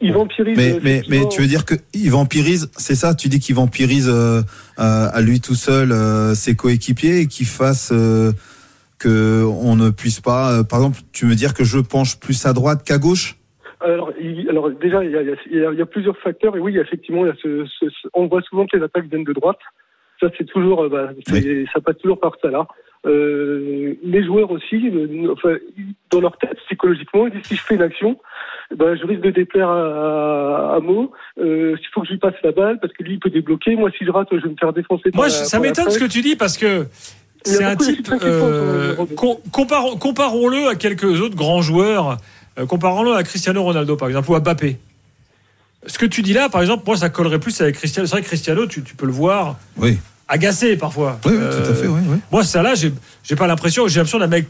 Ils 0.00 0.12
vampirisent. 0.12 0.56
Mais, 0.56 0.74
euh, 0.74 1.02
mais, 1.08 1.28
tu 1.28 1.40
veux 1.40 1.46
dire 1.46 1.64
qu'il 1.64 2.10
vampirise, 2.10 2.70
c'est 2.76 2.94
ça 2.94 3.14
Tu 3.14 3.28
dis 3.28 3.38
qu'il 3.40 3.54
vampirise 3.54 4.08
euh, 4.08 4.40
euh, 4.78 5.08
à 5.12 5.20
lui 5.20 5.40
tout 5.40 5.54
seul 5.54 5.92
euh, 5.92 6.34
ses 6.34 6.56
coéquipiers 6.56 7.20
et 7.20 7.26
qu'il 7.26 7.46
fasse 7.46 7.90
euh, 7.92 8.32
que 8.98 9.44
on 9.44 9.76
ne 9.76 9.90
puisse 9.90 10.20
pas. 10.20 10.64
par 10.64 10.80
exemple, 10.80 10.98
tu 11.12 11.26
veux 11.26 11.34
dire 11.34 11.54
que 11.54 11.64
je 11.64 11.78
penche 11.78 12.18
plus 12.18 12.46
à 12.46 12.52
droite 12.52 12.82
qu'à 12.84 12.98
gauche? 12.98 13.36
Alors, 13.80 14.10
il- 14.20 14.48
alors 14.50 14.70
déjà, 14.70 15.04
il 15.04 15.12
y, 15.12 15.16
a, 15.16 15.22
il 15.22 15.28
y 15.28 15.64
a- 15.64 15.72
il 15.72 15.78
y 15.78 15.82
a 15.82 15.86
plusieurs 15.86 16.18
facteurs. 16.18 16.56
Et 16.56 16.60
oui, 16.60 16.76
effectivement, 16.78 17.24
il 17.24 17.28
y 17.28 17.30
a 17.30 17.36
ce, 17.40 17.64
ce- 17.78 17.88
ce- 17.88 18.08
on 18.14 18.26
voit 18.26 18.42
souvent 18.42 18.66
que 18.66 18.76
les 18.76 18.82
attaques 18.82 19.06
viennent 19.08 19.22
de 19.24 19.32
droite. 19.32 19.58
Ça, 20.20 20.26
c'est 20.36 20.46
toujours, 20.46 20.88
bah, 20.90 21.10
ça 21.72 21.80
passe 21.80 21.96
toujours 21.98 22.18
par 22.18 22.32
ça 22.42 22.48
là. 22.50 22.66
Euh, 23.06 23.94
les 24.02 24.24
joueurs 24.24 24.50
aussi, 24.50 24.88
euh, 24.88 25.32
enfin, 25.32 25.54
dans 26.10 26.20
leur 26.20 26.36
tête, 26.38 26.56
psychologiquement, 26.66 27.26
ils 27.26 27.32
disent 27.32 27.44
si 27.46 27.56
je 27.56 27.62
fais 27.62 27.76
une 27.76 27.82
action, 27.82 28.18
bah, 28.74 28.96
je 28.96 29.04
risque 29.06 29.22
de 29.22 29.30
déplaire 29.30 29.68
à, 29.68 30.74
à 30.76 30.80
Mo. 30.80 31.12
Euh, 31.40 31.76
il 31.80 31.86
faut 31.94 32.00
que 32.02 32.06
je 32.08 32.12
lui 32.12 32.18
passe 32.18 32.34
la 32.42 32.52
balle 32.52 32.78
parce 32.80 32.92
que 32.92 33.02
lui, 33.04 33.14
il 33.14 33.20
peut 33.20 33.30
débloquer. 33.30 33.76
Moi, 33.76 33.90
si 33.96 34.04
je 34.04 34.10
rate, 34.10 34.28
je 34.32 34.36
vais 34.38 34.48
me 34.50 34.56
faire 34.58 34.72
défoncer. 34.72 35.10
Moi, 35.14 35.26
la- 35.26 35.30
ça 35.32 35.58
m'étonne 35.60 35.90
ce 35.90 35.98
que 35.98 36.04
tu 36.10 36.22
dis 36.22 36.34
parce 36.36 36.58
que 36.58 36.86
c'est 37.44 37.62
un 37.64 37.76
type. 37.76 38.08
euh, 38.22 38.94
comparons- 39.50 39.96
Comparons-le 39.96 40.68
à 40.68 40.74
quelques 40.74 41.20
autres 41.20 41.36
grands 41.36 41.62
joueurs. 41.62 42.16
Euh, 42.58 42.66
Comparons-le 42.66 43.12
à 43.14 43.22
Cristiano 43.22 43.62
Ronaldo, 43.62 43.96
par 43.96 44.08
exemple, 44.08 44.30
ou 44.30 44.34
à 44.34 44.40
Mbappé. 44.40 44.76
Ce 45.86 45.96
que 45.98 46.06
tu 46.06 46.22
dis 46.22 46.32
là, 46.32 46.48
par 46.48 46.60
exemple, 46.60 46.82
moi, 46.86 46.96
ça 46.96 47.08
collerait 47.08 47.38
plus 47.38 47.58
avec 47.60 47.76
Cristiano. 47.76 48.06
C'est 48.06 48.12
vrai 48.16 48.22
que 48.22 48.26
Cristiano, 48.26 48.66
tu, 48.66 48.82
tu 48.82 48.96
peux 48.96 49.06
le 49.06 49.12
voir 49.12 49.56
Oui. 49.76 49.98
Agacé 50.28 50.76
parfois. 50.76 51.18
Oui, 51.24 51.32
oui, 51.34 51.38
Euh, 51.40 51.64
tout 51.64 51.70
à 51.70 51.74
fait. 51.74 51.86
Oui, 51.86 52.00
oui. 52.08 52.16
Moi, 52.30 52.44
ça 52.44 52.62
là, 52.62 52.74
j'ai 52.74 52.92
j'ai 53.22 53.36
pas 53.36 53.46
l'impression. 53.46 53.88
J'ai 53.88 53.96
l'impression 53.96 54.18
d'un 54.18 54.26
mec 54.26 54.46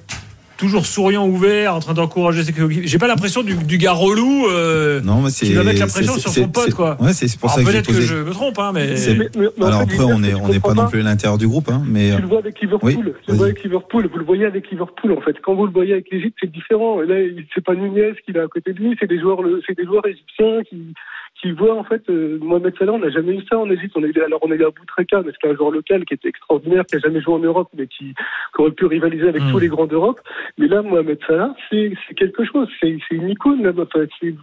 toujours 0.57 0.87
souriant, 0.87 1.25
ouvert, 1.29 1.73
en 1.73 1.79
train 1.79 1.95
d'encourager 1.95 2.43
ses 2.43 2.53
coéquipiers. 2.53 2.89
J'ai 2.89 2.99
pas 2.99 3.07
l'impression 3.07 3.45
du, 3.45 3.55
du 3.55 3.79
gars 3.79 3.93
relou. 3.93 4.47
euh, 4.49 5.01
Non, 5.03 5.23
mais 5.23 5.31
c'est. 5.31 5.47
qui 5.47 5.53
va 5.55 5.63
mettre 5.63 5.79
la 5.79 5.87
pression 5.87 6.15
sur 6.19 6.31
son 6.33 6.49
pote, 6.49 6.75
quoi. 6.75 6.97
Ouais, 7.01 7.13
c'est 7.13 7.27
pour 7.39 7.49
Alors, 7.49 7.59
ça 7.61 7.65
que 7.65 7.71
peut-être 7.71 7.87
que 7.87 7.93
posé. 7.93 8.07
je 8.09 8.15
me 8.17 8.31
trompe, 8.33 8.59
hein, 8.59 8.73
mais. 8.75 8.97
C'est- 8.97 9.15
Mais- 9.15 9.29
mais- 9.37 9.47
mais 9.57 9.65
en 9.65 9.69
Alors 9.69 9.79
fait, 9.89 9.95
après, 9.95 10.05
on 10.13 10.21
est 10.25 10.31
je 10.33 10.37
on 10.37 10.49
n'est 10.49 10.59
pas 10.59 10.75
non 10.75 10.89
plus 10.89 10.99
à 11.01 11.05
l'intérieur 11.05 11.39
du 11.39 11.47
groupe, 11.47 11.69
hein, 11.71 11.83
mais. 11.87 12.11
Tu 12.17 12.23
le 12.23 12.27
vois 12.27 12.39
avec 12.41 12.61
Liverpool. 12.61 12.91
Oui, 12.91 13.13
tu 13.25 13.31
le 13.31 13.37
vois 13.37 13.47
avec 13.47 13.63
Liverpool. 13.63 14.09
Vous 14.13 14.19
le 14.19 14.25
voyez 14.25 14.47
avec 14.47 14.69
Liverpool, 14.73 15.13
en 15.13 15.21
fait. 15.21 15.37
Quand 15.45 15.55
vous 15.55 15.67
le 15.67 15.73
voyez 15.73 15.93
avec 15.93 16.07
l'Égypte, 16.11 16.37
c'est 16.41 16.51
différent. 16.51 17.03
Là, 17.03 17.21
il- 17.21 17.47
c'est 17.55 17.65
pas 17.65 17.77
Nunez 17.77 18.15
qui 18.27 18.33
est 18.33 18.41
à 18.41 18.49
côté 18.49 18.73
de 18.73 18.81
lui, 18.81 18.97
c'est 18.99 19.07
des 19.07 19.21
joueurs, 19.21 19.39
des 19.45 19.85
joueurs 19.85 20.07
égyptiens 20.09 20.65
qui, 20.69 20.93
qui 21.41 21.53
voient, 21.53 21.77
en 21.79 21.85
fait, 21.85 22.03
euh, 22.11 22.39
Mohamed 22.41 22.75
Salah, 22.79 22.93
on 22.93 22.99
n'a 22.99 23.11
jamais 23.11 23.35
eu 23.37 23.43
ça 23.49 23.59
en 23.59 23.71
Égypte. 23.71 23.93
On 23.97 24.03
a 24.03 24.07
eu, 24.07 24.15
alors, 24.25 24.41
on 24.43 24.51
a 24.51 24.55
eu 24.57 24.65
Aboutreka, 24.65 25.23
mais 25.25 25.33
c'était 25.33 25.49
un 25.53 25.57
joueur 25.57 25.71
local 25.71 26.05
qui 26.05 26.15
était 26.15 26.29
extraordinaire, 26.29 26.85
qui 26.87 26.97
a 26.97 26.99
jamais 26.99 27.21
joué 27.21 27.35
en 27.35 27.39
Europe, 27.39 27.69
mais 27.77 27.87
qui, 27.87 28.07
qui 28.15 28.61
aurait 28.61 28.73
pu 28.73 28.87
rivaliser 28.87 29.29
avec 29.29 29.43
Mm. 29.43 29.51
tous 29.53 29.59
les 29.59 29.69
grands 29.69 29.87
d'Europe. 29.87 30.21
Mais 30.59 30.67
là, 30.67 30.83
Mohamed 30.83 31.19
Salah, 31.27 31.55
c'est, 31.71 31.93
c'est 32.09 32.15
quelque 32.15 32.45
chose. 32.45 32.69
C'est, 32.81 32.99
c'est 33.09 33.15
une 33.15 33.29
icône, 33.31 33.63
là. 33.63 33.71
Enfin, 33.79 34.05
c'est, 34.21 34.35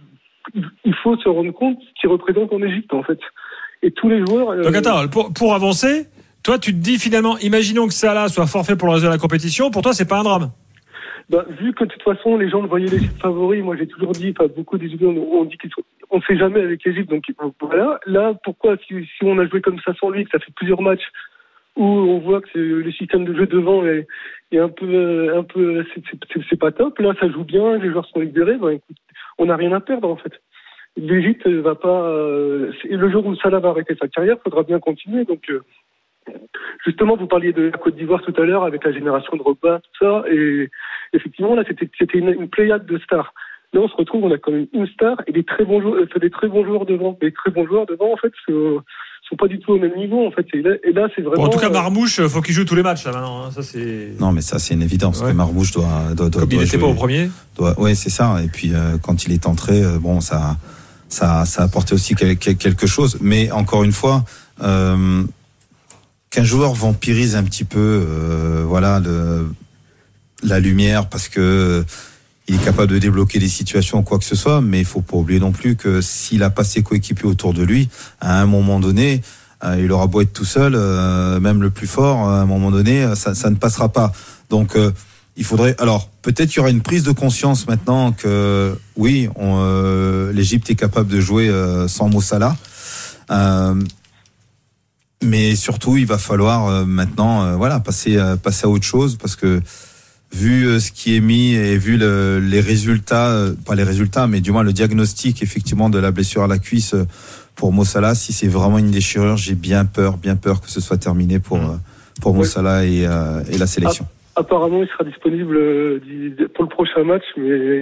il 0.84 0.94
faut 1.02 1.16
se 1.16 1.28
rendre 1.28 1.50
compte 1.52 1.78
qu'il 2.00 2.08
représente 2.08 2.52
en 2.52 2.62
Égypte, 2.62 2.92
en 2.94 3.02
fait. 3.02 3.18
Et 3.82 3.90
tous 3.90 4.08
les 4.08 4.24
joueurs. 4.24 4.50
euh, 4.50 4.62
Donc 4.62 4.74
attends, 4.74 5.06
pour, 5.08 5.32
pour 5.34 5.54
avancer, 5.54 6.06
toi 6.42 6.58
tu 6.58 6.72
te 6.72 6.78
dis 6.78 6.98
finalement, 6.98 7.36
imaginons 7.38 7.86
que 7.88 7.92
Salah 7.92 8.28
soit 8.28 8.46
forfait 8.46 8.74
pour 8.76 8.88
le 8.88 8.94
reste 8.94 9.04
de 9.04 9.10
la 9.10 9.18
compétition, 9.18 9.70
pour 9.70 9.82
toi 9.82 9.92
c'est 9.92 10.08
pas 10.08 10.18
un 10.18 10.22
drame. 10.22 10.50
Bah, 11.28 11.44
vu 11.48 11.72
que 11.72 11.84
de 11.84 11.90
toute 11.90 12.02
façon, 12.02 12.36
les 12.36 12.48
gens 12.48 12.62
le 12.62 12.68
voyaient 12.68 12.86
l'Égypte 12.86 13.20
favori, 13.20 13.60
moi 13.60 13.76
j'ai 13.76 13.88
toujours 13.88 14.12
dit, 14.12 14.32
enfin, 14.38 14.48
beaucoup 14.54 14.78
d'Égyptiens 14.78 15.08
ont 15.08 15.44
dit 15.44 15.58
qu'ils 15.58 15.70
sont, 15.72 15.82
on 16.10 16.18
ne 16.18 16.22
sait 16.22 16.36
jamais 16.36 16.60
avec 16.60 16.84
l'Égypte, 16.84 17.10
donc 17.10 17.24
voilà. 17.60 17.98
Là, 18.06 18.34
pourquoi, 18.44 18.76
si, 18.86 19.04
si 19.04 19.24
on 19.24 19.38
a 19.38 19.46
joué 19.48 19.60
comme 19.60 19.80
ça 19.80 19.92
sans 19.94 20.10
lui, 20.10 20.24
que 20.24 20.30
ça 20.30 20.38
fait 20.38 20.52
plusieurs 20.54 20.80
matchs 20.82 21.06
où 21.74 21.84
on 21.84 22.18
voit 22.20 22.40
que 22.40 22.58
le 22.58 22.92
système 22.92 23.24
de 23.24 23.34
jeu 23.34 23.46
devant 23.46 23.84
est, 23.84 24.06
est 24.52 24.58
un 24.58 24.68
peu, 24.68 24.86
euh, 24.86 25.38
un 25.38 25.42
peu, 25.42 25.84
c'est- 25.94 26.56
pas 26.58 26.70
top. 26.72 26.98
Là, 27.00 27.12
ça 27.20 27.28
joue 27.28 27.44
bien, 27.44 27.76
les 27.76 27.90
joueurs 27.90 28.06
sont 28.06 28.20
libérés. 28.20 28.56
Bah, 28.56 28.72
écoute, 28.72 28.96
on 29.38 29.46
n'a 29.46 29.56
rien 29.56 29.72
à 29.72 29.80
perdre 29.80 30.08
en 30.08 30.16
fait. 30.16 30.32
L'Égypte 30.96 31.46
va 31.46 31.74
pas. 31.74 32.02
euh, 32.08 32.72
le 32.88 33.10
jour 33.10 33.26
où 33.26 33.34
Salah 33.36 33.58
va 33.58 33.70
arrêter 33.70 33.94
sa 34.00 34.08
carrière, 34.08 34.38
faudra 34.42 34.62
bien 34.62 34.78
continuer. 34.78 35.24
Donc, 35.24 35.50
euh, 35.50 35.60
justement, 36.84 37.16
vous 37.16 37.26
parliez 37.26 37.52
de 37.52 37.62
la 37.64 37.78
Côte 37.78 37.96
d'Ivoire 37.96 38.22
tout 38.22 38.34
à 38.40 38.44
l'heure 38.44 38.64
avec 38.64 38.84
la 38.84 38.92
génération 38.92 39.36
de 39.36 39.42
Robin, 39.42 39.78
tout 39.78 40.04
ça, 40.04 40.22
et 40.30 40.68
effectivement 41.12 41.54
là, 41.54 41.62
c'était 41.66 41.88
c'était 41.98 42.18
une, 42.18 42.28
une 42.28 42.48
pléiade 42.48 42.86
de 42.86 42.98
stars. 42.98 43.32
Là, 43.72 43.80
on 43.80 43.88
se 43.88 43.96
retrouve, 43.96 44.24
on 44.24 44.32
a 44.32 44.38
quand 44.38 44.52
même 44.52 44.68
une 44.72 44.86
star 44.86 45.16
et 45.26 45.32
des 45.32 45.42
très 45.44 45.64
bons 45.64 45.80
joueurs, 45.82 45.96
euh, 46.00 46.18
des 46.20 46.30
très 46.30 46.48
bons 46.48 46.64
joueurs 46.64 46.86
devant. 46.86 47.18
Les 47.20 47.32
très 47.32 47.50
bons 47.50 47.66
joueurs 47.66 47.84
devant, 47.84 48.12
en 48.12 48.16
fait, 48.16 48.32
sont, 48.48 48.80
sont 49.28 49.36
pas 49.36 49.48
du 49.48 49.58
tout 49.58 49.72
au 49.72 49.78
même 49.78 49.94
niveau, 49.96 50.24
en 50.24 50.30
fait. 50.30 50.46
Et 50.54 50.62
là, 50.62 50.70
et 50.84 50.92
là, 50.92 51.08
c'est 51.14 51.20
vraiment. 51.22 51.42
Bon, 51.42 51.48
en 51.48 51.50
tout 51.50 51.58
cas, 51.58 51.66
euh, 51.66 51.72
Marmouche, 51.72 52.20
faut 52.28 52.40
qu'il 52.40 52.54
joue 52.54 52.64
tous 52.64 52.76
les 52.76 52.84
matchs 52.84 53.04
là 53.04 53.12
maintenant. 53.12 53.44
hein. 53.44 53.50
Ça 53.50 53.62
c'est. 53.62 54.12
Non, 54.20 54.30
mais 54.30 54.40
ça, 54.40 54.58
c'est 54.60 54.74
une 54.74 54.82
évidence 54.82 55.20
Ouais. 55.20 55.32
que 55.32 55.36
Marmouche 55.36 55.72
doit, 55.72 55.84
doit, 56.16 56.30
doit, 56.30 56.40
Comme 56.42 56.50
il 56.52 56.54
doit 56.56 56.64
n'était 56.64 56.78
pas 56.78 56.86
au 56.86 56.94
premier. 56.94 57.28
Doit- 57.58 57.78
ouais, 57.80 57.94
c'est 57.96 58.08
ça. 58.08 58.36
Et 58.42 58.48
puis, 58.48 58.70
euh, 58.72 58.98
quand 59.02 59.26
il 59.26 59.32
est 59.32 59.46
entré, 59.46 59.82
euh, 59.82 59.98
bon, 59.98 60.20
ça, 60.20 60.56
ça, 61.08 61.44
ça 61.44 61.62
a 61.62 61.64
apporté 61.66 61.92
aussi 61.94 62.14
quel- 62.14 62.38
quel- 62.38 62.56
quelque 62.56 62.86
chose. 62.86 63.18
Mais 63.20 63.50
encore 63.50 63.82
une 63.82 63.92
fois, 63.92 64.22
euh, 64.62 65.24
joueur 66.44 66.74
vampirise 66.74 67.36
un 67.36 67.42
petit 67.42 67.64
peu, 67.64 67.78
euh, 68.06 68.64
voilà, 68.66 69.00
la 70.42 70.60
lumière 70.60 71.08
parce 71.08 71.28
que 71.28 71.40
euh, 71.40 71.84
il 72.48 72.56
est 72.56 72.64
capable 72.64 72.92
de 72.92 72.98
débloquer 72.98 73.38
des 73.38 73.48
situations 73.48 74.02
quoi 74.02 74.18
que 74.18 74.24
ce 74.24 74.36
soit, 74.36 74.60
mais 74.60 74.78
il 74.80 74.84
faut 74.84 75.00
pas 75.00 75.16
oublier 75.16 75.40
non 75.40 75.52
plus 75.52 75.76
que 75.76 76.00
s'il 76.00 76.42
a 76.42 76.50
pas 76.50 76.62
ses 76.62 76.82
coéquipiers 76.82 77.28
autour 77.28 77.54
de 77.54 77.62
lui, 77.62 77.88
à 78.20 78.40
un 78.40 78.46
moment 78.46 78.78
donné, 78.78 79.22
euh, 79.64 79.80
il 79.82 79.90
aura 79.90 80.06
beau 80.06 80.20
être 80.20 80.32
tout 80.32 80.44
seul, 80.44 80.72
même 81.40 81.62
le 81.62 81.70
plus 81.70 81.86
fort, 81.86 82.28
à 82.28 82.40
un 82.42 82.46
moment 82.46 82.70
donné, 82.70 83.14
ça, 83.16 83.50
ne 83.50 83.56
passera 83.56 83.88
pas. 83.88 84.12
Donc, 84.50 84.76
il 85.36 85.44
faudrait. 85.44 85.74
Alors, 85.78 86.08
peut-être 86.22 86.50
qu'il 86.50 86.58
y 86.58 86.60
aura 86.60 86.70
une 86.70 86.82
prise 86.82 87.02
de 87.02 87.10
conscience 87.10 87.66
maintenant 87.66 88.12
que 88.12 88.78
oui, 88.96 89.28
l'Égypte 90.32 90.70
est 90.70 90.76
capable 90.76 91.10
de 91.10 91.20
jouer 91.20 91.50
sans 91.88 92.08
Mossala. 92.08 92.56
Mais 95.26 95.54
surtout, 95.56 95.96
il 95.96 96.06
va 96.06 96.18
falloir 96.18 96.66
euh, 96.68 96.84
maintenant, 96.84 97.44
euh, 97.44 97.56
voilà, 97.56 97.80
passer, 97.80 98.16
euh, 98.16 98.36
passer 98.36 98.66
à 98.66 98.68
autre 98.68 98.84
chose 98.84 99.16
parce 99.16 99.36
que 99.36 99.60
vu 100.32 100.80
ce 100.80 100.90
qui 100.90 101.16
est 101.16 101.20
mis 101.20 101.54
et 101.54 101.76
vu 101.78 101.96
le- 101.96 102.40
les 102.40 102.60
résultats, 102.60 103.46
pas 103.64 103.74
les 103.74 103.84
résultats, 103.84 104.26
mais 104.26 104.40
du 104.40 104.50
moins 104.52 104.62
le 104.64 104.72
diagnostic 104.72 105.42
effectivement 105.42 105.88
de 105.88 105.98
la 105.98 106.10
blessure 106.10 106.42
à 106.42 106.46
la 106.48 106.58
cuisse 106.58 106.94
pour 107.54 107.72
Mossala, 107.72 108.14
si 108.14 108.32
c'est 108.32 108.48
vraiment 108.48 108.78
une 108.78 108.90
déchirure, 108.90 109.36
j'ai 109.36 109.54
bien 109.54 109.84
peur, 109.84 110.16
bien 110.18 110.36
peur 110.36 110.60
que 110.60 110.70
ce 110.70 110.80
soit 110.80 110.98
terminé 110.98 111.38
pour 111.38 111.58
euh, 111.58 111.76
pour 112.20 112.34
Mossala 112.34 112.84
et, 112.84 113.06
euh, 113.06 113.42
et 113.50 113.56
la 113.58 113.66
sélection. 113.66 114.06
Apparemment, 114.34 114.82
il 114.82 114.88
sera 114.88 115.04
disponible 115.04 115.54
pour 116.54 116.64
le 116.64 116.68
prochain 116.68 117.04
match, 117.04 117.22
mais 117.38 117.80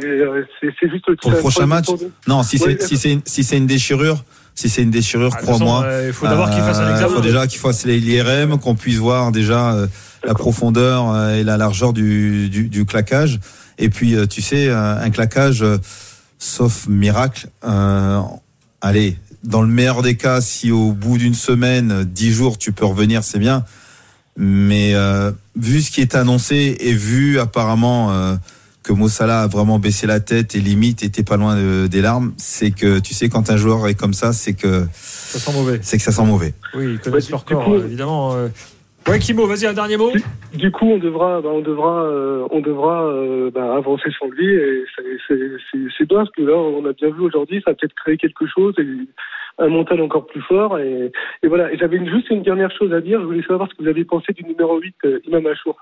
c'est 0.80 0.90
juste 0.90 1.04
le 1.08 1.16
Pour 1.16 1.30
le 1.32 1.38
prochain 1.38 1.66
match 1.66 1.86
de- 1.88 2.10
Non, 2.28 2.42
si 2.42 2.56
Ouais, 2.58 2.76
c'est 2.78 2.86
si 2.88 2.96
c'est 2.96 3.12
une- 3.12 3.22
si 3.24 3.42
c'est 3.42 3.56
une 3.56 3.66
déchirure, 3.66 4.22
si 4.54 4.68
c'est 4.68 4.82
une 4.82 4.90
déchirure, 4.90 5.30
Ah, 5.34 5.40
crois-moi, 5.42 5.82
euh, 5.84 6.04
il 6.08 6.12
faut 6.12 6.26
d'abord 6.26 6.50
qu'il 6.50 6.60
fasse 6.60 6.78
un 6.78 6.90
examen. 6.92 7.08
Il 7.10 7.14
faut 7.16 7.20
déjà 7.20 7.46
qu'il 7.46 7.58
fasse 7.58 7.84
les- 7.84 7.98
l'IRM, 8.00 8.58
qu'on 8.58 8.74
puisse 8.74 8.98
voir 8.98 9.32
déjà 9.32 9.72
euh, 9.72 9.86
la 10.24 10.34
profondeur 10.34 11.10
euh, 11.10 11.36
et 11.40 11.44
la 11.44 11.56
largeur 11.56 11.92
du, 11.92 12.48
du, 12.48 12.68
du 12.68 12.84
claquage. 12.84 13.40
Et 13.78 13.88
puis, 13.88 14.14
euh, 14.14 14.26
tu 14.26 14.42
sais, 14.42 14.68
euh, 14.68 14.96
un 15.00 15.10
claquage, 15.10 15.62
euh, 15.62 15.78
sauf 16.38 16.86
miracle, 16.88 17.48
euh, 17.66 18.20
allez, 18.80 19.16
dans 19.42 19.60
le 19.62 19.68
meilleur 19.68 20.02
des 20.02 20.16
cas, 20.16 20.40
si 20.40 20.70
au 20.70 20.92
bout 20.92 21.18
d'une 21.18 21.34
semaine, 21.34 21.90
euh, 21.90 22.04
dix 22.04 22.32
jours, 22.32 22.56
tu 22.56 22.70
peux 22.72 22.86
revenir, 22.86 23.24
c'est 23.24 23.38
bien. 23.40 23.64
Mais 24.36 24.94
euh, 24.94 25.32
vu 25.56 25.82
ce 25.82 25.90
qui 25.90 26.00
est 26.00 26.14
annoncé 26.14 26.76
et 26.80 26.92
vu 26.92 27.38
apparemment 27.38 28.10
euh, 28.12 28.36
que 28.84 28.92
Mossala 28.92 29.42
a 29.42 29.46
vraiment 29.48 29.78
baissé 29.78 30.06
la 30.06 30.20
tête 30.20 30.54
et 30.54 30.60
limite 30.60 31.02
était 31.02 31.24
pas 31.24 31.36
loin 31.36 31.56
de- 31.56 31.86
des 31.86 32.02
larmes, 32.02 32.32
c'est 32.36 32.70
que 32.70 33.00
tu 33.00 33.14
sais 33.14 33.28
quand 33.28 33.50
un 33.50 33.56
joueur 33.56 33.88
est 33.88 33.94
comme 33.98 34.12
ça, 34.14 34.32
c'est 34.32 34.54
que 34.54 34.84
Ça 34.92 35.38
sent 35.38 35.52
mauvais. 35.58 35.78
c'est 35.82 35.96
que 35.96 36.02
ça 36.02 36.12
sent 36.12 36.24
mauvais. 36.26 36.52
Oui, 36.74 36.92
ils 36.94 36.98
connaissent 37.00 37.30
leur 37.30 37.44
du 37.44 37.54
corps, 37.54 37.64
coup- 37.64 37.74
euh, 37.74 37.84
évidemment. 37.86 38.34
euh. 38.34 38.48
Ouais, 39.08 39.18
Kimo, 39.18 39.46
vas-y, 39.46 39.66
un 39.66 39.74
dernier 39.74 39.98
mot. 39.98 40.12
Du 40.54 40.70
coup, 40.70 40.86
on 40.86 40.98
devra, 40.98 41.42
bah, 41.42 41.50
on 41.52 41.60
devra, 41.60 42.04
euh, 42.04 42.46
on 42.50 42.60
devra 42.60 43.04
euh, 43.04 43.50
bah, 43.50 43.74
avancer 43.76 44.08
sans 44.18 44.28
lui. 44.30 44.54
Et 44.54 44.84
c'est- 44.96 46.04
bien 46.06 46.18
parce 46.18 46.30
que 46.30 46.42
là, 46.42 46.56
on 46.56 46.84
a 46.86 46.92
bien 46.92 47.10
vu 47.10 47.20
aujourd'hui, 47.20 47.60
ça 47.64 47.72
a 47.72 47.74
peut-être 47.74 47.94
créé 47.94 48.16
quelque 48.16 48.46
chose, 48.46 48.74
et 48.78 48.86
un 49.58 49.68
mental 49.68 50.00
encore 50.00 50.26
plus 50.26 50.40
fort. 50.42 50.78
Et, 50.78 51.10
et 51.42 51.48
voilà. 51.48 51.70
Et 51.72 51.76
j'avais 51.78 51.96
une- 51.96 52.08
juste 52.08 52.30
une 52.30 52.42
dernière 52.42 52.70
chose 52.78 52.92
à 52.94 53.00
dire. 53.00 53.20
Je 53.20 53.26
voulais 53.26 53.44
savoir 53.46 53.68
ce 53.70 53.74
que 53.74 53.82
vous 53.82 53.88
avez 53.88 54.04
pensé 54.04 54.32
du 54.32 54.42
numéro 54.44 54.78
8, 54.80 54.94
euh, 55.04 55.20
Imam 55.26 55.46
Achour. 55.46 55.76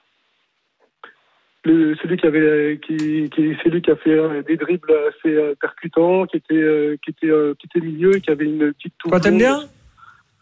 Le, 1.65 1.95
celui 2.03 2.17
qui 2.17 2.27
avait, 2.27 2.81
qui, 2.85 3.31
qui, 3.31 3.55
c'est 3.63 3.69
lui 3.71 3.81
qui 3.83 3.91
a 3.93 3.97
fait 3.97 4.11
euh, 4.11 4.43
des 4.43 4.57
dribbles 4.57 4.93
assez 5.09 5.33
euh, 5.35 5.55
percutants, 5.61 6.27
qui 6.27 6.39
était, 6.39 6.55
euh, 6.55 6.97
qui 7.05 7.11
était, 7.11 7.31
euh, 7.33 7.55
qui 7.59 7.69
était 7.73 7.87
milieu, 7.87 8.17
et 8.17 8.21
qui 8.21 8.31
avait 8.31 8.47
une 8.47 8.73
petite 8.73 8.95
touche. 8.99 9.11
Quoi, 9.11 9.21
t'aimes 9.21 9.39
bien? 9.39 9.61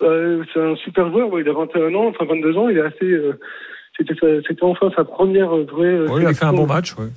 Euh, 0.02 0.42
c'est 0.54 0.60
un 0.60 0.76
super 0.76 1.10
joueur, 1.10 1.30
ouais, 1.30 1.42
il 1.42 1.48
a 1.50 1.52
21 1.52 1.94
ans, 1.94 2.06
enfin 2.08 2.24
22 2.24 2.56
ans, 2.56 2.68
il 2.70 2.78
est 2.78 2.80
assez. 2.80 3.04
euh, 3.04 3.38
c'était, 3.98 4.14
c'était 4.48 4.62
enfin 4.64 4.90
sa 4.96 5.04
première 5.04 5.50
vraie. 5.54 5.88
euh, 5.88 6.06
Oui, 6.10 6.22
il 6.22 6.26
a 6.26 6.32
fait 6.32 6.46
un 6.46 6.54
bon 6.54 6.66
match. 6.66 6.94
ouais. 6.96 7.08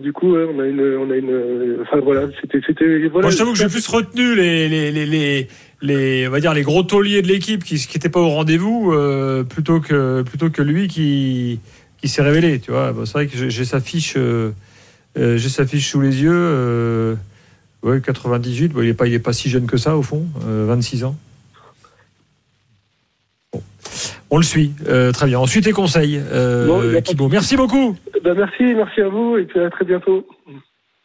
Du 0.00 0.12
coup, 0.12 0.32
ouais, 0.34 0.46
on 0.52 0.58
a 0.60 0.66
une, 0.66 0.80
on 0.96 1.10
a 1.10 1.16
une. 1.16 1.76
Enfin 1.82 1.98
voilà, 2.00 2.26
c'était, 2.40 2.60
c'était. 2.66 3.06
Voilà, 3.08 3.26
Moi, 3.26 3.30
je 3.30 3.36
t'avoue 3.38 3.52
que 3.52 3.58
j'ai 3.58 3.68
plus 3.68 3.86
retenu 3.86 4.34
les, 4.34 4.66
les, 4.68 4.90
les, 4.90 5.04
les, 5.06 5.46
les- 5.82 6.26
on 6.26 6.30
va 6.30 6.40
dire 6.40 6.54
les 6.54 6.62
gros 6.62 6.82
tauliers 6.82 7.20
de 7.22 7.28
l'équipe 7.28 7.62
qui 7.62 7.76
qui 7.76 7.98
n'étaient 7.98 8.08
pas 8.08 8.20
au 8.20 8.30
rendez-vous 8.30 8.92
euh, 8.92 9.44
plutôt 9.44 9.80
que 9.80 10.22
plutôt 10.22 10.48
que 10.48 10.62
lui 10.62 10.88
qui 10.88 11.60
qui 12.00 12.08
s'est 12.08 12.22
révélé. 12.22 12.60
Tu 12.60 12.70
vois, 12.70 12.92
Bon, 12.92 13.04
c'est 13.04 13.12
vrai 13.12 13.26
que 13.26 13.48
j'ai 13.48 13.64
sa 13.64 13.80
fiche, 13.80 14.14
euh, 14.16 14.52
euh, 15.18 15.36
j'ai 15.36 15.48
sa 15.48 15.66
fiche 15.66 15.90
sous 15.90 16.00
les 16.00 16.22
yeux. 16.22 16.30
euh, 16.32 17.14
ouais, 17.82 18.00
98. 18.00 18.68
Bon, 18.68 18.82
il 18.82 18.88
est 18.88 18.94
pas 18.94 19.06
il 19.06 19.14
est 19.14 19.18
pas 19.18 19.32
si 19.32 19.50
jeune 19.50 19.66
que 19.66 19.76
ça 19.76 19.96
au 19.96 20.02
fond, 20.02 20.26
euh, 20.46 20.64
26 20.68 21.04
ans. 21.04 21.16
Bon. 23.52 23.62
On 24.30 24.36
le 24.36 24.42
suit, 24.44 24.72
très 25.12 25.26
bien. 25.26 25.38
Ensuite, 25.38 25.64
tes 25.64 25.72
conseils, 25.72 26.18
Bon, 26.18 26.82
il 26.82 26.92
de. 26.92 27.28
Merci 27.30 27.56
beaucoup. 27.56 27.96
Ben, 28.22 28.34
merci, 28.34 28.74
merci 28.74 29.00
à 29.00 29.08
vous, 29.08 29.36
et 29.38 29.44
puis 29.44 29.58
à 29.60 29.70
très 29.70 29.84
bientôt. 29.84 30.26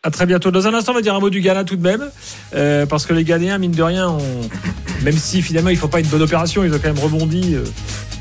À 0.03 0.11
très 0.11 0.27
bientôt. 0.27 0.51
Dans 0.51 0.67
un 0.67 0.73
instant, 0.75 0.91
on 0.91 0.95
va 0.95 1.01
dire 1.01 1.15
un 1.15 1.19
mot 1.19 1.31
du 1.31 1.41
Ghana 1.41 1.63
tout 1.63 1.77
de 1.77 1.81
même, 1.81 2.03
euh, 2.53 2.85
parce 2.85 3.07
que 3.07 3.13
les 3.13 3.23
Ghanéens, 3.23 3.57
mine 3.57 3.71
de 3.71 3.81
rien, 3.81 4.09
ont, 4.09 4.19
même 5.03 5.15
si 5.17 5.41
finalement 5.41 5.71
ils 5.71 5.77
font 5.77 5.87
pas 5.87 5.99
une 5.99 6.05
bonne 6.07 6.21
opération, 6.21 6.63
ils 6.63 6.71
ont 6.71 6.77
quand 6.77 6.93
même 6.93 6.99
rebondi 6.99 7.55
euh, 7.55 7.63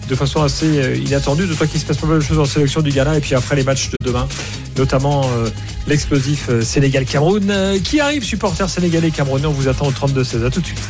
de 0.09 0.15
façon 0.15 0.43
assez 0.43 0.79
euh, 0.79 0.97
inattendue. 0.97 1.47
De 1.47 1.55
toi 1.55 1.67
qu'il 1.67 1.81
se 1.81 1.87
passe 1.87 1.97
pas 1.97 2.07
mal 2.07 2.19
de 2.19 2.25
choses 2.25 2.39
en 2.39 2.45
sélection 2.45 2.81
du 2.81 2.91
Ghana, 2.91 3.17
et 3.17 3.21
puis 3.21 3.35
après 3.35 3.57
les 3.57 3.65
matchs 3.65 3.91
de 3.91 3.97
demain, 4.05 4.29
notamment 4.77 5.23
euh, 5.25 5.49
l'explosif 5.87 6.49
euh, 6.49 6.63
Sénégal-Cameroun, 6.63 7.51
euh, 7.51 7.79
qui 7.79 8.01
arrive, 8.01 8.25
supporter 8.25 8.69
sénégalais 8.69 9.11
camerounais? 9.11 9.47
On 9.47 9.53
vous 9.53 9.69
attend 9.69 9.87
au 9.87 9.93
32-16. 9.93 10.47
À 10.47 10.51
tout 10.51 10.61
de 10.61 10.67
suite. 10.67 10.81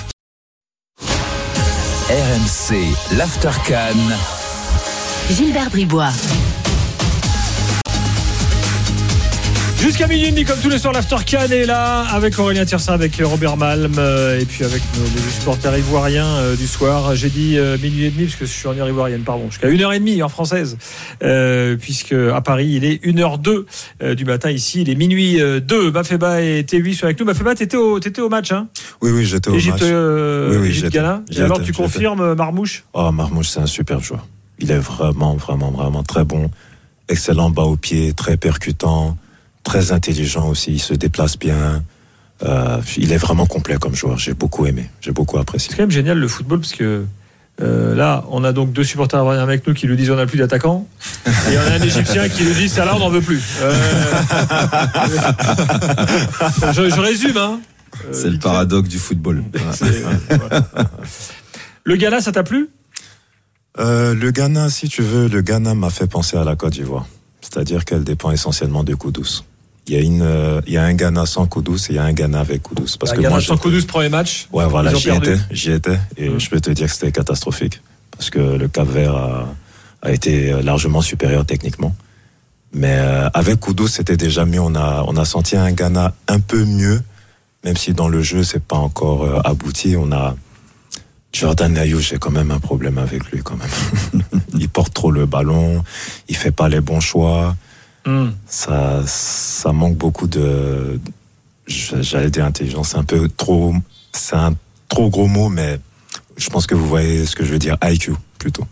RMC, 2.08 3.16
l'Aftercan. 3.16 3.96
Gilbert 5.30 5.70
Bribois. 5.70 6.12
Jusqu'à 9.84 10.06
minuit 10.06 10.24
et 10.28 10.30
demi, 10.30 10.44
comme 10.44 10.58
tous 10.60 10.70
les 10.70 10.78
soirs, 10.78 10.94
l'After 10.94 11.16
Can 11.30 11.50
est 11.50 11.66
là 11.66 12.00
avec 12.10 12.38
Aurélien 12.38 12.64
Tiersin, 12.64 12.94
avec 12.94 13.20
Robert 13.22 13.58
Malm 13.58 13.92
euh, 13.98 14.40
et 14.40 14.46
puis 14.46 14.64
avec 14.64 14.80
nos, 14.96 15.04
les 15.04 15.30
supporters 15.30 15.76
ivoiriens 15.76 16.26
euh, 16.26 16.56
du 16.56 16.66
soir. 16.66 17.14
J'ai 17.14 17.28
dit 17.28 17.58
euh, 17.58 17.76
minuit 17.76 18.06
et 18.06 18.10
demi 18.10 18.24
parce 18.24 18.36
que 18.36 18.46
je 18.46 18.50
suis 18.50 18.66
en 18.66 18.76
heure 18.78 18.88
ivoirienne, 18.88 19.20
pardon. 19.20 19.50
Jusqu'à 19.50 19.68
une 19.68 19.82
heure 19.82 19.92
et 19.92 19.98
demie 19.98 20.22
en 20.22 20.30
française, 20.30 20.78
euh, 21.22 21.76
puisque 21.76 22.14
à 22.14 22.40
Paris 22.40 22.66
il 22.72 22.84
est 22.86 23.04
1h02 23.04 23.66
euh, 24.02 24.14
du 24.14 24.24
matin. 24.24 24.50
Ici 24.50 24.80
il 24.80 24.88
est 24.90 24.94
minuit 24.94 25.38
euh, 25.38 25.60
2. 25.60 25.90
Mafeba 25.92 26.40
et 26.40 26.62
T8 26.62 26.94
sont 26.94 27.04
avec 27.04 27.20
nous. 27.20 27.26
Mafeba, 27.26 27.54
t'étais 27.54 27.76
au, 27.76 28.00
au 28.00 28.28
match, 28.30 28.52
hein? 28.52 28.68
Oui, 29.02 29.10
oui, 29.12 29.26
j'étais 29.26 29.50
au 29.50 29.54
Égypte, 29.54 29.82
match. 29.82 29.90
euh, 29.92 30.50
Oui, 30.50 30.56
oui, 30.62 30.68
Égypte. 30.68 30.92
Ghana. 30.94 31.22
Et 31.30 31.40
alors 31.42 31.60
tu 31.62 31.74
confirmes 31.74 32.22
euh, 32.22 32.34
Marmouche? 32.34 32.84
Oh, 32.94 33.12
Marmouche, 33.12 33.48
c'est 33.48 33.60
un 33.60 33.66
super 33.66 34.00
joueur. 34.00 34.26
Il 34.60 34.70
est 34.70 34.78
vraiment, 34.78 35.36
vraiment, 35.36 35.70
vraiment 35.70 36.02
très 36.02 36.24
bon. 36.24 36.50
Excellent 37.10 37.50
bas 37.50 37.64
au 37.64 37.76
pied, 37.76 38.14
très 38.14 38.38
percutant, 38.38 39.18
très 39.64 39.90
intelligent 39.92 40.48
aussi. 40.48 40.72
Il 40.72 40.80
se 40.80 40.94
déplace 40.94 41.36
bien. 41.38 41.82
Euh, 42.44 42.78
il 42.96 43.12
est 43.12 43.16
vraiment 43.16 43.46
complet 43.46 43.76
comme 43.80 43.94
joueur. 43.94 44.18
J'ai 44.18 44.34
beaucoup 44.34 44.66
aimé. 44.66 44.88
J'ai 45.00 45.12
beaucoup 45.12 45.36
C'est 45.36 45.42
apprécié. 45.42 45.70
quand 45.74 45.82
même 45.82 45.90
génial 45.90 46.18
le 46.18 46.28
football 46.28 46.60
parce 46.60 46.72
que 46.74 47.04
Euh, 47.62 47.94
là, 47.94 48.24
on 48.32 48.42
a 48.42 48.52
donc 48.52 48.72
deux 48.72 48.82
supporters 48.82 49.20
avec 49.28 49.64
nous 49.68 49.74
qui 49.74 49.86
nous 49.86 49.94
disent 49.94 50.10
on 50.10 50.16
n'a 50.16 50.26
plus 50.26 50.38
d'attaquants. 50.38 50.88
Et 51.26 51.56
on 51.56 51.60
a 51.70 51.74
un 51.78 51.82
Égyptien 51.82 52.28
qui 52.28 52.42
nous 52.42 52.52
dit 52.52 52.68
ça 52.68 52.84
là, 52.84 52.96
on 52.96 52.98
n'en 52.98 53.10
veut 53.10 53.20
plus. 53.20 53.40
Euh, 53.62 53.72
je, 56.72 56.90
je 56.90 57.00
résume. 57.00 57.36
Hein. 57.36 57.60
Euh, 58.04 58.08
C'est 58.12 58.30
le 58.30 58.38
paradoxe 58.38 58.88
du 58.88 58.98
football. 58.98 59.44
Voilà. 59.52 59.72
C'est-. 59.72 60.02
Le 61.84 61.96
Ghana, 61.96 62.20
ça 62.20 62.32
t'a 62.32 62.42
plu? 62.42 62.68
Euh, 63.78 64.14
le 64.14 64.30
Ghana, 64.30 64.68
si 64.70 64.88
tu 64.88 65.02
veux, 65.02 65.28
le 65.28 65.40
Ghana 65.40 65.74
m'a 65.74 65.90
fait 65.90 66.06
penser 66.06 66.36
à 66.36 66.44
la 66.44 66.56
Côte 66.56 66.72
d'Ivoire. 66.72 67.06
C'est-à-dire 67.40 67.84
qu'elle 67.84 68.04
dépend 68.04 68.30
essentiellement 68.32 68.84
de 68.84 68.94
Koudous. 68.94 69.44
Il 69.86 69.94
y 69.94 69.96
a 69.98 70.00
une, 70.00 70.22
euh, 70.22 70.60
il 70.66 70.72
y 70.72 70.76
a 70.78 70.82
un 70.84 70.94
Ghana 70.94 71.26
sans 71.26 71.46
Koudous 71.46 71.76
et 71.76 71.90
il 71.90 71.94
y 71.96 71.98
a 71.98 72.04
un 72.04 72.12
Ghana 72.14 72.40
avec 72.40 72.62
Koudous. 72.62 72.96
Parce 72.98 73.10
La 73.12 73.16
que 73.16 73.22
Ghana 73.22 73.34
moi, 73.34 73.40
sans 73.42 73.56
12 73.56 73.84
premier 73.86 74.08
match. 74.08 74.48
Ouais, 74.52 74.66
voilà, 74.66 74.94
j'y 74.94 75.10
étais, 75.10 75.36
j'y 75.50 75.72
étais, 75.72 75.98
et 76.16 76.28
Mhm. 76.30 76.40
je 76.40 76.48
peux 76.50 76.60
te 76.60 76.70
dire 76.70 76.86
que 76.86 76.92
c'était 76.92 77.12
catastrophique. 77.12 77.82
Parce 78.16 78.30
que 78.30 78.38
le 78.38 78.68
Cap 78.68 78.88
Vert 78.88 79.14
a, 79.14 79.54
a 80.02 80.10
été 80.12 80.62
largement 80.62 81.02
supérieur 81.02 81.44
techniquement. 81.44 81.94
Mais 82.72 82.96
euh, 82.98 83.28
avec 83.34 83.60
Koudous, 83.60 83.88
c'était 83.88 84.16
déjà 84.16 84.44
mieux. 84.46 84.60
On 84.60 84.74
a, 84.74 85.04
on 85.06 85.16
a 85.16 85.24
senti 85.24 85.56
un 85.56 85.70
Ghana 85.72 86.14
un 86.28 86.40
peu 86.40 86.64
mieux, 86.64 87.02
même 87.62 87.76
si 87.76 87.92
dans 87.92 88.08
le 88.08 88.22
jeu, 88.22 88.42
c'est 88.42 88.62
pas 88.62 88.76
encore 88.76 89.24
euh, 89.24 89.40
abouti. 89.44 89.96
On 89.98 90.10
a 90.12 90.34
Jordan 91.32 91.76
Ayou, 91.76 92.00
j'ai 92.00 92.18
quand 92.18 92.30
même 92.30 92.50
un 92.52 92.58
problème 92.60 92.96
avec 92.98 93.30
lui, 93.30 93.42
quand 93.42 93.56
même. 93.56 94.22
il 94.58 94.68
porte 94.68 94.94
trop 94.94 95.10
le 95.10 95.26
ballon, 95.26 95.84
il 96.28 96.36
fait 96.36 96.52
pas 96.52 96.68
les 96.68 96.80
bons 96.80 97.00
choix. 97.00 97.54
Hmm. 98.06 98.30
Ça, 98.46 99.02
ça 99.06 99.72
manque 99.72 99.96
beaucoup 99.96 100.26
de, 100.26 100.98
j'allais 101.66 102.30
dire 102.30 102.44
intelligence, 102.44 102.90
c'est 102.90 102.98
un 102.98 103.04
peu 103.04 103.28
trop, 103.28 103.74
c'est 104.12 104.36
un 104.36 104.54
trop 104.88 105.08
gros 105.08 105.26
mot, 105.26 105.48
mais 105.48 105.78
je 106.36 106.50
pense 106.50 106.66
que 106.66 106.74
vous 106.74 106.86
voyez 106.86 107.26
ce 107.26 107.34
que 107.36 107.44
je 107.44 107.52
veux 107.52 107.58
dire, 107.58 107.76
IQ 107.82 108.12
plutôt. 108.38 108.66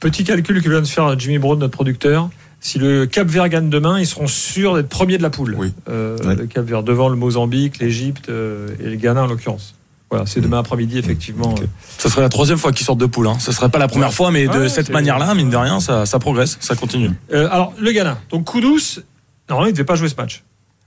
Petit 0.00 0.22
calcul 0.24 0.62
que 0.62 0.68
vient 0.68 0.80
de 0.80 0.86
faire 0.86 1.18
Jimmy 1.18 1.38
Brown, 1.38 1.58
notre 1.58 1.72
producteur. 1.72 2.30
Si 2.60 2.78
le 2.78 3.06
Cap 3.06 3.28
Vert 3.28 3.48
gagne 3.48 3.70
demain, 3.70 4.00
ils 4.00 4.06
seront 4.06 4.26
sûrs 4.26 4.74
d'être 4.74 4.88
premiers 4.88 5.16
de 5.18 5.22
la 5.22 5.30
poule. 5.30 5.54
Oui. 5.58 5.72
Euh, 5.88 6.16
Ouais. 6.24 6.34
Le 6.34 6.46
Cap 6.46 6.64
Vert 6.66 6.82
devant 6.82 7.08
le 7.08 7.16
Mozambique, 7.16 7.78
l'Égypte 7.78 8.28
euh, 8.28 8.68
et 8.80 8.90
le 8.90 8.96
Ghana 8.96 9.22
en 9.22 9.26
l'occurrence. 9.26 9.74
Voilà, 10.10 10.24
c'est 10.26 10.40
demain 10.40 10.58
après-midi 10.60 10.96
effectivement. 10.98 11.50
Ok. 11.50 11.64
Ça 11.98 12.08
serait 12.08 12.22
la 12.22 12.28
troisième 12.30 12.56
fois 12.58 12.72
qu'ils 12.72 12.86
sortent 12.86 12.98
de 13.00 13.06
poule. 13.06 13.26
Hein. 13.26 13.38
Ça 13.38 13.52
serait 13.52 13.68
pas 13.68 13.78
la 13.78 13.88
première 13.88 14.08
Ouais. 14.08 14.14
fois, 14.14 14.30
mais 14.30 14.46
de 14.48 14.58
Ouais, 14.60 14.68
cette 14.70 14.88
manière-là, 14.90 15.34
mine 15.34 15.50
de 15.50 15.56
rien, 15.56 15.80
ça, 15.80 16.06
ça 16.06 16.18
progresse, 16.18 16.56
ça 16.60 16.74
continue. 16.76 17.10
Euh, 17.32 17.48
alors 17.50 17.74
le 17.78 17.92
Ghana. 17.92 18.18
Donc 18.30 18.44
Koudous, 18.44 19.00
normalement 19.48 19.68
il 19.68 19.72
devait 19.74 19.84
pas 19.84 19.96
jouer 19.96 20.08
ce 20.08 20.14
match. 20.16 20.44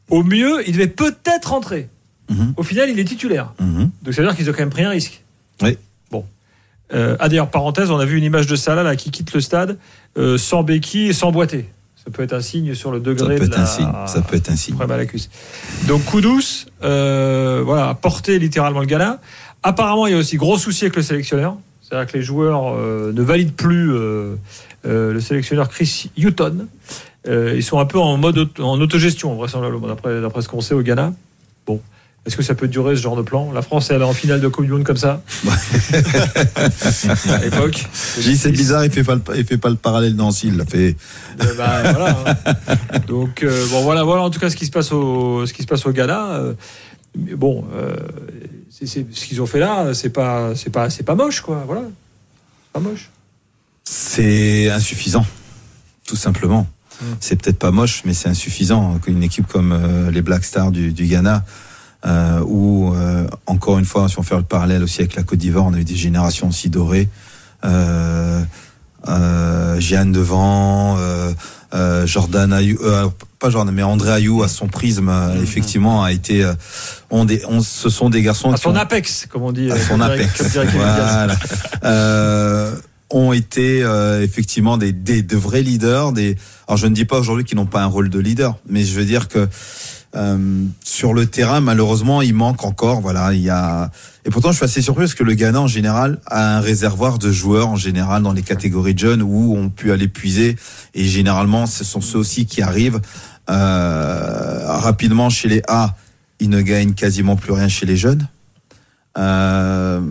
Au 0.09 0.23
mieux, 0.23 0.67
il 0.67 0.73
devait 0.73 0.87
peut-être 0.87 1.51
rentrer. 1.51 1.87
Mhm. 2.29 2.53
Au 2.57 2.63
final, 2.63 2.89
il 2.89 2.99
est 2.99 3.03
titulaire. 3.05 3.53
Mhm. 3.59 3.91
Donc 4.01 4.13
ça 4.13 4.21
veut 4.21 4.27
dire 4.27 4.35
qu'ils 4.35 4.49
ont 4.49 4.53
quand 4.53 4.59
même 4.59 4.69
pris 4.71 4.83
un 4.83 4.89
risque. 4.89 5.23
Oui. 5.61 5.77
Bon. 6.09 6.25
Euh, 6.93 7.15
ah 7.19 7.29
d'ailleurs, 7.29 7.49
parenthèse, 7.51 7.91
on 7.91 7.99
a 7.99 8.05
vu 8.05 8.17
une 8.17 8.23
image 8.23 8.47
de 8.47 8.55
Salah 8.55 8.83
là, 8.83 8.95
qui 8.95 9.11
quitte 9.11 9.33
le 9.33 9.41
stade 9.41 9.77
euh, 10.17 10.37
sans 10.37 10.63
béquille 10.63 11.09
et 11.09 11.13
sans 11.13 11.31
boiter. 11.31 11.69
Ça 12.03 12.09
peut 12.11 12.23
être 12.23 12.33
un 12.33 12.41
signe 12.41 12.73
sur 12.73 12.91
le 12.91 12.97
Ça 12.97 13.03
degré 13.03 13.35
peut 13.35 13.41
de 13.41 13.45
être 13.45 13.55
la... 13.57 13.61
un 13.63 13.65
signe. 13.65 13.91
Ça 14.07 14.21
peut 14.21 14.35
être 14.35 14.49
un 14.51 14.55
signe. 14.55 14.75
problème 14.75 14.95
à 14.95 14.97
la 14.97 15.05
cuisse. 15.05 15.29
Donc 15.87 16.03
Koudous, 16.05 16.65
euh, 16.83 17.61
voilà, 17.63 17.89
a 17.89 17.93
porté 17.93 18.39
littéralement 18.39 18.79
le 18.79 18.87
Ghana. 18.87 19.19
Apparemment, 19.63 20.07
il 20.07 20.13
y 20.13 20.15
a 20.15 20.17
aussi 20.19 20.37
gros 20.37 20.57
souci 20.57 20.85
avec 20.85 20.95
le 20.95 21.03
sélectionneur. 21.03 21.55
C'est-à-dire 21.81 22.11
que 22.11 22.17
les 22.17 22.23
joueurs 22.23 22.73
euh, 22.75 23.11
ne 23.13 23.21
valident 23.21 23.53
plus 23.53 23.91
euh, 23.93 24.35
euh, 24.87 25.13
le 25.13 25.19
sélectionneur 25.19 25.69
Chris 25.69 26.09
Hutton. 26.17 26.67
Ils 27.27 27.61
sont 27.63 27.77
un 27.77 27.85
peu 27.85 27.99
en 27.99 28.17
mode 28.17 28.39
auto- 28.39 28.63
en 28.63 28.81
autogestion, 28.81 29.35
vraisemblablement, 29.35 29.87
d'après 29.87 30.41
ce 30.41 30.47
qu'on 30.49 30.61
sait 30.61 30.73
au 30.73 30.81
Ghana. 30.81 31.13
Est-ce 32.25 32.37
que 32.37 32.43
ça 32.43 32.53
peut 32.53 32.67
durer 32.67 32.95
ce 32.95 33.01
genre 33.01 33.15
de 33.15 33.23
plan? 33.23 33.51
La 33.51 33.63
France, 33.63 33.89
elle 33.89 34.01
est 34.01 34.05
en 34.05 34.13
finale 34.13 34.41
de 34.41 34.47
Coupe 34.47 34.65
du 34.65 34.71
Monde 34.71 34.83
comme 34.83 34.95
ça? 34.97 35.23
À 37.29 37.37
l'époque. 37.39 37.83
Dis, 38.19 38.37
c'est 38.37 38.51
bizarre, 38.51 38.85
il 38.85 38.91
fait 38.91 39.03
pas 39.03 39.15
le, 39.15 39.21
il 39.37 39.45
fait 39.45 39.57
pas 39.57 39.69
le 39.69 39.75
parallèle 39.75 40.15
Nancy, 40.15 40.47
il 40.49 40.57
l'a 40.57 40.65
fait. 40.65 40.95
Euh, 41.41 41.55
bah, 41.57 41.81
voilà, 41.91 42.17
hein. 42.27 42.99
Donc 43.07 43.41
euh, 43.43 43.67
bon 43.69 43.81
voilà 43.81 44.03
voilà 44.03 44.21
en 44.21 44.29
tout 44.29 44.39
cas 44.39 44.49
ce 44.51 44.55
qui 44.55 44.65
se 44.65 44.71
passe 44.71 44.91
au 44.91 45.45
ce 45.47 45.53
qui 45.53 45.63
se 45.63 45.67
passe 45.67 45.85
au 45.85 45.91
Ghana. 45.91 46.33
euh, 46.33 46.53
mais 47.17 47.33
bon, 47.33 47.65
c'est- 48.69 48.85
c'est- 48.85 49.05
ce 49.11 49.25
qu'ils 49.25 49.41
ont 49.41 49.45
fait 49.47 49.59
là, 49.59 49.93
c'est 49.93 50.09
pas 50.11 50.53
c'est 50.55 50.69
pas 50.69 50.89
c'est 50.89 51.03
pas 51.03 51.15
moche 51.15 51.41
quoi. 51.41 51.63
Voilà, 51.65 51.81
pas 52.71 52.79
moche. 52.79 53.09
C'est 53.83 54.69
insuffisant, 54.69 55.25
tout 56.07 56.15
simplement. 56.15 56.67
Mm. 57.01 57.05
C'est 57.19 57.41
peut-être 57.41 57.57
pas 57.59 57.71
moche, 57.71 58.03
mais 58.05 58.13
c'est 58.13 58.29
insuffisant. 58.29 58.99
Une 59.07 59.23
équipe 59.23 59.47
comme 59.47 59.75
les 60.13 60.21
Black 60.21 60.45
Stars 60.45 60.71
du, 60.71 60.93
du 60.93 61.05
Ghana, 61.05 61.43
euh, 62.05 62.39
où 62.45 62.93
euh, 62.95 63.27
encore 63.45 63.77
une 63.79 63.85
fois, 63.85 64.09
si 64.09 64.17
on 64.19 64.23
fait 64.23 64.35
le 64.35 64.41
parallèle 64.43 64.83
aussi 64.83 65.01
avec 65.01 65.15
la 65.15 65.23
Côte 65.23 65.39
d'Ivoire, 65.39 65.65
on 65.65 65.73
a 65.73 65.77
eu 65.79 65.83
des 65.83 65.95
générations 65.95 66.49
aussi 66.49 66.69
dorées. 66.69 67.07
Euh, 67.63 68.41
euh, 69.07 69.79
Jeanne 69.79 70.11
Devant, 70.11 70.97
euh, 70.99 72.05
Jordan 72.05 72.53
Ayou, 72.53 72.77
pas 73.39 73.49
Jordan, 73.49 73.73
mais 73.73 73.81
André 73.83 74.11
Ayou 74.11 74.43
à 74.43 74.47
son 74.47 74.67
prisme, 74.67 75.09
euh, 75.09 75.41
effectivement, 75.41 76.03
a 76.03 76.11
été. 76.11 76.47
on 77.09 77.25
des, 77.25 77.41
on, 77.47 77.61
ce 77.61 77.89
sont 77.89 78.09
des 78.09 78.21
garçons 78.21 78.51
À 78.51 78.57
son 78.57 78.71
ont- 78.71 78.75
apex, 78.75 79.27
comme 79.31 79.43
on 79.43 79.51
dit. 79.51 79.71
à 79.71 79.79
son 79.79 79.99
apex. 80.01 80.51
Diaz. 80.51 80.67
Voilà. 80.75 81.35
Ont 83.13 83.33
été 83.33 83.79
effectivement 84.23 84.77
des, 84.77 84.93
des 84.93 85.21
de 85.21 85.35
vrais 85.35 85.63
leaders. 85.63 86.13
Des, 86.13 86.37
alors 86.67 86.77
je 86.77 86.87
ne 86.87 86.93
dis 86.95 87.03
pas 87.03 87.19
aujourd'hui 87.19 87.43
qu'ils 87.43 87.57
n'ont 87.57 87.65
pas 87.65 87.81
un 87.83 87.87
rôle 87.87 88.09
de 88.09 88.19
leader, 88.19 88.55
mais 88.69 88.85
je 88.85 88.93
veux 88.97 89.03
dire 89.03 89.27
que 89.27 89.49
euh, 90.15 90.65
sur 90.83 91.13
le 91.13 91.25
terrain, 91.25 91.61
malheureusement, 91.61 92.21
il 92.21 92.33
manque 92.33 92.65
encore. 92.65 93.01
Voilà, 93.01 93.33
il 93.33 93.41
y 93.41 93.49
a. 93.49 93.91
Et 94.25 94.29
pourtant, 94.29 94.51
je 94.51 94.57
suis 94.57 94.65
assez 94.65 94.81
surpris 94.81 95.03
parce 95.03 95.15
que 95.15 95.23
le 95.23 95.33
Ghana, 95.33 95.61
en 95.61 95.67
général, 95.67 96.19
a 96.25 96.57
un 96.57 96.59
réservoir 96.59 97.17
de 97.17 97.31
joueurs 97.31 97.69
en 97.69 97.77
général 97.77 98.21
dans 98.21 98.33
les 98.33 98.41
catégories 98.41 98.93
de 98.93 98.99
jeunes 98.99 99.21
où 99.21 99.55
on 99.57 99.69
peut 99.69 99.91
aller 99.91 100.09
puiser. 100.09 100.57
Et 100.93 101.05
généralement, 101.05 101.65
ce 101.65 101.83
sont 101.83 102.01
ceux 102.01 102.19
aussi 102.19 102.45
qui 102.45 102.61
arrivent 102.61 102.99
euh, 103.49 104.65
rapidement 104.67 105.29
chez 105.29 105.47
les 105.47 105.61
A. 105.67 105.95
Ils 106.39 106.49
ne 106.49 106.61
gagnent 106.61 106.93
quasiment 106.93 107.35
plus 107.35 107.53
rien 107.53 107.69
chez 107.69 107.85
les 107.85 107.95
jeunes. 107.95 108.27
Euh, 109.17 110.01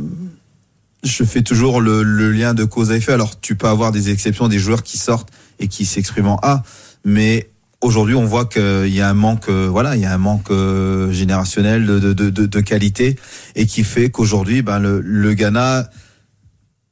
je 1.03 1.25
fais 1.25 1.43
toujours 1.43 1.81
le, 1.81 2.03
le 2.03 2.31
lien 2.31 2.55
de 2.55 2.65
cause 2.65 2.91
à 2.91 2.97
effet. 2.97 3.13
Alors, 3.13 3.39
tu 3.41 3.55
peux 3.55 3.69
avoir 3.69 3.93
des 3.93 4.11
exceptions, 4.11 4.49
des 4.49 4.59
joueurs 4.59 4.83
qui 4.83 4.97
sortent 4.97 5.29
et 5.59 5.69
qui 5.69 5.85
s'expriment 5.85 6.29
en 6.29 6.39
A, 6.43 6.63
mais 7.05 7.50
aujourd'hui, 7.81 8.15
on 8.15 8.25
voit 8.25 8.45
qu'il 8.45 8.89
y 8.89 9.01
a 9.01 9.09
un 9.09 9.15
manque, 9.15 9.49
euh, 9.49 9.69
voilà, 9.71 9.97
il 9.97 10.03
y 10.03 10.07
a 10.07 10.13
un 10.13 10.19
manque 10.19 10.51
euh, 10.51 11.11
générationnel 11.13 11.87
de, 11.87 11.99
de, 11.99 12.31
de, 12.31 12.47
de 12.47 12.61
qualité 12.61 13.17
et 13.57 13.67
qui 13.67 13.85
fait 13.85 14.11
qu'aujourd'hui, 14.11 14.63
ben, 14.63 14.79
le, 14.79 15.01
le 15.01 15.35
Ghana, 15.35 15.89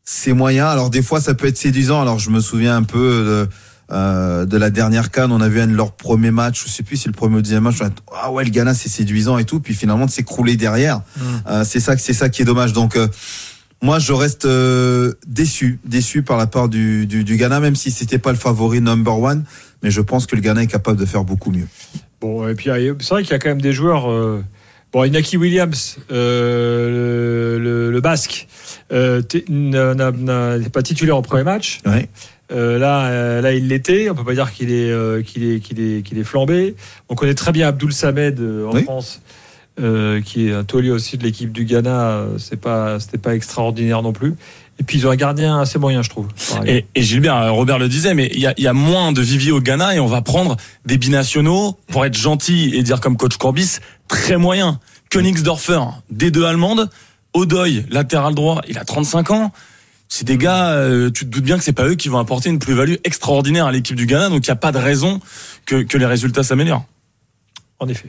c'est 0.05 0.32
moyen. 0.32 0.66
Alors, 0.66 0.91
des 0.91 1.03
fois, 1.03 1.20
ça 1.20 1.34
peut 1.34 1.47
être 1.47 1.59
séduisant. 1.59 2.01
Alors, 2.01 2.18
je 2.18 2.30
me 2.30 2.41
souviens 2.41 2.76
un 2.76 2.82
peu 2.82 2.99
de, 2.99 3.49
euh, 3.95 4.47
de 4.47 4.57
la 4.57 4.70
dernière 4.70 5.11
canne, 5.11 5.32
on 5.32 5.41
a 5.41 5.49
vu 5.49 5.61
un 5.61 5.66
de 5.66 5.74
leurs 5.74 5.93
premiers 5.93 6.30
matchs, 6.30 6.64
je 6.64 6.70
sais 6.70 6.82
plus 6.82 6.97
si 6.97 7.03
c'est 7.05 7.09
le 7.09 7.14
premier 7.14 7.34
ou 7.34 7.36
le 7.36 7.43
deuxième 7.43 7.64
match, 7.64 7.78
dit, 7.78 7.84
ah 8.14 8.30
ouais, 8.30 8.45
le 8.45 8.51
Ghana, 8.51 8.74
c'est 8.74 8.89
séduisant 8.89 9.39
et 9.39 9.45
tout, 9.45 9.61
puis 9.61 9.74
finalement, 9.74 10.07
de 10.07 10.11
s'écrouler 10.11 10.57
derrière. 10.57 11.03
Euh, 11.49 11.64
c'est 11.64 11.80
ça, 11.80 11.97
c'est 11.97 12.14
ça 12.14 12.28
qui 12.28 12.43
est 12.43 12.45
dommage. 12.47 12.72
Donc, 12.72 12.97
euh, 12.97 13.09
moi, 13.80 13.99
je 13.99 14.12
reste 14.12 14.45
euh, 14.45 15.12
déçu, 15.26 15.78
déçu 15.84 16.22
par 16.22 16.36
la 16.36 16.47
part 16.47 16.68
du, 16.68 17.07
du, 17.07 17.22
du 17.24 17.36
Ghana, 17.36 17.61
même 17.61 17.76
si 17.76 17.91
c'était 17.91 18.18
pas 18.18 18.32
le 18.32 18.39
favori 18.39 18.80
number 18.80 19.18
one. 19.18 19.45
Mais 19.82 19.90
je 19.90 20.00
pense 20.00 20.26
que 20.26 20.34
le 20.36 20.42
Ghana 20.42 20.62
est 20.62 20.66
capable 20.66 20.98
de 20.98 21.04
faire 21.06 21.24
beaucoup 21.24 21.50
mieux. 21.50 21.68
Bon, 22.20 22.48
et 22.48 22.54
puis 22.54 22.70
c'est 23.00 23.08
vrai 23.10 23.22
qu'il 23.22 23.30
y 23.32 23.34
a 23.34 23.38
quand 23.38 23.48
même 23.50 23.60
des 23.62 23.72
joueurs. 23.72 24.10
euh, 24.10 24.42
bon, 24.92 25.04
Inaki 25.04 25.36
Williams, 25.36 25.98
euh, 26.10 27.58
le, 27.58 27.62
le- 27.62 27.90
le 27.92 28.00
Basque, 28.00 28.48
euh, 28.92 29.22
n'est 29.48 30.68
pas 30.70 30.82
titulaire 30.82 31.16
au 31.16 31.22
premier 31.22 31.44
match. 31.44 31.80
Ouais. 31.86 32.08
Euh, 32.50 32.78
là, 32.78 33.40
là, 33.40 33.52
il 33.52 33.68
l'était. 33.68 34.08
On 34.10 34.14
peut 34.14 34.24
pas 34.24 34.34
dire 34.34 34.50
qu'il 34.52 34.72
est, 34.72 35.22
qu'il 35.24 35.44
est, 35.44 35.60
qu'il 35.60 35.80
est, 35.80 36.02
qu'il 36.02 36.18
est 36.18 36.24
flambé. 36.24 36.74
On 37.08 37.14
connaît 37.14 37.34
très 37.34 37.52
bien 37.52 37.68
Abdoul 37.68 37.92
Samed 37.92 38.40
en 38.40 38.72
Oui. 38.74 38.82
France, 38.84 39.20
qui 40.24 40.48
est 40.48 40.52
un 40.52 40.64
taulier 40.64 40.90
aussi 40.90 41.18
de 41.18 41.22
l'équipe 41.24 41.52
du 41.52 41.64
Ghana. 41.64 42.24
C'est 42.38 42.60
pas, 42.60 42.98
c'était 43.00 43.18
pas 43.18 43.34
extraordinaire 43.34 44.02
non 44.02 44.12
plus. 44.12 44.34
Et 44.80 44.84
puis 44.84 44.98
ils 44.98 45.06
ont 45.06 45.10
un 45.10 45.16
gardien 45.16 45.60
assez 45.60 45.78
moyen, 45.78 46.02
je 46.02 46.10
trouve. 46.10 46.28
Et, 46.64 46.86
et 46.94 47.02
Gilbert, 47.02 47.36
euh, 47.36 47.50
Robert 47.50 47.78
le 47.78 47.88
disait, 47.88 48.14
mais 48.14 48.30
il 48.32 48.40
y 48.40 48.46
a, 48.46 48.54
y 48.56 48.66
a 48.66 48.72
moins 48.72 49.12
de 49.12 49.20
viviers 49.20 49.50
au 49.50 49.60
Ghana 49.60 49.96
et 49.96 50.00
on 50.00 50.06
va 50.06 50.22
prendre 50.22 50.56
des 50.86 50.98
binationaux, 50.98 51.76
pour 51.88 52.04
être 52.04 52.16
gentil 52.16 52.70
et 52.74 52.82
dire 52.82 53.00
comme 53.00 53.16
coach 53.16 53.36
Corbis, 53.36 53.78
très 54.06 54.36
moyens. 54.36 54.78
Königsdorfer, 55.10 55.80
des 56.10 56.30
deux 56.30 56.44
allemandes. 56.44 56.90
Odoy, 57.34 57.84
latéral 57.90 58.34
droit, 58.34 58.60
il 58.68 58.78
a 58.78 58.84
35 58.84 59.30
ans. 59.30 59.52
C'est 60.08 60.26
des 60.26 60.38
gars, 60.38 60.70
euh, 60.70 61.10
tu 61.10 61.26
te 61.26 61.30
doutes 61.30 61.44
bien 61.44 61.58
que 61.58 61.64
c'est 61.64 61.72
pas 61.72 61.84
eux 61.84 61.94
qui 61.94 62.08
vont 62.08 62.18
apporter 62.18 62.48
une 62.48 62.58
plus-value 62.58 62.94
extraordinaire 63.04 63.66
à 63.66 63.72
l'équipe 63.72 63.96
du 63.96 64.06
Ghana, 64.06 64.30
donc 64.30 64.46
il 64.46 64.50
n'y 64.50 64.52
a 64.52 64.56
pas 64.56 64.72
de 64.72 64.78
raison 64.78 65.20
que, 65.66 65.82
que 65.82 65.98
les 65.98 66.06
résultats 66.06 66.42
s'améliorent. 66.42 66.86
En 67.78 67.88
effet. 67.88 68.08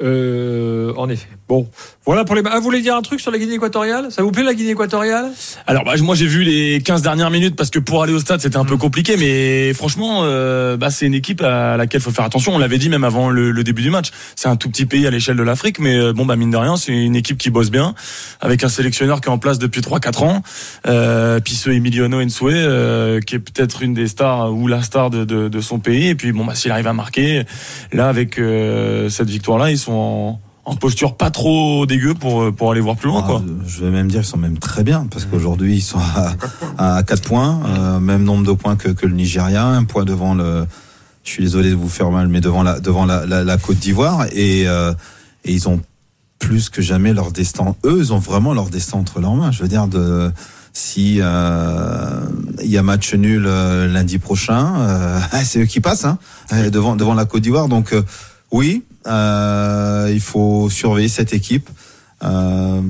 Euh, 0.00 0.92
en 0.96 1.08
effet. 1.08 1.28
Bon, 1.48 1.68
voilà 2.06 2.24
pour 2.24 2.36
les. 2.36 2.42
Ah, 2.48 2.58
vous 2.58 2.62
voulez 2.62 2.80
dire 2.82 2.94
un 2.94 3.02
truc 3.02 3.20
sur 3.20 3.32
la 3.32 3.38
Guinée 3.38 3.54
équatoriale? 3.54 4.12
Ça 4.12 4.22
vous 4.22 4.30
plaît 4.30 4.44
la 4.44 4.54
Guinée 4.54 4.70
équatoriale? 4.70 5.32
Alors 5.66 5.82
bah, 5.82 5.94
moi 6.02 6.14
j'ai 6.14 6.26
vu 6.26 6.44
les 6.44 6.80
15 6.80 7.02
dernières 7.02 7.30
minutes 7.30 7.56
parce 7.56 7.70
que 7.70 7.80
pour 7.80 8.02
aller 8.04 8.12
au 8.12 8.20
stade 8.20 8.40
c'était 8.40 8.56
un 8.58 8.64
peu 8.64 8.76
Mm. 8.76 8.78
compliqué 8.78 9.16
mais 9.16 9.74
franchement 9.74 10.20
euh, 10.22 10.76
bah, 10.76 10.90
c'est 10.90 11.06
une 11.06 11.14
équipe 11.14 11.42
à 11.42 11.76
laquelle 11.76 12.00
faut 12.00 12.12
faire 12.12 12.24
attention. 12.24 12.54
On 12.54 12.58
l'avait 12.58 12.78
dit 12.78 12.88
même 12.88 13.02
avant 13.02 13.28
le, 13.28 13.50
le 13.50 13.64
début 13.64 13.82
du 13.82 13.90
match. 13.90 14.10
C'est 14.36 14.48
un 14.48 14.54
tout 14.54 14.68
petit 14.70 14.86
pays 14.86 15.04
à 15.06 15.10
l'échelle 15.10 15.36
de 15.36 15.42
l'Afrique 15.42 15.80
mais 15.80 15.96
euh, 15.96 16.12
bon 16.12 16.26
bah 16.26 16.36
mine 16.36 16.50
de 16.52 16.56
rien 16.56 16.76
c'est 16.76 16.92
une 16.92 17.16
équipe 17.16 17.38
qui 17.38 17.50
bosse 17.50 17.70
bien 17.70 17.94
avec 18.40 18.62
un 18.62 18.68
sélectionneur 18.68 19.20
qui 19.20 19.28
est 19.28 19.32
en 19.32 19.38
place 19.38 19.58
depuis 19.58 19.80
3-4 19.80 20.24
ans. 20.24 20.42
Euh, 20.86 21.40
puis 21.40 21.54
ce 21.54 21.70
Emiliano 21.70 22.20
Ensue 22.22 22.44
euh, 22.50 23.20
qui 23.20 23.34
est 23.34 23.40
peut-être 23.40 23.82
une 23.82 23.94
des 23.94 24.06
stars 24.06 24.52
ou 24.54 24.68
la 24.68 24.82
star 24.82 25.10
de, 25.10 25.24
de, 25.24 25.48
de 25.48 25.60
son 25.60 25.80
pays 25.80 26.08
et 26.08 26.14
puis 26.14 26.30
bon 26.30 26.44
bah 26.44 26.54
s'il 26.54 26.70
arrive 26.70 26.86
à 26.86 26.92
marquer 26.92 27.42
là 27.92 28.08
avec 28.08 28.38
euh, 28.38 29.08
cette 29.08 29.28
victoire 29.30 29.58
là 29.58 29.70
ils 29.72 29.78
sont 29.78 29.87
en, 29.88 30.40
en 30.64 30.76
posture 30.76 31.16
pas 31.16 31.30
trop 31.30 31.86
dégueu 31.86 32.14
pour 32.14 32.52
pour 32.54 32.70
aller 32.72 32.80
voir 32.80 32.96
plus 32.96 33.08
loin 33.08 33.22
quoi. 33.22 33.42
Ah, 33.44 33.50
je 33.66 33.84
vais 33.84 33.90
même 33.90 34.08
dire 34.08 34.20
qu'ils 34.20 34.28
sont 34.28 34.38
même 34.38 34.58
très 34.58 34.84
bien 34.84 35.06
parce 35.10 35.24
qu'aujourd'hui 35.24 35.76
ils 35.76 35.82
sont 35.82 35.98
à, 36.78 36.96
à 36.96 37.02
4 37.02 37.22
points, 37.22 37.60
euh, 37.66 38.00
même 38.00 38.22
nombre 38.24 38.46
de 38.46 38.52
points 38.52 38.76
que, 38.76 38.88
que 38.88 39.06
le 39.06 39.14
Nigeria, 39.14 39.64
un 39.66 39.84
point 39.84 40.04
devant 40.04 40.34
le. 40.34 40.66
Je 41.24 41.30
suis 41.30 41.42
désolé 41.42 41.70
de 41.70 41.74
vous 41.74 41.88
faire 41.90 42.10
mal, 42.10 42.28
mais 42.28 42.40
devant 42.40 42.62
la 42.62 42.80
devant 42.80 43.04
la, 43.04 43.26
la, 43.26 43.44
la 43.44 43.58
Côte 43.58 43.78
d'Ivoire 43.78 44.26
et, 44.32 44.66
euh, 44.66 44.92
et 45.44 45.52
ils 45.52 45.68
ont 45.68 45.80
plus 46.38 46.70
que 46.70 46.80
jamais 46.82 47.12
leur 47.12 47.32
destin. 47.32 47.74
Eux, 47.84 47.98
ils 47.98 48.12
ont 48.12 48.18
vraiment 48.18 48.54
leur 48.54 48.70
destin 48.70 48.98
entre 48.98 49.20
leurs 49.20 49.34
mains. 49.34 49.50
Je 49.50 49.62
veux 49.62 49.68
dire 49.68 49.88
de 49.88 50.30
si 50.72 51.18
euh, 51.20 52.20
il 52.62 52.70
y 52.70 52.78
a 52.78 52.82
match 52.82 53.14
nul 53.14 53.44
euh, 53.46 53.88
lundi 53.88 54.18
prochain, 54.18 54.74
euh, 54.78 55.20
c'est 55.44 55.60
eux 55.62 55.66
qui 55.66 55.80
passent 55.80 56.04
hein, 56.04 56.18
euh, 56.52 56.70
devant 56.70 56.96
devant 56.96 57.14
la 57.14 57.24
Côte 57.24 57.42
d'Ivoire. 57.42 57.68
Donc 57.68 57.92
euh, 57.92 58.02
oui, 58.52 58.84
euh, 58.87 58.87
il 59.08 60.20
faut 60.20 60.68
surveiller 60.70 61.08
cette 61.08 61.32
équipe. 61.32 61.68
Euh, 62.24 62.80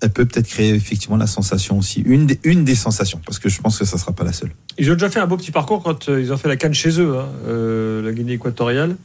elle 0.00 0.10
peut 0.10 0.24
peut-être 0.24 0.48
créer 0.48 0.74
effectivement 0.74 1.16
la 1.16 1.28
sensation 1.28 1.78
aussi, 1.78 2.00
une 2.04 2.26
des, 2.26 2.40
une 2.42 2.64
des 2.64 2.74
sensations, 2.74 3.20
parce 3.24 3.38
que 3.38 3.48
je 3.48 3.60
pense 3.60 3.78
que 3.78 3.84
ça 3.84 3.98
sera 3.98 4.10
pas 4.12 4.24
la 4.24 4.32
seule. 4.32 4.50
Ils 4.76 4.90
ont 4.90 4.94
déjà 4.94 5.08
fait 5.08 5.20
un 5.20 5.26
beau 5.28 5.36
petit 5.36 5.52
parcours 5.52 5.80
quand 5.82 6.08
euh, 6.08 6.20
ils 6.20 6.32
ont 6.32 6.36
fait 6.36 6.48
la 6.48 6.56
canne 6.56 6.74
chez 6.74 7.00
eux, 7.00 7.16
hein, 7.16 7.28
euh, 7.46 8.02
la 8.02 8.12
Guinée 8.12 8.32
équatoriale. 8.32 8.96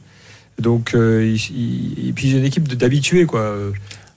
Donc, 0.60 0.94
euh, 0.96 1.24
ils- 1.24 1.36
ils- 1.56 2.08
et 2.08 2.12
puis 2.12 2.32
une 2.36 2.44
équipe 2.44 2.66
d'habitués, 2.76 3.26
quoi. 3.26 3.40
Euh, 3.40 3.70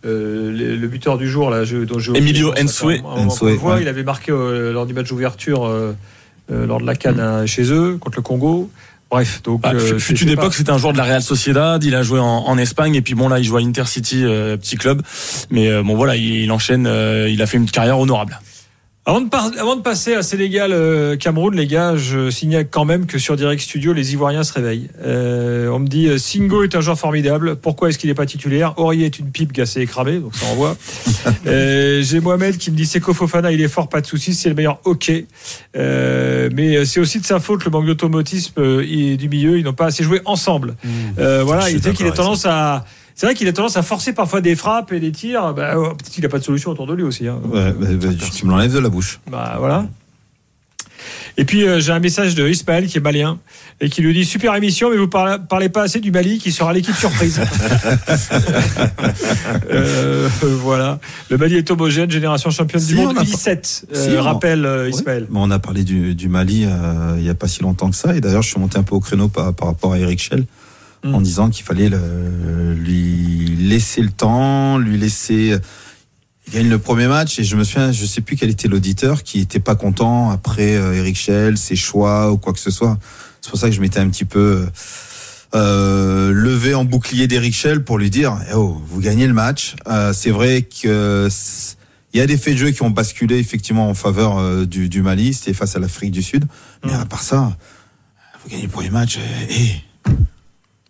euh, 0.06 0.52
le, 0.52 0.76
le 0.76 0.88
buteur 0.88 1.20
du 1.20 1.30
jour, 1.30 1.52
là, 1.52 1.64
je, 1.64 1.78
dont 1.78 2.00
je 2.00 2.14
Emilio 2.14 2.52
je- 2.58 2.64
Nsue. 2.64 2.84
on- 3.04 3.06
on- 3.06 3.18
on 3.20 3.26
Nsue, 3.28 3.46
le 3.46 3.54
voit, 3.54 3.76
ouais. 3.76 3.84
il 3.84 3.88
avait 3.88 4.02
marqué 4.04 4.32
euh, 4.32 4.74
lors 4.74 4.88
du 4.88 4.96
match 4.96 5.10
d'ouverture, 5.10 5.66
euh, 5.68 5.94
euh, 6.52 6.66
lors 6.66 6.82
de 6.82 6.88
la 6.88 6.96
canne 6.96 7.20
euh, 7.20 7.46
chez 7.46 7.72
eux, 7.72 7.98
contre 8.00 8.18
le 8.18 8.24
Congo. 8.24 8.72
Bref, 9.12 9.42
donc. 9.44 9.62
Bah, 9.62 9.72
euh, 9.76 10.00
fut- 10.00 10.14
une 10.24 10.30
époque, 10.30 10.54
c'était 10.54 10.72
un 10.72 10.78
joueur 10.78 10.94
de 10.94 10.98
la 10.98 11.04
Real 11.04 11.22
Sociedad. 11.22 11.84
Il 11.84 11.96
a 11.96 12.02
joué 12.02 12.20
en, 12.20 12.26
en 12.26 12.58
Espagne 12.58 12.96
et 12.96 13.02
puis 13.02 13.14
bon 13.14 13.28
là, 13.28 13.40
il 13.40 13.44
joue 13.44 13.58
à 13.58 13.62
Intercity, 13.62 14.24
euh, 14.24 14.56
petit 14.58 14.78
club. 14.78 15.02
Mais 15.50 15.68
euh, 15.70 15.84
bon 15.84 15.96
voilà, 15.96 16.16
il, 16.16 16.24
il 16.44 16.52
enchaîne. 16.52 16.88
euh, 16.88 17.28
il 17.30 17.42
a 17.42 17.46
fait 17.46 17.58
une 17.58 17.70
carrière 17.70 18.00
honorable. 18.00 18.40
Avant 19.08 19.22
de, 19.22 19.30
par- 19.30 19.50
avant 19.58 19.76
de 19.76 19.82
passer 19.82 20.14
à 20.14 20.22
Sénégal, 20.22 20.72
euh, 20.74 21.18
Cameroun, 21.18 21.56
les 21.56 21.66
gars, 21.66 21.96
je 21.96 22.30
signale 22.30 22.68
quand 22.70 22.86
même 22.86 23.08
que 23.08 23.18
sur 23.18 23.36
Direct 23.36 23.60
Studio, 23.60 23.94
les 23.94 24.14
Ivoiriens 24.14 24.44
se 24.44 24.54
réveillent. 24.54 24.90
Euh, 25.04 25.70
on 25.70 25.80
me 25.80 25.88
dit 25.88 26.08
euh, 26.08 26.20
Singo 26.20 26.62
est 26.62 26.76
un 26.76 26.82
joueur 26.82 27.00
formidable. 27.00 27.56
Pourquoi 27.56 27.90
est-ce 27.90 27.98
qu'il 27.98 28.10
n'est 28.12 28.14
pas 28.16 28.28
titulaire? 28.28 28.78
Aurier 28.78 29.08
est 29.08 29.18
une 29.18 29.32
pipe 29.32 29.54
gassée 29.54 29.82
et 29.82 29.88
cramée, 29.88 30.20
donc 30.20 30.36
ça 30.36 30.46
envoie. 30.52 30.78
euh, 31.48 32.04
J'ai 32.04 32.20
Mohamed 32.20 32.58
qui 32.60 32.70
me 32.70 32.76
dit 32.76 32.86
Seko 32.86 33.16
Fofana, 33.16 33.52
il 33.52 33.60
est 33.62 33.68
fort, 33.68 33.90
pas 33.90 34.02
de 34.02 34.06
soucis, 34.06 34.36
c'est 34.36 34.50
le 34.50 34.56
meilleur. 34.56 34.80
Ok, 34.84 35.12
Euh, 35.76 36.50
mais 36.54 36.86
c'est 36.86 37.00
aussi 37.00 37.20
de 37.20 37.26
sa 37.26 37.40
faute 37.40 37.66
le 37.66 37.72
manque 37.72 37.88
d'automatisme 37.88 38.54
euh, 38.62 39.16
du 39.18 39.30
milieu. 39.30 39.58
Ils 39.58 39.64
n'ont 39.66 39.74
pas 39.74 39.88
assez 39.88 40.04
joué 40.04 40.22
ensemble. 40.26 40.76
Euh, 41.18 41.42
voilà, 41.44 41.72
il 41.72 41.80
dit 41.80 41.92
qu'il 41.94 42.06
a 42.06 42.12
tendance 42.12 42.46
à 42.46 42.86
c'est 43.22 43.28
vrai 43.28 43.36
qu'il 43.36 43.48
a 43.48 43.54
tendance 43.54 43.78
à 43.78 43.84
forcer 43.84 44.14
parfois 44.14 44.42
des 44.42 44.56
frappes 44.56 44.92
et 44.94 45.00
des 45.00 45.12
tirs. 45.12 45.54
Bah, 45.54 45.74
oh, 45.78 45.90
Peut-être 45.90 46.10
qu'il 46.10 46.24
n'a 46.24 46.30
pas 46.30 46.40
de 46.40 46.44
solution 46.44 46.72
autour 46.72 46.88
de 46.88 46.96
lui 46.96 47.04
aussi. 47.04 47.28
hein. 47.28 47.40
Ouais, 47.54 47.72
bah, 47.72 47.86
bah, 48.02 48.08
tu 48.36 48.46
me 48.48 48.50
l'enlèves 48.50 48.74
de 48.74 48.80
la 48.80 48.90
bouche. 48.90 49.20
Bah 49.30 49.58
voilà. 49.60 49.86
Et 51.38 51.46
puis 51.46 51.68
euh, 51.68 51.80
j'ai 51.80 51.92
un 51.92 52.00
message 52.00 52.34
de 52.34 52.48
Ismaël 52.50 52.88
qui 52.88 52.98
est 52.98 53.02
malien 53.02 53.38
et 53.80 53.90
qui 53.90 54.02
lui 54.02 54.14
dit 54.14 54.26
super 54.26 54.56
émission 54.56 54.90
mais 54.90 54.98
vous 54.98 55.08
parlez, 55.08 55.38
parlez 55.48 55.70
pas 55.70 55.84
assez 55.84 56.00
du 56.00 56.12
Mali 56.12 56.40
qui 56.40 56.52
sera 56.52 56.74
l'équipe 56.74 56.96
surprise. 56.96 57.40
Euh, 59.70 60.28
voilà. 60.62 61.00
Le 61.30 61.38
Mali 61.38 61.56
est 61.56 61.70
homogène, 61.72 62.10
génération 62.10 62.50
championne 62.50 62.82
Si, 62.82 62.94
du 62.94 63.00
on 63.00 63.06
monde 63.08 63.18
a 63.18 63.22
pas- 63.22 63.26
17. 63.26 63.86
Si, 63.94 64.10
euh, 64.10 64.22
rappelle 64.22 64.66
euh. 64.66 64.90
Ismaël. 64.90 65.28
On 65.34 65.50
a 65.52 65.60
parlé 65.60 65.84
du, 65.84 66.16
du 66.16 66.28
Mali 66.28 66.66
euh, 66.66 67.16
il 67.18 67.24
y 67.24 67.30
a 67.30 67.36
pas 67.36 67.48
si 67.48 67.62
longtemps 67.62 67.90
que 67.90 67.96
ça. 67.96 68.16
Et 68.16 68.22
d'ailleurs, 68.22 68.42
je 68.42 68.50
suis 68.50 68.60
monté 68.60 68.78
un 68.78 68.84
peu 68.84 68.96
au 68.96 69.00
créneau 69.00 69.28
par, 69.28 69.54
par 69.54 69.68
rapport 69.70 69.94
à 69.94 70.00
Eric 70.00 70.20
Schell 70.20 70.46
Mm. 71.04 71.16
en 71.16 71.22
disant 71.22 71.50
qu'il 71.50 71.64
fallait 71.66 71.90
le- 71.90 72.74
lui 72.76 73.56
laisser 73.60 74.02
le 74.02 74.12
temps, 74.12 74.78
lui 74.78 74.98
laisser. 74.98 75.58
Il 76.48 76.54
gagne 76.54 76.70
le 76.70 76.80
premier 76.80 77.08
match 77.08 77.40
et 77.40 77.44
je 77.44 77.56
me 77.56 77.64
souviens, 77.64 77.92
je 77.92 78.06
sais 78.06 78.22
plus 78.22 78.36
quel 78.36 78.50
était 78.50 78.68
l'auditeur 78.68 79.24
qui 79.24 79.40
était 79.40 79.60
pas 79.60 79.76
content 79.76 80.30
après 80.32 80.76
euh, 80.76 80.94
Eric 80.94 81.16
Schell, 81.16 81.58
ses 81.58 81.76
choix 81.76 82.32
ou 82.32 82.38
quoi 82.38 82.52
que 82.54 82.60
ce 82.60 82.72
soit. 82.72 82.98
C'est 83.42 83.50
pour 83.50 83.60
ça 83.60 83.70
que 83.70 83.76
je 83.76 83.82
m'étais 83.82 84.00
un 84.00 84.10
petit 84.10 84.26
peu 84.26 84.68
euh, 85.54 86.32
levé 86.34 86.74
en 86.74 86.86
bouclier 86.86 87.28
d'Eric 87.28 87.54
Schell 87.56 87.84
pour 87.84 87.98
lui 87.98 88.10
dire 88.10 88.38
Eh 88.50 88.54
oh, 88.54 88.82
vous 88.88 89.00
gagnez 89.02 89.28
le 89.28 89.34
match. 89.34 89.76
Euh, 89.88 90.14
c'est 90.14 90.32
vrai 90.32 90.64
que 90.64 91.28
il 92.14 92.18
y 92.20 92.22
a 92.22 92.28
des 92.28 92.38
faits 92.38 92.56
de 92.56 92.60
jeu 92.60 92.72
qui 92.72 92.82
ont 92.84 92.90
basculé 92.90 93.38
effectivement 93.38 93.88
en 93.90 93.94
faveur 93.94 94.38
euh, 94.38 94.66
du, 94.66 94.90
du 94.90 95.02
Mali, 95.02 95.34
c'était 95.34 95.54
face 95.54 95.76
à 95.76 95.80
l'Afrique 95.80 96.12
du 96.12 96.22
Sud. 96.22 96.46
Mais 96.86 96.94
à 96.94 97.06
part 97.06 97.22
ça, 97.24 97.56
vous 98.44 98.50
gagnez 98.50 98.64
le 98.64 98.70
premier 98.70 98.90
match. 98.90 99.18
Et, 99.50 99.54
Et 99.56 99.82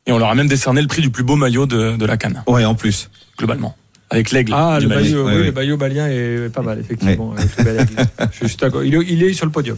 on 0.09 0.17
leur 0.17 0.29
a 0.29 0.35
même 0.35 0.47
décerné 0.47 0.81
le 0.81 0.87
prix 0.87 1.01
du 1.01 1.09
plus 1.09 1.23
beau 1.23 1.35
maillot 1.35 1.65
de, 1.65 1.95
de 1.97 2.05
la 2.05 2.17
Cannes, 2.17 2.43
ouais, 2.47 2.65
en 2.65 2.75
plus. 2.75 3.09
globalement, 3.37 3.75
avec 4.09 4.31
l'aigle 4.31 4.53
Ah, 4.55 4.77
du 4.79 4.87
le 4.87 4.95
maillot, 4.95 5.25
oui, 5.27 5.43
le 5.45 5.51
maillot 5.51 5.77
malien 5.77 6.07
est 6.07 6.49
pas 6.53 6.61
mal, 6.61 6.79
effectivement. 6.79 7.33
avec 7.37 7.55
le 7.57 7.63
bel 7.63 7.79
aigle. 7.81 7.95
Je 8.31 8.47
suis 8.47 8.57
il, 8.85 8.95
est, 8.95 9.05
il 9.07 9.23
est 9.23 9.33
sur 9.33 9.45
le 9.45 9.51
podium. 9.51 9.77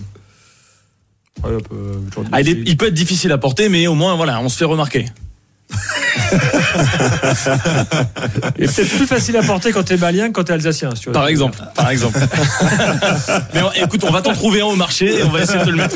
Ouais, 1.43 1.51
aujourd'hui, 1.51 2.31
Ah, 2.31 2.41
il, 2.41 2.49
est- 2.49 2.63
il 2.65 2.77
peut 2.77 2.87
être 2.87 2.93
difficile 2.93 3.31
à 3.31 3.37
porter, 3.37 3.67
mais 3.69 3.87
au 3.87 3.95
moins 3.95 4.15
voilà, 4.15 4.39
on 4.41 4.49
se 4.49 4.57
fait 4.57 4.65
remarquer. 4.65 5.05
peut-être 8.57 8.75
plus 8.97 9.07
facile 9.07 9.37
à 9.37 9.43
porter 9.43 9.71
quand 9.71 9.83
t'es 9.83 9.97
malien 9.97 10.27
que 10.27 10.33
quand 10.33 10.43
t'es 10.43 10.53
alsacien. 10.53 10.93
si 10.95 11.01
tu. 11.03 11.11
Par 11.11 11.27
exemple, 11.27 11.59
par 11.75 11.89
exemple. 11.89 12.19
mais 13.53 13.61
on- 13.61 13.71
écoute, 13.83 14.03
on 14.07 14.11
va 14.11 14.21
t'en 14.21 14.33
trouver 14.33 14.61
un 14.61 14.65
au 14.65 14.75
marché 14.75 15.19
et 15.19 15.23
on 15.23 15.29
va 15.29 15.41
essayer 15.41 15.59
de 15.59 15.63
te 15.65 15.69
le 15.69 15.75
mettre. 15.77 15.95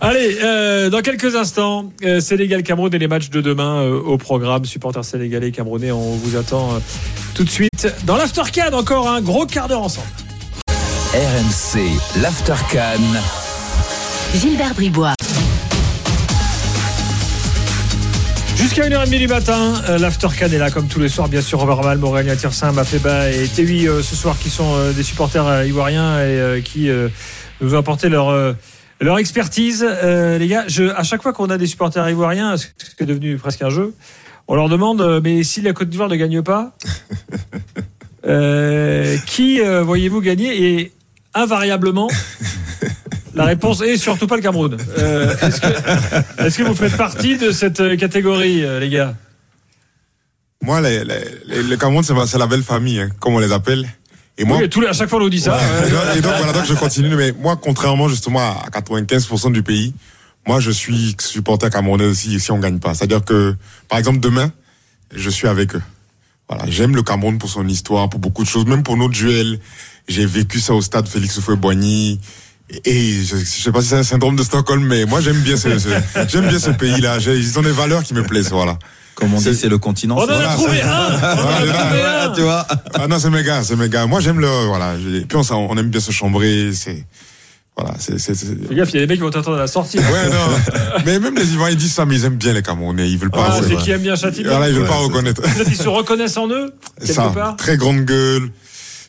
Allez, 0.00 0.38
euh, 0.44 0.90
dans 0.90 1.00
quelques 1.00 1.34
instants, 1.34 1.90
euh, 2.04 2.20
Sénégal-Cameroun 2.20 2.94
et 2.94 2.98
les 2.98 3.08
matchs 3.08 3.30
de 3.30 3.40
demain 3.40 3.82
euh, 3.82 4.00
au 4.00 4.16
programme. 4.16 4.64
Supporters 4.64 5.04
sénégalais 5.04 5.48
et 5.48 5.52
camerounais, 5.52 5.90
on 5.90 6.12
vous 6.12 6.36
attend 6.36 6.74
euh, 6.74 6.78
tout 7.34 7.42
de 7.42 7.50
suite. 7.50 7.88
Dans 8.04 8.16
l'Aftercad, 8.16 8.74
encore 8.74 9.08
un 9.08 9.20
gros 9.20 9.44
quart 9.44 9.66
d'heure 9.66 9.82
ensemble. 9.82 10.06
RMC, 11.14 11.80
l'Aftercan. 12.22 13.00
Gilbert 14.36 14.74
Bribois. 14.74 15.14
Jusqu'à 18.54 18.88
1h30 18.88 19.18
du 19.18 19.26
matin, 19.26 19.82
euh, 19.88 19.98
l'Aftercan 19.98 20.46
est 20.46 20.58
là 20.58 20.70
comme 20.70 20.86
tous 20.86 21.00
les 21.00 21.08
soirs, 21.08 21.28
bien 21.28 21.40
sûr. 21.40 21.58
Robert 21.58 21.82
Mal, 21.82 21.98
Morenia 21.98 22.36
Tirsin, 22.36 22.70
Mafeba 22.70 23.30
et 23.32 23.48
Tewi 23.48 23.88
euh, 23.88 24.02
ce 24.02 24.14
soir 24.14 24.38
qui 24.38 24.50
sont 24.50 24.76
euh, 24.76 24.92
des 24.92 25.02
supporters 25.02 25.46
euh, 25.46 25.66
ivoiriens 25.66 26.18
et 26.20 26.38
euh, 26.38 26.60
qui 26.60 26.88
euh, 26.88 27.08
nous 27.60 27.74
ont 27.74 27.78
apporté 27.78 28.08
leur, 28.08 28.28
euh, 28.28 28.52
leur 29.00 29.18
expertise. 29.18 29.84
Euh, 29.86 30.38
les 30.38 30.48
gars, 30.48 30.64
je, 30.68 30.84
à 30.84 31.02
chaque 31.02 31.22
fois 31.22 31.32
qu'on 31.32 31.50
a 31.50 31.58
des 31.58 31.66
supporters 31.66 32.08
ivoiriens, 32.08 32.56
ce 32.56 32.66
qui 32.66 33.02
est 33.02 33.06
devenu 33.06 33.36
presque 33.36 33.62
un 33.62 33.70
jeu, 33.70 33.94
on 34.48 34.56
leur 34.56 34.68
demande, 34.68 35.00
euh, 35.00 35.20
mais 35.22 35.42
si 35.42 35.60
la 35.60 35.72
Côte 35.72 35.88
d'Ivoire 35.90 36.08
ne 36.08 36.16
gagne 36.16 36.42
pas, 36.42 36.76
euh, 38.26 39.16
qui 39.26 39.60
euh, 39.60 39.82
voyez-vous 39.82 40.20
gagner? 40.20 40.62
Et 40.62 40.92
invariablement, 41.34 42.08
la 43.34 43.44
réponse 43.44 43.82
est 43.82 43.96
surtout 43.98 44.26
pas 44.26 44.36
le 44.36 44.42
Cameroun. 44.42 44.76
Euh, 44.98 45.34
Est-ce 45.42 45.60
que, 45.60 46.42
est-ce 46.42 46.58
que 46.58 46.62
vous 46.64 46.74
faites 46.74 46.96
partie 46.96 47.36
de 47.36 47.50
cette 47.50 47.80
euh, 47.80 47.96
catégorie, 47.96 48.64
euh, 48.64 48.80
les 48.80 48.88
gars? 48.88 49.14
Moi, 50.62 50.80
les, 50.80 51.04
les, 51.04 51.20
les, 51.46 51.62
les 51.62 51.76
Cameroun, 51.76 52.02
c'est 52.02 52.38
la 52.38 52.46
belle 52.46 52.64
famille, 52.64 53.00
hein, 53.00 53.10
comme 53.20 53.34
on 53.34 53.38
les 53.38 53.52
appelle. 53.52 53.86
Et 54.38 54.44
moi, 54.44 54.58
Oui, 54.58 54.68
les- 54.80 54.86
à 54.86 54.92
chaque 54.92 55.08
fois 55.10 55.18
on 55.18 55.22
nous 55.22 55.30
dit 55.30 55.40
ça. 55.40 55.56
Ouais, 55.56 56.18
et 56.18 56.20
donc, 56.20 56.32
voilà, 56.36 56.52
donc 56.52 56.64
je 56.64 56.74
continue. 56.74 57.14
Mais 57.16 57.32
moi, 57.32 57.56
contrairement 57.60 58.08
justement 58.08 58.38
à 58.40 58.68
95% 58.72 59.50
du 59.50 59.62
pays, 59.62 59.92
moi, 60.46 60.60
je 60.60 60.70
suis 60.70 61.16
supporter 61.20 61.68
camerounais 61.70 62.04
aussi 62.06 62.38
si 62.40 62.50
on 62.52 62.58
gagne 62.58 62.78
pas. 62.78 62.94
C'est-à-dire 62.94 63.24
que, 63.24 63.54
par 63.88 63.98
exemple, 63.98 64.20
demain, 64.20 64.50
je 65.14 65.28
suis 65.28 65.48
avec 65.48 65.74
eux. 65.74 65.82
Voilà, 66.48 66.64
j'aime 66.70 66.94
le 66.96 67.02
Cameroun 67.02 67.36
pour 67.36 67.50
son 67.50 67.66
histoire, 67.68 68.08
pour 68.08 68.20
beaucoup 68.20 68.42
de 68.42 68.48
choses, 68.48 68.64
même 68.64 68.82
pour 68.82 68.96
notre 68.96 69.12
duel. 69.12 69.58
J'ai 70.08 70.24
vécu 70.24 70.60
ça 70.60 70.72
au 70.72 70.80
stade 70.80 71.06
Félix 71.06 71.36
Houphouët-Boigny. 71.38 72.18
Et 72.86 73.12
je, 73.22 73.36
je 73.36 73.44
sais 73.44 73.72
pas 73.72 73.82
si 73.82 73.88
c'est 73.88 73.96
un 73.96 74.02
syndrome 74.02 74.36
de 74.36 74.42
Stockholm, 74.42 74.82
mais 74.86 75.04
moi 75.06 75.20
j'aime 75.20 75.40
bien 75.40 75.56
ce, 75.58 75.78
ce- 75.78 75.88
j'aime 76.28 76.48
bien 76.48 76.58
ce 76.58 76.70
pays-là. 76.70 77.18
Ils 77.18 77.58
ont 77.58 77.62
des 77.62 77.70
valeurs 77.72 78.02
qui 78.02 78.14
me 78.14 78.22
plaisent, 78.22 78.50
voilà. 78.50 78.78
Comme 79.18 79.34
on 79.34 79.38
dit, 79.40 79.52
C'est- 79.54 79.68
le 79.68 79.78
continent. 79.78 80.16
On 80.16 80.22
en 80.22 80.28
a 80.28 80.54
trouvé 80.54 80.80
un 80.80 80.86
On 80.88 80.90
en 80.90 81.14
a 81.16 81.34
Voilà, 81.34 81.56
trouvé 81.56 81.72
voilà, 82.00 82.24
un 82.30 82.32
tu 82.32 82.40
vois. 82.42 82.66
Ah 82.94 83.08
non, 83.08 83.18
c'est 83.18 83.30
gars, 83.42 83.62
c'est 83.64 83.90
gars. 83.90 84.06
Moi 84.06 84.20
j'aime 84.20 84.38
le, 84.40 84.46
voilà. 84.66 84.94
Puis 84.96 85.36
on, 85.36 85.42
on 85.70 85.76
aime 85.76 85.88
bien 85.88 86.00
se 86.00 86.12
chambrer, 86.12 86.70
c'est, 86.72 87.04
Voilà, 87.76 87.94
c'est, 87.98 88.18
c'est, 88.20 88.34
c'est- 88.34 88.46
Fais 88.68 88.74
gaffe, 88.76 88.90
il 88.92 88.94
y 88.94 88.98
a 88.98 89.00
des 89.00 89.06
mecs 89.08 89.18
qui 89.18 89.22
vont 89.24 89.30
t'attendre 89.30 89.56
à 89.56 89.60
la 89.60 89.66
sortie. 89.66 89.98
Ouais, 89.98 90.04
non. 90.30 91.02
mais 91.04 91.18
même 91.18 91.34
les 91.36 91.52
Ivoiriens, 91.52 91.74
ils 91.74 91.78
disent 91.80 91.92
ça, 91.94 92.04
mais 92.06 92.14
ils 92.16 92.24
aiment 92.24 92.36
bien 92.36 92.52
les 92.52 92.62
Camerounais. 92.62 93.08
Ils 93.10 93.18
veulent 93.18 93.30
pas. 93.30 93.48
Ah, 93.50 93.60
c'est 93.66 93.74
qui 93.76 93.90
aime 93.90 94.02
bien 94.02 94.14
Châtillon. 94.14 94.50
Voilà, 94.50 94.68
ils 94.68 94.74
veulent 94.74 94.82
Ouais, 94.84 94.88
pas 94.88 94.96
reconnaître. 94.96 95.42
Ils 95.66 95.76
se 95.76 95.88
reconnaissent 95.88 96.36
en 96.36 96.48
eux, 96.48 96.72
quelque 97.00 97.12
ça, 97.12 97.30
part. 97.30 97.56
très 97.56 97.76
grande 97.76 98.04
gueule. 98.04 98.50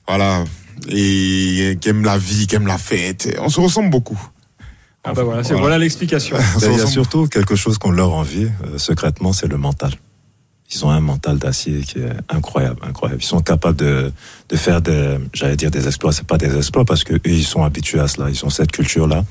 Voilà. 0.08 0.44
Et 0.88 1.78
qui 1.80 1.90
aime 1.90 2.04
la 2.04 2.18
vie, 2.18 2.48
qui 2.48 2.56
aime 2.56 2.66
la 2.68 2.78
fête. 2.80 3.28
On 3.42 3.50
se 3.50 3.60
ressemble 3.60 3.90
beaucoup. 3.92 4.20
Ah 5.04 5.14
bah 5.14 5.24
voilà, 5.24 5.44
c'est 5.44 5.54
Voilà. 5.54 5.78
l'explication. 5.78 6.36
Il 6.62 6.78
y 6.78 6.82
a 6.82 6.88
surtout 6.88 7.28
quelque 7.28 7.56
chose 7.56 7.78
qu'on 7.78 7.92
leur 7.92 8.12
envie 8.14 8.46
euh, 8.66 8.78
secrètement, 8.78 9.32
c'est 9.34 9.48
le 9.48 9.58
mental. 9.58 9.92
Ils 10.72 10.86
ont 10.86 10.92
un 10.92 11.00
mental 11.00 11.40
d'acier 11.40 11.80
qui 11.82 11.98
est 12.00 12.12
incroyable, 12.30 12.80
incroyable. 12.88 13.22
Ils 13.24 13.26
sont 13.26 13.40
capables 13.40 13.78
de, 13.78 14.12
de 14.50 14.56
faire 14.56 14.82
des, 14.82 15.18
j'allais 15.34 15.56
dire 15.56 15.72
des 15.72 15.88
exploits. 15.88 16.12
C'est 16.12 16.28
pas 16.28 16.38
des 16.38 16.56
exploits 16.56 16.86
parce 16.86 17.04
que 17.04 17.16
eux, 17.16 17.20
ils 17.26 17.44
sont 17.44 17.64
habitués 17.64 18.00
à 18.00 18.08
cela. 18.08 18.30
Ils 18.30 18.46
ont 18.46 18.52
cette 18.52 18.72
culture-là 18.72 19.24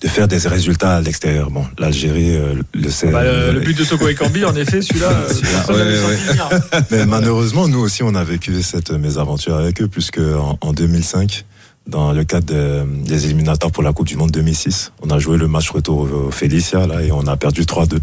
de 0.00 0.06
faire 0.06 0.28
des 0.28 0.38
résultats 0.46 0.94
à 0.98 1.00
l'extérieur. 1.00 1.50
Bon, 1.50 1.64
l'Algérie 1.80 2.36
euh, 2.36 2.54
le 2.74 2.90
sait. 2.90 3.08
Bah, 3.10 3.24
le, 3.24 3.54
le 3.54 3.60
but 3.60 3.76
de 3.76 3.84
Toko 3.84 4.06
Ekambi, 4.06 4.44
en 4.44 4.54
effet, 4.54 4.80
celui-là, 4.80 5.10
euh, 5.10 5.72
Ouais, 5.72 5.98
ouais. 6.06 6.82
Mais 6.92 7.06
malheureusement, 7.06 7.66
nous 7.66 7.80
aussi, 7.80 8.04
on 8.04 8.14
a 8.14 8.22
vécu 8.22 8.62
cette 8.62 8.92
mésaventure 8.92 9.56
avec 9.56 9.82
eux, 9.82 9.88
puisque 9.88 10.18
en, 10.20 10.58
en 10.60 10.72
2005, 10.72 11.44
dans 11.88 12.12
le 12.12 12.22
cadre 12.24 12.46
de- 12.46 12.84
des 13.04 13.24
éliminatoires 13.24 13.72
pour 13.72 13.82
la 13.82 13.92
Coupe 13.92 14.06
du 14.06 14.16
Monde 14.16 14.30
2006, 14.30 14.92
on 15.02 15.10
a 15.10 15.18
joué 15.18 15.36
le 15.38 15.48
match 15.48 15.70
retour 15.70 16.00
au, 16.00 16.30
Félicia, 16.30 16.86
là, 16.86 17.02
et 17.02 17.10
on 17.10 17.26
a 17.26 17.36
perdu 17.36 17.62
3-2 17.64 17.98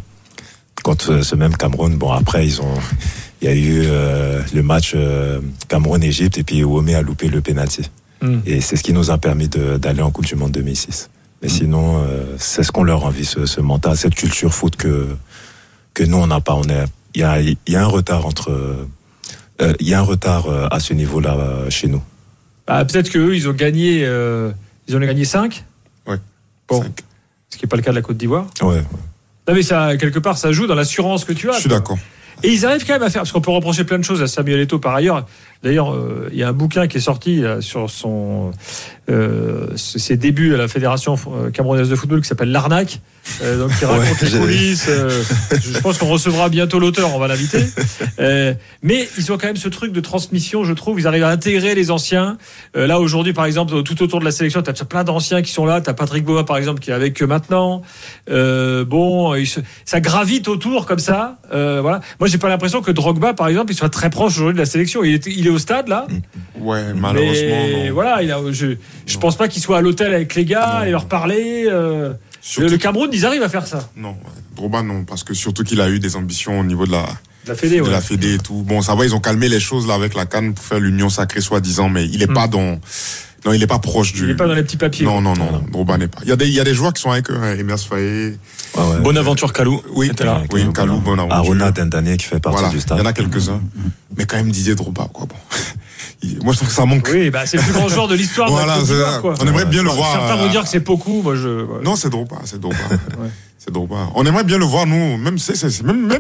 contre 0.84 1.12
euh, 1.14 1.22
ce 1.22 1.36
même 1.36 1.56
Cameroun. 1.56 1.96
Bon, 1.96 2.12
après, 2.12 2.46
ils 2.46 2.62
ont, 2.62 2.74
il 3.42 3.48
y 3.48 3.52
a 3.52 3.54
eu 3.56 3.84
euh, 3.86 4.42
le 4.54 4.62
match 4.64 4.94
euh, 4.96 5.40
Cameroun-Égypte, 5.70 6.38
et 6.40 6.44
puis 6.44 6.64
Womé 6.64 6.96
a 6.96 7.02
loupé 7.02 7.28
le 7.30 7.42
penalty. 7.42 7.84
Hmm. 8.22 8.40
Et 8.46 8.60
c'est 8.62 8.76
ce 8.76 8.84
qui 8.84 8.92
nous 8.94 9.12
a 9.12 9.18
permis 9.18 9.48
d'aller 9.50 10.02
en 10.02 10.10
Coupe 10.12 10.26
du 10.26 10.36
Monde 10.36 10.52
2006. 10.52 11.10
Mais 11.42 11.50
sinon, 11.50 11.98
euh, 12.04 12.24
c'est 12.40 12.64
ce 12.64 12.72
qu'on 12.72 12.84
leur 12.84 13.06
envie, 13.06 13.26
ce, 13.26 13.46
ce 13.46 13.62
mental, 13.62 13.96
cette 13.98 14.16
culture 14.16 14.54
foot 14.54 14.76
que, 14.78 15.10
que 15.94 16.04
nous, 16.04 16.18
on 16.18 16.28
n'a 16.28 16.40
pas. 16.42 16.56
On 16.56 16.64
est, 16.64 16.86
il 17.14 17.22
y 17.22 17.24
a, 17.24 17.40
il 17.42 17.58
y 17.68 17.76
a 17.76 17.84
un 17.84 17.88
retard 17.88 18.26
entre, 18.26 18.50
euh, 19.62 19.74
il 19.80 19.88
y 19.88 19.94
a 19.94 20.00
un 20.00 20.04
retard 20.04 20.48
euh, 20.48 20.68
à 20.72 20.80
ce 20.80 20.94
niveau-là 20.94 21.36
euh, 21.36 21.70
chez 21.70 21.88
nous. 21.88 22.02
Ah, 22.68 22.86
Peut-être 22.86 23.10
qu'eux, 23.10 23.36
ils 23.36 23.48
ont 23.48 23.54
gagné, 23.54 24.02
euh, 24.06 24.52
ils 24.88 24.96
ont 24.96 25.00
gagné 25.00 25.26
5. 25.26 25.64
Ouais. 26.08 26.18
Bon. 26.68 26.84
Ce 27.50 27.58
qui 27.58 27.66
n'est 27.66 27.70
pas 27.70 27.78
le 27.78 27.82
cas 27.82 27.92
de 27.92 27.96
la 27.96 28.02
Côte 28.02 28.18
d'Ivoire. 28.18 28.48
Ouais. 28.62 28.84
Non, 29.48 29.54
mais 29.54 29.62
ça, 29.62 29.96
quelque 29.98 30.20
part, 30.20 30.38
ça 30.38 30.52
joue 30.52 30.66
dans 30.68 30.76
l'assurance 30.76 31.24
que 31.26 31.34
tu 31.34 31.50
as. 31.50 31.54
Je 31.54 31.60
suis 31.62 31.70
d'accord. 31.70 31.98
Et 32.44 32.50
ils 32.50 32.66
arrivent 32.66 32.86
quand 32.86 32.94
même 32.94 33.04
à 33.04 33.10
faire, 33.10 33.22
parce 33.22 33.32
qu'on 33.32 33.42
peut 33.42 33.52
reprocher 33.52 33.84
plein 33.84 33.98
de 33.98 34.04
choses 34.04 34.22
à 34.22 34.28
Samuel 34.28 34.60
Eto'o 34.60 34.80
par 34.80 34.96
ailleurs. 34.96 35.26
D'ailleurs, 35.66 35.94
euh, 35.94 36.30
il 36.32 36.38
y 36.38 36.44
a 36.44 36.48
un 36.48 36.54
bouquin 36.54 36.86
qui 36.88 36.98
est 36.98 37.02
sorti 37.02 37.42
là, 37.42 37.60
sur 37.60 37.90
son, 37.90 38.52
euh, 39.10 39.68
ses 39.76 40.16
débuts 40.16 40.54
à 40.54 40.58
la 40.58 40.68
Fédération 40.68 41.16
euh, 41.28 41.50
camerounaise 41.50 41.90
de 41.90 41.96
football 41.96 42.22
qui 42.22 42.28
s'appelle 42.28 42.52
L'Arnaque, 42.52 43.00
euh, 43.42 43.58
donc 43.58 43.76
qui 43.78 43.84
raconte 43.86 44.22
les 44.22 44.40
coulisses. 44.40 44.86
euh, 44.90 45.10
je 45.52 45.80
pense 45.80 45.98
qu'on 45.98 46.06
recevra 46.08 46.50
bientôt 46.50 46.78
l'auteur, 46.80 47.14
on 47.16 47.20
va 47.20 47.28
l'inviter. 47.28 47.64
Euh, 48.18 48.54
mais 48.82 49.10
ils 49.18 49.30
ont 49.34 49.38
quand 49.38 49.48
même 49.48 49.58
ce 49.58 49.68
truc 49.68 49.92
de 49.92 50.00
transmission, 50.00 50.64
je 50.64 50.72
trouve. 50.72 51.02
Ils 51.02 51.08
arrivent 51.08 51.26
à 51.26 51.30
intégrer 51.30 51.76
les 51.76 51.92
anciens. 51.92 52.38
Euh, 52.78 52.88
là, 52.88 53.00
aujourd'hui, 53.02 53.34
par 53.34 53.46
exemple, 53.46 53.84
tout 53.84 54.02
autour 54.02 54.22
de 54.22 54.26
la 54.26 54.32
sélection, 54.32 54.62
tu 54.62 54.70
as 54.70 54.86
plein 54.86 55.04
d'anciens 55.04 55.42
qui 55.42 55.52
sont 55.52 55.66
là. 55.66 55.82
Tu 55.82 55.90
as 55.90 55.94
Patrick 55.94 56.24
Boa, 56.24 56.46
par 56.46 56.56
exemple, 56.56 56.80
qui 56.80 56.92
est 56.92 56.94
avec 56.94 57.22
eux 57.22 57.28
maintenant. 57.28 57.82
Euh, 58.30 58.86
bon, 58.86 59.34
se- 59.44 59.60
ça 59.84 60.00
gravite 60.00 60.48
autour 60.48 60.86
comme 60.86 61.00
ça. 61.00 61.40
Euh, 61.54 61.80
voilà. 61.82 62.00
Moi, 62.22 62.30
j'ai 62.30 62.38
pas 62.38 62.48
l'impression 62.48 62.82
que 62.82 62.92
Drogba, 62.92 63.34
par 63.34 63.50
exemple, 63.50 63.74
il 63.74 63.76
soit 63.76 63.90
très 63.90 64.10
proche 64.10 64.34
aujourd'hui 64.36 64.54
de 64.54 64.60
la 64.60 64.66
sélection. 64.66 65.04
Il 65.04 65.14
est, 65.16 65.26
il 65.28 65.46
est 65.46 65.52
au 65.56 65.60
stade 65.60 65.88
là. 65.88 66.06
Ouais, 66.60 66.94
malheureusement, 66.94 67.66
Mais 67.68 67.88
non. 67.88 67.94
voilà, 67.94 68.22
il 68.24 68.32
a, 68.32 68.40
je, 68.52 68.76
je 69.06 69.18
pense 69.18 69.36
pas 69.38 69.48
qu'il 69.48 69.62
soit 69.62 69.78
à 69.78 69.82
l'hôtel 69.82 70.14
avec 70.14 70.36
les 70.36 70.46
gars 70.46 70.84
et 70.86 70.92
leur 70.92 71.06
parler. 71.08 71.66
euh, 71.68 72.14
le 72.60 72.78
Cameroun, 72.78 73.10
ils 73.12 73.26
arrivent 73.26 73.44
à 73.44 73.50
faire 73.50 73.66
ça. 73.66 73.90
Non. 73.96 74.16
Drogba, 74.56 74.84
non, 74.84 75.04
parce 75.04 75.24
que 75.24 75.34
surtout 75.34 75.64
qu'il 75.64 75.82
a 75.82 75.90
eu 75.90 76.00
des 76.00 76.16
ambitions 76.16 76.60
au 76.60 76.64
niveau 76.64 76.86
de 76.86 76.92
la, 76.92 77.06
La 77.48 77.56
Fédé, 77.56 77.78
de 77.78 77.82
ouais. 77.84 77.90
la 77.92 78.02
Fédé 78.02 78.36
et 78.36 78.38
tout. 78.38 78.64
Bon, 78.66 78.82
ça 78.82 78.94
va, 78.96 79.04
ils 79.04 79.16
ont 79.16 79.20
calmé 79.20 79.50
les 79.50 79.60
choses 79.60 79.88
là 79.88 79.96
avec 79.96 80.14
la 80.14 80.26
canne 80.26 80.54
pour 80.54 80.64
faire 80.64 80.80
l'union 80.80 81.10
sacrée 81.10 81.42
soi-disant, 81.42 81.90
mais 81.90 82.06
il 82.06 82.22
est 82.22 82.30
Mm. 82.30 82.34
pas 82.34 82.48
dans, 82.48 82.80
non, 83.46 83.54
il 83.54 83.62
est 83.62 83.68
pas 83.68 83.80
proche 83.80 84.14
du. 84.14 84.24
Il 84.24 84.30
est 84.32 84.36
pas 84.36 84.48
dans 84.48 84.54
les 84.56 84.64
petits 84.64 84.78
papiers. 84.78 85.06
Non, 85.06 85.22
non, 85.22 85.34
non, 85.36 85.62
Drogba 85.72 85.98
n'est 85.98 86.08
pas. 86.08 86.20
Il 86.24 86.30
y 86.30 86.32
a 86.32 86.36
des, 86.36 86.48
il 86.48 86.54
y 86.54 86.60
a 86.60 86.64
des 86.64 86.74
joueurs 86.74 86.94
qui 86.94 87.02
sont 87.02 87.12
avec 87.12 87.30
eux, 87.30 87.38
hein, 87.42 87.56
Emers 87.58 87.80
Faye. 87.80 88.38
Ouais, 88.76 88.84
ouais. 88.84 89.00
Bonaventure 89.02 89.54
Kalou. 89.54 89.82
Oui, 89.94 90.08
était 90.10 90.24
là. 90.24 90.42
oui, 90.52 90.66
Kalou, 90.74 91.00
Bonaventure. 91.00 91.36
Aruna 91.38 91.72
Dendanier 91.72 92.18
qui 92.18 92.26
fait 92.26 92.40
partie 92.40 92.58
Voilà, 92.58 92.70
du 92.70 92.78
il 92.78 92.82
staff. 92.82 92.98
y 92.98 93.02
en 93.02 93.06
a 93.06 93.14
quelques-uns. 93.14 93.62
Mais 94.18 94.26
quand 94.26 94.38
même 94.38 94.50
Didier 94.52 94.76
Drogba, 94.76 95.08
quoi, 95.14 95.26
bon. 95.28 95.36
Il- 96.24 96.42
Moi, 96.44 96.54
je 96.54 96.58
trouve 96.58 96.70
que 96.70 96.74
ça 96.74 96.86
manque. 96.86 97.08
Oui, 97.14 97.30
bah, 97.30 97.46
c'est 97.46 97.58
le 97.58 97.64
plus 97.64 97.74
grand 97.74 97.88
joueur 97.90 98.08
de 98.08 98.16
l'histoire. 98.16 98.50
de 98.50 98.56
la 98.56 98.64
Voilà, 98.64 98.78
Côte 98.80 98.86
c'est 98.88 98.94
d'Ivoire, 98.94 99.14
ça. 99.14 99.20
quoi. 99.20 99.34
On 99.42 99.48
aimerait 99.48 99.66
bien 99.66 99.84
le 99.84 99.90
voir. 99.90 100.12
Certains 100.14 100.34
euh, 100.42 100.46
vont 100.46 100.50
dire 100.50 100.64
que 100.64 100.70
c'est 100.70 100.80
beaucoup. 100.80 101.22
Moi, 101.22 101.36
je. 101.36 101.48
voilà. 101.64 101.84
Non, 101.84 101.96
c'est 101.96 102.10
Drogba, 102.10 102.38
c'est 102.46 102.60
Drogba. 102.60 102.78
C'est 103.66 103.74
Drogba. 103.74 104.12
On 104.14 104.24
aimerait 104.28 104.44
bien 104.44 104.60
le 104.60 104.66
voir, 104.66 104.86
nous, 104.86 105.18
même, 105.18 105.38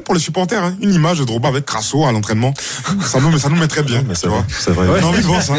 pour 0.04 0.16
les 0.16 0.20
supporters, 0.20 0.64
hein, 0.64 0.76
une 0.82 0.92
image 0.92 1.20
de 1.20 1.26
Drogba 1.26 1.50
avec 1.50 1.64
Crasso 1.64 2.04
à 2.04 2.12
l'entraînement. 2.12 2.56
Ça 3.06 3.20
nous, 3.20 3.38
ça 3.38 3.50
nous 3.50 3.56
mettrait 3.56 3.84
bien, 3.84 4.02
Mais 4.08 4.16
tu 4.16 4.22
c'est 4.22 4.28
vrai. 4.28 4.42
C'est 4.50 4.72
vrai. 4.72 4.88
On 4.90 5.04
a 5.04 5.08
envie 5.08 5.22
de 5.22 5.28
voir 5.28 5.42
ça. 5.44 5.54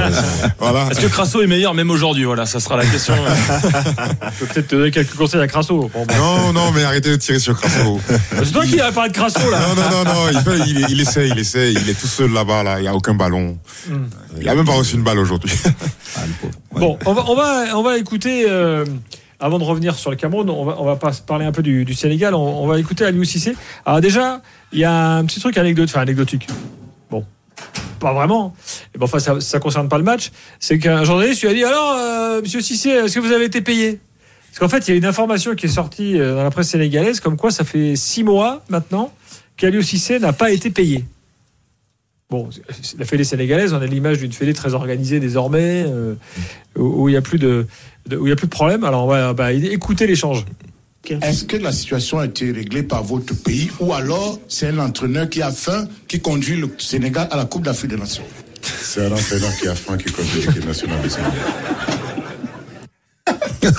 voilà. 0.58 0.88
Est-ce 0.90 1.00
que 1.00 1.06
Crasso 1.06 1.40
est 1.40 1.46
meilleur 1.46 1.72
même 1.72 1.90
aujourd'hui? 1.90 2.24
Voilà, 2.24 2.44
ça 2.44 2.60
sera 2.60 2.76
la 2.76 2.84
question. 2.84 3.14
Je 3.16 4.38
peux 4.40 4.46
peut-être 4.46 4.68
te 4.68 4.76
donner 4.76 4.90
quelques 4.90 5.14
conseils 5.14 5.40
à 5.40 5.46
Crasso. 5.46 5.90
Bah. 5.94 6.14
Non, 6.18 6.52
non, 6.52 6.70
mais 6.72 6.84
arrêtez 6.84 7.10
de 7.10 7.16
tirer 7.16 7.38
sur 7.38 7.58
Crasso. 7.58 7.98
C'est 8.44 8.52
toi 8.52 8.66
qui 8.66 8.78
as 8.80 8.92
parlé 8.92 9.10
de 9.10 9.14
Crasso, 9.14 9.50
là. 9.50 9.60
Non, 9.60 9.74
non, 9.74 9.90
non, 9.90 10.04
non, 10.04 10.28
il, 10.30 10.38
fait- 10.40 10.68
il, 10.68 10.86
il 10.90 11.00
essaie, 11.00 11.28
il 11.28 11.38
essaie, 11.38 11.72
il 11.72 11.88
est 11.88 11.98
tout 11.98 12.06
seul 12.06 12.30
là-bas, 12.30 12.62
là, 12.62 12.78
il 12.78 12.82
n'y 12.82 12.88
a 12.88 12.94
aucun 12.94 13.14
ballon. 13.14 13.58
Hmm. 13.88 14.04
Il 14.40 14.48
a 14.48 14.54
même 14.54 14.66
pas 14.66 14.74
reçu 14.74 14.96
une 14.96 15.02
balle 15.02 15.18
aujourd'hui. 15.18 15.52
Ah. 16.16 16.20
Ouais. 16.72 16.80
Bon, 16.80 16.98
on 17.06 17.14
va, 17.14 17.24
on 17.28 17.34
va, 17.34 17.64
on 17.78 17.82
va 17.82 17.96
écouter, 17.98 18.44
euh, 18.48 18.84
avant 19.42 19.58
de 19.58 19.64
revenir 19.64 19.96
sur 19.96 20.10
le 20.10 20.16
Cameroun, 20.16 20.48
on 20.48 20.84
va, 20.84 20.96
pas 20.96 21.10
parler 21.26 21.44
un 21.44 21.50
peu 21.50 21.62
du, 21.62 21.92
Sénégal, 21.94 22.32
on, 22.34 22.66
va 22.66 22.78
écouter 22.78 23.04
Aliou 23.04 23.24
Cissé. 23.24 23.56
Alors 23.84 24.00
déjà, 24.00 24.40
il 24.72 24.78
y 24.78 24.84
a 24.84 25.16
un 25.16 25.24
petit 25.24 25.40
truc 25.40 25.58
anecdote, 25.58 25.88
enfin 25.90 26.00
anecdotique. 26.00 26.46
Bon, 27.10 27.24
pas 27.98 28.14
vraiment. 28.14 28.54
Bon, 28.96 29.04
enfin, 29.04 29.18
ça, 29.18 29.40
ça 29.40 29.58
concerne 29.58 29.88
pas 29.88 29.98
le 29.98 30.04
match. 30.04 30.30
C'est 30.60 30.78
qu'un 30.78 31.02
journaliste 31.02 31.42
lui 31.42 31.48
a 31.48 31.54
dit, 31.54 31.64
alors, 31.64 31.92
euh, 31.98 32.40
monsieur 32.40 32.60
Cissé, 32.60 32.90
est-ce 32.90 33.16
que 33.16 33.20
vous 33.20 33.32
avez 33.32 33.46
été 33.46 33.60
payé? 33.62 33.98
Parce 34.46 34.60
qu'en 34.60 34.68
fait, 34.68 34.86
il 34.86 34.92
y 34.92 34.94
a 34.94 34.96
une 34.96 35.06
information 35.06 35.56
qui 35.56 35.66
est 35.66 35.70
sortie 35.70 36.20
euh, 36.20 36.36
dans 36.36 36.44
la 36.44 36.50
presse 36.52 36.68
sénégalaise, 36.68 37.18
comme 37.18 37.36
quoi 37.36 37.50
ça 37.50 37.64
fait 37.64 37.96
six 37.96 38.22
mois 38.22 38.62
maintenant 38.68 39.12
qu'Aliou 39.56 39.82
Cissé 39.82 40.20
n'a 40.20 40.32
pas 40.32 40.52
été 40.52 40.70
payé. 40.70 41.04
Bon, 42.32 42.48
la 42.98 43.04
fédé 43.04 43.24
sénégalaise, 43.24 43.74
on 43.74 43.82
a 43.82 43.86
l'image 43.86 44.16
d'une 44.16 44.32
fédé 44.32 44.54
très 44.54 44.72
organisée 44.72 45.20
désormais, 45.20 45.84
euh, 45.86 46.14
où 46.78 47.02
où 47.02 47.08
il 47.10 47.12
n'y 47.12 47.18
a 47.18 47.20
plus 47.20 47.38
de, 47.38 47.66
de- 48.06 48.16
où 48.16 48.26
il 48.26 48.30
y 48.30 48.32
a 48.32 48.36
plus 48.36 48.46
de 48.46 48.52
problème. 48.52 48.84
Alors 48.84 49.04
on 49.04 49.06
va 49.06 49.34
bah, 49.34 49.52
écouter 49.52 50.06
l'échange. 50.06 50.46
Est-ce 51.20 51.44
que 51.44 51.58
la 51.58 51.72
situation 51.72 52.20
a 52.20 52.24
été 52.24 52.50
réglée 52.50 52.84
par 52.84 53.02
votre 53.04 53.34
pays 53.34 53.70
ou 53.80 53.92
alors 53.92 54.38
c'est 54.48 54.68
un 54.68 54.78
entraîneur 54.78 55.28
qui 55.28 55.42
a 55.42 55.50
faim 55.50 55.86
qui 56.08 56.20
conduit 56.20 56.56
le 56.56 56.70
Sénégal 56.78 57.28
à 57.30 57.36
la 57.36 57.44
Coupe 57.44 57.64
d'Afrique 57.64 57.90
des 57.90 57.98
Nations? 57.98 58.24
C'est 58.62 59.04
un 59.04 59.12
entraîneur 59.12 59.54
qui 59.60 59.68
a 59.68 59.74
faim 59.74 59.98
qui 59.98 60.10
conduit 60.10 60.40
l'équipe 60.46 60.64
nationale 60.66 61.02
de 61.02 61.08
Sénégal. 61.10 61.32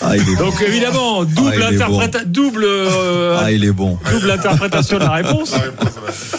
Ah, 0.00 0.16
il 0.16 0.22
est 0.22 0.36
bon. 0.36 0.44
Donc 0.46 0.62
évidemment, 0.62 1.24
double, 1.24 1.62
Ah, 1.62 2.24
double, 2.24 2.64
euh, 2.64 3.38
Ah, 3.40 3.50
il 3.52 3.64
est 3.64 3.72
bon. 3.72 3.98
double 4.10 4.30
interprétation 4.30 4.98
de 4.98 5.04
la 5.04 5.10
réponse. 5.12 5.54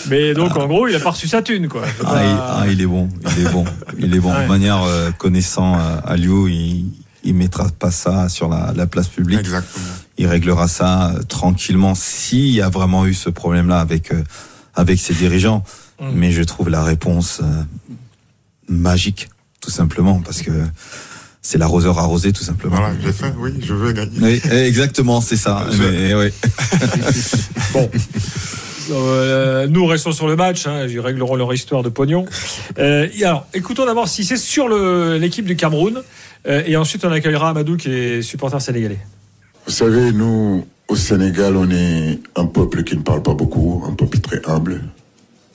Mais 0.09 0.33
donc 0.33 0.55
en 0.57 0.67
gros, 0.67 0.87
il 0.87 0.95
a 0.95 0.99
pas 0.99 1.11
reçu 1.11 1.27
sa 1.27 1.41
thune 1.41 1.67
quoi. 1.67 1.83
Ah, 2.05 2.23
il, 2.23 2.37
ah, 2.39 2.63
il 2.69 2.81
est 2.81 2.85
bon. 2.85 3.09
Il 3.37 3.45
est 3.45 3.49
bon. 3.49 3.65
Il 3.97 4.15
est 4.15 4.19
bon. 4.19 4.31
Ouais. 4.33 4.43
De 4.43 4.47
manière 4.47 4.81
euh, 4.83 5.11
connaissant 5.11 5.75
euh, 5.77 5.97
Aliou, 6.05 6.47
il, 6.47 6.85
il 7.23 7.33
mettra 7.35 7.67
pas 7.77 7.91
ça 7.91 8.29
sur 8.29 8.49
la, 8.49 8.73
la 8.75 8.87
place 8.87 9.07
publique. 9.07 9.39
Exactement. 9.39 9.85
Il 10.17 10.27
réglera 10.27 10.67
ça 10.67 11.11
euh, 11.11 11.21
tranquillement 11.23 11.95
s'il 11.95 12.49
y 12.49 12.61
a 12.61 12.69
vraiment 12.69 13.05
eu 13.05 13.13
ce 13.13 13.29
problème-là 13.29 13.79
avec 13.79 14.11
euh, 14.13 14.23
avec 14.75 14.99
ses 14.99 15.13
dirigeants. 15.13 15.63
Mm. 16.01 16.11
Mais 16.15 16.31
je 16.31 16.43
trouve 16.43 16.69
la 16.69 16.83
réponse 16.83 17.41
euh, 17.43 17.63
magique, 18.67 19.29
tout 19.61 19.71
simplement, 19.71 20.21
parce 20.23 20.41
que 20.41 20.51
c'est 21.41 21.57
l'arroseur 21.57 21.97
arrosé, 21.99 22.31
tout 22.33 22.43
simplement. 22.43 22.75
Voilà, 22.77 22.93
j'ai 23.03 23.11
faim, 23.13 23.33
oui, 23.39 23.51
je 23.61 23.73
veux 23.73 23.91
gagner. 23.93 24.11
Oui, 24.21 24.41
exactement, 24.51 25.21
c'est 25.21 25.37
ça. 25.37 25.65
Je- 25.71 25.83
Mais, 25.83 26.13
oui. 26.15 26.31
Bon. 27.73 27.89
Euh, 28.91 29.67
nous 29.67 29.85
restons 29.85 30.11
sur 30.11 30.27
le 30.27 30.35
match, 30.35 30.65
hein, 30.65 30.87
ils 30.89 30.99
régleront 30.99 31.35
leur 31.35 31.53
histoire 31.53 31.83
de 31.83 31.89
pognon. 31.89 32.25
Euh, 32.79 33.07
alors, 33.23 33.45
écoutons 33.53 33.85
d'abord 33.85 34.07
si 34.07 34.25
c'est 34.25 34.37
sur 34.37 34.67
l'équipe 34.67 35.45
du 35.45 35.55
Cameroun, 35.55 36.01
euh, 36.47 36.63
et 36.65 36.75
ensuite 36.75 37.05
on 37.05 37.11
accueillera 37.11 37.49
Amadou 37.49 37.77
qui 37.77 37.91
est 37.91 38.21
supporter 38.23 38.59
sénégalais. 38.59 38.97
Vous 39.67 39.71
savez, 39.73 40.11
nous, 40.11 40.65
au 40.87 40.95
Sénégal, 40.95 41.55
on 41.55 41.69
est 41.69 42.19
un 42.35 42.45
peuple 42.47 42.83
qui 42.83 42.97
ne 42.97 43.03
parle 43.03 43.21
pas 43.21 43.35
beaucoup, 43.35 43.83
un 43.87 43.93
peuple 43.93 44.17
très 44.19 44.41
humble. 44.49 44.81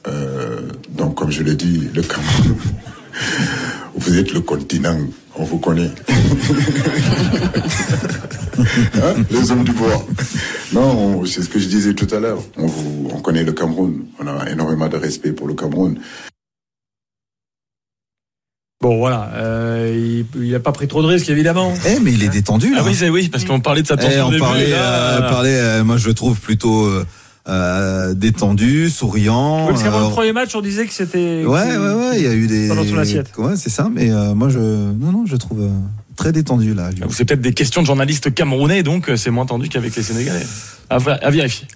Euh, 0.06 0.60
donc, 0.90 1.16
comme 1.16 1.32
je 1.32 1.42
l'ai 1.42 1.56
dit, 1.56 1.88
le 1.92 2.02
Cameroun, 2.02 2.56
vous 3.96 4.18
êtes 4.18 4.32
le 4.32 4.40
continent, 4.40 4.98
on 5.36 5.44
vous 5.44 5.58
connaît. 5.58 5.90
Hein, 8.94 9.14
les 9.30 9.50
hommes 9.50 9.64
du 9.64 9.72
bois. 9.72 10.06
Non, 10.72 10.80
on- 11.20 11.24
c'est 11.26 11.42
ce 11.42 11.48
que 11.48 11.58
je 11.58 11.66
disais 11.66 11.92
tout 11.92 12.06
à 12.14 12.20
l'heure. 12.20 12.38
On, 12.56 12.66
vous- 12.66 13.10
on 13.12 13.20
connaît 13.20 13.42
le 13.44 13.52
Cameroun. 13.52 14.04
On 14.20 14.26
a 14.26 14.48
énormément 14.50 14.88
de 14.88 14.96
respect 14.96 15.32
pour 15.32 15.48
le 15.48 15.54
Cameroun. 15.54 15.98
Bon, 18.80 18.98
voilà. 18.98 19.30
euh, 19.34 20.22
il 20.36 20.50
n'a 20.52 20.60
pas 20.60 20.72
pris 20.72 20.86
trop 20.88 21.02
de 21.02 21.08
risques, 21.08 21.28
évidemment. 21.28 21.74
Eh, 21.86 21.98
mais 22.00 22.12
il 22.12 22.22
est 22.22 22.28
détendu. 22.28 22.70
Ah 22.74 22.76
là. 22.78 22.84
oui, 22.84 22.94
c'est- 22.94 23.08
oui, 23.10 23.28
parce 23.28 23.44
qu'on 23.44 23.60
parlait 23.60 23.82
de 23.82 23.86
sa 23.86 23.94
Eh, 23.94 23.98
tension 23.98 24.24
on 24.24 24.28
au 24.28 24.30
début, 24.30 24.40
parlait, 24.42 24.70
là, 24.70 25.16
euh, 25.16 25.20
parlait, 25.28 25.56
euh, 25.60 25.84
moi 25.84 25.96
je 25.96 26.06
le 26.08 26.14
trouve 26.14 26.38
plutôt 26.40 26.86
euh, 27.46 28.14
détendu, 28.14 28.88
souriant. 28.88 29.66
Oui, 29.66 29.72
parce 29.72 29.82
qu'avant 29.82 30.00
euh, 30.04 30.08
le 30.08 30.14
premier 30.14 30.32
match, 30.32 30.54
on 30.54 30.60
disait 30.62 30.86
que 30.86 30.92
c'était. 30.92 31.44
Ouais, 31.44 31.76
ouais, 31.76 31.94
ouais, 31.94 32.16
il 32.16 32.22
y 32.22 32.26
a 32.26 32.34
eu 32.34 32.46
des. 32.46 32.68
Dans 32.68 32.84
son 32.84 32.96
assiette. 32.98 33.32
Ouais, 33.36 33.56
c'est 33.56 33.70
ça, 33.70 33.88
mais 33.92 34.10
euh, 34.10 34.34
moi 34.34 34.48
je. 34.48 34.58
Non, 34.58 35.12
non, 35.12 35.26
je 35.26 35.36
trouve 35.36 35.60
euh, 35.62 35.70
très 36.16 36.32
détendu 36.32 36.72
là. 36.74 36.90
C'est 37.10 37.24
peut-être 37.26 37.42
des 37.42 37.52
questions 37.52 37.82
de 37.82 37.86
journalistes 37.86 38.32
camerounais, 38.32 38.82
donc 38.82 39.08
euh, 39.10 39.16
c'est 39.16 39.30
moins 39.30 39.46
tendu 39.46 39.68
qu'avec 39.68 39.94
les 39.94 40.02
Sénégalais. 40.02 40.46
À, 40.88 40.96
à 40.96 41.30
vérifier. 41.30 41.68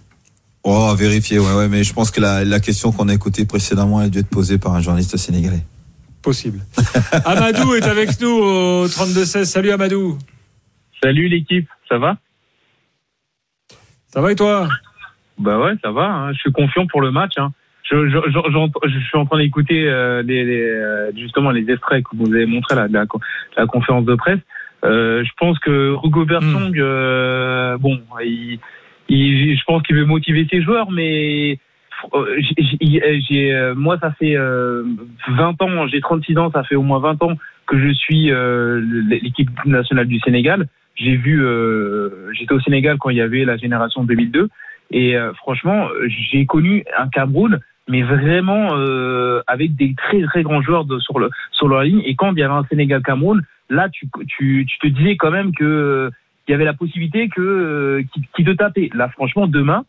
Oh, 0.64 0.88
à 0.90 0.94
vérifier, 0.94 1.38
ouais, 1.38 1.54
ouais, 1.54 1.68
mais 1.68 1.84
je 1.84 1.92
pense 1.92 2.10
que 2.10 2.20
la, 2.20 2.44
la 2.44 2.60
question 2.60 2.90
qu'on 2.92 3.08
a 3.08 3.14
écoutée 3.14 3.44
précédemment 3.44 3.98
a 3.98 4.08
dû 4.08 4.18
être 4.18 4.28
posée 4.28 4.58
par 4.58 4.74
un 4.74 4.80
journaliste 4.80 5.16
sénégalais. 5.16 5.64
Possible. 6.22 6.60
Amadou 7.24 7.74
est 7.74 7.84
avec 7.84 8.20
nous 8.20 8.28
au 8.28 8.86
32-16. 8.88 9.44
Salut 9.44 9.70
Amadou. 9.70 10.18
Salut 11.02 11.28
l'équipe, 11.28 11.68
ça 11.88 11.98
va? 11.98 12.16
Ça 14.12 14.20
va 14.20 14.32
et 14.32 14.34
toi? 14.34 14.68
Bah 15.38 15.58
ouais, 15.60 15.72
ça 15.82 15.90
va. 15.92 16.06
hein. 16.06 16.32
Je 16.32 16.38
suis 16.38 16.52
confiant 16.52 16.86
pour 16.86 17.00
le 17.00 17.10
match. 17.10 17.32
hein. 17.38 17.52
Je, 17.84 18.08
je, 18.08 18.18
je, 18.26 18.88
je 18.88 18.98
suis 18.98 19.16
en 19.18 19.24
train 19.24 19.38
d'écouter 19.38 19.88
euh, 19.88 20.22
les, 20.22 20.44
les, 20.44 20.60
euh, 20.60 21.10
justement 21.16 21.50
les 21.50 21.70
extraits 21.70 22.04
que 22.04 22.16
vous 22.16 22.32
avez 22.34 22.44
montrés 22.44 22.74
là, 22.76 22.86
de 22.86 22.92
la, 22.92 23.06
co- 23.06 23.20
la 23.56 23.66
conférence 23.66 24.04
de 24.04 24.14
presse. 24.14 24.40
Euh, 24.84 25.24
je 25.24 25.30
pense 25.38 25.58
que 25.58 25.94
Hugo 26.04 26.24
Bersong, 26.26 26.78
euh, 26.78 27.78
bon, 27.78 27.98
il, 28.22 28.58
il, 29.08 29.56
je 29.56 29.64
pense 29.64 29.82
qu'il 29.84 29.96
veut 29.96 30.04
motiver 30.04 30.46
ses 30.50 30.60
joueurs, 30.60 30.90
mais 30.90 31.58
euh, 32.14 32.40
j'ai- 33.30 33.54
euh, 33.54 33.74
moi, 33.74 33.96
ça 34.00 34.12
fait 34.18 34.36
euh, 34.36 34.82
20 35.28 35.62
ans, 35.62 35.86
j'ai 35.86 36.00
36 36.00 36.36
ans, 36.36 36.50
ça 36.52 36.64
fait 36.64 36.74
au 36.76 36.82
moins 36.82 36.98
20 37.00 37.22
ans 37.22 37.32
que 37.66 37.78
je 37.78 37.92
suis 37.94 38.30
l'équipe 39.10 39.50
nationale 39.64 40.06
du 40.08 40.18
Sénégal. 40.20 40.66
J'ai 40.96 41.16
vu, 41.16 41.42
j'étais 42.32 42.52
au 42.52 42.60
Sénégal 42.60 42.96
quand 42.98 43.10
il 43.10 43.16
y 43.16 43.20
avait 43.22 43.44
la 43.44 43.56
génération 43.56 44.04
2002, 44.04 44.48
et 44.90 45.16
euh, 45.16 45.32
franchement, 45.34 45.88
j'ai 46.08 46.46
connu 46.46 46.84
un 46.96 47.08
Cameroun, 47.08 47.60
mais 47.88 48.02
vraiment 48.02 48.68
euh, 48.72 49.42
avec 49.46 49.74
des 49.76 49.94
très 49.94 50.22
très 50.22 50.42
grands 50.42 50.62
joueurs 50.62 50.84
de, 50.84 50.98
sur 50.98 51.18
le 51.18 51.30
sur 51.52 51.68
leur 51.68 51.82
ligne. 51.82 52.02
Et 52.04 52.14
quand 52.14 52.32
il 52.32 52.38
y 52.38 52.42
avait 52.42 52.54
un 52.54 52.64
Sénégal 52.64 53.02
Cameroun, 53.02 53.42
là, 53.68 53.88
tu 53.88 54.08
tu, 54.26 54.66
tu 54.66 54.78
te 54.78 54.86
disais 54.86 55.16
quand 55.16 55.30
même 55.30 55.52
que 55.54 55.64
euh, 55.64 56.10
il 56.46 56.52
y 56.52 56.54
avait 56.54 56.64
la 56.64 56.74
possibilité 56.74 57.28
que 57.28 57.40
euh, 57.40 58.02
qui, 58.12 58.22
qui 58.34 58.44
te 58.44 58.50
tapait. 58.50 58.90
Là, 58.94 59.08
franchement, 59.08 59.46
demain. 59.46 59.84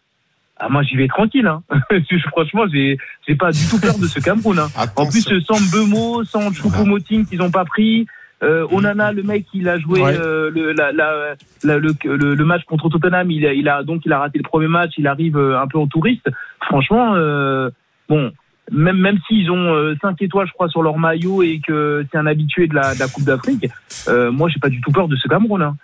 Ah, 0.62 0.68
moi, 0.68 0.84
j'y 0.84 0.98
vais 0.98 1.08
tranquille. 1.08 1.48
Hein. 1.48 1.64
Franchement, 2.32 2.66
j'ai, 2.70 2.98
j'ai 3.26 3.36
pas 3.36 3.52
du 3.52 3.66
tout 3.70 3.80
peur 3.80 3.98
de 3.98 4.08
ce 4.08 4.20
Cameroun. 4.20 4.60
Hein. 4.60 4.68
En 4.98 5.06
plus, 5.08 5.24
sans 5.40 5.72
Bemo, 5.72 6.26
sans 6.26 6.52
Choupo-Moting 6.52 7.26
qu'ils 7.26 7.42
ont 7.42 7.50
pas 7.50 7.64
pris, 7.64 8.06
euh, 8.44 8.66
Onana, 8.72 9.12
le 9.12 9.24
mec, 9.24 9.46
il 9.54 9.68
a 9.68 9.78
joué 9.80 10.02
Ouais. 10.02 10.16
euh, 10.18 10.50
le, 10.50 10.72
la, 10.74 10.92
la, 10.92 11.36
la- 11.64 11.78
le, 11.78 11.94
le, 12.06 12.36
le 12.36 12.46
match 12.46 12.64
contre 12.66 12.90
Tottenham. 12.90 13.30
Il 13.32 13.46
a, 13.46 13.54
il 13.54 13.68
a 13.68 13.84
donc 13.84 14.02
il 14.06 14.14
a 14.14 14.20
raté 14.20 14.38
le 14.38 14.44
premier 14.44 14.68
match. 14.68 14.92
Il 14.98 15.08
arrive 15.08 15.38
euh, 15.38 15.60
un 15.60 15.68
peu 15.68 15.78
en 15.78 15.88
touriste. 15.88 16.28
Franchement, 16.66 17.16
euh, 17.16 17.70
bon. 18.08 18.32
Même, 18.72 18.98
même 19.00 19.18
s'ils 19.28 19.50
ont 19.50 19.96
5 20.00 20.22
étoiles, 20.22 20.46
je 20.46 20.54
crois, 20.54 20.70
sur 20.70 20.84
leur 20.84 21.00
maillot 21.00 21.42
et 21.42 21.60
que 21.66 22.06
c'est 22.12 22.20
un 22.20 22.28
habitué 22.28 22.68
de 22.68 22.76
la, 22.76 22.94
de 22.94 23.00
la 23.00 23.08
Coupe 23.08 23.24
d'Afrique, 23.24 23.66
euh, 24.08 24.32
moi, 24.32 24.48
j'ai 24.48 24.60
pas 24.60 24.70
du 24.70 24.80
tout 24.80 24.92
peur 24.92 25.08
de 25.08 25.16
ce 25.16 25.28
Cameroun. 25.28 25.64
Hein. 25.64 25.76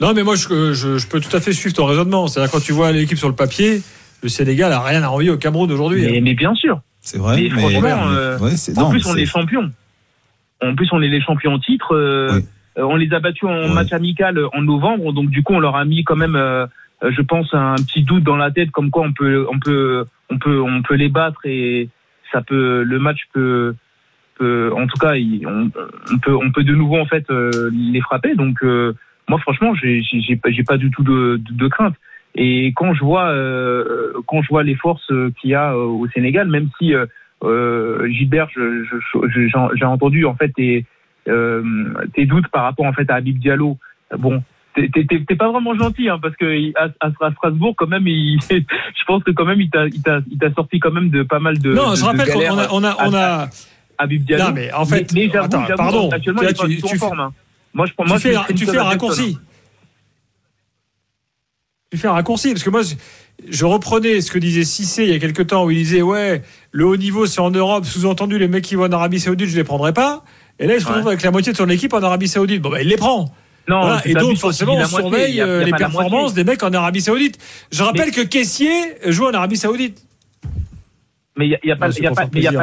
Non, 0.00 0.14
mais 0.14 0.22
moi, 0.22 0.34
je, 0.36 0.72
je, 0.72 0.96
je 0.98 1.06
peux 1.06 1.20
tout 1.20 1.36
à 1.36 1.40
fait 1.40 1.52
suivre 1.52 1.74
ton 1.76 1.84
raisonnement. 1.84 2.26
C'est-à-dire, 2.28 2.50
quand 2.50 2.60
tu 2.62 2.72
vois 2.72 2.92
l'équipe 2.92 3.18
sur 3.18 3.28
le 3.28 3.34
papier, 3.34 3.82
le 4.22 4.28
Sénégal 4.30 4.72
a 4.72 4.80
rien 4.80 5.02
à 5.02 5.08
envier 5.08 5.28
au 5.30 5.36
Cameroun 5.36 5.70
aujourd'hui. 5.70 6.06
Mais, 6.10 6.20
mais 6.22 6.34
bien 6.34 6.54
sûr. 6.54 6.80
C'est 7.02 7.18
vrai. 7.18 7.36
Mais 7.54 7.76
euh, 7.76 8.38
ouais, 8.38 8.56
c'est- 8.56 8.78
en 8.78 8.84
non, 8.84 8.90
plus, 8.90 9.06
on 9.06 9.16
est 9.16 9.26
champions. 9.26 9.70
En 10.62 10.74
plus, 10.74 10.88
on 10.92 11.00
est 11.02 11.08
les 11.08 11.20
champions 11.20 11.54
en 11.54 11.58
titre. 11.58 11.94
euh, 11.94 12.28
euh, 12.78 12.82
on 12.84 12.96
les 12.96 13.12
a 13.12 13.20
battus 13.20 13.44
en 13.48 13.68
match 13.74 13.92
amical 13.92 14.38
en 14.52 14.62
novembre, 14.62 15.12
donc 15.12 15.28
du 15.30 15.42
coup, 15.42 15.54
on 15.54 15.60
leur 15.60 15.76
a 15.76 15.84
mis 15.84 16.04
quand 16.04 16.16
même, 16.16 16.36
euh, 16.36 16.66
je 17.02 17.22
pense, 17.22 17.52
un 17.54 17.74
petit 17.76 18.02
doute 18.04 18.22
dans 18.22 18.36
la 18.36 18.50
tête, 18.50 18.70
comme 18.70 18.90
quoi 18.90 19.02
on 19.02 19.12
peut, 19.12 19.46
on 19.52 19.58
peut, 19.58 20.04
on 20.30 20.38
peut, 20.38 20.60
on 20.60 20.82
peut 20.82 20.94
les 20.94 21.08
battre 21.08 21.40
et 21.44 21.88
ça 22.32 22.42
peut, 22.42 22.82
le 22.84 22.98
match 23.00 23.20
peut, 23.32 23.74
peut- 24.38 24.72
en 24.76 24.86
tout 24.86 24.98
cas, 24.98 25.14
on, 25.46 25.70
on 26.12 26.18
peut, 26.18 26.34
on 26.36 26.50
peut 26.52 26.62
de 26.64 26.74
nouveau 26.74 26.98
en 26.98 27.06
fait 27.06 27.24
les 27.72 28.00
frapper. 28.00 28.34
Donc, 28.36 28.62
euh, 28.62 28.92
moi, 29.28 29.38
franchement, 29.40 29.74
j'ai, 29.74 30.02
j'ai, 30.02 30.36
pas- 30.36 30.50
j'ai 30.50 30.62
pas 30.64 30.76
du 30.76 30.90
tout 30.90 31.02
de, 31.02 31.40
de, 31.44 31.54
de 31.54 31.68
crainte. 31.68 31.94
Et 32.36 32.72
quand 32.76 32.94
je 32.94 33.00
vois, 33.02 33.30
euh, 33.30 34.12
quand 34.28 34.42
je 34.42 34.48
vois 34.48 34.62
les 34.62 34.76
forces 34.76 35.10
qu'il 35.40 35.50
y 35.50 35.54
a 35.54 35.76
au 35.76 36.06
Sénégal, 36.14 36.46
même 36.48 36.68
si 36.78 36.94
euh, 36.94 37.06
Gilbert, 37.42 38.48
je- 38.54 38.84
je- 38.84 38.96
je- 39.20 39.28
j'ai 39.28 39.48
j'ai 39.74 39.84
entendu 39.84 40.24
en 40.26 40.34
fait 40.34 40.48
tes, 40.50 40.84
euh, 41.28 41.62
tes 42.14 42.26
doutes 42.26 42.48
par 42.48 42.64
rapport 42.64 42.86
en 42.86 42.92
fait 42.92 43.08
à 43.10 43.14
Habib 43.16 43.38
Diallo. 43.38 43.78
Bon, 44.18 44.42
t'es- 44.74 45.36
pas 45.36 45.50
vraiment 45.50 45.74
gentil 45.74 46.08
hein, 46.08 46.18
parce 46.20 46.36
que 46.36 46.72
à, 46.78 46.88
à 47.00 47.30
Strasbourg 47.32 47.74
quand 47.76 47.86
même, 47.86 48.06
il, 48.06 48.38
je 48.50 49.04
pense 49.06 49.22
que 49.24 49.30
quand 49.30 49.44
même 49.44 49.60
il 49.60 49.70
t'a 49.70 50.52
sorti 50.54 50.78
quand 50.80 50.90
même 50.92 51.10
de 51.10 51.22
pas 51.22 51.38
mal 51.38 51.58
de. 51.58 51.72
Non, 51.72 51.90
de- 51.92 51.96
je 51.96 52.04
rappelle 52.04 52.28
qu'on 52.30 52.58
a, 52.58 52.68
on 52.72 52.84
a, 52.84 52.96
on 53.08 53.14
a- 53.14 53.48
Habib 53.98 54.24
Diallo. 54.24 54.44
Non, 54.44 54.52
mais 54.54 54.72
en 54.72 54.84
fait, 54.86 55.12
mais, 55.12 55.28
j'avoue, 55.28 55.44
attends, 55.44 55.64
pardon. 55.76 56.08
actuellement, 56.10 56.40
Tu 56.40 56.46
il 56.46 56.50
est 56.50 56.56
vois, 56.56 56.66
pas 56.66 56.74
tu- 56.74 56.84
en 56.84 56.88
tu- 56.88 56.98
forme. 56.98 57.20
hein. 57.20 57.32
Moi, 57.74 57.86
je 57.86 57.92
tu 57.92 57.96
moi, 57.98 58.16
je 58.16 58.22
fais, 58.22 58.54
tu 58.54 58.64
fais 58.64 58.70
un 58.70 58.72
Jackson, 58.72 58.84
raccourci. 58.88 59.38
hein. 59.38 59.42
Tu 61.90 61.98
fais 61.98 62.08
un 62.08 62.12
raccourci 62.12 62.52
parce 62.52 62.62
que 62.62 62.70
moi, 62.70 62.82
je- 62.82 62.94
je 63.50 63.64
reprenais 63.64 64.20
ce 64.20 64.30
que 64.30 64.38
disait 64.38 64.64
Cissé 64.64 65.04
il 65.04 65.10
y 65.10 65.14
a 65.14 65.18
quelques 65.18 65.48
temps 65.48 65.64
où 65.64 65.70
il 65.70 65.78
disait 65.78 66.02
ouais, 66.02 66.42
le 66.70 66.86
haut 66.86 66.96
niveau 66.96 67.26
c'est 67.26 67.40
en 67.40 67.50
Europe, 67.50 67.84
sous-entendu 67.84 68.38
les 68.38 68.46
mecs 68.48 68.62
qui 68.64 68.76
vont 68.76 68.84
en 68.84 68.92
Arabie 68.92 69.18
Saoudite, 69.18 69.48
je 69.48 69.56
les 69.56 69.64
prendrai 69.64 69.92
pas. 69.92 70.24
Et 70.60 70.66
là, 70.66 70.74
il 70.74 70.80
se 70.80 70.86
retrouve 70.86 71.08
avec 71.08 71.22
la 71.22 71.30
moitié 71.30 71.52
de 71.52 71.56
son 71.56 71.68
équipe 71.68 71.92
en 71.94 72.02
Arabie 72.02 72.28
Saoudite. 72.28 72.60
Bon, 72.62 72.70
bah, 72.70 72.80
il 72.82 72.88
les 72.88 72.96
prend. 72.96 73.32
Non, 73.68 73.80
Voilà. 73.80 74.02
Et 74.04 74.14
donc, 74.14 74.36
forcément, 74.36 74.74
on 74.76 74.84
surveille 74.84 75.40
a- 75.40 75.46
euh, 75.46 75.64
les 75.64 75.72
performances 75.72 76.34
des 76.34 76.44
mecs 76.44 76.62
en 76.62 76.72
Arabie 76.72 77.00
Saoudite. 77.00 77.38
Je 77.72 77.82
rappelle 77.82 78.10
que 78.10 78.20
Caissier 78.20 78.70
joue 79.06 79.26
en 79.26 79.32
Arabie 79.34 79.56
Saoudite. 79.56 80.02
Mais 81.36 81.46
il 81.46 81.48
n'y 81.50 81.54
a, 81.54 81.58
y 81.64 81.70
a 81.70 81.74
a 81.74 81.76
pas, 81.76 81.88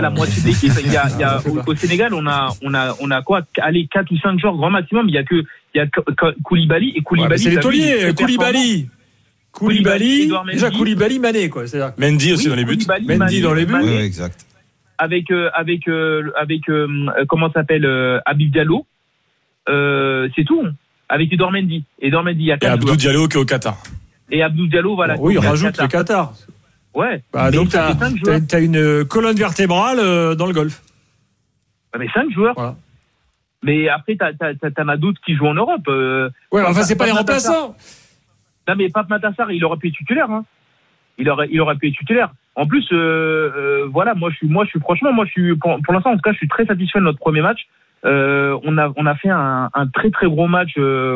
la 0.01 0.09
moitié 0.09 0.41
de 0.41 0.47
l'équipe. 0.47 0.71
Il 0.85 0.91
y 0.91 0.95
a, 0.97 1.09
il 1.15 1.19
y 1.19 1.23
a, 1.23 1.29
ça 1.29 1.39
fait 1.39 1.49
au, 1.49 1.75
Sénégal, 1.75 2.13
on 2.13 2.27
a, 2.27 2.53
on 2.61 2.73
a, 2.73 2.95
on 2.99 3.09
a 3.11 3.21
quoi? 3.23 3.41
Allez, 3.59 3.87
4 3.91 4.11
ou 4.11 4.17
5 4.17 4.39
joueurs 4.39 4.55
grand 4.55 4.69
maximum. 4.69 5.07
Il 5.09 5.15
y 5.15 5.17
a 5.17 5.23
que, 5.23 5.35
il 5.73 5.77
y 5.77 5.79
a 5.79 5.87
Koulibaly 6.43 6.89
et 6.89 6.93
Ouais, 6.97 7.01
Koulibaly. 7.01 7.29
mais 7.31 7.37
c'est 7.37 7.55
très 7.61 8.13
Koulibaly. 8.13 8.89
Koulibaly, 9.57 10.29
Déjà. 10.51 10.69
Koulibaly, 10.71 11.19
Mané, 11.19 11.49
quoi. 11.49 11.65
C'est-à-dire- 11.67 11.93
Mendy 11.97 12.33
aussi 12.33 12.43
Oui, 12.45 12.49
dans 12.51 12.55
les 12.55 12.65
buts. 12.65 12.77
Mendy 12.87 13.05
Mané, 13.17 13.41
dans 13.41 13.53
les 13.53 13.65
buts. 13.65 13.71
Mané, 13.73 13.95
Ouais, 13.97 14.05
exact. 14.05 14.45
avec 14.99 15.31
euh, 15.31 15.49
avec 15.55 15.87
euh, 15.87 16.31
avec 16.37 16.69
euh, 16.69 16.87
comment 17.27 17.47
ça 17.47 17.61
s'appelle 17.61 17.85
euh, 17.85 18.19
Habib 18.25 18.51
Diallo. 18.51 18.85
Euh, 19.69 20.29
c'est 20.35 20.43
tout. 20.43 20.63
Avec 21.09 21.31
Edouard 21.33 21.51
Mendy. 21.51 21.83
Edouard 22.01 22.23
Mendy, 22.23 22.39
il 22.39 22.45
y 22.45 22.51
a 22.51 22.57
Et 22.61 22.65
Abdou. 22.65 22.95
Diallo 22.95 23.27
qui 23.27 23.37
est 23.37 23.39
au 23.39 23.45
Qatar. 23.45 23.77
Et 24.29 24.43
Abdou 24.43 24.67
Diallo, 24.67 24.95
voilà. 24.95 25.15
Oui, 25.19 25.35
est 25.35 25.37
au 25.37 25.41
rajoute 25.41 25.77
le 25.81 25.87
Qatar. 25.87 26.33
Ouais. 26.93 27.23
Bah, 27.31 27.45
Mais 27.49 27.57
donc, 27.57 27.69
t'as- 27.69 27.95
t'as 28.47 28.59
une 28.61 29.05
colonne 29.05 29.37
vertébrale 29.37 29.99
euh, 29.99 30.35
dans 30.35 30.45
le 30.47 30.53
golf. 30.53 30.81
Mais 31.97 32.07
5 32.13 32.31
joueurs. 32.31 32.53
Voilà. 32.55 32.75
Mais 33.63 33.87
après, 33.89 34.15
t'as- 34.15 34.33
t'as- 34.33 34.53
t'as- 34.53 34.71
t'en 34.71 34.87
as 34.87 34.97
d'autres 34.97 35.19
qui 35.25 35.35
jouent 35.35 35.47
en 35.47 35.53
Europe. 35.53 35.81
euh, 35.87 36.29
Ouais, 36.51 36.61
enfin, 36.61 36.83
c'est 36.83 36.95
pas 36.95 37.05
les 37.05 37.11
Pape 37.13 37.27
Matar. 37.27 37.35
remplaçants. 37.37 37.75
Non, 38.67 38.75
mais 38.77 38.89
Pape 38.89 39.09
Matassar, 39.09 39.51
il 39.51 39.63
aurait 39.63 39.77
pu 39.77 39.87
être 39.87 39.95
titulaire. 39.95 40.29
Hein. 40.29 40.43
Il 41.17 41.29
aurait, 41.29 41.47
il 41.51 41.59
aurait 41.61 41.75
pu 41.75 41.87
être 41.87 41.97
titulaire. 41.97 42.31
En 42.55 42.67
plus, 42.67 42.87
euh, 42.91 43.51
euh, 43.55 43.87
voilà, 43.91 44.13
moi, 44.13 44.29
je 44.31 44.37
suis, 44.37 44.47
moi, 44.47 44.65
je 44.65 44.71
suis, 44.71 44.79
franchement, 44.79 45.13
moi, 45.13 45.25
je 45.25 45.31
suis, 45.31 45.55
pour, 45.55 45.93
l'instant, 45.93 46.11
en 46.11 46.15
tout 46.15 46.21
cas, 46.21 46.31
je 46.31 46.37
suis 46.37 46.47
très 46.47 46.65
satisfait 46.65 46.99
de 46.99 47.05
notre 47.05 47.19
premier 47.19 47.41
match. 47.41 47.67
Euh, 48.05 48.57
on 48.63 48.77
a, 48.77 48.91
on 48.95 49.05
a 49.05 49.15
fait 49.15 49.29
un, 49.29 49.69
très, 49.93 50.11
très 50.11 50.27
gros 50.27 50.47
match 50.47 50.73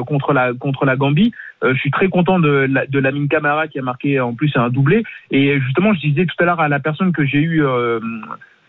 contre 0.07 0.33
la, 0.33 0.53
contre 0.53 0.85
la 0.85 0.95
Gambie. 0.95 1.31
Je 1.63 1.77
suis 1.77 1.91
très 1.91 2.09
content 2.09 2.39
de, 2.39 2.67
la, 2.69 2.87
de 2.87 2.99
Lamine 2.99 3.27
Camara 3.27 3.67
qui 3.67 3.79
a 3.79 3.81
marqué 3.83 4.19
en 4.19 4.33
plus 4.33 4.51
un 4.55 4.69
doublé. 4.69 5.03
Et 5.29 5.59
justement, 5.61 5.93
je 5.93 5.99
disais 5.99 6.25
tout 6.25 6.35
à 6.39 6.45
l'heure 6.45 6.59
à 6.59 6.69
la 6.69 6.79
personne 6.79 7.11
que 7.11 7.23
j'ai 7.23 7.39
eu 7.39 7.63
euh, 7.63 7.99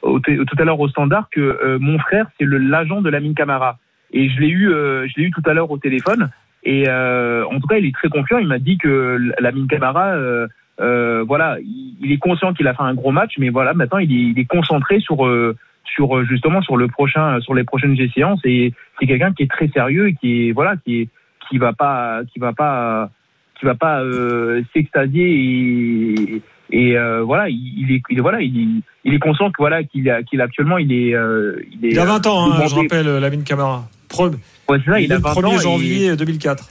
au, 0.03 0.21
tout 0.21 0.57
à 0.59 0.65
l'heure 0.65 0.81
au 0.81 0.89
standard 0.89 1.29
que 1.31 1.79
mon 1.79 1.99
frère, 1.99 2.27
c'est 2.39 2.47
l'agent 2.47 3.01
de 3.01 3.09
Lamine 3.09 3.35
Camara. 3.35 3.79
Et 4.13 4.29
je 4.29 4.41
l'ai 4.41 4.49
eu, 4.49 4.69
je 4.69 5.13
l'ai 5.17 5.25
eu 5.25 5.31
tout 5.31 5.43
à 5.47 5.55
l'heure 5.55 5.71
au 5.71 5.79
téléphone. 5.79 6.31
Et 6.65 6.89
euh, 6.89 7.45
en 7.47 7.61
tout 7.61 7.67
cas, 7.67 7.79
il 7.79 7.87
est 7.87 7.95
très 7.95 8.09
confiant. 8.09 8.39
Il 8.39 8.47
m'a 8.47 8.59
dit 8.59 8.79
que 8.79 9.19
Lamine 9.41 9.67
Camara, 9.67 10.15
euh, 10.15 10.47
euh, 10.81 11.25
voilà, 11.27 11.59
il, 11.61 12.13
est 12.13 12.19
conscient 12.19 12.53
qu'il 12.53 12.69
a 12.69 12.75
fait 12.75 12.83
un 12.83 12.95
gros 12.95 13.13
match, 13.13 13.35
mais 13.39 13.51
voilà, 13.51 13.75
maintenant 13.75 13.99
il 13.99 14.11
est, 14.11 14.31
il 14.31 14.39
est 14.39 14.45
concentré 14.45 15.01
sur 15.01 15.27
euh, 15.27 15.57
sur 15.85 16.17
euh, 16.17 16.25
justement 16.25 16.63
sur 16.63 16.77
le 16.77 16.89
prochain, 16.89 17.41
sur 17.41 17.55
les 17.55 17.65
prochaines 17.65 17.97
séances. 18.15 18.41
Et 18.45 18.73
c'est 18.99 19.07
quelqu'un 19.07 19.33
qui 19.33 19.43
est 19.43 19.51
très 19.51 19.69
sérieux 19.69 20.09
et 20.09 20.15
qui 20.15 20.49
est 20.49 20.53
voilà, 20.53 20.77
qui 20.85 21.03
est 21.03 21.09
qui 21.51 21.59
va 21.59 21.73
pas, 21.73 22.21
qui 22.33 22.39
va 22.39 22.53
pas, 22.53 23.11
qui 23.59 23.67
va 23.67 23.75
pas 23.75 24.01
euh, 24.01 24.63
s'extasier 24.73 25.35
et 25.35 26.43
et 26.75 26.97
euh, 26.97 27.23
voilà, 27.23 27.51
il, 27.51 27.93
est, 27.93 28.03
il 28.09 28.23
voilà, 28.23 28.41
il, 28.41 28.81
il 29.05 29.13
est 29.13 29.19
conscient 29.19 29.51
que 29.51 29.57
voilà 29.59 29.85
qu'il 29.85 30.09
a, 30.09 30.23
qu'il 30.23 30.41
actuellement 30.41 30.79
il 30.79 30.91
est, 30.91 31.15
euh, 31.15 31.61
il 31.71 31.85
est. 31.85 31.91
Il 31.91 31.99
a 31.99 32.07
20 32.07 32.27
ans, 32.27 32.51
hein, 32.51 32.67
je 32.67 32.75
rappelle, 32.75 33.19
Lamine 33.19 33.45
Camara. 33.45 33.85
Pre- 34.13 34.33
Ouais, 34.69 34.79
ça, 34.87 35.01
il, 35.01 35.13
a 35.13 35.17
le 35.17 35.21
20 35.23 35.33
1er 35.33 35.45
ans 35.47 35.59
et- 35.59 35.63
janvier 35.63 36.17
2004. 36.17 36.65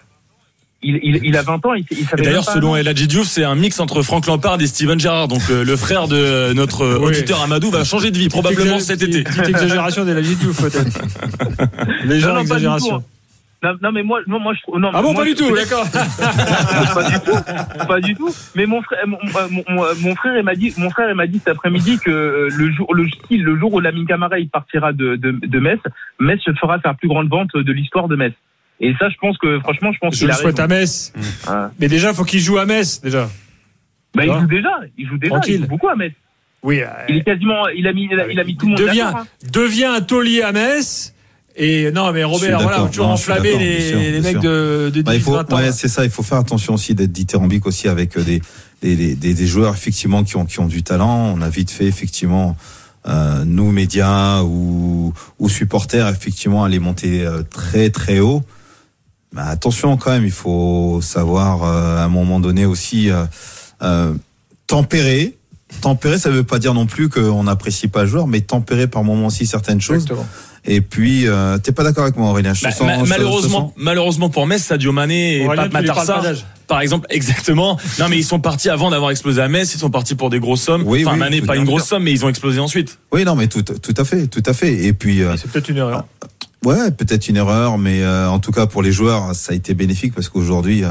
il, 0.81 0.99
il, 1.03 1.19
il 1.23 1.37
a 1.37 1.41
20 1.41 1.65
ans, 1.65 1.73
il, 1.73 1.85
il 1.91 1.99
Et 1.99 2.03
savait 2.05 2.23
d'ailleurs, 2.23 2.45
selon. 2.45 2.75
El 2.75 2.91
Diouf, 2.93 3.27
c'est 3.27 3.43
un 3.43 3.53
mix 3.55 3.79
entre 3.79 4.01
Frank 4.01 4.25
Lampard 4.25 4.59
et 4.61 4.67
Steven 4.67 4.99
Gerrard. 4.99 5.27
Donc, 5.27 5.41
euh, 5.51 5.63
le 5.63 5.75
frère 5.75 6.07
de 6.07 6.53
notre 6.53 6.81
euh, 6.83 6.97
Oui. 6.99 7.07
auditeur 7.07 7.41
Amadou 7.41 7.69
va 7.69 7.83
changer 7.83 8.09
de 8.11 8.17
vie, 8.17 8.29
probablement 8.29 8.79
cet 8.79 9.01
été. 9.03 9.23
Petite 9.23 9.49
exagération 9.49 10.05
de 10.05 10.11
la 10.13 10.21
vie 10.21 10.35
Diouf, 10.35 10.61
peut-être. 10.61 11.01
Légère 12.05 12.29
non, 12.29 12.35
pas 12.35 12.41
du 12.41 12.47
tout, 12.47 12.53
exagération. 12.55 13.03
Non, 13.63 13.75
non, 13.81 13.91
mais 13.91 14.01
moi, 14.01 14.21
non, 14.25 14.39
moi, 14.39 14.53
je 14.55 14.61
trouve. 14.63 14.79
Non, 14.79 14.89
Ah 14.93 15.01
bon, 15.03 15.13
moi, 15.13 15.23
pas 15.23 15.29
du 15.29 15.31
je- 15.31 15.43
tout, 15.43 15.55
d'accord. 15.55 15.85
pas 16.93 17.09
du 17.09 17.19
tout, 17.19 17.87
pas 17.87 17.99
du 18.01 18.15
tout. 18.15 18.33
Mais 18.55 18.65
mon 18.65 18.81
frère, 18.81 19.05
mon, 19.05 19.17
mon, 20.01 20.15
frère, 20.15 20.37
il 20.37 20.43
m'a 20.43 20.55
dit, 20.55 20.73
mon 20.77 20.89
frère, 20.89 21.09
il 21.09 21.15
m'a 21.15 21.27
dit 21.27 21.37
cet 21.39 21.49
après-midi 21.49 21.99
que 21.99 22.09
euh, 22.09 22.49
le 22.55 22.71
jour, 22.71 22.91
le, 22.95 23.05
jour 23.59 23.73
où 23.73 23.79
Lamine 23.79 24.07
Camara 24.07 24.39
il 24.39 24.49
partira 24.49 24.93
de, 24.93 25.15
de, 25.15 25.31
de 25.31 25.59
Metz, 25.59 25.79
Metz 26.19 26.39
fera 26.59 26.79
sa 26.81 26.93
plus 26.95 27.07
grande 27.07 27.29
vente 27.29 27.55
de 27.55 27.71
l'histoire 27.71 28.07
de 28.07 28.15
Metz. 28.15 28.33
Et 28.79 28.93
ça, 28.99 29.09
je 29.09 29.15
pense 29.21 29.37
que, 29.37 29.59
franchement, 29.59 29.91
je 29.91 29.99
pense 29.99 30.13
Je 30.15 30.19
qu'il 30.19 30.27
le 30.27 30.33
a 30.33 30.37
souhaite 30.37 30.57
raison. 30.57 30.63
à 30.63 30.79
Metz. 30.79 31.13
Ah. 31.47 31.69
Mais 31.79 31.87
déjà, 31.87 32.13
faut 32.15 32.23
qu'il 32.23 32.39
joue 32.39 32.57
à 32.57 32.65
Metz, 32.65 32.99
déjà. 33.01 33.29
Bah, 34.15 34.25
il 34.25 34.33
joue 34.33 34.47
déjà, 34.47 34.79
il 34.97 35.07
joue 35.07 35.17
déjà, 35.19 35.35
Tranquille. 35.35 35.55
il 35.55 35.61
joue 35.61 35.67
beaucoup 35.67 35.87
à 35.89 35.95
Metz. 35.95 36.13
Oui. 36.63 36.81
Il 37.09 37.17
est 37.17 37.23
quasiment, 37.23 37.67
il 37.69 37.87
a 37.87 37.93
mis, 37.93 38.07
il 38.11 38.19
a, 38.19 38.27
il 38.27 38.39
a 38.39 38.43
mis 38.43 38.57
tout 38.57 38.65
le 38.65 38.71
monde 38.71 38.79
devient, 38.81 39.01
hein. 39.15 39.25
devient 39.53 39.85
un 39.85 40.01
taulier 40.01 40.41
à 40.41 40.51
Metz. 40.51 41.13
Et 41.55 41.91
non, 41.91 42.11
mais 42.13 42.23
Robert, 42.23 42.61
voilà, 42.61 42.87
toujours 42.87 43.07
Non, 43.09 43.15
d'accord, 43.15 43.43
les, 43.43 43.89
sûr, 43.89 43.99
les 43.99 44.21
mecs 44.21 44.31
sûr. 44.31 44.41
de, 44.41 44.91
de 44.93 45.01
10, 45.01 45.03
Bah, 45.03 45.15
il 45.15 45.21
faut, 45.21 45.33
20 45.33 45.51
ans. 45.53 45.57
ouais, 45.57 45.71
c'est 45.71 45.87
ça. 45.89 46.03
Il 46.05 46.09
faut 46.09 46.23
faire 46.23 46.37
attention 46.37 46.73
aussi 46.75 46.95
d'être 46.95 47.11
dithyrambique 47.11 47.65
aussi 47.65 47.87
avec 47.89 48.17
euh, 48.17 48.23
des, 48.23 48.41
des, 48.81 48.95
des, 48.95 49.15
des- 49.15 49.33
des 49.33 49.47
joueurs 49.47 49.73
effectivement 49.73 50.23
qui 50.23 50.37
ont, 50.37 50.45
qui 50.45 50.59
ont 50.59 50.65
du 50.67 50.81
talent. 50.83 51.33
On 51.35 51.41
a 51.41 51.49
vite 51.49 51.69
fait 51.71 51.85
effectivement 51.85 52.55
euh, 53.07 53.43
nous 53.45 53.71
médias 53.71 54.43
ou, 54.43 55.13
ou 55.39 55.49
supporters 55.49 56.07
effectivement 56.07 56.63
aller 56.63 56.79
monter 56.79 57.25
euh, 57.25 57.41
très 57.43 57.89
très 57.89 58.19
haut. 58.19 58.43
Mais 59.33 59.41
attention 59.41 59.97
quand 59.97 60.11
même, 60.11 60.25
il 60.25 60.31
faut 60.31 60.99
savoir 61.01 61.63
euh, 61.63 61.97
à 61.97 62.03
un 62.03 62.09
moment 62.09 62.39
donné 62.39 62.65
aussi 62.65 63.09
euh, 63.11 63.25
euh, 63.81 64.13
tempérer. 64.67 65.37
Tempérer, 65.79 66.19
ça 66.19 66.29
veut 66.29 66.43
pas 66.43 66.59
dire 66.59 66.73
non 66.73 66.85
plus 66.85 67.09
qu'on 67.09 67.43
n'apprécie 67.43 67.87
pas 67.87 68.03
le 68.03 68.07
joueur, 68.09 68.27
mais 68.27 68.41
tempérer 68.41 68.87
par 68.87 69.03
moment 69.03 69.27
aussi 69.27 69.45
certaines 69.45 69.81
choses. 69.81 70.03
Exactement. 70.03 70.27
Et 70.63 70.81
puis, 70.81 71.27
euh, 71.27 71.57
t'es 71.57 71.71
pas 71.71 71.83
d'accord 71.83 72.03
avec 72.03 72.17
moi, 72.17 72.29
Aurélien 72.29 72.53
Je 72.53 72.59
te 72.61 72.65
Bah, 72.65 72.71
sens- 72.71 72.85
ma- 72.85 73.03
je 73.03 73.09
malheureusement, 73.09 73.59
sens- 73.61 73.71
malheureusement 73.77 74.29
pour 74.29 74.45
Metz, 74.45 74.61
Sadio 74.61 74.91
Mané 74.91 75.41
et 75.41 75.45
Pape 75.47 75.55
tu 75.57 75.63
lui 75.63 75.69
parles 75.71 75.85
pas 75.85 75.95
Matar 75.95 76.21
d'âge. 76.21 76.37
Sarr, 76.37 76.47
par 76.67 76.81
exemple, 76.81 77.07
exactement. 77.09 77.79
Non, 77.99 78.09
mais 78.09 78.17
ils 78.19 78.23
sont 78.23 78.39
partis 78.39 78.69
avant 78.69 78.91
d'avoir 78.91 79.09
explosé 79.09 79.41
à 79.41 79.47
Metz. 79.47 79.73
Ils 79.73 79.79
sont 79.79 79.89
partis 79.89 80.13
pour 80.13 80.29
des 80.29 80.39
grosses 80.39 80.61
sommes. 80.61 80.83
Oui, 80.85 81.03
enfin, 81.03 81.13
oui, 81.13 81.19
Mané, 81.19 81.41
pas 81.41 81.55
une 81.55 81.65
grosse 81.65 81.85
somme, 81.85 82.03
mais 82.03 82.11
ils 82.11 82.23
ont 82.23 82.29
explosé 82.29 82.59
ensuite. 82.59 82.99
Oui, 83.11 83.23
non, 83.25 83.35
mais 83.35 83.47
tout, 83.47 83.63
tout 83.63 83.93
à 83.97 84.03
fait, 84.05 84.27
tout 84.27 84.43
à 84.45 84.53
fait. 84.53 84.71
Et 84.85 84.93
puis, 84.93 85.23
euh, 85.23 85.35
C'est 85.35 85.49
peut-être 85.51 85.69
une 85.69 85.77
erreur. 85.77 86.05
ouais, 86.63 86.91
peut-être 86.91 87.27
une 87.27 87.37
erreur, 87.37 87.79
mais 87.79 88.03
euh, 88.03 88.29
en 88.29 88.37
tout 88.37 88.51
cas 88.51 88.67
pour 88.67 88.83
les 88.83 88.91
joueurs, 88.91 89.33
ça 89.33 89.53
a 89.53 89.55
été 89.55 89.73
bénéfique 89.73 90.13
parce 90.13 90.29
qu'aujourd'hui, 90.29 90.83
euh, 90.83 90.89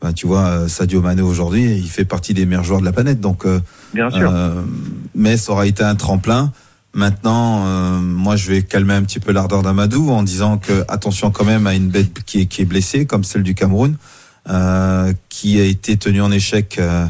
bah, 0.00 0.12
tu 0.12 0.26
vois, 0.26 0.46
euh, 0.46 0.68
Sadio 0.68 1.02
Mané 1.02 1.22
aujourd'hui, 1.22 1.64
il 1.76 1.88
fait 1.90 2.04
partie 2.04 2.32
des 2.34 2.46
meilleurs 2.46 2.64
joueurs 2.64 2.80
de 2.80 2.84
la 2.86 2.92
planète. 2.92 3.20
Donc, 3.20 3.44
euh, 3.46 3.60
Bien 3.94 4.10
sûr. 4.10 4.30
euh, 4.32 4.62
mais 5.14 5.36
ça 5.36 5.52
aura 5.52 5.66
été 5.66 5.82
un 5.82 5.94
tremplin. 5.94 6.52
Maintenant, 6.94 7.64
euh, 7.66 8.00
moi, 8.00 8.34
je 8.36 8.50
vais 8.50 8.62
calmer 8.62 8.94
un 8.94 9.02
petit 9.02 9.20
peu 9.20 9.30
l'ardeur 9.32 9.62
d'Amadou 9.62 10.10
en 10.10 10.22
disant 10.22 10.58
que 10.58 10.84
attention 10.88 11.30
quand 11.30 11.44
même 11.44 11.66
à 11.66 11.74
une 11.74 11.88
bête 11.88 12.22
qui 12.24 12.40
est, 12.40 12.46
qui 12.46 12.62
est 12.62 12.64
blessée, 12.64 13.06
comme 13.06 13.22
celle 13.24 13.42
du 13.44 13.54
Cameroun, 13.54 13.96
euh, 14.48 15.12
qui 15.28 15.60
a 15.60 15.64
été 15.64 15.96
tenue 15.96 16.20
en 16.22 16.32
échec. 16.32 16.78
euh, 16.78 17.06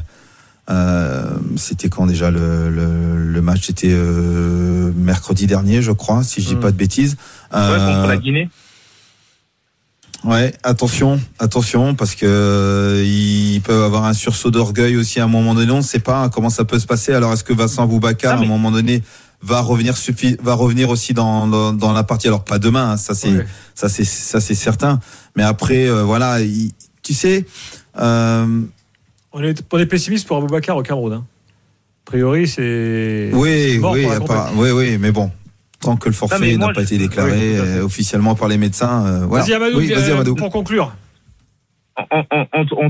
euh, 0.69 1.31
c'était 1.57 1.89
quand 1.89 2.07
déjà 2.07 2.31
le, 2.31 2.71
le, 2.71 3.17
le 3.33 3.43
match 3.43 3.67
C'était 3.67 3.89
euh, 3.91 4.93
mercredi 4.95 5.47
dernier, 5.47 5.83
je 5.83 5.91
crois, 5.93 6.23
si 6.23 6.43
je 6.43 6.49
dis 6.49 6.55
Mm. 6.57 6.61
pas 6.61 6.71
de 6.71 6.77
bêtises. 6.77 7.17
Ouais, 7.53 7.59
contre 7.61 8.07
la 8.09 8.17
Guinée. 8.19 8.51
Ouais, 10.25 10.53
attention, 10.63 11.19
attention, 11.39 11.95
parce 11.95 12.15
que 12.15 12.27
euh, 12.27 13.03
ils 13.05 13.61
peuvent 13.63 13.83
avoir 13.83 14.05
un 14.05 14.13
sursaut 14.13 14.51
d'orgueil 14.51 14.97
aussi 14.97 15.19
à 15.19 15.25
un 15.25 15.29
moment 15.29 15.55
donné. 15.55 15.73
On 15.73 15.79
ne 15.79 15.83
sait 15.83 15.99
pas 15.99 16.29
comment 16.29 16.51
ça 16.51 16.65
peut 16.65 16.79
se 16.79 16.87
passer. 16.87 17.15
Alors, 17.15 17.33
est-ce 17.33 17.43
que 17.45 17.55
Vincent 17.55 17.87
Boubacar, 17.87 18.35
Ah, 18.35 18.37
mais- 18.37 18.43
à 18.43 18.45
un 18.47 18.53
moment 18.53 18.71
donné, 18.71 19.03
va 19.43 19.61
revenir 19.63 19.97
suffi 19.97 20.37
va 20.43 20.53
revenir 20.53 20.91
aussi 20.91 21.15
dans, 21.15 21.47
dans, 21.47 21.73
dans 21.73 21.93
la 21.95 22.03
partie? 22.05 22.29
Alors, 22.29 22.45
pas 22.45 22.59
demain, 22.59 22.93
hein, 22.93 22.97
ça 22.99 23.15
c'est 23.15 23.31
ça 23.75 23.89
c'est 23.89 24.05
ça 24.05 24.41
c'est 24.41 24.55
certain. 24.55 25.01
Mais 25.37 25.43
après, 25.43 25.87
euh, 25.89 26.03
voilà, 26.03 26.41
il- 26.43 26.73
tu 27.03 27.15
sais. 27.15 27.47
Euh, 27.99 28.61
On 29.33 29.43
est, 29.43 29.63
on 29.73 29.79
est 29.79 29.87
pessimiste 29.87 30.27
pour 30.29 30.37
Aboubacar 30.37 30.77
au 30.77 30.83
Cameroun. 30.83 31.15
hein. 31.15 31.25
A 32.07 32.11
priori, 32.11 32.47
c'est. 32.47 33.31
oui, 33.33 33.79
oui, 33.95 34.03
pour 34.19 34.29
oui, 34.57 34.71
oui, 34.73 34.99
mais 34.99 35.13
bon. 35.13 35.31
Tant 35.81 35.97
que 35.97 36.09
le 36.09 36.15
forfait 36.15 36.57
n'a 36.57 36.73
pas 36.73 36.83
été 36.83 36.99
déclaré 36.99 37.53
oui, 37.53 37.59
euh, 37.59 37.83
officiellement 37.85 38.35
par 38.35 38.49
les 38.49 38.59
médecins, 38.59 39.07
euh, 39.07 39.27
voilà. 39.27 39.45
Vas-y, 39.45 39.55
Amadou, 39.55 39.79
oui, 39.79 39.93
Amadou. 39.95 40.35
pour 40.35 40.51
conclure. 40.51 40.93
En- 42.11 42.27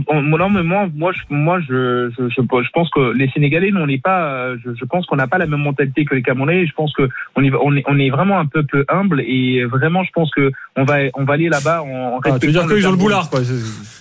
en- 0.08 0.22
non, 0.22 0.50
mais 0.50 0.62
moi, 0.62 0.88
moi, 0.94 1.12
je, 1.12 1.20
moi, 1.34 1.60
je, 1.60 2.10
je, 2.18 2.28
je, 2.28 2.40
je 2.40 2.70
pense 2.72 2.90
que 2.90 3.12
les 3.12 3.28
Sénégalais, 3.30 3.70
nous, 3.70 3.80
on 3.80 3.86
n'est 3.86 3.98
pas, 3.98 4.56
je, 4.64 4.70
je 4.74 4.84
pense 4.84 5.06
qu'on 5.06 5.16
n'a 5.16 5.26
pas 5.26 5.38
la 5.38 5.46
même 5.46 5.60
mentalité 5.60 6.04
que 6.04 6.14
les 6.14 6.22
Camerounais. 6.22 6.66
Je 6.66 6.72
pense 6.74 6.92
que 6.94 7.08
on 7.36 7.42
est, 7.44 7.52
on 7.62 7.76
est, 7.76 7.84
on 7.86 7.98
est 7.98 8.10
vraiment 8.10 8.38
un 8.38 8.46
peuple 8.46 8.84
humble 8.88 9.20
et 9.22 9.64
vraiment, 9.64 10.02
je 10.04 10.10
pense 10.12 10.30
que 10.30 10.50
on 10.76 10.84
va, 10.84 10.96
on 11.14 11.24
va 11.24 11.34
aller 11.34 11.48
là-bas 11.48 11.82
en, 11.82 12.20
Ah, 12.24 12.38
tu 12.38 12.46
veux 12.46 12.52
dire 12.52 12.66
qu'ils 12.66 12.86
ont 12.86 12.92
le 12.92 12.96
boulard, 12.96 13.28
quoi. 13.30 13.40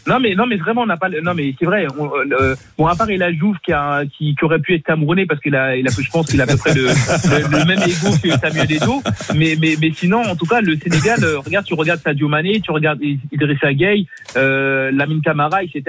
Non 0.07 0.19
mais 0.19 0.34
non 0.34 0.48
mais 0.48 0.56
vraiment 0.56 0.81
on 0.81 0.86
n'a 0.88 0.98
pas 0.98 1.10
non 1.22 1.34
mais 1.36 1.53
c'est 1.60 1.65
vrai 1.65 1.86
on, 1.99 2.10
euh, 2.31 2.56
bon 2.77 2.88
à 2.88 2.95
part 2.95 3.10
El 3.11 3.22
Hadjouf 3.22 3.57
qui 3.64 3.72
a 3.73 4.03
qui, 4.06 4.34
qui 4.34 4.44
aurait 4.45 4.57
pu 4.57 4.73
être 4.73 4.84
camerounais 4.84 5.27
parce 5.27 5.40
qu'il 5.40 5.56
a 5.56 5.76
il 5.76 5.86
a 5.88 5.91
je 5.91 6.10
pense 6.10 6.26
qu'il 6.27 6.40
a 6.41 6.45
à 6.45 6.48
peu 6.48 6.57
près 6.57 6.73
le, 6.73 6.86
le, 6.86 7.60
le 7.60 7.65
même 7.65 7.80
ego 7.84 8.07
que 8.23 8.30
Samuel 8.40 8.72
Eto'o 8.72 9.03
mais 9.36 9.56
mais 9.61 9.76
mais 9.80 9.91
sinon 9.91 10.22
en 10.23 10.36
tout 10.36 10.48
cas 10.48 10.61
le 10.61 10.77
Sénégal 10.77 11.19
euh, 11.23 11.40
regarde 11.40 11.65
tu 11.65 11.76
regardes 11.76 11.99
Sadio 11.99 12.27
Mané 12.27 12.60
tu 12.61 12.72
regardes 12.72 12.99
Idrissa 13.31 13.72
Gueye 13.73 14.07
euh, 14.36 14.90
Lamine 14.99 15.21
Camara 15.21 15.63
etc 15.63 15.81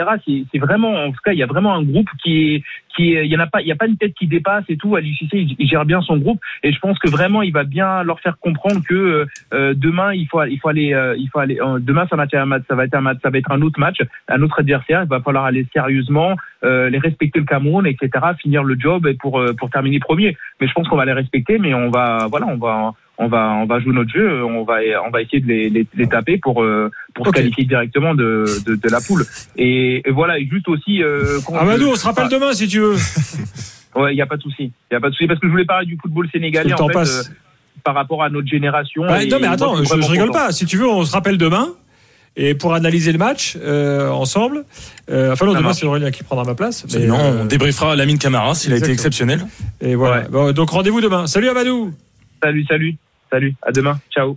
c'est 0.50 0.58
vraiment 0.58 1.04
en 1.04 1.12
tout 1.12 1.20
cas 1.24 1.32
il 1.32 1.38
y 1.38 1.42
a 1.42 1.46
vraiment 1.46 1.74
un 1.74 1.82
groupe 1.82 2.08
qui 2.22 2.54
est 2.54 2.62
qui 2.94 3.10
il 3.12 3.26
y 3.26 3.36
en 3.36 3.40
a 3.40 3.46
pas 3.46 3.60
il 3.60 3.66
y 3.68 3.72
a 3.72 3.76
pas 3.76 3.86
une 3.86 3.96
tête 3.96 4.14
qui 4.14 4.26
dépasse 4.26 4.64
et 4.68 4.76
tout. 4.76 4.96
Ali 4.96 5.14
Cissé 5.14 5.46
il, 5.58 5.68
gère 5.68 5.84
bien 5.84 6.00
son 6.02 6.16
groupe. 6.16 6.40
Et 6.62 6.72
je 6.72 6.78
pense 6.78 6.98
que 6.98 7.08
vraiment 7.08 7.42
il 7.42 7.52
va 7.52 7.64
bien 7.64 8.02
leur 8.02 8.20
faire 8.20 8.38
comprendre 8.38 8.82
que 8.86 8.94
euh, 8.94 9.26
euh, 9.54 9.74
demain 9.76 10.12
il 10.12 10.26
faut 10.26 10.42
il 10.44 10.58
faut 10.58 10.68
aller 10.68 10.92
euh, 10.92 11.16
il 11.16 11.28
faut 11.28 11.38
aller 11.38 11.58
demain 11.80 12.06
ça 12.08 12.16
va 12.16 12.24
être 12.24 12.34
un 12.34 12.46
match 12.46 12.62
ça 12.68 12.74
va 12.74 12.84
être 12.84 12.94
un 12.94 13.00
match 13.00 13.18
ça 13.22 13.30
va 13.30 13.38
être 13.38 13.50
un 13.50 13.62
autre 13.62 13.78
match 13.78 13.98
un 14.28 14.42
autre 14.42 14.60
adversaire. 14.60 15.02
Il 15.02 15.08
va 15.08 15.20
falloir 15.20 15.44
aller 15.44 15.66
sérieusement 15.72 16.36
les 16.62 16.98
respecter 16.98 17.38
le 17.38 17.46
Cameroun 17.46 17.86
etc 17.86 18.08
finir 18.38 18.62
le 18.62 18.78
job 18.78 19.08
pour 19.18 19.42
pour 19.58 19.70
terminer 19.70 19.98
premier. 19.98 20.36
Mais 20.60 20.66
je 20.66 20.72
pense 20.72 20.88
qu'on 20.88 20.96
va 20.96 21.04
les 21.04 21.12
respecter 21.12 21.58
mais 21.58 21.74
on 21.74 21.90
va 21.90 22.26
voilà 22.30 22.46
on 22.46 22.56
va 22.56 22.94
on 23.22 23.28
va 23.28 23.50
on 23.62 23.66
va 23.66 23.78
jouer 23.80 23.92
notre 23.92 24.10
jeu 24.10 24.42
on 24.44 24.64
va 24.64 24.78
on 25.06 25.10
va 25.10 25.22
essayer 25.22 25.40
de 25.40 25.46
les, 25.46 25.70
les, 25.70 25.86
les 25.94 26.06
taper 26.08 26.38
pour 26.38 26.62
euh, 26.62 26.90
pour 27.14 27.26
se 27.26 27.30
qualifier 27.32 27.64
directement 27.64 28.14
de, 28.14 28.44
de, 28.66 28.74
de 28.74 28.88
la 28.88 29.00
poule 29.00 29.24
et, 29.56 30.02
et 30.08 30.10
voilà 30.10 30.38
et 30.38 30.46
juste 30.50 30.66
aussi 30.68 31.02
euh, 31.02 31.38
Amadou, 31.58 31.88
on 31.92 31.94
se 31.96 32.04
rappelle 32.04 32.26
ah, 32.26 32.34
demain 32.34 32.52
si 32.52 32.66
tu 32.66 32.80
veux. 32.80 32.96
Ouais, 33.96 34.14
il 34.14 34.16
y 34.16 34.22
a 34.22 34.26
pas 34.26 34.36
de 34.36 34.42
souci. 34.42 34.70
Il 34.90 34.94
y 34.94 34.96
a 34.96 35.00
pas 35.00 35.08
de 35.08 35.14
souci 35.14 35.26
parce 35.26 35.40
que 35.40 35.48
je 35.48 35.50
voulais 35.50 35.64
parler 35.64 35.84
du 35.84 35.98
football 36.00 36.28
sénégalais 36.30 36.72
en 36.74 36.86
fait 36.86 36.92
passe. 36.92 37.28
euh, 37.28 37.32
par 37.82 37.96
rapport 37.96 38.22
à 38.22 38.30
notre 38.30 38.46
génération. 38.46 39.02
Bah, 39.04 39.20
et- 39.20 39.26
non, 39.26 39.38
mais 39.40 39.46
moi, 39.48 39.54
attends, 39.56 39.76
je, 39.78 39.84
je 39.84 39.94
rigole 40.08 40.28
content. 40.28 40.38
pas. 40.46 40.52
Si 40.52 40.64
tu 40.64 40.76
veux, 40.76 40.86
on 40.88 41.04
se 41.04 41.10
rappelle 41.12 41.38
demain. 41.38 41.70
Et 42.36 42.54
pour 42.54 42.72
analyser 42.74 43.10
le 43.10 43.18
match 43.18 43.56
euh, 43.60 44.08
ensemble, 44.10 44.64
euh, 45.10 45.32
enfin 45.32 45.46
non, 45.46 45.54
demain 45.54 45.72
c'est 45.72 45.84
Aurélien 45.86 46.12
qui 46.12 46.22
prendra 46.22 46.44
ma 46.44 46.54
place. 46.54 46.86
mais, 46.94 47.04
non, 47.06 47.18
euh, 47.18 47.42
on 47.42 47.44
débriefera 47.46 47.96
Lamine 47.96 48.18
Camara 48.18 48.54
s'il 48.54 48.72
a 48.72 48.76
été 48.76 48.92
exceptionnel. 48.92 49.44
Et 49.80 49.96
voilà. 49.96 50.22
Ouais. 50.22 50.28
Bon, 50.30 50.52
donc 50.52 50.70
rendez-vous 50.70 51.00
demain. 51.00 51.26
Salut 51.26 51.48
Amadou. 51.48 51.92
Salut, 52.40 52.64
salut, 52.68 52.96
salut. 53.30 53.54
À 53.62 53.72
demain. 53.72 54.00
Ciao. 54.10 54.36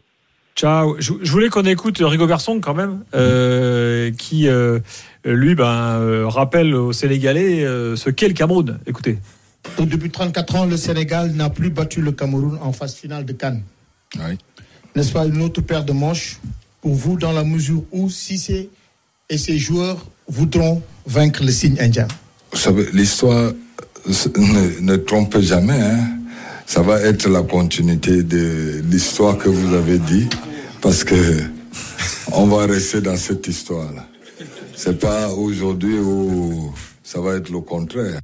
Ciao. 0.55 0.95
Je, 0.99 1.13
je 1.21 1.31
voulais 1.31 1.49
qu'on 1.49 1.63
écoute 1.63 1.97
Rigo 1.99 2.27
Berson 2.27 2.59
quand 2.61 2.73
même, 2.75 3.03
euh, 3.15 4.11
qui 4.11 4.47
euh, 4.47 4.79
lui 5.25 5.55
ben, 5.55 5.65
euh, 5.99 6.27
rappelle 6.27 6.75
aux 6.75 6.93
Sénégalais 6.93 7.63
euh, 7.65 7.95
ce 7.95 8.09
qu'est 8.11 8.27
le 8.27 8.33
Cameroun. 8.33 8.79
Écoutez. 8.85 9.17
Depuis 9.79 10.09
34 10.11 10.55
ans, 10.57 10.65
le 10.65 10.77
Sénégal 10.77 11.31
n'a 11.31 11.49
plus 11.49 11.69
battu 11.69 12.01
le 12.01 12.11
Cameroun 12.11 12.57
en 12.61 12.71
phase 12.73 12.95
finale 12.95 13.25
de 13.25 13.33
Cannes. 13.33 13.63
N'est-ce 14.95 15.11
pas 15.11 15.25
une 15.25 15.41
autre 15.41 15.61
paire 15.61 15.83
de 15.85 15.93
manches 15.93 16.39
pour 16.81 16.93
vous 16.93 17.17
dans 17.17 17.31
la 17.31 17.43
mesure 17.43 17.83
où 17.91 18.09
Cissé 18.09 18.69
et 19.29 19.37
ses 19.37 19.57
joueurs 19.57 20.05
voudront 20.27 20.83
vaincre 21.07 21.43
le 21.43 21.51
signe 21.51 21.77
indien? 21.79 22.07
Vous 22.51 22.59
savez, 22.59 22.85
l'histoire 22.93 23.53
ne, 24.05 24.79
ne 24.81 24.95
trompe 24.97 25.39
jamais. 25.39 25.79
hein. 25.81 26.19
Ça 26.65 26.81
va 26.81 26.99
être 27.01 27.27
la 27.29 27.43
continuité 27.43 28.23
de 28.23 28.81
l'histoire 28.89 29.37
que 29.37 29.49
vous 29.49 29.73
avez 29.73 29.99
dit, 29.99 30.27
parce 30.81 31.03
que 31.03 31.43
on 32.31 32.47
va 32.47 32.65
rester 32.65 33.01
dans 33.01 33.17
cette 33.17 33.47
histoire-là. 33.47 34.07
C'est 34.75 34.99
pas 34.99 35.29
aujourd'hui 35.29 35.99
où 35.99 36.73
ça 37.03 37.21
va 37.21 37.35
être 37.35 37.49
le 37.49 37.59
contraire. 37.61 38.19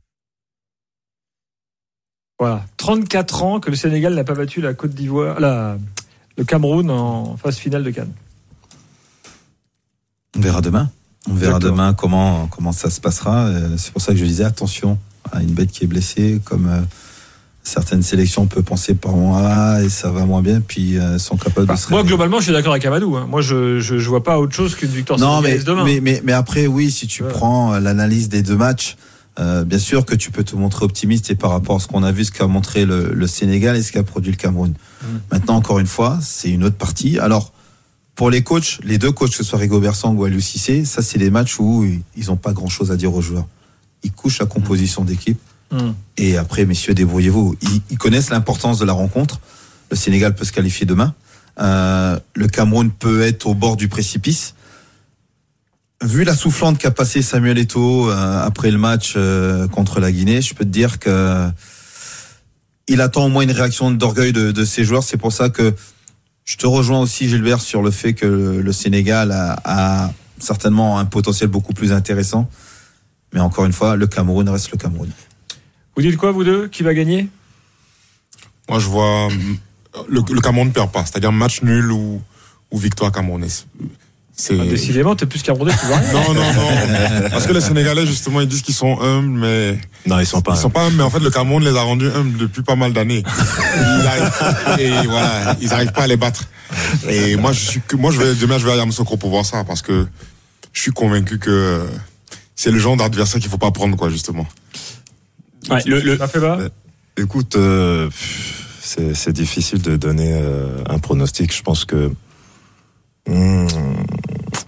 Voilà. 2.39 2.65
34 2.77 3.43
ans 3.43 3.59
que 3.59 3.69
le 3.69 3.75
Sénégal 3.75 4.15
n'a 4.15 4.23
pas 4.23 4.33
battu 4.33 4.61
la 4.61 4.73
Côte 4.73 4.91
d'Ivoire, 4.91 5.39
la, 5.39 5.77
le 6.37 6.43
Cameroun 6.45 6.89
en 6.89 7.37
phase 7.37 7.57
finale 7.57 7.83
de 7.83 7.91
Cannes. 7.91 8.13
On 10.37 10.39
verra 10.39 10.61
demain. 10.61 10.89
On 11.29 11.33
verra 11.33 11.59
demain 11.59 11.93
comment 11.93 12.47
comment 12.47 12.71
ça 12.71 12.89
se 12.89 13.01
passera. 13.01 13.47
Euh, 13.47 13.77
C'est 13.77 13.91
pour 13.91 14.01
ça 14.01 14.13
que 14.13 14.17
je 14.17 14.25
disais 14.25 14.45
attention 14.45 14.97
à 15.31 15.41
une 15.41 15.51
bête 15.51 15.69
qui 15.71 15.83
est 15.83 15.87
blessée, 15.87 16.41
comme 16.45 16.67
euh, 16.67 16.81
certaines 17.63 18.01
sélections 18.03 18.43
on 18.43 18.47
peut 18.47 18.63
penser 18.63 18.95
par 18.95 19.11
moi 19.13 19.81
et 19.83 19.89
ça 19.89 20.09
va 20.11 20.25
moins 20.25 20.41
bien 20.41 20.61
puis 20.61 20.97
euh, 20.97 21.19
sont 21.19 21.37
capables 21.37 21.67
de 21.67 21.75
se 21.75 21.89
Moi, 21.89 22.03
globalement, 22.03 22.39
je 22.39 22.45
suis 22.45 22.53
d'accord 22.53 22.71
avec 22.73 22.85
Amadou. 22.85 23.15
hein. 23.15 23.27
Moi, 23.29 23.41
je, 23.41 23.79
je, 23.79 23.97
je 23.99 24.09
vois 24.09 24.23
pas 24.23 24.39
autre 24.39 24.55
chose 24.55 24.75
qu'une 24.75 24.89
victoire 24.89 25.19
Non, 25.19 25.41
mais, 25.41 25.59
demain. 25.59 25.83
mais, 25.83 25.99
mais, 26.01 26.21
mais 26.23 26.33
après, 26.33 26.67
oui, 26.67 26.89
si 26.91 27.05
tu 27.07 27.23
prends 27.23 27.73
euh, 27.73 27.79
l'analyse 27.79 28.29
des 28.29 28.41
deux 28.41 28.55
matchs, 28.57 28.97
euh, 29.39 29.63
bien 29.63 29.77
sûr 29.79 30.05
que 30.05 30.15
tu 30.15 30.31
peux 30.31 30.43
te 30.43 30.55
montrer 30.55 30.83
optimiste 30.85 31.29
et 31.31 31.35
par 31.35 31.51
rapport 31.51 31.77
à 31.77 31.79
ce 31.79 31.87
qu'on 31.87 32.03
a 32.03 32.11
vu, 32.11 32.25
ce 32.25 32.31
qu'a 32.31 32.47
montré 32.47 32.85
le, 32.85 33.13
le 33.13 33.27
Sénégal 33.27 33.75
et 33.77 33.83
ce 33.83 33.91
qu'a 33.91 34.03
produit 34.03 34.31
le 34.31 34.37
Cameroun. 34.37 34.73
Maintenant, 35.31 35.55
encore 35.55 35.79
une 35.79 35.87
fois, 35.87 36.17
c'est 36.21 36.49
une 36.49 36.63
autre 36.63 36.75
partie. 36.75 37.19
Alors, 37.19 37.53
pour 38.15 38.29
les 38.29 38.41
coachs, 38.43 38.79
les 38.83 38.97
deux 38.97 39.11
coachs, 39.13 39.29
que 39.29 39.35
ce 39.37 39.43
soit 39.45 39.59
Rigobert 39.59 39.95
Sang 39.95 40.13
ou 40.13 40.25
Aliou 40.25 40.41
Cissé, 40.41 40.83
ça, 40.83 41.01
c'est 41.01 41.19
des 41.19 41.29
matchs 41.29 41.57
où 41.59 41.85
ils 42.17 42.25
n'ont 42.27 42.35
pas 42.35 42.51
grand-chose 42.51 42.91
à 42.91 42.97
dire 42.97 43.13
aux 43.13 43.21
joueurs. 43.21 43.47
Ils 44.03 44.11
couchent 44.11 44.39
la 44.39 44.45
composition 44.45 45.05
d'équipe. 45.05 45.39
Hmm. 45.71 45.91
Et 46.17 46.37
après, 46.37 46.65
messieurs, 46.65 46.93
débrouillez-vous. 46.93 47.55
Ils, 47.89 47.97
connaissent 47.97 48.29
l'importance 48.29 48.79
de 48.79 48.85
la 48.85 48.93
rencontre. 48.93 49.39
Le 49.91 49.95
Sénégal 49.95 50.35
peut 50.35 50.45
se 50.45 50.51
qualifier 50.51 50.85
demain. 50.85 51.13
Euh, 51.59 52.19
le 52.35 52.47
Cameroun 52.47 52.91
peut 52.91 53.21
être 53.21 53.47
au 53.47 53.53
bord 53.53 53.75
du 53.75 53.87
précipice. 53.87 54.55
Vu 56.01 56.23
la 56.23 56.33
soufflante 56.33 56.77
qu'a 56.77 56.91
passé 56.91 57.21
Samuel 57.21 57.57
Eto'o 57.57 58.09
euh, 58.09 58.41
après 58.41 58.71
le 58.71 58.77
match 58.77 59.13
euh, 59.17 59.67
contre 59.67 59.99
la 59.99 60.11
Guinée, 60.11 60.41
je 60.41 60.53
peux 60.53 60.63
te 60.63 60.69
dire 60.69 60.97
que 60.97 61.49
il 62.87 63.01
attend 63.01 63.25
au 63.25 63.29
moins 63.29 63.43
une 63.43 63.51
réaction 63.51 63.91
d'orgueil 63.91 64.33
de, 64.33 64.65
ses 64.65 64.83
joueurs. 64.83 65.03
C'est 65.03 65.17
pour 65.17 65.31
ça 65.31 65.49
que 65.49 65.75
je 66.45 66.57
te 66.57 66.65
rejoins 66.65 66.99
aussi, 66.99 67.29
Gilbert, 67.29 67.61
sur 67.61 67.83
le 67.83 67.91
fait 67.91 68.13
que 68.13 68.25
le, 68.25 68.71
Sénégal 68.71 69.31
a 69.31 70.11
certainement 70.39 70.97
un 70.97 71.05
potentiel 71.05 71.49
beaucoup 71.49 71.73
plus 71.73 71.91
intéressant. 71.91 72.49
Mais 73.33 73.39
encore 73.39 73.65
une 73.65 73.73
fois, 73.73 73.95
le 73.95 74.07
Cameroun 74.07 74.49
reste 74.49 74.71
le 74.71 74.77
Cameroun. 74.77 75.09
Vous 75.95 76.01
dites 76.01 76.17
quoi, 76.17 76.31
vous 76.31 76.43
deux 76.43 76.67
Qui 76.67 76.83
va 76.83 76.93
gagner? 76.93 77.27
Moi, 78.69 78.79
je 78.79 78.85
vois 78.87 79.27
euh, 79.27 79.29
le, 80.07 80.21
le 80.31 80.41
Cameroun 80.41 80.67
ne 80.67 80.73
perd 80.73 80.91
pas, 80.91 81.05
c'est-à-dire 81.05 81.31
match 81.31 81.61
nul 81.63 81.91
ou, 81.91 82.21
ou 82.71 82.77
victoire 82.77 83.11
camerounaise. 83.11 83.65
C'est 84.35 84.57
Ah, 84.57 84.65
Décidément, 84.65 85.15
t'es 85.17 85.25
plus 85.25 85.41
camerounais 85.41 85.73
que 85.73 85.79
tu 85.81 85.85
vois 85.87 85.97
rien. 85.97 86.13
non, 86.13 86.33
non, 86.33 86.53
non. 86.53 87.29
Parce 87.29 87.45
que 87.45 87.51
les 87.51 87.59
Sénégalais, 87.59 88.05
justement, 88.05 88.39
ils 88.39 88.47
disent 88.47 88.61
qu'ils 88.61 88.75
sont 88.75 89.01
humbles, 89.01 89.27
mais. 89.39 89.77
Non, 90.05 90.17
ils 90.19 90.25
sont 90.25 90.41
pas 90.41 90.53
Ils 90.53 90.59
sont 90.61 90.69
pas 90.69 90.83
humbles, 90.85 90.95
mais 90.95 91.03
en 91.03 91.09
fait, 91.09 91.19
le 91.19 91.29
Cameroun 91.29 91.61
les 91.63 91.75
a 91.75 91.81
rendus 91.81 92.07
humbles 92.07 92.37
depuis 92.37 92.61
pas 92.63 92.75
mal 92.77 92.93
d'années. 92.93 93.23
Ils 93.25 94.07
arrivent- 94.07 94.79
Et 94.79 95.07
voilà, 95.07 95.57
ils 95.59 95.67
n'arrivent 95.67 95.91
pas 95.91 96.03
à 96.03 96.07
les 96.07 96.15
battre. 96.15 96.45
Et 97.09 97.35
moi, 97.35 97.51
je 97.51 97.59
suis 97.59 97.81
moi, 97.97 98.11
je 98.11 98.19
vais, 98.19 98.35
demain, 98.35 98.57
je 98.59 98.65
vais 98.65 98.71
à 98.71 98.75
Yamoussoukro 98.77 99.17
pour 99.17 99.29
voir 99.31 99.45
ça, 99.45 99.63
parce 99.65 99.81
que 99.81 100.07
je 100.71 100.81
suis 100.81 100.91
convaincu 100.91 101.37
que 101.39 101.85
c'est 102.55 102.71
le 102.71 102.79
genre 102.79 102.95
d'adversaire 102.95 103.41
qu'il 103.41 103.49
faut 103.49 103.57
pas 103.57 103.71
prendre, 103.71 103.97
quoi, 103.97 104.09
justement. 104.09 104.47
Ouais, 105.69 105.81
le, 105.85 105.99
le- 105.99 106.17
Ça 106.17 106.27
fait 106.27 106.39
bas 106.39 106.57
Écoute, 107.17 107.55
euh, 107.57 108.09
c'est 108.81 109.13
c'est 109.13 109.33
difficile 109.33 109.81
de 109.81 109.97
donner 109.97 110.31
euh, 110.33 110.81
un 110.87 110.99
pronostic. 110.99 111.53
Je 111.55 111.61
pense 111.61 111.83
que 111.85 112.11
hmm, 113.27 113.67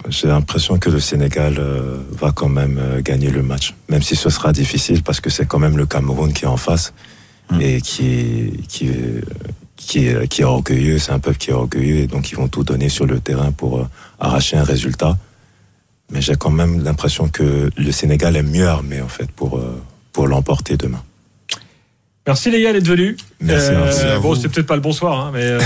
j'ai 0.10 0.28
l'impression 0.28 0.78
que 0.78 0.90
le 0.90 1.00
Sénégal 1.00 1.56
euh, 1.60 1.98
va 2.12 2.32
quand 2.34 2.50
même 2.50 2.78
euh, 2.78 3.02
gagner 3.02 3.30
le 3.30 3.42
match, 3.42 3.74
même 3.90 4.02
si 4.02 4.16
ce 4.18 4.30
sera 4.30 4.52
difficile 4.52 5.02
parce 5.02 5.22
que 5.22 5.30
c'est 5.30 5.46
quand 5.46 5.60
même 5.60 5.78
le 5.78 5.86
Cameroun 5.86 6.34
qui 6.34 6.44
est 6.44 6.48
en 6.48 6.58
face 6.58 6.94
et 7.60 7.80
qui 7.82 8.08
est, 8.10 8.68
qui 8.68 8.88
est, 8.88 9.24
qui 9.78 10.08
est, 10.08 10.28
qui 10.28 10.42
est 10.42 10.46
orgueilleux. 10.46 11.00
C'est 11.00 11.12
un 11.14 11.20
peuple 11.20 11.38
qui 11.38 11.50
est 11.52 11.54
orgueilleux 11.54 11.98
et 11.98 12.08
donc 12.08 12.32
ils 12.32 12.36
vont 12.36 12.48
tout 12.50 12.64
donner 12.66 12.90
sur 12.90 13.06
le 13.06 13.20
terrain 13.22 13.52
pour 13.54 13.80
euh, 13.80 13.88
arracher 14.20 14.58
un 14.58 14.64
résultat. 14.64 15.18
Mais 16.12 16.22
j'ai 16.22 16.36
quand 16.36 16.50
même 16.52 16.84
l'impression 16.84 17.30
que 17.30 17.70
le 17.78 17.92
Sénégal 17.94 18.36
est 18.36 18.44
mieux 18.44 18.68
armé 18.68 19.00
en 19.02 19.08
fait 19.08 19.32
pour 19.32 19.58
euh, 19.58 19.82
pour 20.14 20.28
l'emporter 20.28 20.78
demain. 20.78 21.02
Merci 22.28 22.52
les 22.52 22.62
gars 22.62 22.72
d'être 22.72 22.88
venus. 22.88 23.18
Merci, 23.40 23.72
merci 23.72 24.02
à 24.04 24.20
bon, 24.20 24.36
c'était 24.36 24.50
peut-être 24.50 24.68
pas 24.68 24.76
le 24.76 24.82
bonsoir, 24.82 25.20
hein, 25.20 25.32
mais 25.34 25.42
euh, 25.44 25.60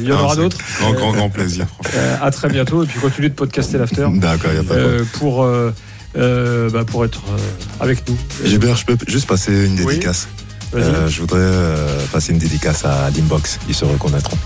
il 0.00 0.08
y 0.08 0.12
en 0.12 0.18
Ah, 0.18 0.22
aura 0.22 0.36
d'autres. 0.36 0.56
Grand, 0.80 0.92
grand, 0.94 1.12
grand 1.12 1.28
plaisir. 1.28 1.66
Euh, 1.94 2.16
à 2.22 2.30
très 2.30 2.48
bientôt 2.48 2.82
et 2.82 2.86
puis 2.86 2.98
continuez 2.98 3.28
de 3.28 3.34
podcaster 3.34 3.76
l'after 3.76 4.06
D'accord, 4.14 4.50
il 4.54 4.58
a 4.60 4.62
pas 4.62 4.74
de 4.74 4.80
euh, 4.80 5.04
pour 5.18 5.44
euh, 5.44 5.70
euh, 6.16 6.70
bah, 6.70 6.84
pour 6.86 7.04
être 7.04 7.20
euh, 7.30 7.36
avec 7.80 8.08
nous. 8.08 8.16
Gilbert, 8.42 8.76
je 8.76 8.86
peux 8.86 8.96
juste 9.06 9.26
passer 9.26 9.66
une 9.66 9.76
dédicace. 9.76 10.28
Euh, 10.74 11.06
je 11.08 11.20
voudrais 11.20 11.40
euh, 11.42 11.98
passer 12.10 12.32
une 12.32 12.38
dédicace 12.38 12.86
à 12.86 13.10
Limbox. 13.14 13.58
Ils 13.68 13.74
se 13.74 13.84
reconnaîtront. 13.84 14.38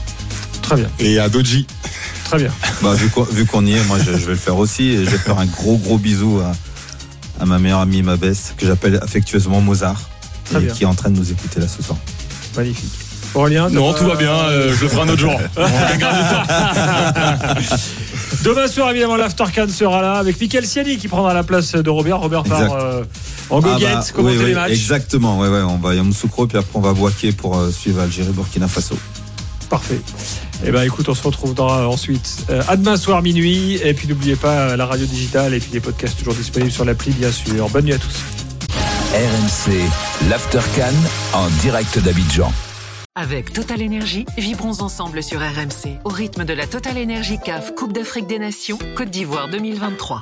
Très 0.63 0.75
bien, 0.75 0.89
Et 0.99 1.21
à 1.21 1.29
Doji. 1.29 1.65
très 2.25 2.39
bien. 2.39 2.51
Bah, 2.83 2.95
vu 2.95 3.09
qu'on 3.09 3.23
vu 3.23 3.47
qu'on 3.47 3.65
y 3.65 3.75
est, 3.75 3.85
moi 3.87 3.99
je, 4.05 4.11
je 4.19 4.27
vais 4.27 4.33
le 4.33 4.37
faire 4.37 4.57
aussi. 4.59 4.89
Et 4.89 5.05
je 5.05 5.11
vais 5.11 5.19
faire 5.19 5.39
un 5.39 5.47
gros 5.47 5.77
gros 5.77 5.97
bisou 5.99 6.41
à, 6.41 6.51
à 7.41 7.45
ma 7.47 7.59
meilleure 7.59 7.81
amie, 7.81 8.03
ma 8.03 8.17
best, 8.17 8.55
que 8.57 8.67
j'appelle 8.67 8.99
affectueusement 9.03 9.61
Mozart, 9.61 10.01
Très 10.45 10.59
et 10.59 10.63
bien. 10.67 10.75
qui 10.75 10.83
est 10.85 10.87
en 10.87 10.95
train 10.95 11.11
de 11.11 11.17
nous 11.19 11.31
écouter 11.31 11.61
là 11.61 11.67
ce 11.69 11.83
soir. 11.83 11.99
Magnifique. 12.57 12.93
Aurélien 13.35 13.69
non, 13.69 13.93
tout 13.93 14.05
va 14.07 14.15
bien. 14.17 14.31
euh, 14.33 14.75
je 14.75 14.83
le 14.83 14.89
ferai 14.89 15.03
un 15.03 15.09
autre 15.09 15.21
jour. 15.21 15.39
Demain 18.45 18.67
soir, 18.69 18.91
évidemment, 18.91 19.17
l'Aftercan 19.17 19.69
sera 19.69 20.01
là 20.03 20.15
avec 20.15 20.41
Michael 20.41 20.67
Siani 20.67 20.97
qui 20.97 21.09
prendra 21.09 21.35
la 21.35 21.43
place 21.43 21.73
de 21.73 21.91
Robert. 21.91 22.19
Robert 22.21 22.45
part 22.45 22.63
Exact. 22.63 22.75
euh, 22.81 23.05
en 23.51 23.61
goguette, 23.61 23.89
Ah 23.93 23.97
bah, 24.01 24.07
commenter 24.15 24.37
oui, 24.37 24.43
oui, 24.43 24.49
les 24.51 24.55
matchs. 24.55 24.71
Exactement, 24.73 25.39
ouais, 25.39 25.49
ouais, 25.49 25.63
on 25.63 25.77
va 25.79 25.91
à 25.91 25.95
Yamoussoukro, 25.95 26.47
puis 26.47 26.57
après 26.59 26.71
on 26.75 26.81
va 26.81 26.93
boquer 26.95 27.33
pour 27.33 27.59
euh, 27.59 27.71
suivre 27.71 28.01
Algérie, 28.01 28.31
Burkina 28.33 28.69
Faso. 28.69 28.97
Parfait. 29.69 30.01
Eh 30.65 30.71
ben 30.71 30.83
écoute, 30.83 31.09
on 31.09 31.15
se 31.15 31.23
retrouvera 31.23 31.89
ensuite 31.89 32.47
euh, 32.51 32.63
à 32.69 32.77
demain 32.77 32.97
soir 32.97 33.23
minuit. 33.23 33.75
Et 33.83 33.95
puis 33.95 34.09
n'oubliez 34.09 34.37
pas 34.37 34.71
euh, 34.71 34.77
la 34.77 34.87
radio 34.87 35.07
digitale 35.07 35.55
et 35.55 35.61
puis 35.61 35.71
les 35.73 35.81
podcasts 35.81 36.19
toujours 36.19 36.35
disponibles 36.35 36.73
sur 36.73 36.85
l'appli, 36.85 37.13
bien 37.13 37.31
sûr. 37.31 37.69
Bonne 37.69 37.85
nuit 37.85 37.95
à 37.95 37.99
tous. 37.99 38.23
RMC, 39.13 40.29
l'Aftercan 40.29 40.95
en 41.33 41.49
direct 41.63 41.99
d'Abidjan. 41.99 42.53
Avec 43.15 43.53
Total 43.53 43.81
Énergie, 43.81 44.27
vibrons 44.37 44.83
ensemble 44.83 45.23
sur 45.23 45.41
RMC 45.41 46.01
au 46.05 46.11
rythme 46.11 46.45
de 46.45 46.53
la 46.53 46.67
Total 46.67 46.99
Énergie 46.99 47.39
CAF 47.43 47.75
Coupe 47.75 47.95
d'Afrique 47.95 48.27
des 48.27 48.39
Nations 48.39 48.79
Côte 48.95 49.09
d'Ivoire 49.09 49.49
2023. 49.49 50.21